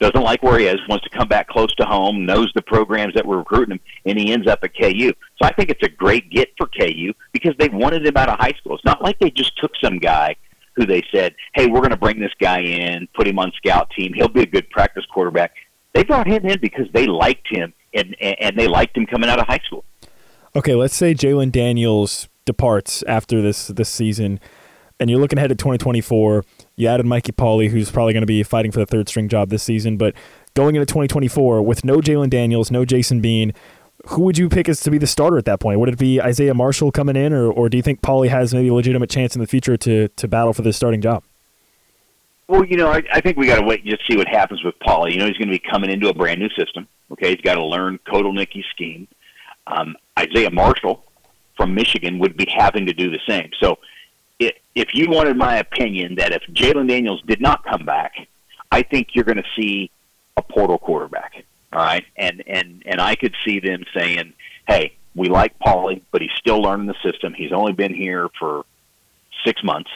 doesn't 0.00 0.22
like 0.22 0.42
where 0.42 0.58
he 0.58 0.66
is, 0.66 0.78
wants 0.88 1.04
to 1.04 1.10
come 1.10 1.28
back 1.28 1.48
close 1.48 1.74
to 1.76 1.84
home, 1.84 2.26
knows 2.26 2.52
the 2.54 2.62
programs 2.62 3.14
that 3.14 3.26
were 3.26 3.38
recruiting 3.38 3.74
him, 3.74 3.80
and 4.04 4.18
he 4.18 4.32
ends 4.32 4.46
up 4.46 4.60
at 4.62 4.76
KU. 4.76 5.12
So 5.36 5.48
I 5.48 5.52
think 5.52 5.70
it's 5.70 5.82
a 5.82 5.88
great 5.88 6.30
get 6.30 6.50
for 6.56 6.66
KU 6.66 7.12
because 7.32 7.54
they 7.58 7.68
wanted 7.68 8.06
him 8.06 8.16
out 8.16 8.28
of 8.28 8.38
high 8.38 8.54
school. 8.58 8.74
It's 8.74 8.84
not 8.84 9.02
like 9.02 9.18
they 9.18 9.30
just 9.30 9.56
took 9.58 9.72
some 9.82 9.98
guy 9.98 10.36
who 10.76 10.86
they 10.86 11.02
said, 11.12 11.34
"Hey, 11.54 11.66
we're 11.66 11.80
going 11.80 11.90
to 11.90 11.96
bring 11.96 12.20
this 12.20 12.34
guy 12.40 12.60
in, 12.60 13.08
put 13.14 13.26
him 13.26 13.38
on 13.38 13.52
scout 13.56 13.90
team. 13.96 14.12
He'll 14.12 14.28
be 14.28 14.42
a 14.42 14.46
good 14.46 14.68
practice 14.70 15.04
quarterback." 15.06 15.52
They 15.92 16.02
brought 16.02 16.26
him 16.26 16.44
in 16.44 16.60
because 16.60 16.88
they 16.92 17.06
liked 17.06 17.46
him 17.48 17.72
and 17.94 18.16
and 18.20 18.58
they 18.58 18.68
liked 18.68 18.96
him 18.96 19.06
coming 19.06 19.30
out 19.30 19.38
of 19.38 19.46
high 19.46 19.60
school. 19.64 19.84
Okay, 20.56 20.74
let's 20.74 20.94
say 20.94 21.14
Jalon 21.14 21.50
Daniels 21.50 22.28
departs 22.44 23.02
after 23.06 23.40
this 23.40 23.68
this 23.68 23.88
season, 23.88 24.40
and 25.04 25.10
you're 25.10 25.20
looking 25.20 25.38
ahead 25.38 25.50
to 25.50 25.54
2024. 25.54 26.46
You 26.76 26.88
added 26.88 27.04
Mikey 27.04 27.32
Pauly, 27.32 27.68
who's 27.68 27.90
probably 27.90 28.14
going 28.14 28.22
to 28.22 28.26
be 28.26 28.42
fighting 28.42 28.72
for 28.72 28.80
the 28.80 28.86
third 28.86 29.06
string 29.06 29.28
job 29.28 29.50
this 29.50 29.62
season, 29.62 29.98
but 29.98 30.14
going 30.54 30.76
into 30.76 30.86
2024 30.86 31.60
with 31.60 31.84
no 31.84 31.98
Jalon 31.98 32.30
Daniels, 32.30 32.70
no 32.70 32.86
Jason 32.86 33.20
Bean, 33.20 33.52
who 34.06 34.22
would 34.22 34.38
you 34.38 34.48
pick 34.48 34.66
as 34.66 34.80
to 34.80 34.90
be 34.90 34.96
the 34.96 35.06
starter 35.06 35.36
at 35.36 35.44
that 35.44 35.60
point? 35.60 35.78
Would 35.78 35.90
it 35.90 35.98
be 35.98 36.22
Isaiah 36.22 36.54
Marshall 36.54 36.90
coming 36.90 37.16
in, 37.16 37.34
or, 37.34 37.52
or 37.52 37.68
do 37.68 37.76
you 37.76 37.82
think 37.82 38.00
Pauly 38.00 38.30
has 38.30 38.54
maybe 38.54 38.68
a 38.68 38.74
legitimate 38.74 39.10
chance 39.10 39.36
in 39.36 39.42
the 39.42 39.46
future 39.46 39.76
to, 39.76 40.08
to 40.08 40.26
battle 40.26 40.54
for 40.54 40.62
the 40.62 40.72
starting 40.72 41.02
job? 41.02 41.22
Well, 42.48 42.64
you 42.64 42.78
know, 42.78 42.88
I, 42.88 43.02
I 43.12 43.20
think 43.20 43.36
we 43.36 43.46
got 43.46 43.60
to 43.60 43.66
wait 43.66 43.82
and 43.82 43.90
just 43.90 44.06
see 44.06 44.16
what 44.16 44.28
happens 44.28 44.64
with 44.64 44.78
Pauly. 44.80 45.12
You 45.12 45.18
know, 45.18 45.26
he's 45.26 45.36
going 45.36 45.48
to 45.48 45.58
be 45.58 45.62
coming 45.70 45.90
into 45.90 46.08
a 46.08 46.14
brand 46.14 46.40
new 46.40 46.48
system. 46.50 46.88
Okay, 47.10 47.30
he's 47.30 47.42
got 47.42 47.54
to 47.56 47.64
learn 47.64 47.98
Kotelnicki's 48.06 48.64
scheme. 48.70 49.06
Um, 49.66 49.96
Isaiah 50.18 50.50
Marshall 50.50 51.04
from 51.58 51.74
Michigan 51.74 52.18
would 52.20 52.36
be 52.36 52.46
having 52.50 52.86
to 52.86 52.92
do 52.92 53.10
the 53.10 53.20
same. 53.28 53.50
So, 53.60 53.76
if, 54.38 54.54
if 54.74 54.94
you 54.94 55.10
wanted 55.10 55.36
my 55.36 55.56
opinion, 55.56 56.16
that 56.16 56.32
if 56.32 56.42
Jalon 56.52 56.88
Daniels 56.88 57.22
did 57.26 57.40
not 57.40 57.64
come 57.64 57.84
back, 57.84 58.14
I 58.70 58.82
think 58.82 59.08
you're 59.14 59.24
going 59.24 59.38
to 59.38 59.44
see 59.56 59.90
a 60.36 60.42
portal 60.42 60.78
quarterback. 60.78 61.44
All 61.72 61.80
right, 61.80 62.04
and 62.16 62.42
and 62.46 62.84
and 62.86 63.00
I 63.00 63.16
could 63.16 63.34
see 63.44 63.58
them 63.58 63.84
saying, 63.92 64.32
"Hey, 64.68 64.94
we 65.16 65.28
like 65.28 65.58
Pauly, 65.58 66.02
but 66.12 66.22
he's 66.22 66.30
still 66.36 66.60
learning 66.62 66.86
the 66.86 66.94
system. 67.02 67.34
He's 67.34 67.52
only 67.52 67.72
been 67.72 67.92
here 67.92 68.28
for 68.38 68.64
six 69.44 69.62
months. 69.64 69.90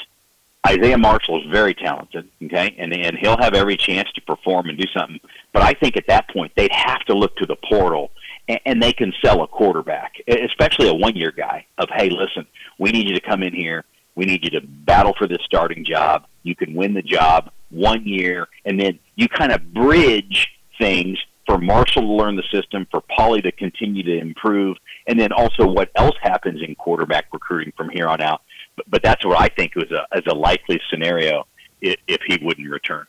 Isaiah 0.66 0.98
Marshall 0.98 1.40
is 1.40 1.50
very 1.50 1.74
talented, 1.74 2.28
okay, 2.42 2.74
and 2.78 2.92
and 2.92 3.16
he'll 3.16 3.38
have 3.38 3.54
every 3.54 3.76
chance 3.76 4.10
to 4.12 4.20
perform 4.22 4.68
and 4.68 4.76
do 4.76 4.86
something. 4.88 5.20
But 5.52 5.62
I 5.62 5.72
think 5.72 5.96
at 5.96 6.08
that 6.08 6.28
point 6.30 6.52
they'd 6.56 6.72
have 6.72 7.04
to 7.06 7.14
look 7.14 7.36
to 7.36 7.46
the 7.46 7.56
portal, 7.56 8.10
and, 8.48 8.60
and 8.66 8.82
they 8.82 8.92
can 8.92 9.12
sell 9.24 9.42
a 9.42 9.46
quarterback, 9.46 10.14
especially 10.26 10.88
a 10.88 10.94
one-year 10.94 11.30
guy. 11.30 11.64
Of 11.78 11.88
hey, 11.94 12.10
listen, 12.10 12.44
we 12.78 12.90
need 12.90 13.08
you 13.08 13.14
to 13.14 13.20
come 13.20 13.42
in 13.44 13.54
here. 13.54 13.84
We 14.18 14.24
need 14.24 14.42
you 14.42 14.50
to 14.58 14.66
battle 14.66 15.14
for 15.16 15.28
this 15.28 15.38
starting 15.44 15.84
job. 15.84 16.26
You 16.42 16.56
can 16.56 16.74
win 16.74 16.92
the 16.92 17.02
job 17.02 17.52
one 17.70 18.04
year, 18.04 18.48
and 18.64 18.80
then 18.80 18.98
you 19.14 19.28
kind 19.28 19.52
of 19.52 19.72
bridge 19.72 20.48
things 20.76 21.18
for 21.46 21.56
Marshall 21.56 22.02
to 22.02 22.08
learn 22.08 22.34
the 22.34 22.42
system, 22.50 22.84
for 22.90 23.00
Pauly 23.16 23.44
to 23.44 23.52
continue 23.52 24.02
to 24.02 24.18
improve, 24.18 24.76
and 25.06 25.20
then 25.20 25.30
also 25.30 25.68
what 25.68 25.92
else 25.94 26.16
happens 26.20 26.60
in 26.66 26.74
quarterback 26.74 27.26
recruiting 27.32 27.72
from 27.76 27.90
here 27.90 28.08
on 28.08 28.20
out. 28.20 28.42
But, 28.76 28.90
but 28.90 29.02
that's 29.04 29.24
what 29.24 29.40
I 29.40 29.50
think 29.56 29.76
was 29.76 29.92
a, 29.92 30.04
as 30.12 30.24
a 30.26 30.34
likely 30.34 30.80
scenario 30.90 31.46
if, 31.80 31.94
if 32.08 32.20
he 32.26 32.44
wouldn't 32.44 32.68
return. 32.68 33.06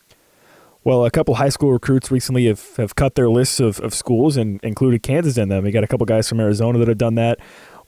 Well, 0.83 1.05
a 1.05 1.11
couple 1.11 1.35
high 1.35 1.49
school 1.49 1.73
recruits 1.73 2.11
recently 2.11 2.45
have, 2.45 2.75
have 2.77 2.95
cut 2.95 3.15
their 3.15 3.29
lists 3.29 3.59
of, 3.59 3.79
of 3.79 3.93
schools 3.93 4.37
and 4.37 4.63
included 4.63 5.03
Kansas 5.03 5.37
in 5.37 5.49
them. 5.49 5.63
We 5.63 5.71
got 5.71 5.83
a 5.83 5.87
couple 5.87 6.05
guys 6.05 6.29
from 6.29 6.39
Arizona 6.39 6.77
that 6.77 6.87
have 6.87 6.99
done 6.99 7.15
that. 7.15 7.39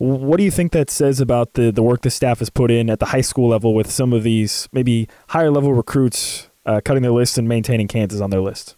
What 0.01 0.37
do 0.37 0.43
you 0.43 0.49
think 0.49 0.71
that 0.71 0.89
says 0.89 1.21
about 1.21 1.53
the, 1.53 1.71
the 1.71 1.83
work 1.83 2.01
the 2.01 2.09
staff 2.09 2.39
has 2.39 2.49
put 2.49 2.71
in 2.71 2.89
at 2.89 2.99
the 2.99 3.05
high 3.07 3.21
school 3.21 3.49
level 3.49 3.75
with 3.75 3.91
some 3.91 4.13
of 4.13 4.23
these 4.23 4.67
maybe 4.71 5.07
higher 5.27 5.51
level 5.51 5.75
recruits 5.75 6.49
uh, 6.65 6.81
cutting 6.83 7.03
their 7.03 7.11
list 7.11 7.37
and 7.37 7.47
maintaining 7.47 7.87
Kansas 7.87 8.19
on 8.19 8.31
their 8.31 8.41
list? 8.41 8.75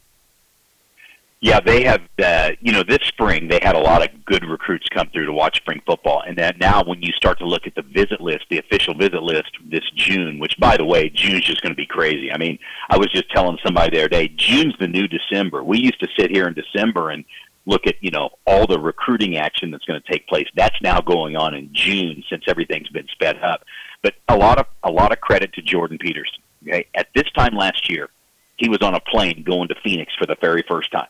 Yeah, 1.40 1.62
they 1.62 1.84
have. 1.84 2.02
Uh, 2.22 2.52
you 2.60 2.74
know, 2.74 2.84
this 2.84 3.00
spring 3.08 3.48
they 3.48 3.60
had 3.62 3.74
a 3.76 3.80
lot 3.80 4.02
of 4.02 4.26
good 4.26 4.44
recruits 4.44 4.90
come 4.90 5.08
through 5.14 5.26
to 5.26 5.32
watch 5.32 5.58
spring 5.58 5.82
football, 5.86 6.24
and 6.28 6.38
then 6.38 6.58
now 6.60 6.84
when 6.84 7.02
you 7.02 7.14
start 7.14 7.38
to 7.40 7.46
look 7.46 7.68
at 7.68 7.76
the 7.76 7.84
visit 7.84 8.20
list, 8.20 8.46
the 8.50 8.60
official 8.60 8.94
visit 8.94 9.24
list 9.24 9.52
this 9.70 9.90
June, 9.96 10.40
which 10.40 10.58
by 10.60 10.76
the 10.76 10.86
way, 10.86 11.08
June's 11.08 11.46
just 11.46 11.62
going 11.62 11.72
to 11.72 11.76
be 11.76 11.86
crazy. 11.86 12.34
I 12.34 12.38
mean, 12.38 12.60
I 12.90 12.98
was 12.98 13.08
just 13.08 13.30
telling 13.32 13.58
somebody 13.64 13.92
the 13.92 14.04
other 14.04 14.10
day, 14.10 14.28
June's 14.28 14.76
the 14.78 14.88
new 14.90 15.08
December. 15.08 15.64
We 15.64 15.80
used 15.80 16.02
to 16.02 16.08
sit 16.18 16.32
here 16.32 16.48
in 16.48 16.54
December 16.54 17.12
and 17.12 17.24
look 17.66 17.88
at 17.88 17.96
you 18.02 18.12
know 18.12 18.30
all 18.46 18.68
the 18.68 18.80
recruiting 18.80 19.38
action 19.38 19.72
that's 19.72 19.86
going 19.86 20.02
to 20.02 20.12
take 20.12 20.28
place. 20.28 20.48
That's 20.56 20.80
now 20.82 21.02
going 21.02 21.36
on 21.36 21.54
in 21.54 21.70
June 21.74 22.24
since 22.30 22.44
everything's 22.48 22.90
been 22.90 23.08
sped 23.08 23.42
up. 23.42 23.64
But 24.02 24.16
a 24.28 24.38
lot 24.38 24.60
of 24.60 24.66
a 24.84 24.92
lot 24.92 25.12
of 25.12 25.22
credit 25.22 25.54
to 25.54 25.62
Jordan 25.62 25.98
Peterson. 25.98 26.40
Okay, 26.68 26.88
at 26.96 27.08
this 27.14 27.30
time 27.36 27.56
last 27.56 27.90
year, 27.90 28.10
he 28.58 28.70
was 28.70 28.82
on 28.82 28.96
a 28.96 29.00
plane 29.00 29.44
going 29.44 29.68
to 29.68 29.76
Phoenix 29.84 30.14
for 30.18 30.26
the 30.26 30.38
very 30.42 30.64
first 30.68 30.92
time 30.92 31.08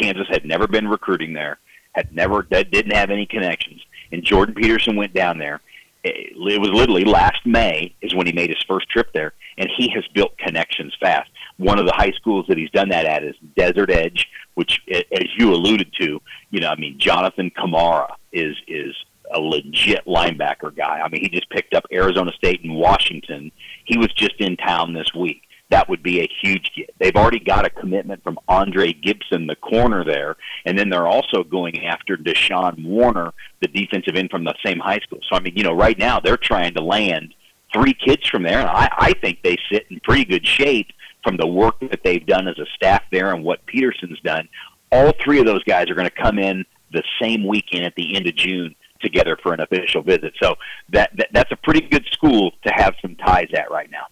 Kansas 0.00 0.26
had 0.28 0.44
never 0.44 0.66
been 0.66 0.88
recruiting 0.88 1.32
there, 1.32 1.58
had 1.92 2.14
never 2.14 2.42
didn't 2.42 2.92
have 2.92 3.10
any 3.10 3.26
connections, 3.26 3.82
and 4.12 4.22
Jordan 4.22 4.54
Peterson 4.54 4.96
went 4.96 5.14
down 5.14 5.38
there. 5.38 5.60
It 6.04 6.36
was 6.60 6.70
literally 6.70 7.04
last 7.04 7.44
May 7.44 7.92
is 8.00 8.14
when 8.14 8.26
he 8.26 8.32
made 8.32 8.50
his 8.50 8.62
first 8.68 8.88
trip 8.88 9.12
there, 9.12 9.32
and 9.58 9.68
he 9.76 9.88
has 9.90 10.06
built 10.14 10.38
connections 10.38 10.94
fast. 11.00 11.30
One 11.58 11.78
of 11.78 11.86
the 11.86 11.92
high 11.92 12.12
schools 12.12 12.46
that 12.48 12.58
he's 12.58 12.70
done 12.70 12.90
that 12.90 13.06
at 13.06 13.24
is 13.24 13.34
Desert 13.56 13.90
Edge, 13.90 14.28
which, 14.54 14.80
as 14.88 15.26
you 15.36 15.52
alluded 15.52 15.92
to, 16.00 16.20
you 16.50 16.60
know, 16.60 16.68
I 16.68 16.76
mean, 16.76 16.98
Jonathan 16.98 17.50
Kamara 17.50 18.14
is 18.32 18.56
is 18.68 18.94
a 19.32 19.40
legit 19.40 20.04
linebacker 20.06 20.74
guy. 20.76 21.00
I 21.00 21.08
mean, 21.08 21.22
he 21.22 21.28
just 21.28 21.50
picked 21.50 21.74
up 21.74 21.84
Arizona 21.92 22.30
State 22.32 22.62
and 22.62 22.74
Washington. 22.74 23.50
He 23.84 23.98
was 23.98 24.12
just 24.12 24.34
in 24.38 24.56
town 24.56 24.92
this 24.92 25.12
week 25.14 25.42
that 25.70 25.88
would 25.88 26.02
be 26.02 26.20
a 26.20 26.28
huge 26.42 26.70
get. 26.76 26.94
They've 26.98 27.16
already 27.16 27.40
got 27.40 27.66
a 27.66 27.70
commitment 27.70 28.22
from 28.22 28.38
Andre 28.48 28.92
Gibson, 28.92 29.46
the 29.46 29.56
corner 29.56 30.04
there, 30.04 30.36
and 30.64 30.78
then 30.78 30.90
they're 30.90 31.08
also 31.08 31.42
going 31.42 31.84
after 31.84 32.16
Deshaun 32.16 32.84
Warner, 32.84 33.32
the 33.60 33.68
defensive 33.68 34.14
end 34.14 34.30
from 34.30 34.44
the 34.44 34.54
same 34.64 34.78
high 34.78 35.00
school. 35.00 35.18
So 35.28 35.36
I 35.36 35.40
mean, 35.40 35.54
you 35.56 35.64
know, 35.64 35.72
right 35.72 35.98
now 35.98 36.20
they're 36.20 36.36
trying 36.36 36.74
to 36.74 36.82
land 36.82 37.34
three 37.72 37.94
kids 37.94 38.28
from 38.28 38.44
there, 38.44 38.60
and 38.60 38.68
I, 38.68 38.88
I 38.96 39.12
think 39.14 39.42
they 39.42 39.56
sit 39.70 39.86
in 39.90 40.00
pretty 40.00 40.24
good 40.24 40.46
shape 40.46 40.88
from 41.26 41.36
the 41.36 41.46
work 41.46 41.80
that 41.80 42.00
they've 42.04 42.24
done 42.24 42.46
as 42.46 42.56
a 42.58 42.66
staff 42.76 43.02
there 43.10 43.34
and 43.34 43.42
what 43.42 43.66
Peterson's 43.66 44.20
done. 44.20 44.48
All 44.92 45.12
three 45.24 45.40
of 45.40 45.46
those 45.46 45.64
guys 45.64 45.90
are 45.90 45.94
going 45.94 46.08
to 46.08 46.22
come 46.22 46.38
in 46.38 46.64
the 46.92 47.02
same 47.20 47.44
weekend 47.44 47.84
at 47.84 47.94
the 47.96 48.14
end 48.14 48.28
of 48.28 48.36
June 48.36 48.76
together 49.00 49.36
for 49.42 49.52
an 49.52 49.60
official 49.60 50.02
visit. 50.02 50.34
So 50.40 50.54
that, 50.90 51.10
that 51.16 51.28
that's 51.32 51.50
a 51.50 51.56
pretty 51.56 51.80
good 51.80 52.06
school 52.12 52.52
to 52.64 52.72
have 52.72 52.94
some 53.02 53.16
ties 53.16 53.48
at 53.54 53.70
right 53.72 53.90
now. 53.90 54.06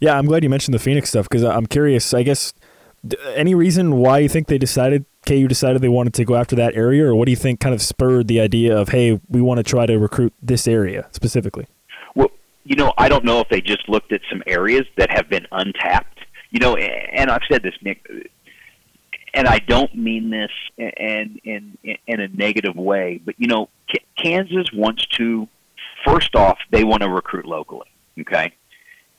Yeah, 0.00 0.16
I'm 0.16 0.24
glad 0.24 0.42
you 0.42 0.48
mentioned 0.48 0.74
the 0.74 0.78
Phoenix 0.78 1.10
stuff 1.10 1.28
because 1.28 1.44
I'm 1.44 1.66
curious. 1.66 2.14
I 2.14 2.22
guess 2.22 2.54
any 3.34 3.54
reason 3.54 3.96
why 3.96 4.18
you 4.20 4.28
think 4.28 4.46
they 4.46 4.58
decided 4.58 5.04
KU 5.26 5.46
decided 5.48 5.82
they 5.82 5.88
wanted 5.88 6.14
to 6.14 6.24
go 6.24 6.34
after 6.34 6.56
that 6.56 6.74
area, 6.74 7.04
or 7.04 7.14
what 7.14 7.26
do 7.26 7.30
you 7.30 7.36
think 7.36 7.60
kind 7.60 7.74
of 7.74 7.82
spurred 7.82 8.26
the 8.26 8.40
idea 8.40 8.76
of 8.76 8.88
hey, 8.88 9.20
we 9.28 9.42
want 9.42 9.58
to 9.58 9.64
try 9.64 9.84
to 9.84 9.98
recruit 9.98 10.32
this 10.40 10.66
area 10.66 11.08
specifically? 11.12 11.66
Well, 12.14 12.30
you 12.64 12.76
know, 12.76 12.94
I 12.96 13.08
don't 13.10 13.24
know 13.24 13.40
if 13.40 13.48
they 13.50 13.60
just 13.60 13.86
looked 13.88 14.12
at 14.12 14.22
some 14.30 14.42
areas 14.46 14.86
that 14.96 15.10
have 15.10 15.28
been 15.28 15.46
untapped. 15.52 16.17
You 16.50 16.60
know, 16.60 16.76
and 16.76 17.30
I've 17.30 17.42
said 17.50 17.62
this, 17.62 17.74
Nick, 17.82 18.06
and 19.34 19.46
I 19.46 19.58
don't 19.58 19.94
mean 19.94 20.30
this 20.30 20.50
in 20.76 21.40
in 21.44 21.78
in 22.06 22.20
a 22.20 22.28
negative 22.28 22.76
way, 22.76 23.20
but 23.24 23.34
you 23.38 23.46
know, 23.46 23.68
Kansas 24.16 24.72
wants 24.72 25.06
to. 25.16 25.48
First 26.04 26.36
off, 26.36 26.58
they 26.70 26.84
want 26.84 27.02
to 27.02 27.08
recruit 27.08 27.44
locally. 27.44 27.88
Okay, 28.20 28.52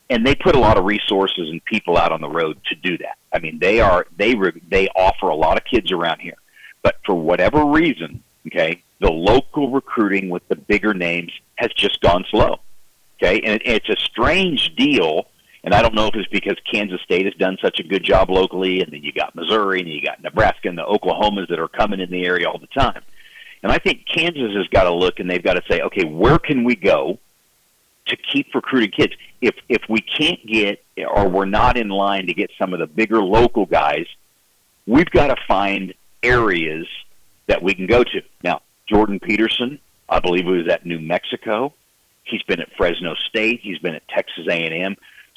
and 0.10 0.26
they 0.26 0.36
put 0.36 0.56
a 0.56 0.60
lot 0.60 0.78
of 0.78 0.86
resources 0.86 1.50
and 1.50 1.64
people 1.66 1.98
out 1.98 2.12
on 2.12 2.22
the 2.22 2.30
road 2.30 2.58
to 2.66 2.76
do 2.76 2.98
that. 2.98 3.18
I 3.32 3.40
mean, 3.40 3.60
they 3.60 3.80
are 3.80 4.08
they 4.18 4.36
re, 4.36 4.52
they 4.70 4.88
offer 4.90 5.30
a 5.30 5.36
lot 5.36 5.58
of 5.58 5.64
kids 5.66 5.92
around 5.92 6.20
here, 6.20 6.38
but 6.82 6.96
for 7.06 7.16
whatever 7.16 7.66
reason, 7.66 8.24
okay, 8.48 8.82
the 9.00 9.12
local 9.12 9.70
recruiting 9.70 10.30
with 10.30 10.48
the 10.48 10.56
bigger 10.56 10.94
names 10.94 11.32
has 11.56 11.72
just 11.74 12.02
gone 12.02 12.26
slow. 12.30 12.60
Okay, 13.22 13.42
and 13.42 13.62
it, 13.62 13.62
it's 13.66 13.90
a 13.90 13.98
strange 13.98 14.76
deal. 14.76 15.28
And 15.64 15.74
I 15.74 15.82
don't 15.82 15.94
know 15.94 16.08
if 16.08 16.16
it's 16.16 16.30
because 16.30 16.56
Kansas 16.72 17.02
State 17.02 17.26
has 17.26 17.34
done 17.36 17.58
such 17.62 17.80
a 17.80 17.84
good 17.84 18.04
job 18.04 18.30
locally, 18.30 18.82
and 18.82 18.92
then 18.94 19.04
you 19.04 19.12
got 19.12 19.36
Missouri, 19.36 19.82
and 19.82 19.90
you 19.90 20.02
got 20.02 20.24
Nebraska, 20.24 20.70
and 20.70 20.78
the 20.78 20.86
Oklahomas 20.86 21.50
that 21.50 21.60
are 21.60 21.68
coming 21.68 22.00
in 22.00 22.10
the 22.10 22.26
area 22.26 22.50
all 22.50 22.60
the 22.60 22.68
time. 22.68 23.02
And 23.62 23.72
I 23.72 23.78
think 23.78 24.06
Kansas 24.06 24.56
has 24.56 24.68
got 24.68 24.84
to 24.84 24.94
look, 24.94 25.20
and 25.20 25.30
they've 25.30 25.44
got 25.44 25.56
to 25.56 25.64
say, 25.70 25.82
okay, 25.82 26.06
where 26.06 26.40
can 26.40 26.64
we 26.64 26.76
go 26.76 27.20
to 28.08 28.16
keep 28.16 28.56
recruiting 28.56 28.92
kids? 28.92 29.14
If 29.42 29.56
if 29.68 29.82
we 29.90 30.00
can't 30.00 30.46
get, 30.46 30.84
or 30.98 31.28
we're 31.28 31.46
not 31.46 31.78
in 31.78 31.90
line 31.90 32.28
to 32.28 32.34
get 32.34 32.52
some 32.58 32.74
of 32.74 32.80
the 32.80 32.88
bigger 32.88 33.22
local 33.22 33.66
guys, 33.66 34.06
we've 34.88 35.10
got 35.10 35.28
to 35.28 35.36
find 35.48 35.94
areas 36.24 36.88
that 37.48 37.62
we 37.62 37.74
can 37.74 37.86
go 37.86 38.04
to. 38.04 38.22
Now, 38.44 38.62
Jordan 38.88 39.20
Peterson, 39.20 39.80
I 40.08 40.20
believe 40.20 40.46
he 40.46 40.52
was 40.52 40.68
at 40.68 40.86
New 40.86 41.00
Mexico. 41.00 41.74
He's 42.24 42.44
been 42.44 42.62
at 42.62 42.70
Fresno 42.78 43.16
State. 43.16 43.62
He's 43.62 43.80
been 43.80 43.96
at 43.96 44.08
Texas 44.08 44.46
A&M. 44.50 44.96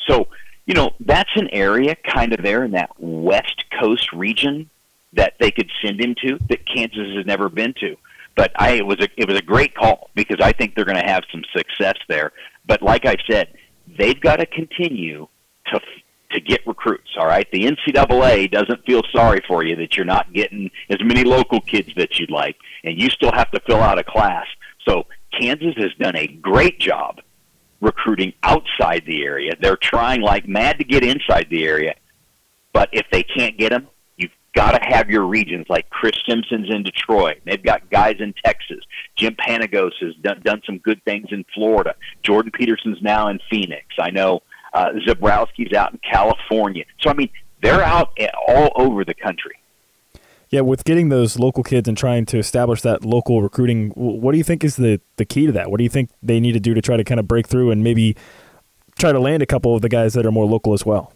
So, 0.09 0.29
you 0.67 0.75
know, 0.75 0.93
that's 1.01 1.31
an 1.37 1.49
area 1.53 1.97
kind 1.97 2.33
of 2.33 2.43
there 2.43 2.65
in 2.65 2.73
that 2.73 2.91
West 2.99 3.65
Coast 3.79 4.13
region 4.13 4.71
that 5.13 5.35
they 5.41 5.51
could 5.51 5.71
send 5.85 6.01
him 6.01 6.15
to 6.23 6.39
that 6.49 6.67
Kansas 6.67 7.15
has 7.17 7.27
never 7.27 7.49
been 7.49 7.75
to. 7.81 7.97
But 8.35 8.53
I 8.57 8.73
it 8.73 8.87
was 8.87 8.99
a 9.01 9.09
it 9.17 9.29
was 9.29 9.39
a 9.39 9.43
great 9.43 9.75
call 9.75 10.11
because 10.15 10.39
I 10.41 10.53
think 10.53 10.75
they're 10.75 10.87
going 10.87 11.01
to 11.01 11.07
have 11.07 11.25
some 11.31 11.43
success 11.55 11.97
there. 12.09 12.33
But 12.67 12.83
like 12.83 13.05
I 13.05 13.17
said, 13.29 13.55
they've 13.99 14.19
got 14.19 14.37
to 14.37 14.47
continue 14.47 15.29
to 15.67 15.81
to 16.31 16.41
get 16.41 16.67
recruits. 16.67 17.11
All 17.19 17.27
right, 17.27 17.47
the 17.53 17.65
NCAA 17.65 18.51
doesn't 18.51 18.87
feel 18.87 19.03
sorry 19.13 19.43
for 19.47 19.65
you 19.65 19.77
that 19.77 19.97
you're 19.97 20.07
not 20.07 20.33
getting 20.33 20.71
as 20.89 20.99
many 21.03 21.25
local 21.25 21.61
kids 21.61 21.91
that 21.97 22.19
you'd 22.19 22.31
like, 22.31 22.57
and 22.85 22.99
you 22.99 23.11
still 23.11 23.33
have 23.33 23.51
to 23.51 23.61
fill 23.61 23.83
out 23.83 23.99
a 23.99 24.05
class. 24.05 24.47
So 24.89 25.05
Kansas 25.39 25.75
has 25.77 25.93
done 25.99 26.17
a 26.17 26.27
great 26.27 26.79
job 26.81 27.21
recruiting 27.83 28.33
outside 28.43 29.03
the 29.07 29.23
area. 29.25 29.53
They're 29.61 29.77
trying 29.77 30.23
like 30.23 30.49
mad 30.49 30.79
to 30.79 30.85
get 30.85 31.05
inside 31.05 31.49
the 31.51 31.65
area, 31.65 31.95
but 32.73 32.89
if 32.93 33.05
they 33.13 33.23
can't 33.23 33.59
get 33.59 33.71
them, 33.71 33.89
you've 34.17 34.31
got 34.55 34.71
to 34.73 34.79
have 34.83 35.11
your 35.11 35.27
regions 35.27 35.67
like 35.69 35.91
Chris 35.91 36.15
Simpson's 36.27 36.71
in 36.71 36.85
Detroit. 36.85 37.41
They've 37.45 37.63
got 37.63 37.91
guys 37.91 38.17
in 38.21 38.33
Texas. 38.45 38.79
Jim 39.17 39.35
Panagos 39.35 39.93
has 40.01 40.15
done, 40.23 40.41
done 40.43 40.63
some 40.65 40.79
good 40.79 41.03
things 41.05 41.27
in 41.31 41.45
Florida. 41.53 41.95
Jordan 42.23 42.53
Peterson's 42.53 43.03
now 43.03 43.29
in 43.29 43.41
Phoenix. 43.51 43.85
I 43.99 44.11
know 44.11 44.41
uh, 44.73 44.91
Zebrowski's 45.07 45.75
out 45.75 45.93
in 45.93 46.01
California. 46.09 46.85
So 47.01 47.11
I 47.11 47.15
mean, 47.15 47.31
they're 47.63 47.83
out 47.83 48.17
all 48.49 48.73
over 48.77 49.05
the 49.05 49.15
country. 49.15 49.57
Yeah, 50.53 50.61
with 50.61 50.85
getting 50.85 51.09
those 51.09 51.39
local 51.39 51.65
kids 51.65 51.89
and 51.89 51.97
trying 51.97 52.27
to 52.27 52.39
establish 52.39 52.83
that 52.83 53.07
local 53.07 53.41
recruiting, 53.41 53.89
what 53.95 54.33
do 54.33 54.39
you 54.39 54.45
think 54.45 54.63
is 54.63 54.77
the, 54.77 55.01
the 55.17 55.25
key 55.25 55.47
to 55.47 55.53
that? 55.53 55.71
What 55.71 55.79
do 55.79 55.83
you 55.83 55.89
think 55.89 56.11
they 56.23 56.41
need 56.41 56.53
to 56.53 56.61
do 56.61 56.75
to 56.75 56.83
try 56.83 56.99
to 56.99 57.05
kind 57.05 57.19
of 57.19 57.27
break 57.27 57.49
through 57.49 57.71
and 57.71 57.83
maybe 57.83 58.15
try 58.99 59.13
to 59.13 59.19
land 59.19 59.43
a 59.43 59.47
couple 59.47 59.75
of 59.75 59.81
the 59.81 59.89
guys 59.89 60.13
that 60.13 60.27
are 60.27 60.31
more 60.31 60.45
local 60.45 60.75
as 60.75 60.85
well? 60.85 61.15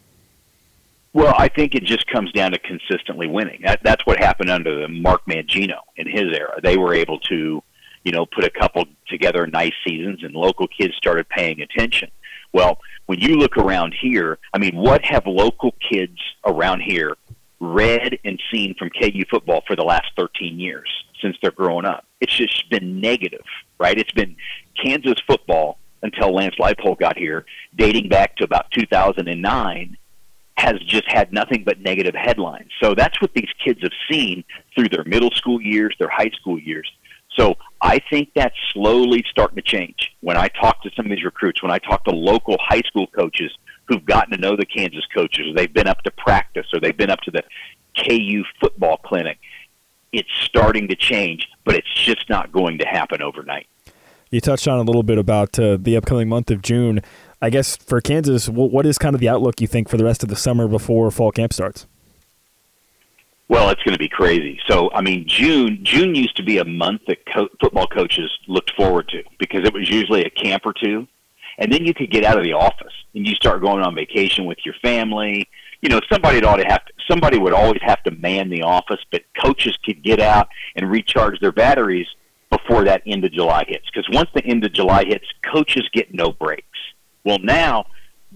Well, 1.13 1.35
I 1.37 1.49
think 1.49 1.75
it 1.75 1.85
just 1.85 2.07
comes 2.07 2.33
down 2.33 2.53
to 2.53 2.59
consistently 2.59 3.27
winning. 3.27 3.61
That, 3.63 3.81
that's 3.85 4.07
what 4.07 4.19
happened 4.19 4.49
under 4.49 4.81
the 4.81 4.89
Mark 4.89 5.27
Mangino 5.27 5.81
in 5.97 6.09
his 6.09 6.35
era. 6.35 6.59
They 6.63 6.79
were 6.79 6.95
able 6.95 7.21
to, 7.21 7.63
you 8.05 8.13
know, 8.13 8.25
put 8.25 8.45
a 8.45 8.51
couple 8.51 8.87
together 9.07 9.47
nice 9.47 9.75
seasons, 9.87 10.23
and 10.23 10.35
local 10.35 10.67
kids 10.67 10.95
started 10.97 11.29
paying 11.29 11.61
attention. 11.61 12.11
Well, 12.55 12.79
when 13.05 13.21
you 13.21 13.37
look 13.37 13.59
around 13.59 13.95
here, 14.01 14.39
I 14.55 14.59
mean, 14.59 14.77
what 14.77 15.05
have 15.05 15.27
local 15.27 15.75
kids 15.91 16.19
around 16.47 16.81
here 16.81 17.17
read 17.61 18.19
and 18.25 18.41
seen 18.53 18.75
from 18.79 18.91
KU 18.91 19.25
football 19.31 19.63
for 19.67 19.77
the 19.77 19.85
last 19.85 20.07
13 20.17 20.59
years 20.59 20.89
since 21.21 21.37
they're 21.41 21.51
growing 21.51 21.87
up. 21.87 22.05
It's 22.21 22.37
just 22.37 22.69
been 22.71 23.01
negative, 23.01 23.45
right? 23.79 23.99
It's 23.99 24.13
been 24.13 24.37
Kansas 24.83 25.21
football 25.27 25.79
until 26.03 26.35
Lance 26.35 26.55
Leipold 26.61 26.99
got 26.99 27.17
here, 27.17 27.47
dating 27.77 28.09
back 28.09 28.37
to 28.37 28.45
about 28.45 28.71
2009, 28.73 29.97
has 30.59 30.79
just 30.81 31.05
had 31.09 31.33
nothing 31.33 31.65
but 31.65 31.81
negative 31.81 32.15
headlines. 32.15 32.71
So 32.83 32.95
that's 32.95 33.21
what 33.21 33.33
these 33.35 33.49
kids 33.65 33.81
have 33.83 33.93
seen 34.11 34.45
through 34.75 34.89
their 34.89 35.05
middle 35.05 35.31
school 35.33 35.61
years, 35.61 35.95
their 35.99 36.09
high 36.09 36.31
school 36.39 36.59
years. 36.59 36.91
So 37.39 37.57
I 37.83 38.01
think 38.11 38.31
that's 38.35 38.57
slowly 38.73 39.23
starting 39.31 39.57
to 39.57 39.63
change. 39.63 40.13
When 40.21 40.37
I 40.37 40.49
talk 40.49 40.83
to 40.83 40.91
some 40.97 41.07
of 41.07 41.11
these 41.11 41.25
recruits, 41.25 41.63
when 41.63 41.71
I 41.71 41.79
talk 41.79 42.05
to 42.05 42.11
local 42.11 42.57
high 42.61 42.83
school 42.87 43.07
coaches 43.09 43.53
who've 43.89 44.05
gotten 44.05 44.33
to 44.33 44.39
know 44.39 44.57
the 44.57 44.67
Kansas 44.67 45.05
coaches, 45.15 45.49
or 45.49 45.55
they've 45.55 45.73
been 45.73 45.87
up 45.87 46.03
to 46.03 46.11
practice, 46.11 46.67
or 46.73 46.81
they've 46.81 46.97
been 46.97 47.11
up 47.11 47.21
to 47.23 47.31
the 47.31 47.43
KU 47.97 48.45
football 48.61 48.99
clinic. 48.99 49.39
It's 50.13 50.29
starting 50.43 50.89
to 50.89 50.97
change, 50.97 51.49
but 51.65 51.75
it's 51.75 51.93
just 51.95 52.29
not 52.29 52.53
going 52.53 52.79
to 52.79 52.87
happen 52.87 53.23
overnight. 53.23 53.67
You 54.31 54.41
touched 54.41 54.67
on 54.67 54.79
a 54.79 54.83
little 54.83 55.03
bit 55.03 55.19
about 55.19 55.59
uh, 55.59 55.79
the 55.81 55.97
upcoming 55.97 56.29
month 56.29 56.51
of 56.51 56.63
June. 56.63 57.01
I 57.41 57.51
guess 57.51 57.77
for 57.77 58.01
Kansas, 58.01 58.49
what 58.49 58.87
is 58.87 58.99
kind 58.99 59.15
of 59.15 59.21
the 59.21 59.29
outlook 59.29 59.61
you 59.61 59.67
think 59.67 59.89
for 59.89 59.97
the 59.97 60.05
rest 60.05 60.23
of 60.23 60.29
the 60.29 60.37
summer 60.37 60.67
before 60.67 61.11
fall 61.11 61.31
camp 61.31 61.53
starts? 61.53 61.87
Well, 63.49 63.71
it's 63.71 63.83
going 63.85 63.93
to 63.93 63.99
be 63.99 64.09
crazy. 64.09 64.59
So, 64.67 64.91
I 64.93 65.03
mean, 65.03 65.25
June 65.29 65.79
June 65.85 66.17
used 66.17 66.37
to 66.37 66.43
be 66.43 66.59
a 66.59 66.65
month 66.65 67.03
that 67.07 67.19
co- 67.33 67.49
football 67.61 67.87
coaches 67.87 68.37
looked 68.49 68.73
forward 68.73 69.09
to 69.11 69.23
because 69.39 69.65
it 69.65 69.73
was 69.73 69.89
usually 69.89 70.25
a 70.25 70.31
camp 70.31 70.67
or 70.67 70.73
two, 70.73 71.07
and 71.59 71.73
then 71.73 71.85
you 71.85 71.95
could 71.95 72.11
get 72.11 72.25
out 72.25 72.39
of 72.39 72.45
the 72.45 72.53
office 72.53 72.93
and 73.15 73.27
you 73.27 73.35
start 73.35 73.63
going 73.63 73.83
on 73.83 73.95
vacation 73.95 74.45
with 74.45 74.59
your 74.65 74.75
family. 74.83 75.49
You 75.81 75.89
know, 75.89 76.01
somebody 76.11 76.41
to 76.41 76.49
have 76.49 76.85
to, 76.85 76.93
somebody 77.09 77.39
would 77.39 77.53
always 77.53 77.81
have 77.83 78.03
to 78.05 78.11
man 78.11 78.51
the 78.51 78.63
office, 78.63 79.01
but 79.11 79.23
coaches 79.43 79.79
could 79.85 80.03
get 80.03 80.21
out 80.21 80.49
and 80.75 80.91
recharge 80.91 81.41
their 81.41 81.53
batteries 81.53 82.07
before 82.51 82.85
that 82.85 83.03
end 83.07 83.25
of 83.25 83.33
July 83.33 83.65
hits. 83.67 83.87
Because 83.93 84.09
once 84.13 84.31
the 84.35 84.45
end 84.45 84.65
of 84.65 84.73
July 84.73 85.05
hits, 85.05 85.27
coaches 85.43 85.89
get 85.93 86.13
no 86.13 86.33
breaks. 86.33 86.79
Well, 87.25 87.39
now 87.39 87.87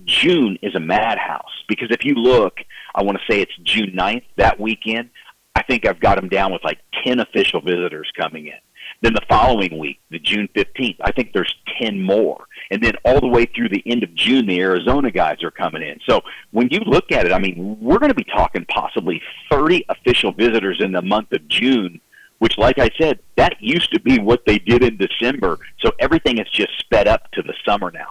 June 0.04 0.58
is 0.62 0.74
a 0.74 0.80
madhouse 0.80 1.64
because 1.68 1.88
if 1.90 2.04
you 2.04 2.14
look, 2.14 2.58
I 2.94 3.02
want 3.02 3.18
to 3.18 3.32
say 3.32 3.40
it's 3.40 3.56
June 3.62 3.92
9th, 3.96 4.24
that 4.36 4.58
weekend. 4.58 5.10
I 5.54 5.62
think 5.62 5.86
I've 5.86 6.00
got 6.00 6.16
them 6.16 6.28
down 6.28 6.52
with 6.52 6.64
like 6.64 6.78
10 7.04 7.20
official 7.20 7.60
visitors 7.60 8.10
coming 8.18 8.46
in. 8.46 8.58
Then 9.02 9.14
the 9.14 9.22
following 9.28 9.78
week, 9.78 9.98
the 10.10 10.18
June 10.18 10.48
15th, 10.54 10.96
I 11.00 11.10
think 11.12 11.32
there's 11.32 11.54
10 11.80 12.02
more. 12.02 12.44
And 12.70 12.82
then 12.82 12.92
all 13.04 13.18
the 13.20 13.28
way 13.28 13.46
through 13.46 13.70
the 13.70 13.82
end 13.86 14.02
of 14.02 14.14
June, 14.14 14.46
the 14.46 14.60
Arizona 14.60 15.10
guys 15.10 15.42
are 15.42 15.50
coming 15.50 15.82
in. 15.82 15.98
So 16.06 16.20
when 16.50 16.68
you 16.70 16.80
look 16.80 17.10
at 17.10 17.24
it, 17.26 17.32
I 17.32 17.38
mean, 17.38 17.78
we're 17.80 17.98
going 17.98 18.10
to 18.10 18.14
be 18.14 18.24
talking 18.24 18.66
possibly 18.66 19.22
30 19.50 19.86
official 19.88 20.32
visitors 20.32 20.80
in 20.80 20.92
the 20.92 21.02
month 21.02 21.32
of 21.32 21.48
June, 21.48 22.00
which, 22.40 22.58
like 22.58 22.78
I 22.78 22.90
said, 22.98 23.20
that 23.36 23.56
used 23.60 23.90
to 23.92 24.00
be 24.00 24.18
what 24.18 24.44
they 24.46 24.58
did 24.58 24.84
in 24.84 24.98
December. 24.98 25.58
So 25.80 25.92
everything 25.98 26.38
is 26.38 26.48
just 26.50 26.78
sped 26.78 27.08
up 27.08 27.30
to 27.32 27.42
the 27.42 27.54
summer 27.64 27.90
now. 27.90 28.08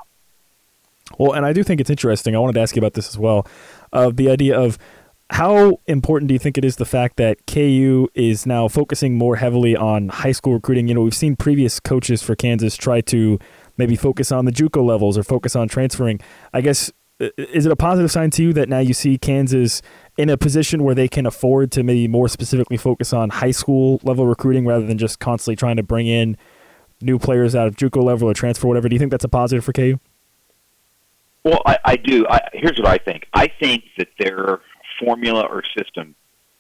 Well, 1.17 1.33
and 1.33 1.45
I 1.45 1.53
do 1.53 1.63
think 1.63 1.81
it's 1.81 1.89
interesting. 1.89 2.35
I 2.35 2.39
wanted 2.39 2.53
to 2.53 2.61
ask 2.61 2.75
you 2.75 2.79
about 2.79 2.93
this 2.93 3.09
as 3.09 3.17
well. 3.17 3.47
Of 3.93 4.17
the 4.17 4.29
idea 4.29 4.59
of 4.59 4.77
how 5.31 5.79
important 5.85 6.27
do 6.27 6.33
you 6.33 6.39
think 6.39 6.57
it 6.57 6.65
is 6.65 6.77
the 6.77 6.85
fact 6.85 7.17
that 7.17 7.45
KU 7.45 8.07
is 8.15 8.45
now 8.45 8.67
focusing 8.67 9.15
more 9.15 9.35
heavily 9.35 9.75
on 9.75 10.09
high 10.09 10.31
school 10.31 10.53
recruiting? 10.53 10.87
You 10.87 10.95
know, 10.95 11.01
we've 11.01 11.13
seen 11.13 11.35
previous 11.35 11.79
coaches 11.79 12.23
for 12.23 12.35
Kansas 12.35 12.75
try 12.75 13.01
to 13.01 13.37
maybe 13.77 13.95
focus 13.95 14.31
on 14.31 14.45
the 14.45 14.51
JUCO 14.51 14.83
levels 14.83 15.17
or 15.17 15.23
focus 15.23 15.55
on 15.55 15.67
transferring. 15.67 16.19
I 16.53 16.61
guess 16.61 16.91
is 17.19 17.65
it 17.65 17.71
a 17.71 17.75
positive 17.75 18.09
sign 18.11 18.31
to 18.31 18.43
you 18.43 18.53
that 18.53 18.69
now 18.69 18.79
you 18.79 18.93
see 18.93 19.17
Kansas 19.17 19.81
in 20.17 20.29
a 20.29 20.37
position 20.37 20.83
where 20.83 20.95
they 20.95 21.07
can 21.07 21.25
afford 21.25 21.71
to 21.73 21.83
maybe 21.83 22.07
more 22.07 22.29
specifically 22.29 22.77
focus 22.77 23.13
on 23.13 23.29
high 23.29 23.51
school 23.51 23.99
level 24.03 24.25
recruiting 24.25 24.65
rather 24.65 24.85
than 24.85 24.97
just 24.97 25.19
constantly 25.19 25.55
trying 25.55 25.75
to 25.75 25.83
bring 25.83 26.07
in 26.07 26.37
new 27.01 27.19
players 27.19 27.55
out 27.55 27.67
of 27.67 27.75
JUCO 27.75 28.01
level 28.03 28.29
or 28.29 28.33
transfer 28.33 28.67
whatever? 28.67 28.89
Do 28.89 28.95
you 28.95 28.99
think 28.99 29.11
that's 29.11 29.25
a 29.25 29.29
positive 29.29 29.63
for 29.63 29.73
KU? 29.73 29.99
Well, 31.43 31.61
I, 31.65 31.77
I 31.85 31.95
do. 31.95 32.25
I, 32.27 32.39
here's 32.53 32.77
what 32.77 32.87
I 32.87 32.97
think. 32.97 33.27
I 33.33 33.47
think 33.47 33.83
that 33.97 34.09
their 34.17 34.59
formula 34.99 35.47
or 35.49 35.63
system 35.77 36.15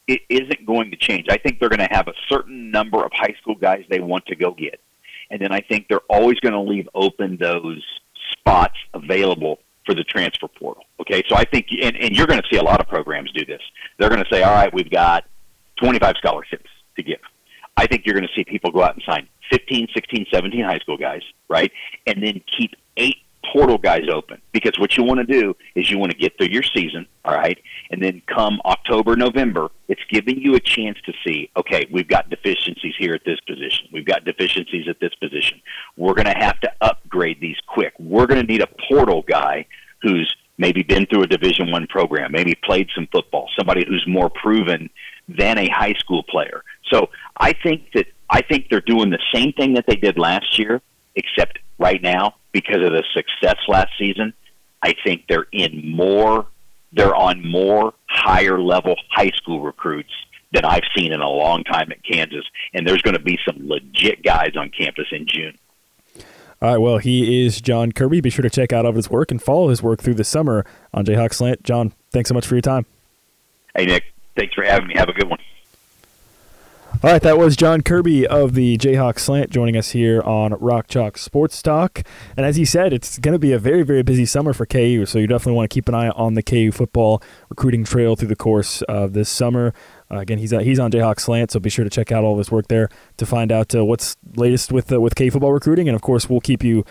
it 0.07 0.21
isn't 0.27 0.65
going 0.65 0.89
to 0.89 0.97
change. 0.97 1.27
I 1.29 1.37
think 1.37 1.59
they're 1.59 1.69
going 1.69 1.87
to 1.87 1.95
have 1.95 2.07
a 2.07 2.13
certain 2.27 2.71
number 2.71 3.05
of 3.05 3.11
high 3.13 3.35
school 3.39 3.53
guys 3.53 3.85
they 3.89 3.99
want 3.99 4.25
to 4.25 4.35
go 4.35 4.51
get, 4.51 4.81
and 5.29 5.39
then 5.39 5.51
I 5.51 5.61
think 5.61 5.87
they're 5.87 5.99
always 6.09 6.39
going 6.39 6.53
to 6.53 6.61
leave 6.61 6.89
open 6.95 7.37
those 7.37 7.85
spots 8.31 8.77
available 8.95 9.59
for 9.85 9.93
the 9.93 10.03
transfer 10.03 10.47
portal. 10.47 10.83
Okay, 10.99 11.23
so 11.29 11.35
I 11.35 11.45
think, 11.45 11.67
and, 11.81 11.95
and 11.95 12.15
you're 12.15 12.25
going 12.25 12.41
to 12.41 12.47
see 12.51 12.57
a 12.57 12.63
lot 12.63 12.81
of 12.81 12.87
programs 12.87 13.31
do 13.33 13.45
this. 13.45 13.61
They're 13.97 14.09
going 14.09 14.23
to 14.23 14.29
say, 14.31 14.41
all 14.41 14.53
right, 14.53 14.73
we've 14.73 14.89
got 14.89 15.25
25 15.77 16.15
scholarships 16.17 16.69
to 16.95 17.03
give. 17.03 17.19
I 17.77 17.85
think 17.85 18.05
you're 18.05 18.15
going 18.15 18.27
to 18.27 18.33
see 18.35 18.43
people 18.43 18.71
go 18.71 18.83
out 18.83 18.95
and 18.95 19.03
sign 19.07 19.27
15, 19.51 19.89
16, 19.93 20.25
17 20.31 20.63
high 20.63 20.79
school 20.79 20.97
guys, 20.97 21.21
right? 21.47 21.71
And 22.07 22.21
then 22.21 22.41
keep 22.57 22.75
eight 22.97 23.17
portal 23.51 23.77
guys 23.77 24.03
open 24.11 24.41
because 24.51 24.77
what 24.77 24.97
you 24.97 25.03
want 25.03 25.19
to 25.19 25.25
do 25.25 25.55
is 25.75 25.89
you 25.89 25.97
want 25.97 26.11
to 26.11 26.17
get 26.17 26.37
through 26.37 26.47
your 26.47 26.63
season, 26.63 27.07
all 27.25 27.33
right, 27.33 27.57
and 27.89 28.01
then 28.01 28.21
come 28.27 28.59
October, 28.65 29.15
November, 29.15 29.69
it's 29.87 30.01
giving 30.09 30.39
you 30.39 30.55
a 30.55 30.59
chance 30.59 30.97
to 31.05 31.13
see, 31.25 31.49
okay, 31.57 31.87
we've 31.91 32.07
got 32.07 32.29
deficiencies 32.29 32.93
here 32.97 33.13
at 33.13 33.23
this 33.25 33.39
position, 33.41 33.87
we've 33.91 34.05
got 34.05 34.25
deficiencies 34.25 34.87
at 34.87 34.99
this 34.99 35.13
position. 35.15 35.61
We're 35.97 36.13
going 36.13 36.27
to 36.27 36.37
have 36.37 36.59
to 36.61 36.71
upgrade 36.81 37.39
these 37.39 37.57
quick. 37.67 37.93
We're 37.99 38.27
going 38.27 38.41
to 38.41 38.47
need 38.47 38.61
a 38.61 38.69
portal 38.87 39.23
guy 39.27 39.65
who's 40.01 40.35
maybe 40.57 40.83
been 40.83 41.05
through 41.05 41.23
a 41.23 41.27
Division 41.27 41.71
One 41.71 41.87
program, 41.87 42.31
maybe 42.31 42.53
played 42.63 42.89
some 42.93 43.07
football, 43.11 43.49
somebody 43.57 43.85
who's 43.87 44.05
more 44.07 44.29
proven 44.29 44.89
than 45.27 45.57
a 45.57 45.69
high 45.69 45.93
school 45.93 46.23
player. 46.23 46.63
So 46.91 47.09
I 47.37 47.53
think 47.53 47.91
that 47.93 48.07
I 48.29 48.41
think 48.41 48.67
they're 48.69 48.81
doing 48.81 49.09
the 49.09 49.19
same 49.33 49.53
thing 49.53 49.73
that 49.73 49.85
they 49.87 49.95
did 49.95 50.17
last 50.17 50.59
year, 50.59 50.81
except 51.15 51.59
right 51.79 52.01
now 52.01 52.35
because 52.51 52.83
of 52.85 52.91
the 52.91 53.03
success 53.13 53.57
last 53.67 53.91
season. 53.97 54.33
I 54.83 54.93
think 55.03 55.23
they're 55.27 55.47
in 55.51 55.95
more. 55.95 56.45
They're 56.93 57.15
on 57.15 57.45
more 57.45 57.93
higher 58.07 58.59
level 58.59 58.95
high 59.09 59.31
school 59.35 59.61
recruits 59.61 60.11
than 60.51 60.65
I've 60.65 60.83
seen 60.95 61.13
in 61.13 61.21
a 61.21 61.29
long 61.29 61.63
time 61.63 61.91
at 61.91 62.03
Kansas, 62.03 62.45
and 62.73 62.87
there's 62.87 63.01
going 63.01 63.15
to 63.15 63.21
be 63.21 63.37
some 63.47 63.67
legit 63.67 64.23
guys 64.23 64.51
on 64.55 64.69
campus 64.69 65.05
in 65.11 65.27
June. 65.27 65.57
All 66.61 66.71
right, 66.71 66.77
well, 66.77 66.97
he 66.97 67.45
is 67.45 67.61
Jon 67.61 67.91
Kirby. 67.91 68.19
Be 68.19 68.29
sure 68.29 68.43
to 68.43 68.49
check 68.49 68.73
out 68.73 68.85
of 68.85 68.95
his 68.95 69.09
work 69.09 69.31
and 69.31 69.41
follow 69.41 69.69
his 69.69 69.81
work 69.81 70.01
through 70.01 70.15
the 70.15 70.23
summer 70.23 70.65
on 70.93 71.05
Jayhawk 71.05 71.33
Slant. 71.33 71.63
Jon, 71.63 71.93
thanks 72.11 72.27
so 72.27 72.33
much 72.33 72.45
for 72.45 72.55
your 72.55 72.61
time. 72.61 72.85
Hey, 73.75 73.85
Nick, 73.85 74.03
thanks 74.35 74.53
for 74.55 74.63
having 74.63 74.87
me. 74.87 74.95
Have 74.97 75.07
a 75.07 75.13
good 75.13 75.29
one. 75.29 75.39
All 77.01 77.09
right, 77.09 77.21
that 77.21 77.37
was 77.37 77.55
Jon 77.55 77.79
Kirby 77.79 78.27
of 78.27 78.55
the 78.55 78.77
Jayhawk 78.77 79.19
Slant 79.19 79.51
joining 79.51 79.77
us 79.77 79.91
here 79.91 80.21
on 80.23 80.51
Rock 80.59 80.89
Chalk 80.89 81.17
Sports 81.17 81.61
Talk. 81.61 82.01
And 82.35 82.45
as 82.45 82.57
he 82.57 82.65
said, 82.65 82.91
it's 82.91 83.17
going 83.19 83.31
to 83.31 83.39
be 83.39 83.53
a 83.53 83.57
very, 83.57 83.83
very 83.83 84.03
busy 84.03 84.25
summer 84.25 84.51
for 84.51 84.65
KU, 84.65 85.05
so 85.05 85.17
you 85.17 85.25
definitely 85.25 85.53
want 85.53 85.69
to 85.69 85.73
keep 85.73 85.87
an 85.87 85.95
eye 85.95 86.09
on 86.09 86.33
the 86.33 86.43
KU 86.43 86.73
football 86.73 87.23
recruiting 87.47 87.85
trail 87.85 88.17
through 88.17 88.27
the 88.27 88.35
course 88.35 88.81
of 88.81 89.13
this 89.13 89.29
summer. 89.29 89.73
Uh, 90.11 90.17
again, 90.17 90.39
he's 90.39 90.51
uh, 90.51 90.59
he's 90.59 90.77
on 90.77 90.91
Jayhawk 90.91 91.21
Slant, 91.21 91.51
so 91.51 91.59
be 91.61 91.69
sure 91.69 91.85
to 91.85 91.89
check 91.89 92.11
out 92.11 92.25
all 92.25 92.33
of 92.33 92.37
his 92.37 92.51
work 92.51 92.67
there 92.67 92.89
to 93.15 93.25
find 93.25 93.49
out 93.49 93.73
uh, 93.73 93.85
what's 93.85 94.17
latest 94.35 94.73
with 94.73 94.91
uh, 94.91 94.99
with 94.99 95.15
KU 95.15 95.31
football 95.31 95.53
recruiting. 95.53 95.87
And 95.87 95.95
of 95.95 96.01
course, 96.01 96.29
we'll 96.29 96.41
keep 96.41 96.65
you 96.65 96.83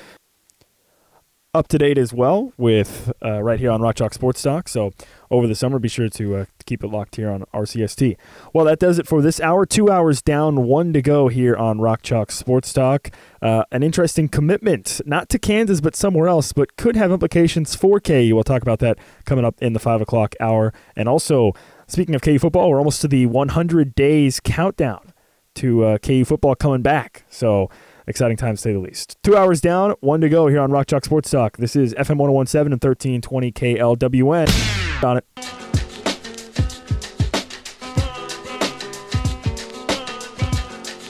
up 1.52 1.68
to 1.68 1.76
date 1.76 1.98
as 1.98 2.14
well 2.14 2.54
with 2.56 3.12
uh, 3.22 3.42
right 3.42 3.60
here 3.60 3.70
on 3.70 3.82
Rock 3.82 3.96
Chalk 3.96 4.14
Sports 4.14 4.40
Talk. 4.40 4.68
So 4.68 4.92
over 5.30 5.46
the 5.46 5.54
summer, 5.54 5.78
be 5.78 5.88
sure 5.88 6.08
to 6.08 6.36
uh, 6.36 6.44
keep 6.64 6.82
it 6.82 6.88
locked 6.88 7.16
here 7.16 7.30
on 7.30 7.44
RCST. 7.54 8.16
Well, 8.52 8.64
that 8.66 8.78
does 8.78 8.98
it 8.98 9.06
for 9.06 9.22
this 9.22 9.40
hour. 9.40 9.66
Two 9.66 9.90
hours 9.90 10.22
down, 10.22 10.64
one 10.64 10.92
to 10.92 11.02
go 11.02 11.28
here 11.28 11.56
on 11.56 11.80
Rock 11.80 12.02
Chalk 12.02 12.30
Sports 12.30 12.72
Talk. 12.72 13.10
Uh, 13.40 13.64
an 13.70 13.82
interesting 13.82 14.28
commitment, 14.28 15.00
not 15.04 15.28
to 15.30 15.38
Kansas, 15.38 15.80
but 15.80 15.94
somewhere 15.94 16.28
else, 16.28 16.52
but 16.52 16.76
could 16.76 16.96
have 16.96 17.12
implications 17.12 17.74
for 17.74 18.00
KU. 18.00 18.30
We'll 18.34 18.44
talk 18.44 18.62
about 18.62 18.78
that 18.80 18.98
coming 19.24 19.44
up 19.44 19.60
in 19.62 19.72
the 19.72 19.80
five 19.80 20.00
o'clock 20.00 20.34
hour. 20.40 20.72
And 20.96 21.08
also, 21.08 21.52
speaking 21.86 22.14
of 22.14 22.22
KU 22.22 22.38
football, 22.38 22.70
we're 22.70 22.78
almost 22.78 23.00
to 23.02 23.08
the 23.08 23.26
100 23.26 23.94
days 23.94 24.40
countdown 24.40 25.12
to 25.54 25.84
uh, 25.84 25.98
KU 25.98 26.24
football 26.24 26.54
coming 26.54 26.82
back. 26.82 27.24
So 27.28 27.68
exciting 28.08 28.36
time 28.36 28.56
to 28.56 28.60
say 28.60 28.72
the 28.72 28.78
least. 28.78 29.16
Two 29.22 29.36
hours 29.36 29.60
down, 29.60 29.94
one 30.00 30.20
to 30.20 30.28
go 30.28 30.48
here 30.48 30.60
on 30.60 30.70
Rock 30.70 30.86
Chalk 30.86 31.04
Sports 31.04 31.30
Talk. 31.30 31.56
This 31.58 31.76
is 31.76 31.94
FM 31.94 32.16
1017 32.16 32.72
and 32.72 32.82
1320 32.82 33.52
KLWN. 33.52 35.04
On 35.04 35.16
it. 35.18 35.24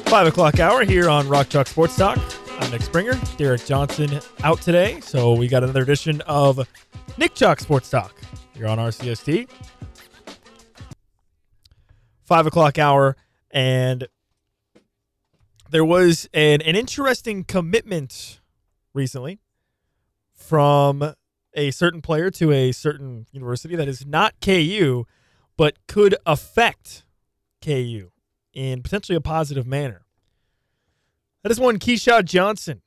Five 0.09 0.27
o'clock 0.27 0.59
hour 0.59 0.85
here 0.85 1.09
on 1.09 1.29
Rock 1.29 1.49
Chalk 1.49 1.67
Sports 1.67 1.97
Talk. 1.97 2.19
I'm 2.61 2.71
Nick 2.71 2.83
Springer. 2.83 3.13
Derek 3.37 3.65
Johnson 3.65 4.21
out 4.43 4.61
today, 4.61 5.01
so 5.01 5.35
we 5.35 5.49
got 5.49 5.63
another 5.63 5.83
edition 5.83 6.21
of 6.23 6.67
Nick 7.17 7.35
Chalk 7.35 7.61
Sports 7.61 7.91
Talk 7.91 8.15
here 8.55 8.67
on 8.67 8.79
RCST. 8.79 9.49
Five 12.25 12.47
o'clock 12.47 12.79
hour, 12.79 13.17
and 13.51 14.09
there 15.71 15.85
was 15.85 16.29
an, 16.33 16.61
an 16.63 16.77
interesting 16.77 17.45
commitment 17.45 18.41
recently 18.95 19.41
from 20.35 21.15
a 21.55 21.71
certain 21.71 22.01
player 22.01 22.31
to 22.31 22.53
a 22.53 22.73
certain 22.73 23.27
university 23.33 23.77
that 23.77 23.89
is 23.89 24.07
not 24.07 24.35
KU, 24.41 25.05
but 25.57 25.77
could 25.87 26.15
affect 26.25 27.05
KU 27.63 28.11
in 28.53 28.83
potentially 28.83 29.17
a 29.17 29.21
positive 29.21 29.67
manner. 29.67 30.07
That 31.43 31.53
is 31.53 31.61
one 31.61 31.79
Keshad 31.79 32.25
Johnson, 32.25 32.83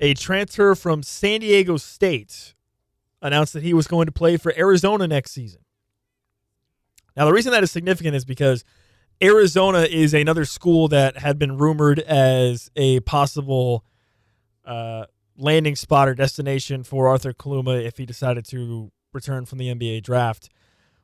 a 0.00 0.14
transfer 0.14 0.74
from 0.74 1.02
San 1.02 1.40
Diego 1.40 1.76
State, 1.76 2.54
announced 3.20 3.52
that 3.52 3.62
he 3.62 3.74
was 3.74 3.88
going 3.88 4.06
to 4.06 4.12
play 4.12 4.36
for 4.36 4.52
Arizona 4.56 5.08
next 5.08 5.32
season. 5.32 5.62
Now, 7.16 7.24
the 7.24 7.32
reason 7.32 7.50
that 7.50 7.64
is 7.64 7.72
significant 7.72 8.14
is 8.14 8.24
because 8.24 8.64
Arizona 9.22 9.80
is 9.80 10.14
another 10.14 10.44
school 10.44 10.88
that 10.88 11.18
had 11.18 11.38
been 11.38 11.58
rumored 11.58 11.98
as 12.00 12.70
a 12.76 13.00
possible 13.00 13.84
uh, 14.64 15.06
landing 15.36 15.74
spot 15.74 16.08
or 16.08 16.14
destination 16.14 16.84
for 16.84 17.08
Arthur 17.08 17.32
Kaluma 17.32 17.84
if 17.84 17.96
he 17.96 18.06
decided 18.06 18.44
to 18.46 18.92
return 19.12 19.44
from 19.44 19.58
the 19.58 19.74
NBA 19.74 20.02
draft. 20.02 20.50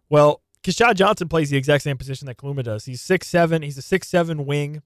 Well, 0.09 0.43
Keshad 0.63 0.95
Johnson 0.95 1.29
plays 1.29 1.51
the 1.51 1.57
exact 1.57 1.83
same 1.83 1.97
position 1.97 2.27
that 2.27 2.37
Kaluma 2.37 2.63
does. 2.63 2.85
He's 2.85 3.03
six 3.03 3.27
seven. 3.27 3.63
He's 3.63 3.79
a 3.79 3.83
six 3.83 4.09
seven 4.09 4.47
wing. 4.47 4.83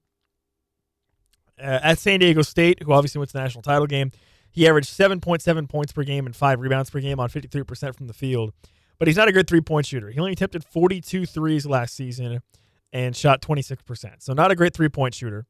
Uh, 1.59 1.79
at 1.83 1.99
San 1.99 2.19
Diego 2.19 2.41
State, 2.41 2.81
who 2.83 2.93
obviously 2.93 3.19
went 3.19 3.29
to 3.29 3.33
the 3.33 3.41
national 3.41 3.61
title 3.61 3.85
game, 3.85 4.11
he 4.49 4.65
averaged 4.65 4.89
7.7 4.89 5.69
points 5.69 5.91
per 5.91 6.03
game 6.03 6.25
and 6.25 6.33
five 6.33 6.61
rebounds 6.61 6.89
per 6.89 7.01
game 7.01 7.19
on 7.19 7.29
53% 7.29 7.95
from 7.95 8.07
the 8.07 8.13
field. 8.13 8.53
But 8.97 9.09
he's 9.09 9.17
not 9.17 9.27
a 9.27 9.33
good 9.33 9.47
three 9.47 9.61
point 9.61 9.85
shooter. 9.85 10.09
He 10.09 10.19
only 10.19 10.31
attempted 10.31 10.63
42 10.63 11.25
threes 11.25 11.65
last 11.65 11.95
season 11.95 12.41
and 12.91 13.15
shot 13.15 13.41
26%. 13.41 14.15
So, 14.19 14.33
not 14.33 14.51
a 14.51 14.55
great 14.55 14.73
three 14.73 14.89
point 14.89 15.13
shooter, 15.13 15.45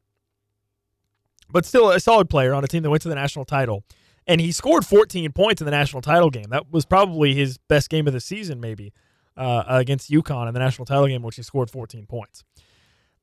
but 1.52 1.66
still 1.66 1.92
a 1.92 2.00
solid 2.00 2.30
player 2.30 2.54
on 2.54 2.64
a 2.64 2.68
team 2.68 2.84
that 2.84 2.90
went 2.90 3.02
to 3.04 3.10
the 3.10 3.16
national 3.16 3.46
title. 3.46 3.84
And 4.28 4.40
he 4.40 4.52
scored 4.52 4.86
14 4.86 5.32
points 5.32 5.62
in 5.62 5.66
the 5.66 5.72
national 5.72 6.02
title 6.02 6.30
game. 6.30 6.50
That 6.50 6.72
was 6.72 6.86
probably 6.86 7.34
his 7.34 7.58
best 7.58 7.90
game 7.90 8.06
of 8.06 8.14
the 8.14 8.20
season, 8.20 8.60
maybe, 8.60 8.94
uh, 9.36 9.64
against 9.68 10.12
UConn 10.12 10.48
in 10.48 10.54
the 10.54 10.60
national 10.60 10.86
title 10.86 11.08
game, 11.08 11.24
which 11.24 11.38
he 11.38 11.42
scored 11.42 11.72
14 11.72 12.06
points. 12.06 12.44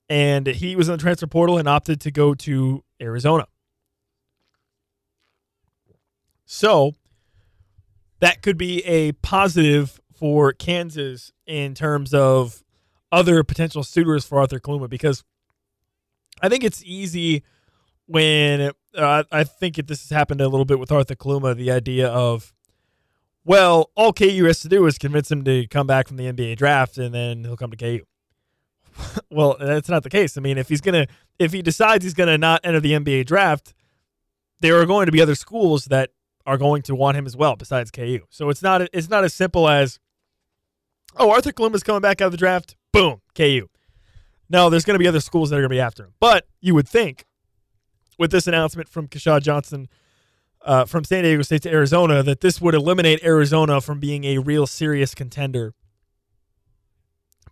And 0.08 0.46
he 0.46 0.74
was 0.74 0.88
in 0.88 0.92
the 0.92 0.98
transfer 0.98 1.26
portal 1.26 1.58
and 1.58 1.68
opted 1.68 2.00
to 2.00 2.10
go 2.10 2.34
to 2.34 2.82
Arizona. 3.00 3.46
So 6.44 6.94
that 8.20 8.42
could 8.42 8.56
be 8.56 8.84
a 8.84 9.12
positive 9.12 10.00
for 10.14 10.52
Kansas 10.52 11.32
in 11.46 11.74
terms 11.74 12.14
of 12.14 12.64
other 13.12 13.42
potential 13.44 13.82
suitors 13.82 14.24
for 14.24 14.38
Arthur 14.38 14.58
Kaluma 14.58 14.88
because 14.88 15.24
I 16.42 16.48
think 16.48 16.64
it's 16.64 16.82
easy 16.84 17.42
when 18.06 18.72
uh, 18.96 19.24
I 19.30 19.44
think 19.44 19.78
if 19.78 19.86
this 19.86 20.08
has 20.08 20.16
happened 20.16 20.40
a 20.40 20.48
little 20.48 20.64
bit 20.64 20.78
with 20.78 20.92
Arthur 20.92 21.14
Kaluma, 21.14 21.56
the 21.56 21.70
idea 21.70 22.08
of, 22.08 22.52
well, 23.44 23.90
all 23.94 24.12
KU 24.12 24.44
has 24.44 24.60
to 24.60 24.68
do 24.68 24.86
is 24.86 24.98
convince 24.98 25.30
him 25.30 25.44
to 25.44 25.66
come 25.68 25.86
back 25.86 26.08
from 26.08 26.16
the 26.16 26.24
NBA 26.24 26.56
draft 26.56 26.98
and 26.98 27.14
then 27.14 27.44
he'll 27.44 27.56
come 27.56 27.70
to 27.70 27.76
KU. 27.76 28.04
well, 29.30 29.56
that's 29.58 29.88
not 29.88 30.02
the 30.02 30.10
case. 30.10 30.36
I 30.36 30.40
mean, 30.40 30.58
if 30.58 30.68
he's 30.68 30.80
gonna, 30.80 31.06
if 31.38 31.52
he 31.52 31.62
decides 31.62 32.04
he's 32.04 32.14
gonna 32.14 32.38
not 32.38 32.60
enter 32.64 32.80
the 32.80 32.92
NBA 32.92 33.26
draft, 33.26 33.74
there 34.60 34.80
are 34.80 34.86
going 34.86 35.06
to 35.06 35.12
be 35.12 35.20
other 35.20 35.34
schools 35.34 35.86
that 35.86 36.10
are 36.46 36.56
going 36.56 36.82
to 36.82 36.94
want 36.94 37.16
him 37.16 37.26
as 37.26 37.36
well, 37.36 37.56
besides 37.56 37.90
KU. 37.90 38.20
So 38.30 38.48
it's 38.48 38.62
not, 38.62 38.88
it's 38.92 39.10
not 39.10 39.24
as 39.24 39.34
simple 39.34 39.68
as, 39.68 39.98
oh, 41.16 41.30
Arthur 41.30 41.52
Kaluma's 41.52 41.82
coming 41.82 42.00
back 42.00 42.20
out 42.20 42.26
of 42.26 42.32
the 42.32 42.38
draft, 42.38 42.76
boom, 42.96 43.20
KU. 43.34 43.68
No, 44.48 44.70
there's 44.70 44.84
going 44.84 44.94
to 44.94 44.98
be 45.02 45.08
other 45.08 45.20
schools 45.20 45.50
that 45.50 45.56
are 45.56 45.60
going 45.60 45.70
to 45.70 45.74
be 45.74 45.80
after 45.80 46.04
him. 46.04 46.14
But 46.20 46.46
you 46.60 46.74
would 46.74 46.88
think, 46.88 47.24
with 48.18 48.30
this 48.30 48.46
announcement 48.46 48.88
from 48.88 49.08
Keshad 49.08 49.42
Johnson 49.42 49.88
uh, 50.64 50.84
from 50.84 51.04
San 51.04 51.24
Diego 51.24 51.42
State 51.42 51.62
to 51.62 51.70
Arizona, 51.70 52.22
that 52.22 52.40
this 52.40 52.60
would 52.60 52.74
eliminate 52.74 53.22
Arizona 53.24 53.80
from 53.80 54.00
being 54.00 54.24
a 54.24 54.38
real 54.38 54.66
serious 54.66 55.14
contender 55.14 55.74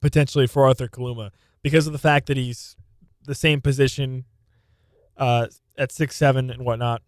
potentially 0.01 0.47
for 0.47 0.67
Arthur 0.67 0.89
Kaluma 0.89 1.31
because 1.63 1.87
of 1.87 1.93
the 1.93 1.99
fact 1.99 2.27
that 2.27 2.37
he's 2.37 2.77
the 3.25 3.35
same 3.35 3.61
position 3.61 4.25
uh, 5.17 5.47
at 5.79 5.93
six 5.93 6.17
seven 6.17 6.51
and 6.51 6.65
whatnot. 6.65 7.03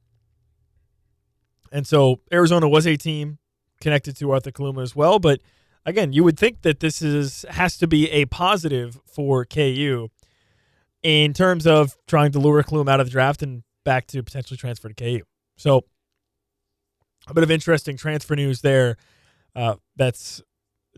And 1.72 1.86
so 1.86 2.20
Arizona 2.32 2.68
was 2.68 2.86
a 2.86 2.96
team 2.96 3.38
connected 3.80 4.16
to 4.16 4.30
Arthur 4.30 4.50
Kaluma 4.50 4.82
as 4.82 4.96
well, 4.96 5.18
but 5.18 5.40
again, 5.86 6.12
you 6.12 6.24
would 6.24 6.38
think 6.38 6.62
that 6.62 6.80
this 6.80 7.00
is 7.00 7.46
has 7.48 7.78
to 7.78 7.86
be 7.86 8.10
a 8.10 8.26
positive 8.26 9.00
for 9.06 9.44
KU 9.46 10.08
in 11.02 11.32
terms 11.32 11.66
of 11.66 11.96
trying 12.06 12.32
to 12.32 12.38
lure 12.38 12.62
Kaluma 12.62 12.90
out 12.90 13.00
of 13.00 13.06
the 13.06 13.12
draft 13.12 13.42
and 13.42 13.62
back 13.84 14.06
to 14.08 14.22
potentially 14.22 14.56
transfer 14.56 14.88
to 14.88 14.94
KU. 14.94 15.22
So 15.56 15.84
a 17.28 17.32
bit 17.32 17.44
of 17.44 17.50
interesting 17.50 17.96
transfer 17.96 18.34
news 18.34 18.60
there. 18.60 18.96
Uh, 19.54 19.76
that's 19.96 20.42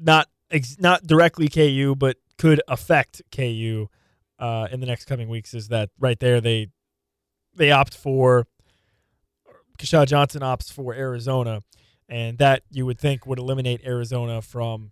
not 0.01 0.29
ex- 0.51 0.81
not 0.81 1.07
directly 1.07 1.49
KU, 1.49 1.95
but 1.97 2.17
could 2.39 2.61
affect 2.67 3.23
KU 3.31 3.89
uh, 4.39 4.69
in 4.73 4.81
the 4.81 4.87
next 4.87 5.05
coming 5.05 5.29
weeks. 5.29 5.55
Is 5.55 5.69
that 5.69 5.91
right 5.99 6.19
there? 6.19 6.41
They 6.41 6.69
they 7.55 7.71
opt 7.71 7.95
for 7.95 8.47
Keshad 9.79 10.09
Johnson 10.09 10.43
opts 10.43 10.73
for 10.73 10.95
Arizona, 10.95 11.63
and 12.09 12.39
that 12.39 12.63
you 12.71 12.87
would 12.87 12.99
think 12.99 13.27
would 13.27 13.39
eliminate 13.39 13.85
Arizona 13.85 14.41
from 14.41 14.91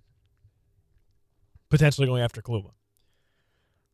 potentially 1.70 2.06
going 2.06 2.22
after 2.22 2.43
Kaluma. 2.43 2.72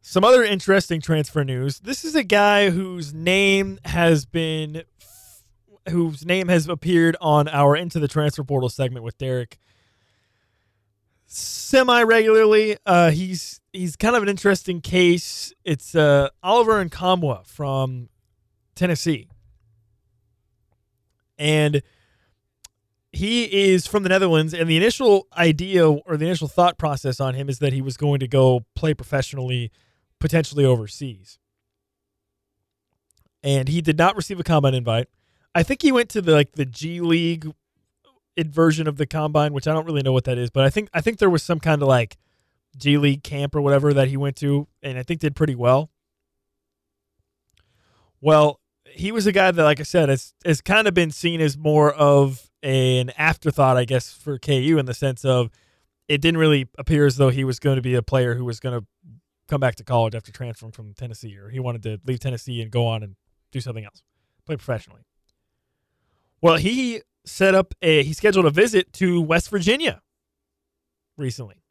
Some 0.00 0.24
other 0.24 0.42
interesting 0.42 1.00
transfer 1.00 1.44
news. 1.44 1.78
This 1.78 2.04
is 2.04 2.16
a 2.16 2.24
guy 2.24 2.70
whose 2.70 3.14
name 3.14 3.78
has 3.84 4.24
been 4.24 4.82
whose 5.88 6.24
name 6.24 6.48
has 6.48 6.68
appeared 6.68 7.16
on 7.20 7.48
our 7.48 7.76
Into 7.76 7.98
the 7.98 8.08
Transfer 8.08 8.44
Portal 8.44 8.68
segment 8.68 9.04
with 9.04 9.18
Derek 9.18 9.58
semi 11.26 12.02
regularly. 12.02 12.76
Uh, 12.84 13.10
he's 13.10 13.60
he's 13.72 13.96
kind 13.96 14.16
of 14.16 14.22
an 14.22 14.28
interesting 14.28 14.80
case. 14.80 15.52
It's 15.64 15.94
uh, 15.94 16.28
Oliver 16.42 16.84
Nkamhoua 16.84 17.46
from 17.46 18.08
Tennessee, 18.74 19.28
and 21.38 21.82
he 23.12 23.72
is 23.72 23.86
from 23.86 24.02
the 24.02 24.08
Netherlands. 24.08 24.54
And 24.54 24.68
the 24.68 24.76
initial 24.76 25.26
idea 25.36 25.88
or 25.88 26.16
the 26.16 26.26
initial 26.26 26.48
thought 26.48 26.78
process 26.78 27.20
on 27.20 27.34
him 27.34 27.48
is 27.48 27.58
that 27.58 27.72
he 27.72 27.82
was 27.82 27.96
going 27.96 28.20
to 28.20 28.28
go 28.28 28.64
play 28.74 28.94
professionally, 28.94 29.70
potentially 30.18 30.64
overseas. 30.64 31.38
And 33.42 33.68
he 33.68 33.80
did 33.80 33.98
not 33.98 34.16
receive 34.16 34.40
a 34.40 34.44
combine 34.44 34.74
invite. 34.74 35.08
I 35.54 35.62
think 35.62 35.82
he 35.82 35.92
went 35.92 36.08
to 36.10 36.22
the 36.22 36.32
like 36.32 36.52
the 36.52 36.64
G 36.64 37.00
League 37.00 37.52
version 38.38 38.88
of 38.88 38.96
the 38.96 39.06
combine, 39.06 39.52
which 39.52 39.68
I 39.68 39.74
don't 39.74 39.84
really 39.84 40.02
know 40.02 40.12
what 40.12 40.24
that 40.24 40.38
is, 40.38 40.48
but 40.48 40.64
I 40.64 40.70
think 40.70 40.88
I 40.94 41.00
think 41.00 41.18
there 41.18 41.28
was 41.28 41.42
some 41.42 41.60
kind 41.60 41.82
of 41.82 41.88
like 41.88 42.16
G 42.76 42.96
League 42.96 43.22
camp 43.22 43.54
or 43.54 43.60
whatever 43.60 43.92
that 43.92 44.08
he 44.08 44.16
went 44.16 44.36
to, 44.36 44.68
and 44.82 44.98
I 44.98 45.02
think 45.02 45.20
did 45.20 45.36
pretty 45.36 45.54
well. 45.54 45.90
Well, 48.20 48.60
he 48.86 49.12
was 49.12 49.26
a 49.26 49.32
guy 49.32 49.50
that, 49.50 49.62
like 49.62 49.80
I 49.80 49.82
said, 49.82 50.08
has 50.08 50.32
has 50.46 50.60
kind 50.62 50.88
of 50.88 50.94
been 50.94 51.10
seen 51.10 51.40
as 51.40 51.58
more 51.58 51.92
of 51.92 52.50
an 52.62 53.10
afterthought, 53.16 53.76
I 53.76 53.84
guess, 53.84 54.12
for 54.12 54.38
KU 54.38 54.76
in 54.78 54.86
the 54.86 54.94
sense 54.94 55.24
of 55.24 55.50
it 56.08 56.20
didn't 56.20 56.38
really 56.38 56.68
appear 56.78 57.06
as 57.06 57.16
though 57.16 57.30
he 57.30 57.44
was 57.44 57.58
going 57.58 57.76
to 57.76 57.82
be 57.82 57.94
a 57.94 58.02
player 58.02 58.34
who 58.34 58.44
was 58.44 58.60
going 58.60 58.80
to 58.80 58.86
come 59.48 59.60
back 59.60 59.74
to 59.76 59.84
college 59.84 60.14
after 60.14 60.32
transferring 60.32 60.72
from 60.72 60.94
Tennessee, 60.94 61.36
or 61.36 61.48
he 61.48 61.60
wanted 61.60 61.82
to 61.82 61.98
leave 62.06 62.20
Tennessee 62.20 62.60
and 62.62 62.70
go 62.70 62.86
on 62.86 63.02
and 63.02 63.16
do 63.50 63.60
something 63.60 63.84
else, 63.84 64.02
play 64.46 64.56
professionally. 64.56 65.02
Well, 66.40 66.56
he 66.56 67.02
set 67.24 67.54
up 67.54 67.74
a 67.82 68.02
he 68.02 68.12
scheduled 68.12 68.46
a 68.46 68.50
visit 68.50 68.92
to 68.94 69.20
West 69.20 69.48
Virginia 69.48 70.02
recently. 71.16 71.62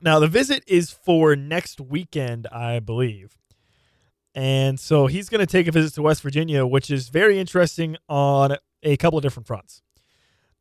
Now 0.00 0.18
the 0.18 0.28
visit 0.28 0.62
is 0.66 0.90
for 0.90 1.34
next 1.34 1.80
weekend, 1.80 2.46
I 2.48 2.80
believe. 2.80 3.36
And 4.34 4.78
so 4.78 5.06
he's 5.06 5.30
going 5.30 5.40
to 5.40 5.46
take 5.46 5.66
a 5.66 5.72
visit 5.72 5.94
to 5.94 6.02
West 6.02 6.22
Virginia, 6.22 6.66
which 6.66 6.90
is 6.90 7.08
very 7.08 7.38
interesting 7.38 7.96
on 8.08 8.58
a 8.82 8.96
couple 8.96 9.18
of 9.18 9.22
different 9.22 9.46
fronts. 9.46 9.82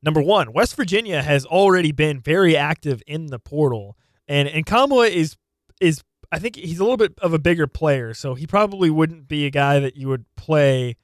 Number 0.02 0.22
one, 0.22 0.54
West 0.54 0.76
Virginia 0.76 1.22
has 1.22 1.46
already 1.46 1.92
been 1.92 2.20
very 2.20 2.56
active 2.56 3.02
in 3.08 3.28
the 3.28 3.40
portal, 3.40 3.98
and 4.28 4.48
and 4.48 4.66
Nkamhoua 4.66 5.10
is 5.10 5.36
is 5.82 6.04
I 6.32 6.40
think 6.40 6.56
he's 6.56 6.80
a 6.80 6.84
little 6.84 6.98
bit 6.98 7.14
of 7.22 7.34
a 7.34 7.40
bigger 7.40 7.66
player, 7.66 8.14
so 8.14 8.36
he 8.36 8.46
probably 8.46 8.90
wouldn't 8.90 9.28
be 9.28 9.46
a 9.46 9.50
guy 9.50 9.80
that 9.80 9.96
you 9.96 10.08
would 10.10 10.26
play, 10.36 10.98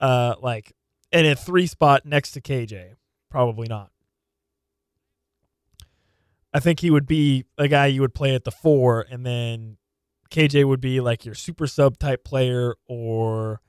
uh, 0.00 0.36
like 0.40 0.72
in 1.10 1.26
a 1.26 1.34
three 1.34 1.66
spot 1.66 2.06
next 2.06 2.32
to 2.32 2.40
KJ. 2.40 2.94
Probably 3.30 3.66
not. 3.68 3.90
I 6.54 6.60
think 6.60 6.80
he 6.80 6.90
would 6.90 7.06
be 7.06 7.44
a 7.58 7.68
guy 7.68 7.86
you 7.86 8.00
would 8.00 8.14
play 8.14 8.34
at 8.34 8.44
the 8.44 8.50
four, 8.50 9.06
and 9.10 9.26
then 9.26 9.76
KJ 10.30 10.66
would 10.66 10.80
be 10.80 11.00
like 11.00 11.24
your 11.26 11.34
super 11.34 11.66
sub 11.66 11.98
type 11.98 12.24
player 12.24 12.74
or, 12.86 13.60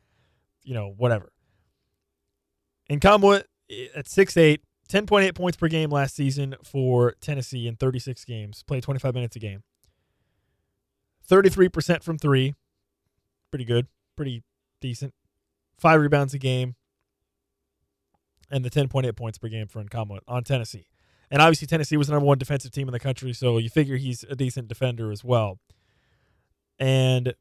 you 0.63 0.73
know, 0.73 0.93
whatever. 0.95 1.32
And 2.93 3.01
Nkamhoua 3.01 3.43
eh, 3.69 3.87
at 3.95 4.05
6'8, 4.05 4.59
10.8 4.89 5.35
points 5.35 5.57
per 5.57 5.67
game 5.67 5.89
last 5.89 6.15
season 6.15 6.55
for 6.63 7.15
Tennessee 7.21 7.67
in 7.67 7.75
36 7.75 8.23
games, 8.25 8.63
played 8.63 8.83
25 8.83 9.15
minutes 9.15 9.35
a 9.35 9.39
game. 9.39 9.63
33% 11.29 12.03
from 12.03 12.17
three. 12.17 12.53
Pretty 13.49 13.65
good. 13.65 13.87
Pretty 14.15 14.43
decent. 14.79 15.13
Five 15.77 16.01
rebounds 16.01 16.33
a 16.33 16.37
game. 16.37 16.75
And 18.51 18.63
the 18.63 18.69
10.8 18.69 19.15
points 19.15 19.39
per 19.39 19.47
game 19.47 19.67
for 19.67 19.83
Nkamhoua 19.83 20.19
on 20.27 20.43
Tennessee. 20.43 20.85
And 21.31 21.41
obviously, 21.41 21.65
Tennessee 21.65 21.97
was 21.97 22.07
the 22.07 22.13
number 22.13 22.27
one 22.27 22.37
defensive 22.37 22.71
team 22.71 22.87
in 22.87 22.91
the 22.91 22.99
country, 22.99 23.33
so 23.33 23.57
you 23.57 23.69
figure 23.69 23.97
he's 23.97 24.23
a 24.29 24.35
decent 24.35 24.67
defender 24.67 25.11
as 25.11 25.23
well. 25.23 25.57
And 26.77 27.33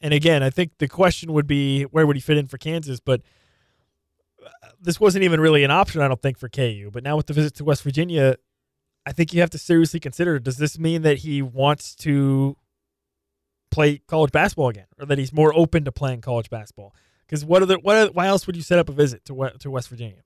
and 0.00 0.14
again, 0.14 0.42
I 0.42 0.50
think 0.50 0.72
the 0.78 0.86
question 0.86 1.32
would 1.32 1.46
be 1.46 1.82
where 1.84 2.06
would 2.06 2.16
he 2.16 2.20
fit 2.20 2.36
in 2.36 2.46
for 2.46 2.58
Kansas, 2.58 3.00
but 3.00 3.22
this 4.80 5.00
wasn't 5.00 5.24
even 5.24 5.40
really 5.40 5.64
an 5.64 5.70
option, 5.70 6.00
I 6.00 6.08
don't 6.08 6.20
think, 6.20 6.38
for 6.38 6.48
KU. 6.48 6.90
But 6.92 7.02
now 7.02 7.16
with 7.16 7.26
the 7.26 7.32
visit 7.32 7.54
to 7.56 7.64
West 7.64 7.82
Virginia, 7.82 8.36
I 9.06 9.12
think 9.12 9.32
you 9.32 9.40
have 9.40 9.50
to 9.50 9.58
seriously 9.58 10.00
consider 10.00 10.38
does 10.38 10.56
this 10.56 10.78
mean 10.78 11.02
that 11.02 11.18
he 11.18 11.42
wants 11.42 11.94
to 11.96 12.56
play 13.70 13.98
college 14.08 14.32
basketball 14.32 14.68
again 14.68 14.86
or 14.98 15.06
that 15.06 15.18
he's 15.18 15.32
more 15.32 15.54
open 15.56 15.84
to 15.84 15.92
playing 15.92 16.20
college 16.20 16.50
basketball? 16.50 16.94
Because 17.26 17.44
what 17.44 17.62
other 17.62 17.76
what 17.76 18.14
why 18.14 18.26
else 18.26 18.46
would 18.46 18.56
you 18.56 18.62
set 18.62 18.78
up 18.78 18.88
a 18.88 18.92
visit 18.92 19.24
to 19.26 19.50
to 19.58 19.70
West 19.70 19.88
Virginia? 19.88 20.22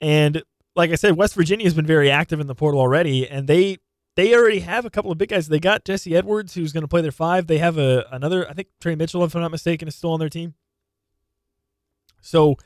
And 0.00 0.42
like 0.76 0.90
I 0.90 0.96
said, 0.96 1.16
West 1.16 1.34
Virginia 1.34 1.64
has 1.64 1.74
been 1.74 1.86
very 1.86 2.10
active 2.10 2.40
in 2.40 2.46
the 2.46 2.54
portal 2.54 2.80
already, 2.80 3.28
and 3.28 3.46
they 3.46 3.78
they 4.16 4.34
already 4.34 4.60
have 4.60 4.84
a 4.84 4.90
couple 4.90 5.10
of 5.10 5.18
big 5.18 5.30
guys. 5.30 5.48
They 5.48 5.58
got 5.58 5.84
Jesse 5.84 6.16
Edwards, 6.16 6.54
who's 6.54 6.72
going 6.72 6.82
to 6.82 6.88
play 6.88 7.02
their 7.02 7.12
five. 7.12 7.46
They 7.46 7.58
have 7.58 7.78
a 7.78 8.06
another, 8.10 8.48
I 8.48 8.52
think 8.52 8.68
Tre 8.80 8.94
Mitchell, 8.94 9.24
if 9.24 9.34
I'm 9.34 9.42
not 9.42 9.50
mistaken, 9.50 9.88
is 9.88 9.94
still 9.94 10.12
on 10.12 10.20
their 10.20 10.28
team. 10.28 10.54
So 12.24 12.56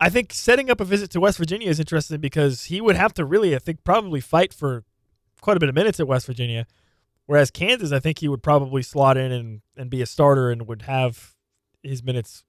I 0.00 0.10
think 0.10 0.32
setting 0.32 0.70
up 0.70 0.80
a 0.80 0.84
visit 0.84 1.10
to 1.12 1.20
West 1.20 1.38
Virginia 1.38 1.68
is 1.68 1.78
interesting 1.78 2.20
because 2.20 2.64
he 2.64 2.80
would 2.80 2.96
have 2.96 3.14
to 3.14 3.24
really, 3.24 3.54
I 3.54 3.58
think, 3.58 3.84
probably 3.84 4.20
fight 4.20 4.52
for 4.52 4.84
quite 5.40 5.56
a 5.56 5.60
bit 5.60 5.68
of 5.68 5.74
minutes 5.74 6.00
at 6.00 6.08
West 6.08 6.26
Virginia. 6.26 6.66
Whereas 7.26 7.50
Kansas, 7.50 7.92
I 7.92 8.00
think 8.00 8.18
he 8.18 8.28
would 8.28 8.42
probably 8.42 8.82
slot 8.82 9.16
in 9.16 9.30
and, 9.30 9.60
and 9.76 9.90
be 9.90 10.02
a 10.02 10.06
starter 10.06 10.50
and 10.50 10.66
would 10.66 10.82
have 10.82 11.34
his 11.82 12.02
minutes 12.02 12.44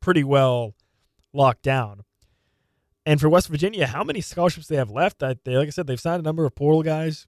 pretty 0.00 0.24
well 0.24 0.74
locked 1.32 1.62
down. 1.62 2.02
And 3.04 3.20
for 3.20 3.28
West 3.28 3.48
Virginia, 3.48 3.86
how 3.86 4.02
many 4.02 4.20
scholarships 4.20 4.68
they 4.68 4.76
have 4.76 4.90
left? 4.90 5.22
I, 5.22 5.36
they, 5.44 5.56
like 5.56 5.68
I 5.68 5.70
said, 5.70 5.86
they've 5.86 6.00
signed 6.00 6.20
a 6.20 6.24
number 6.24 6.46
of 6.46 6.54
portal 6.54 6.82
guys. 6.82 7.26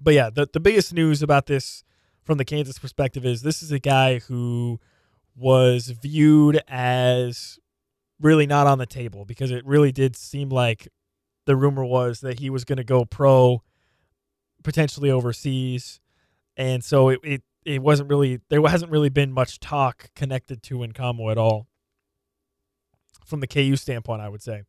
But 0.00 0.14
yeah, 0.14 0.30
the, 0.30 0.48
the 0.52 0.60
biggest 0.60 0.92
news 0.92 1.22
about 1.22 1.46
this 1.46 1.84
from 2.22 2.38
the 2.38 2.44
Kansas 2.44 2.78
perspective 2.78 3.24
is 3.24 3.42
this 3.42 3.62
is 3.62 3.72
a 3.72 3.78
guy 3.78 4.18
who 4.18 4.80
was 5.36 5.88
viewed 5.88 6.60
as 6.66 7.58
really 8.20 8.46
not 8.46 8.66
on 8.66 8.78
the 8.78 8.86
table 8.86 9.24
because 9.24 9.50
it 9.50 9.64
really 9.66 9.92
did 9.92 10.16
seem 10.16 10.48
like 10.48 10.88
the 11.44 11.56
rumor 11.56 11.84
was 11.84 12.20
that 12.20 12.40
he 12.40 12.50
was 12.50 12.64
going 12.64 12.78
to 12.78 12.84
go 12.84 13.04
pro 13.04 13.62
potentially 14.62 15.10
overseas. 15.10 16.00
And 16.56 16.82
so 16.82 17.10
it, 17.10 17.20
it 17.22 17.42
it 17.64 17.82
wasn't 17.82 18.08
really 18.08 18.40
there 18.48 18.62
hasn't 18.62 18.90
really 18.90 19.08
been 19.08 19.32
much 19.32 19.60
talk 19.60 20.10
connected 20.14 20.62
to 20.64 20.78
Nkamhoua 20.78 21.32
at 21.32 21.38
all 21.38 21.66
from 23.24 23.40
the 23.40 23.46
KU 23.46 23.76
standpoint 23.76 24.22
I 24.22 24.28
would 24.28 24.42
say. 24.42 24.62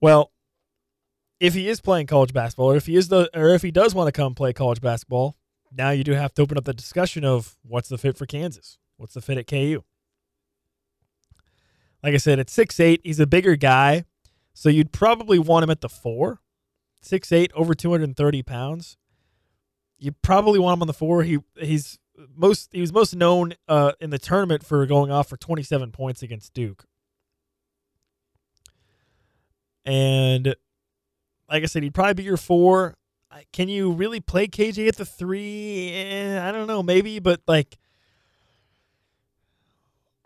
Well 0.00 0.32
if 1.38 1.52
he 1.54 1.68
is 1.68 1.80
playing 1.80 2.06
college 2.06 2.32
basketball 2.32 2.72
or 2.72 2.76
if 2.76 2.86
he 2.86 2.96
is 2.96 3.08
the 3.08 3.28
or 3.34 3.48
if 3.48 3.62
he 3.62 3.70
does 3.70 3.94
want 3.94 4.08
to 4.08 4.12
come 4.12 4.34
play 4.34 4.52
college 4.52 4.80
basketball 4.80 5.36
now 5.70 5.90
you 5.90 6.04
do 6.04 6.12
have 6.12 6.32
to 6.34 6.42
open 6.42 6.56
up 6.56 6.64
the 6.64 6.72
discussion 6.72 7.24
of 7.24 7.56
what's 7.62 7.88
the 7.88 7.98
fit 7.98 8.16
for 8.16 8.24
Kansas 8.24 8.78
what's 8.96 9.14
the 9.14 9.20
fit 9.20 9.38
at 9.38 9.46
KU 9.46 9.82
like 12.06 12.14
I 12.14 12.18
said, 12.18 12.38
at 12.38 12.48
six 12.48 12.78
eight, 12.78 13.00
he's 13.02 13.18
a 13.18 13.26
bigger 13.26 13.56
guy, 13.56 14.04
so 14.54 14.68
you'd 14.68 14.92
probably 14.92 15.40
want 15.40 15.64
him 15.64 15.70
at 15.70 15.80
the 15.80 15.88
four. 15.88 16.40
Six 17.02 17.32
eight, 17.32 17.50
over 17.52 17.74
two 17.74 17.90
hundred 17.90 18.04
and 18.04 18.16
thirty 18.16 18.44
pounds. 18.44 18.96
You 19.98 20.12
probably 20.12 20.60
want 20.60 20.78
him 20.78 20.82
on 20.82 20.86
the 20.86 20.92
four. 20.92 21.24
He 21.24 21.38
he's 21.56 21.98
most 22.34 22.70
he 22.72 22.80
was 22.80 22.92
most 22.92 23.16
known 23.16 23.54
uh, 23.66 23.92
in 24.00 24.10
the 24.10 24.20
tournament 24.20 24.64
for 24.64 24.86
going 24.86 25.10
off 25.10 25.28
for 25.28 25.36
twenty 25.36 25.64
seven 25.64 25.90
points 25.90 26.22
against 26.22 26.54
Duke. 26.54 26.84
And 29.84 30.54
like 31.50 31.64
I 31.64 31.66
said, 31.66 31.82
he'd 31.82 31.94
probably 31.94 32.14
be 32.14 32.22
your 32.22 32.36
four. 32.36 32.96
Can 33.52 33.68
you 33.68 33.90
really 33.90 34.20
play 34.20 34.46
KJ 34.46 34.88
at 34.88 34.96
the 34.96 35.04
three? 35.04 35.90
Eh, 35.92 36.48
I 36.48 36.52
don't 36.52 36.66
know, 36.66 36.82
maybe, 36.82 37.18
but 37.18 37.42
like, 37.46 37.76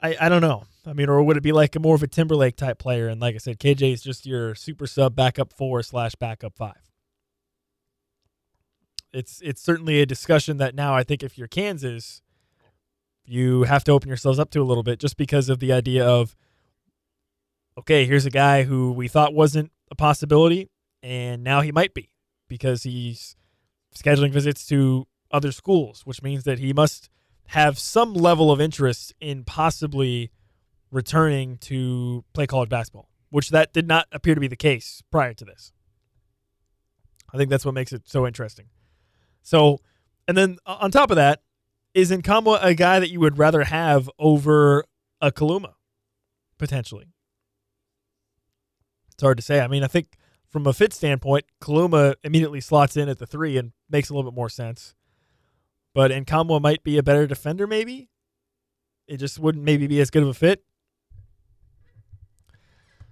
I 0.02 0.16
I 0.20 0.28
don't 0.28 0.40
know. 0.40 0.64
I 0.86 0.92
mean, 0.92 1.08
or 1.08 1.22
would 1.22 1.36
it 1.36 1.42
be 1.42 1.52
like 1.52 1.76
a 1.76 1.80
more 1.80 1.94
of 1.94 2.02
a 2.02 2.06
Timberlake 2.06 2.56
type 2.56 2.78
player? 2.78 3.08
And 3.08 3.20
like 3.20 3.34
I 3.34 3.38
said, 3.38 3.58
KJ 3.58 3.92
is 3.92 4.02
just 4.02 4.26
your 4.26 4.54
super 4.54 4.86
sub 4.86 5.14
backup 5.14 5.52
four 5.52 5.82
slash 5.82 6.14
backup 6.14 6.56
five. 6.56 6.90
It's 9.12 9.40
it's 9.42 9.62
certainly 9.62 10.00
a 10.00 10.06
discussion 10.06 10.56
that 10.58 10.74
now 10.74 10.94
I 10.94 11.02
think 11.02 11.22
if 11.22 11.36
you're 11.36 11.48
Kansas, 11.48 12.22
you 13.24 13.64
have 13.64 13.84
to 13.84 13.92
open 13.92 14.08
yourselves 14.08 14.38
up 14.38 14.50
to 14.50 14.60
a 14.60 14.64
little 14.64 14.82
bit 14.82 14.98
just 14.98 15.16
because 15.16 15.48
of 15.48 15.58
the 15.58 15.72
idea 15.72 16.06
of 16.06 16.36
okay, 17.78 18.04
here's 18.04 18.26
a 18.26 18.30
guy 18.30 18.62
who 18.64 18.92
we 18.92 19.08
thought 19.08 19.34
wasn't 19.34 19.70
a 19.90 19.94
possibility, 19.94 20.70
and 21.02 21.42
now 21.42 21.60
he 21.60 21.72
might 21.72 21.94
be 21.94 22.10
because 22.48 22.82
he's 22.84 23.36
scheduling 23.94 24.32
visits 24.32 24.66
to 24.66 25.06
other 25.30 25.52
schools, 25.52 26.02
which 26.04 26.22
means 26.22 26.44
that 26.44 26.58
he 26.58 26.72
must 26.72 27.10
have 27.50 27.80
some 27.80 28.14
level 28.14 28.52
of 28.52 28.60
interest 28.60 29.12
in 29.20 29.42
possibly 29.42 30.30
returning 30.92 31.58
to 31.58 32.24
play 32.32 32.46
college 32.46 32.68
basketball, 32.68 33.08
which 33.30 33.50
that 33.50 33.72
did 33.72 33.88
not 33.88 34.06
appear 34.12 34.36
to 34.36 34.40
be 34.40 34.46
the 34.46 34.54
case 34.54 35.02
prior 35.10 35.34
to 35.34 35.44
this. 35.44 35.72
I 37.34 37.36
think 37.36 37.50
that's 37.50 37.64
what 37.64 37.74
makes 37.74 37.92
it 37.92 38.08
so 38.08 38.24
interesting. 38.24 38.66
So, 39.42 39.80
and 40.28 40.38
then 40.38 40.58
on 40.64 40.92
top 40.92 41.10
of 41.10 41.16
that, 41.16 41.42
is 41.92 42.12
Nkamhoua 42.12 42.60
a 42.62 42.72
guy 42.72 43.00
that 43.00 43.10
you 43.10 43.18
would 43.18 43.36
rather 43.36 43.64
have 43.64 44.08
over 44.16 44.84
a 45.20 45.32
Kaluma 45.32 45.74
potentially? 46.56 47.08
It's 49.12 49.24
hard 49.24 49.38
to 49.38 49.42
say. 49.42 49.58
I 49.58 49.66
mean, 49.66 49.82
I 49.82 49.88
think 49.88 50.16
from 50.48 50.68
a 50.68 50.72
fit 50.72 50.92
standpoint, 50.92 51.46
Kaluma 51.60 52.14
immediately 52.22 52.60
slots 52.60 52.96
in 52.96 53.08
at 53.08 53.18
the 53.18 53.26
three 53.26 53.56
and 53.56 53.72
makes 53.90 54.08
a 54.08 54.14
little 54.14 54.30
bit 54.30 54.36
more 54.36 54.48
sense. 54.48 54.94
But 55.94 56.10
Nkamhoua 56.10 56.60
might 56.60 56.84
be 56.84 56.98
a 56.98 57.02
better 57.02 57.26
defender, 57.26 57.66
maybe. 57.66 58.08
It 59.06 59.16
just 59.16 59.38
wouldn't 59.38 59.64
maybe 59.64 59.86
be 59.86 60.00
as 60.00 60.10
good 60.10 60.22
of 60.22 60.28
a 60.28 60.34
fit. 60.34 60.62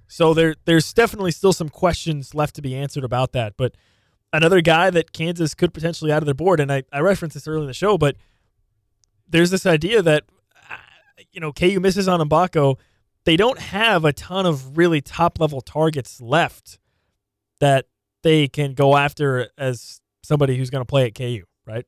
So 0.07 0.33
there, 0.33 0.55
there's 0.65 0.93
definitely 0.93 1.33
still 1.33 1.53
some 1.53 1.69
questions 1.69 2.35
left 2.35 2.55
to 2.57 2.63
be 2.63 2.75
answered 2.75 3.05
about 3.05 3.33
that. 3.33 3.55
But 3.57 3.75
another 4.33 4.61
guy 4.61 4.91
that 4.91 5.13
Kansas 5.13 5.55
could 5.55 5.75
potentially 5.75 6.11
add 6.11 6.21
to 6.21 6.25
their 6.25 6.35
board, 6.35 6.61
and 6.61 6.73
I, 6.73 6.85
I 6.93 7.01
referenced 7.01 7.35
this 7.35 7.47
earlier 7.47 7.63
in 7.63 7.67
the 7.67 7.75
show, 7.75 7.99
but 7.99 8.17
there's 9.29 9.51
this 9.51 9.67
idea 9.67 10.01
that 10.03 10.25
uh, 10.71 10.77
you 11.33 11.41
know 11.41 11.53
KU 11.53 11.81
misses 11.81 12.09
on 12.09 12.27
Mgbako. 12.27 12.79
They 13.25 13.37
don't 13.37 13.59
have 13.59 14.05
a 14.05 14.13
ton 14.13 14.47
of 14.47 14.79
really 14.79 15.03
top 15.03 15.39
level 15.39 15.61
targets 15.61 16.21
left 16.21 16.79
that 17.61 17.87
they 18.23 18.49
can 18.49 18.73
go 18.73 18.97
after 18.97 19.49
as 19.59 20.01
somebody 20.23 20.57
who's 20.57 20.71
going 20.71 20.81
to 20.81 20.87
play 20.87 21.07
at 21.07 21.15
KU, 21.15 21.43
right? 21.67 21.85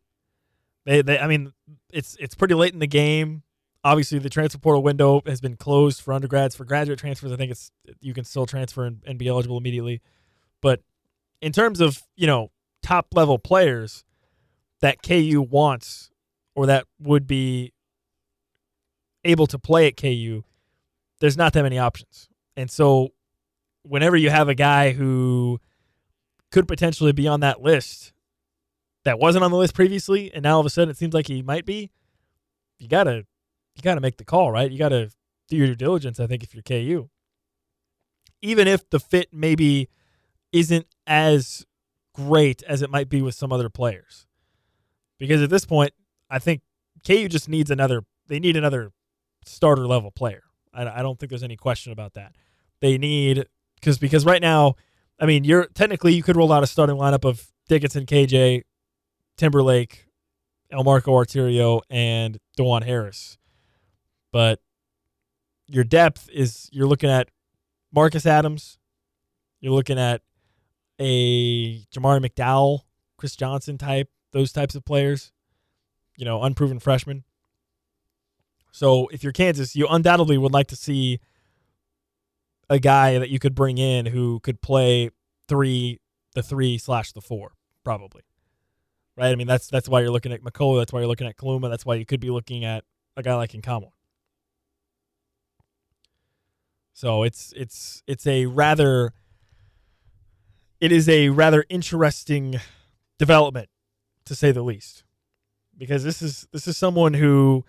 They, 0.91 1.03
they, 1.03 1.21
I 1.21 1.29
mean, 1.29 1.53
it's 1.93 2.17
it's 2.19 2.35
pretty 2.35 2.55
late 2.55 2.73
in 2.73 2.81
the 2.81 2.87
game. 2.89 3.45
Obviously, 3.85 4.19
the 4.19 4.29
transfer 4.29 4.59
portal 4.59 4.83
window 4.83 5.23
has 5.25 5.41
been 5.41 5.55
closed 5.55 6.01
for 6.01 6.13
undergrads. 6.13 6.57
For 6.57 6.65
graduate 6.65 6.99
transfers, 6.99 7.31
I 7.31 7.37
think 7.37 7.53
it's 7.53 7.71
you 8.01 8.13
can 8.13 8.25
still 8.25 8.45
transfer 8.45 8.87
and, 8.87 9.01
and 9.07 9.17
be 9.17 9.29
eligible 9.29 9.57
immediately. 9.57 10.03
But 10.61 10.81
in 11.41 11.53
terms 11.53 11.81
of 11.81 12.03
you 12.17 12.27
know 12.27 12.51
top 12.83 13.07
level 13.15 13.39
players 13.39 14.05
that 14.81 15.01
KU 15.01 15.47
wants 15.49 16.11
or 16.57 16.67
that 16.67 16.87
would 16.99 17.29
be 17.29 17.73
able 19.23 19.47
to 19.47 19.61
play 19.61 19.87
at 19.87 19.97
KU, 19.97 20.43
there's 21.21 21.37
not 21.37 21.53
that 21.53 21.63
many 21.63 21.79
options. 21.79 22.29
And 22.57 22.69
so 22.69 23.11
whenever 23.85 24.17
you 24.17 24.31
have 24.31 24.49
a 24.49 24.57
guy 24.57 24.91
who 24.91 25.61
could 26.51 26.67
potentially 26.67 27.13
be 27.13 27.29
on 27.29 27.39
that 27.41 27.63
list 27.63 28.13
that 29.05 29.19
wasn't 29.19 29.45
on 29.45 29.51
the 29.51 29.57
list 29.57 29.75
previously 29.75 30.33
and 30.33 30.43
now 30.43 30.55
all 30.55 30.61
of 30.61 30.67
a 30.67 30.71
sudden 30.71 30.91
it 30.91 30.97
seems 30.97 31.15
like 31.15 31.27
he 31.27 31.43
might 31.43 31.65
be, 31.65 31.91
you 32.79 32.89
got 32.89 33.05
to 33.05 33.25
you 33.77 33.83
got 33.83 33.95
to 33.95 34.01
make 34.01 34.17
the 34.17 34.25
call, 34.25 34.51
right? 34.51 34.71
You 34.71 34.79
got 34.79 34.91
to 34.91 35.11
do 35.49 35.57
your 35.57 35.69
due 35.69 35.75
diligence 35.75 36.21
I 36.21 36.27
think 36.27 36.43
if 36.43 36.55
you're 36.55 36.63
KU. 36.63 37.09
Even 38.43 38.67
if 38.67 38.89
the 38.91 39.01
fit 39.01 39.29
maybe 39.33 39.89
isn't 40.53 40.87
as 41.07 41.67
great 42.15 42.63
as 42.65 42.83
it 42.83 42.91
might 42.91 43.09
be 43.09 43.23
with 43.23 43.35
some 43.35 43.53
other 43.53 43.69
players. 43.69 44.27
Because 45.19 45.43
at 45.43 45.51
this 45.51 45.65
point, 45.65 45.93
I 46.31 46.39
think 46.39 46.63
KU 47.07 47.29
just 47.29 47.49
needs 47.49 47.71
another. 47.71 48.03
They 48.29 48.41
need 48.41 48.57
another 48.57 48.93
starter 49.45 49.87
level 49.87 50.11
player. 50.11 50.43
I, 50.73 51.01
I 51.01 51.03
don't 51.03 51.19
think 51.19 51.31
there's 51.31 51.43
any 51.43 51.57
question 51.57 51.93
about 51.93 52.15
that. 52.15 52.35
They 52.81 52.97
need 52.99 53.47
because 53.75 53.99
because 53.99 54.25
right 54.25 54.41
now, 54.41 54.77
I 55.19 55.27
mean, 55.27 55.45
you're 55.45 55.67
technically 55.67 56.15
you 56.15 56.23
could 56.23 56.37
roll 56.37 56.53
out 56.53 56.63
a 56.63 56.67
starting 56.67 56.97
lineup 56.97 57.29
of 57.29 57.49
Dickinson, 57.69 58.07
KJ, 58.07 58.63
Timberlake, 59.41 60.07
Elmarko 60.73 61.09
Arterio, 61.09 61.81
and 61.91 62.39
Dajuan 62.59 62.85
Harris, 62.85 63.39
but 64.33 64.61
your 65.67 65.85
depth 65.85 66.29
is 66.33 66.69
you're 66.73 66.87
looking 66.87 67.11
at 67.11 67.29
Marcus 67.93 68.27
Adams, 68.27 68.79
you're 69.61 69.73
looking 69.73 69.99
at 69.99 70.23
a 70.99 71.81
Jamari 71.87 72.25
McDowell, 72.25 72.81
Chris 73.17 73.35
Johnson 73.35 73.79
type, 73.79 74.09
those 74.33 74.53
types 74.53 74.75
of 74.75 74.85
players 74.85 75.33
you 76.21 76.27
know, 76.27 76.43
unproven 76.43 76.79
freshmen. 76.79 77.25
So 78.73 79.09
if 79.09 79.25
you're 79.25 79.33
Kansas, 79.33 79.75
you 79.75 79.87
undoubtedly 79.89 80.37
would 80.37 80.53
like 80.53 80.69
to 80.69 80.77
see 80.77 81.19
a 82.69 82.79
guy 82.79 83.19
that 83.19 83.31
you 83.31 83.39
could 83.39 83.55
bring 83.55 83.79
in 83.79 84.05
who 84.07 84.39
could 84.41 84.61
play 84.61 85.11
three, 85.49 85.99
the 86.35 86.43
three 86.43 86.77
slash 86.77 87.13
the 87.13 87.23
four, 87.23 87.53
probably. 87.83 88.23
Right? 89.21 89.33
I 89.33 89.35
mean, 89.35 89.47
that's 89.47 89.69
that's 89.69 89.87
why 89.87 90.01
you're 90.01 90.11
looking 90.11 90.33
at 90.33 90.43
McCullar. 90.43 90.81
That's 90.81 90.95
why 90.95 91.01
you're 91.01 91.09
looking 91.09 91.27
at 91.27 91.37
Kaluma. 91.37 91.69
That's 91.69 91.85
why 91.85 91.97
you 91.97 92.07
could 92.07 92.21
be 92.21 92.31
looking 92.31 92.65
at 92.65 92.85
a 93.19 93.23
guy 93.23 93.35
like 93.35 93.53
Nkamhoua. 93.53 93.91
So 96.95 97.23
it's 97.23 97.53
it's 97.55 98.03
it's 98.07 98.27
a 98.27 98.47
rather 98.47 99.13
it 100.81 100.91
is 100.91 101.07
a 101.07 101.29
rather 101.29 101.67
interesting 101.69 102.61
development, 103.19 103.69
to 104.25 104.35
say 104.35 104.53
the 104.53 104.63
least 104.63 105.05
because 105.77 106.03
this 106.05 106.23
is 106.23 106.49
this 106.53 106.67
is 106.67 106.77
someone 106.77 107.15
who 107.15 107.65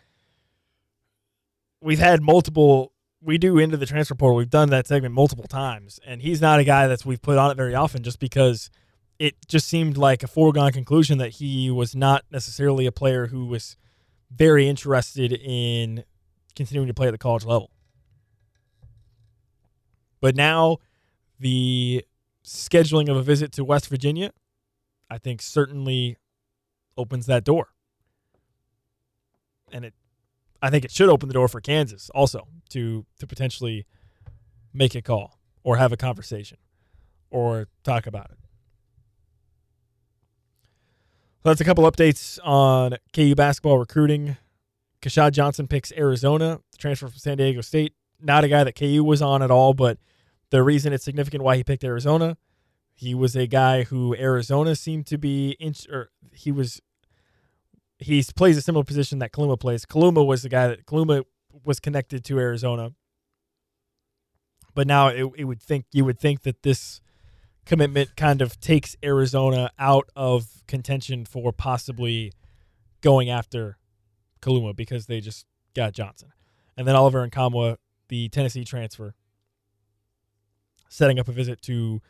we've 1.82 2.00
had 2.00 2.22
multiple 2.22 2.94
we 3.22 3.38
do 3.38 3.58
into 3.58 3.78
the 3.78 3.86
transfer 3.86 4.16
portal. 4.16 4.38
We've 4.38 4.50
done 4.50 4.70
that 4.70 4.88
segment 4.88 5.14
multiple 5.14 5.48
times, 5.48 6.00
and 6.06 6.22
he's 6.22 6.42
not 6.42 6.60
a 6.60 6.64
guy 6.64 6.88
that's 6.88 7.06
we've 7.06 7.22
put 7.22 7.38
on 7.38 7.52
it 7.52 7.58
very 7.58 7.76
often, 7.76 8.04
just 8.04 8.20
because 8.20 8.70
it 9.22 9.36
just 9.48 9.68
seemed 9.68 9.98
like 9.98 10.24
a 10.24 10.28
foregone 10.28 10.72
conclusion 10.72 11.18
that 11.20 11.34
he 11.34 11.70
was 11.70 11.96
not 11.96 12.24
necessarily 12.32 12.86
a 12.86 12.92
player 12.92 13.28
who 13.28 13.46
was 13.46 13.78
very 14.32 14.68
interested 14.68 15.34
in 15.34 16.04
continuing 16.56 16.88
to 16.88 16.94
play 16.94 17.08
at 17.08 17.12
the 17.12 17.18
college 17.18 17.46
level. 17.46 17.72
But 20.20 20.36
now, 20.36 20.78
the 21.40 22.06
scheduling 22.46 23.10
of 23.10 23.18
a 23.18 23.22
visit 23.22 23.52
to 23.54 23.64
West 23.64 23.88
Virginia, 23.88 24.32
I 25.10 25.18
think, 25.18 25.42
certainly 25.42 26.18
opens 26.98 27.26
that 27.26 27.44
door 27.44 27.70
and 29.72 29.86
it 29.86 29.94
I 30.62 30.70
think 30.70 30.86
it 30.86 30.92
should 30.92 31.10
open 31.10 31.28
the 31.28 31.34
door 31.34 31.48
for 31.48 31.60
Kansas 31.60 32.10
also 32.14 32.48
to 32.70 33.06
to 33.20 33.28
potentially 33.28 33.86
make 34.74 34.96
a 34.96 35.02
call 35.02 35.40
or 35.64 35.78
have 35.78 35.92
a 35.92 35.98
conversation 35.98 36.58
or 37.30 37.68
talk 37.84 38.06
about 38.06 38.32
it. 38.32 38.38
So 41.08 41.31
that's 41.44 41.62
a 41.62 41.66
couple 41.66 41.90
updates 41.90 42.40
on 42.44 42.98
KU 43.14 43.36
basketball 43.36 43.78
recruiting. 43.78 44.38
Keshad 45.02 45.32
Johnson 45.32 45.68
picks 45.68 45.92
Arizona, 45.94 46.60
transfer 46.78 47.08
from 47.08 47.18
San 47.18 47.38
Diego 47.38 47.62
State. 47.62 47.94
Not 48.22 48.44
a 48.44 48.48
guy 48.48 48.64
that 48.64 48.76
KU 48.76 49.04
was 49.04 49.22
on 49.22 49.42
at 49.42 49.50
all, 49.50 49.74
but 49.74 49.98
the 50.52 50.62
reason 50.62 50.94
it's 50.94 51.04
significant 51.04 51.44
why 51.44 51.58
he 51.58 51.64
picked 51.64 51.84
Arizona, 51.84 52.38
he 52.94 53.16
was 53.16 53.36
a 53.36 53.48
guy 53.48 53.84
who 53.84 54.16
Arizona 54.16 54.76
seemed 54.76 55.08
to 55.08 55.18
be, 55.18 55.56
in, 55.60 55.74
or 55.92 56.10
he 56.34 56.52
was 56.52 56.82
he 57.98 58.24
plays 58.36 58.58
a 58.58 58.62
similar 58.62 58.84
position 58.84 59.20
that 59.20 59.32
Kaluma 59.32 59.60
plays. 59.60 59.86
Kaluma 59.86 60.26
was 60.26 60.44
the 60.44 60.50
guy 60.50 60.68
that 60.68 60.86
Kaluma 60.86 61.24
was 61.64 61.80
connected 61.80 62.24
to 62.26 62.40
Arizona, 62.40 62.94
but 64.74 64.88
now 64.88 65.08
it, 65.08 65.26
it 65.38 65.44
would 65.46 65.62
think 65.62 65.86
you 65.92 66.06
would 66.06 66.20
think 66.20 66.42
that 66.42 66.64
this 66.64 67.02
commitment 67.66 68.16
kind 68.16 68.42
of 68.42 68.60
takes 68.60 68.96
Arizona 69.04 69.72
out 69.78 70.10
of 70.16 70.64
contention 70.68 71.26
for 71.26 71.52
possibly 71.52 72.34
going 73.02 73.30
after 73.30 73.78
Kaluma 74.42 74.76
because 74.76 75.06
they 75.06 75.20
just 75.20 75.46
got 75.76 75.94
Johnson, 75.94 76.30
and 76.76 76.88
then 76.88 76.96
Oliver 76.96 77.28
Nkamhoua, 77.28 77.78
the 78.08 78.30
Tennessee 78.30 78.66
transfer, 78.66 79.16
setting 80.90 81.20
up 81.20 81.28
a 81.28 81.32
visit 81.32 81.62
to 81.64 82.02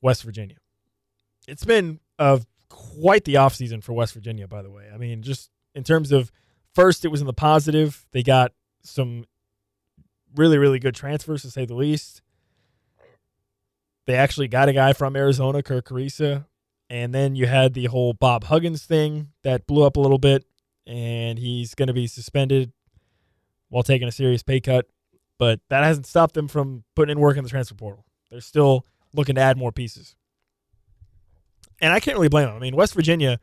West 0.00 0.22
Virginia. 0.22 0.56
It's 1.48 1.64
been 1.64 2.00
a 2.18 2.42
quite 2.68 3.24
the 3.24 3.34
offseason 3.34 3.82
for 3.82 3.92
West 3.92 4.14
Virginia, 4.14 4.48
by 4.48 4.62
the 4.62 4.70
way. 4.70 4.88
I 4.92 4.98
mean, 4.98 5.22
just 5.22 5.50
in 5.74 5.84
terms 5.84 6.12
of 6.12 6.32
first, 6.74 7.04
it 7.04 7.08
was 7.08 7.20
in 7.20 7.26
the 7.26 7.32
positive. 7.32 8.06
They 8.12 8.22
got 8.22 8.52
some 8.82 9.24
really, 10.34 10.58
really 10.58 10.78
good 10.78 10.94
transfers, 10.94 11.42
to 11.42 11.50
say 11.50 11.64
the 11.64 11.74
least. 11.74 12.22
They 14.06 14.14
actually 14.14 14.48
got 14.48 14.68
a 14.68 14.72
guy 14.72 14.92
from 14.92 15.16
Arizona, 15.16 15.62
Kerr 15.62 15.82
Kriisa. 15.82 16.46
And 16.88 17.12
then 17.12 17.34
you 17.34 17.46
had 17.46 17.74
the 17.74 17.86
whole 17.86 18.12
Bob 18.12 18.44
Huggins 18.44 18.84
thing 18.84 19.32
that 19.42 19.66
blew 19.66 19.84
up 19.84 19.96
a 19.96 20.00
little 20.00 20.18
bit, 20.18 20.44
and 20.86 21.36
he's 21.36 21.74
going 21.74 21.88
to 21.88 21.92
be 21.92 22.06
suspended 22.06 22.72
while 23.68 23.82
taking 23.82 24.06
a 24.06 24.12
serious 24.12 24.44
pay 24.44 24.60
cut. 24.60 24.86
But 25.38 25.60
that 25.68 25.82
hasn't 25.82 26.06
stopped 26.06 26.34
them 26.34 26.46
from 26.46 26.84
putting 26.94 27.12
in 27.12 27.20
work 27.20 27.36
in 27.36 27.42
the 27.42 27.50
transfer 27.50 27.74
portal. 27.74 28.04
They're 28.30 28.40
still 28.40 28.86
looking 29.12 29.34
to 29.34 29.40
add 29.40 29.56
more 29.56 29.72
pieces 29.72 30.14
and 31.80 31.92
I 31.92 32.00
can't 32.00 32.16
really 32.16 32.28
blame 32.28 32.46
them. 32.46 32.56
I 32.56 32.58
mean, 32.58 32.76
West 32.76 32.94
Virginia, 32.94 33.38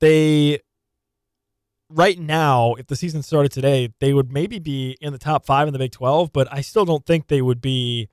they 0.00 0.60
right 1.88 2.18
now, 2.18 2.74
if 2.74 2.86
the 2.86 2.96
season 2.96 3.22
started 3.22 3.52
today, 3.52 3.92
they 4.00 4.12
would 4.12 4.32
maybe 4.32 4.58
be 4.58 4.96
in 5.00 5.12
the 5.12 5.18
top 5.18 5.44
five 5.44 5.66
in 5.66 5.72
the 5.72 5.78
Big 5.78 5.92
Twelve, 5.92 6.32
but 6.32 6.48
I 6.52 6.60
still 6.60 6.84
don't 6.84 7.04
think 7.04 7.28
they 7.28 7.42
would 7.42 7.60
be 7.60 8.08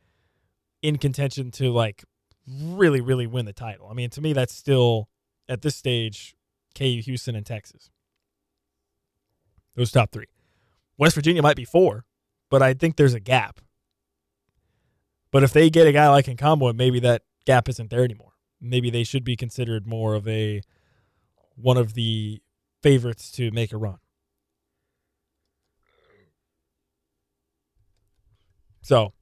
in 0.88 0.98
contention 0.98 1.52
to 1.52 1.72
like 1.72 2.04
really, 2.48 3.02
really 3.02 3.28
win 3.28 3.46
the 3.46 3.54
title. 3.54 3.88
I 3.90 3.94
mean, 3.94 4.10
to 4.12 4.22
me, 4.22 4.34
that's 4.34 4.54
still 4.54 5.10
at 5.50 5.62
this 5.62 5.76
stage 5.76 6.36
KU, 6.76 7.02
Houston, 7.04 7.36
and 7.36 7.46
Texas. 7.46 7.90
Those 9.76 9.92
top 9.92 10.12
three. 10.12 10.28
West 10.98 11.16
Virginia 11.16 11.42
might 11.42 11.56
be 11.56 11.66
four, 11.66 12.06
but 12.50 12.62
I 12.62 12.74
think 12.74 12.96
there's 12.96 13.14
a 13.14 13.20
gap. 13.20 13.60
But 15.32 15.44
if 15.44 15.54
they 15.54 15.70
get 15.70 15.88
a 15.88 15.92
guy 15.92 16.10
like 16.10 16.26
Nkamhoua, 16.26 16.76
maybe 16.76 17.00
that 17.02 17.24
gap 17.46 17.70
isn't 17.70 17.90
there 17.90 18.04
anymore 18.04 18.28
maybe 18.62 18.90
they 18.90 19.04
should 19.04 19.24
be 19.24 19.36
considered 19.36 19.88
more 19.88 20.16
of 20.16 20.28
a 20.28 20.62
one 21.56 21.78
of 21.78 21.94
the 21.94 22.42
favorites 22.82 23.32
to 23.32 23.52
make 23.52 23.74
a 23.74 23.78
run. 23.78 23.98
So 28.82 29.14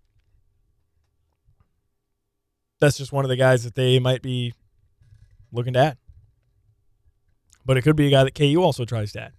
that's 2.86 2.98
just 2.98 3.12
one 3.12 3.26
of 3.26 3.30
the 3.30 3.36
guys 3.36 3.64
that 3.64 3.76
they 3.76 4.00
might 4.00 4.22
be 4.22 4.54
looking 5.52 5.74
to 5.74 5.80
add. 5.80 5.98
But 7.66 7.78
it 7.78 7.82
could 7.82 7.96
be 7.96 8.08
a 8.08 8.12
guy 8.12 8.24
that 8.24 8.36
KU 8.36 8.62
also 8.62 8.86
tries 8.86 9.12
to 9.14 9.24
add. 9.24 9.34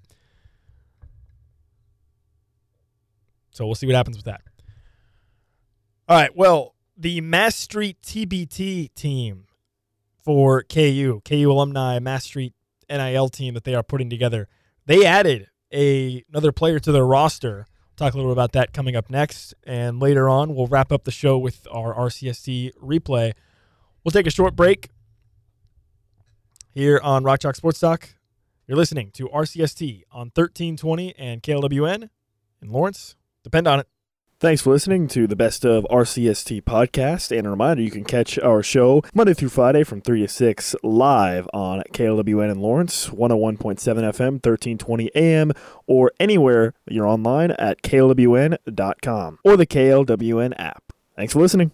So 3.53 3.65
we'll 3.65 3.75
see 3.75 3.87
what 3.87 3.95
happens 3.95 4.17
with 4.17 4.27
that. 4.27 4.43
All 6.09 6.17
right. 6.17 6.37
Well, 6.37 6.75
the 6.97 7.21
Mass 7.21 7.57
Street 7.57 7.99
TBT 8.03 8.93
team 8.95 9.47
for 10.23 10.63
KU, 10.63 11.21
KU 11.25 11.51
alumni 11.51 11.99
Mass 11.99 12.25
Street 12.25 12.53
NIL 12.91 13.29
team 13.29 13.55
that 13.55 13.65
they 13.65 13.75
are 13.75 13.83
putting 13.83 14.11
together, 14.11 14.49
they 14.87 15.07
added 15.07 15.49
a, 15.73 16.25
another 16.31 16.53
player 16.53 16.79
to 16.79 16.93
their 16.93 17.07
roster. 17.07 17.67
Talk 17.97 18.13
a 18.13 18.17
little 18.17 18.31
bit 18.31 18.35
about 18.35 18.53
that 18.53 18.75
coming 18.75 18.95
up 18.95 19.09
next. 19.09 19.55
And 19.65 19.99
later 19.99 20.29
on, 20.29 20.55
we'll 20.55 20.67
wrap 20.67 20.93
up 20.93 21.05
the 21.05 21.11
show 21.11 21.39
with 21.39 21.67
our 21.71 21.95
RCST 21.95 22.73
replay. 22.83 23.33
We'll 24.05 24.13
take 24.13 24.27
a 24.27 24.31
short 24.31 24.55
break 24.55 24.91
here 26.75 27.01
on 27.03 27.25
Rock 27.25 27.41
Chalk 27.41 27.57
Sports 27.57 27.81
Talk. 27.81 28.11
You're 28.67 28.77
listening 28.77 29.13
to 29.13 29.29
RCST 29.29 30.03
on 30.13 30.27
1320 30.35 31.17
and 31.17 31.43
KLWN 31.43 32.11
in 32.61 32.71
Lawrence. 32.71 33.17
Depend 33.43 33.67
on 33.67 33.81
it. 33.81 33.89
Thanks 34.39 34.61
for 34.61 34.69
listening 34.69 35.09
to 35.09 35.27
the 35.27 35.35
Best 35.35 35.65
of 35.65 35.87
RCST 35.91 36.63
podcast. 36.65 37.35
And 37.35 37.47
a 37.47 37.51
reminder, 37.51 37.83
you 37.83 37.91
can 37.91 38.05
catch 38.05 38.39
our 38.41 38.63
show 38.63 39.03
Monday 39.15 39.33
through 39.33 39.49
Friday 39.49 39.83
from 39.83 40.03
3 40.03 40.21
to 40.21 40.29
6 40.29 40.77
live 40.83 41.49
on 41.55 41.83
KLWN 41.95 42.53
in 42.53 42.61
Lawrence, 42.61 43.09
101.7 43.09 43.79
FM, 43.79 44.33
1320 44.45 45.11
AM, 45.15 45.53
or 45.87 46.13
anywhere 46.21 46.75
you're 46.87 47.07
online 47.07 47.53
at 47.53 47.81
klwn.com 47.81 49.39
or 49.43 49.57
the 49.57 49.67
KLWN 49.67 50.53
app. 50.59 50.83
Thanks 51.17 51.33
for 51.33 51.41
listening. 51.41 51.73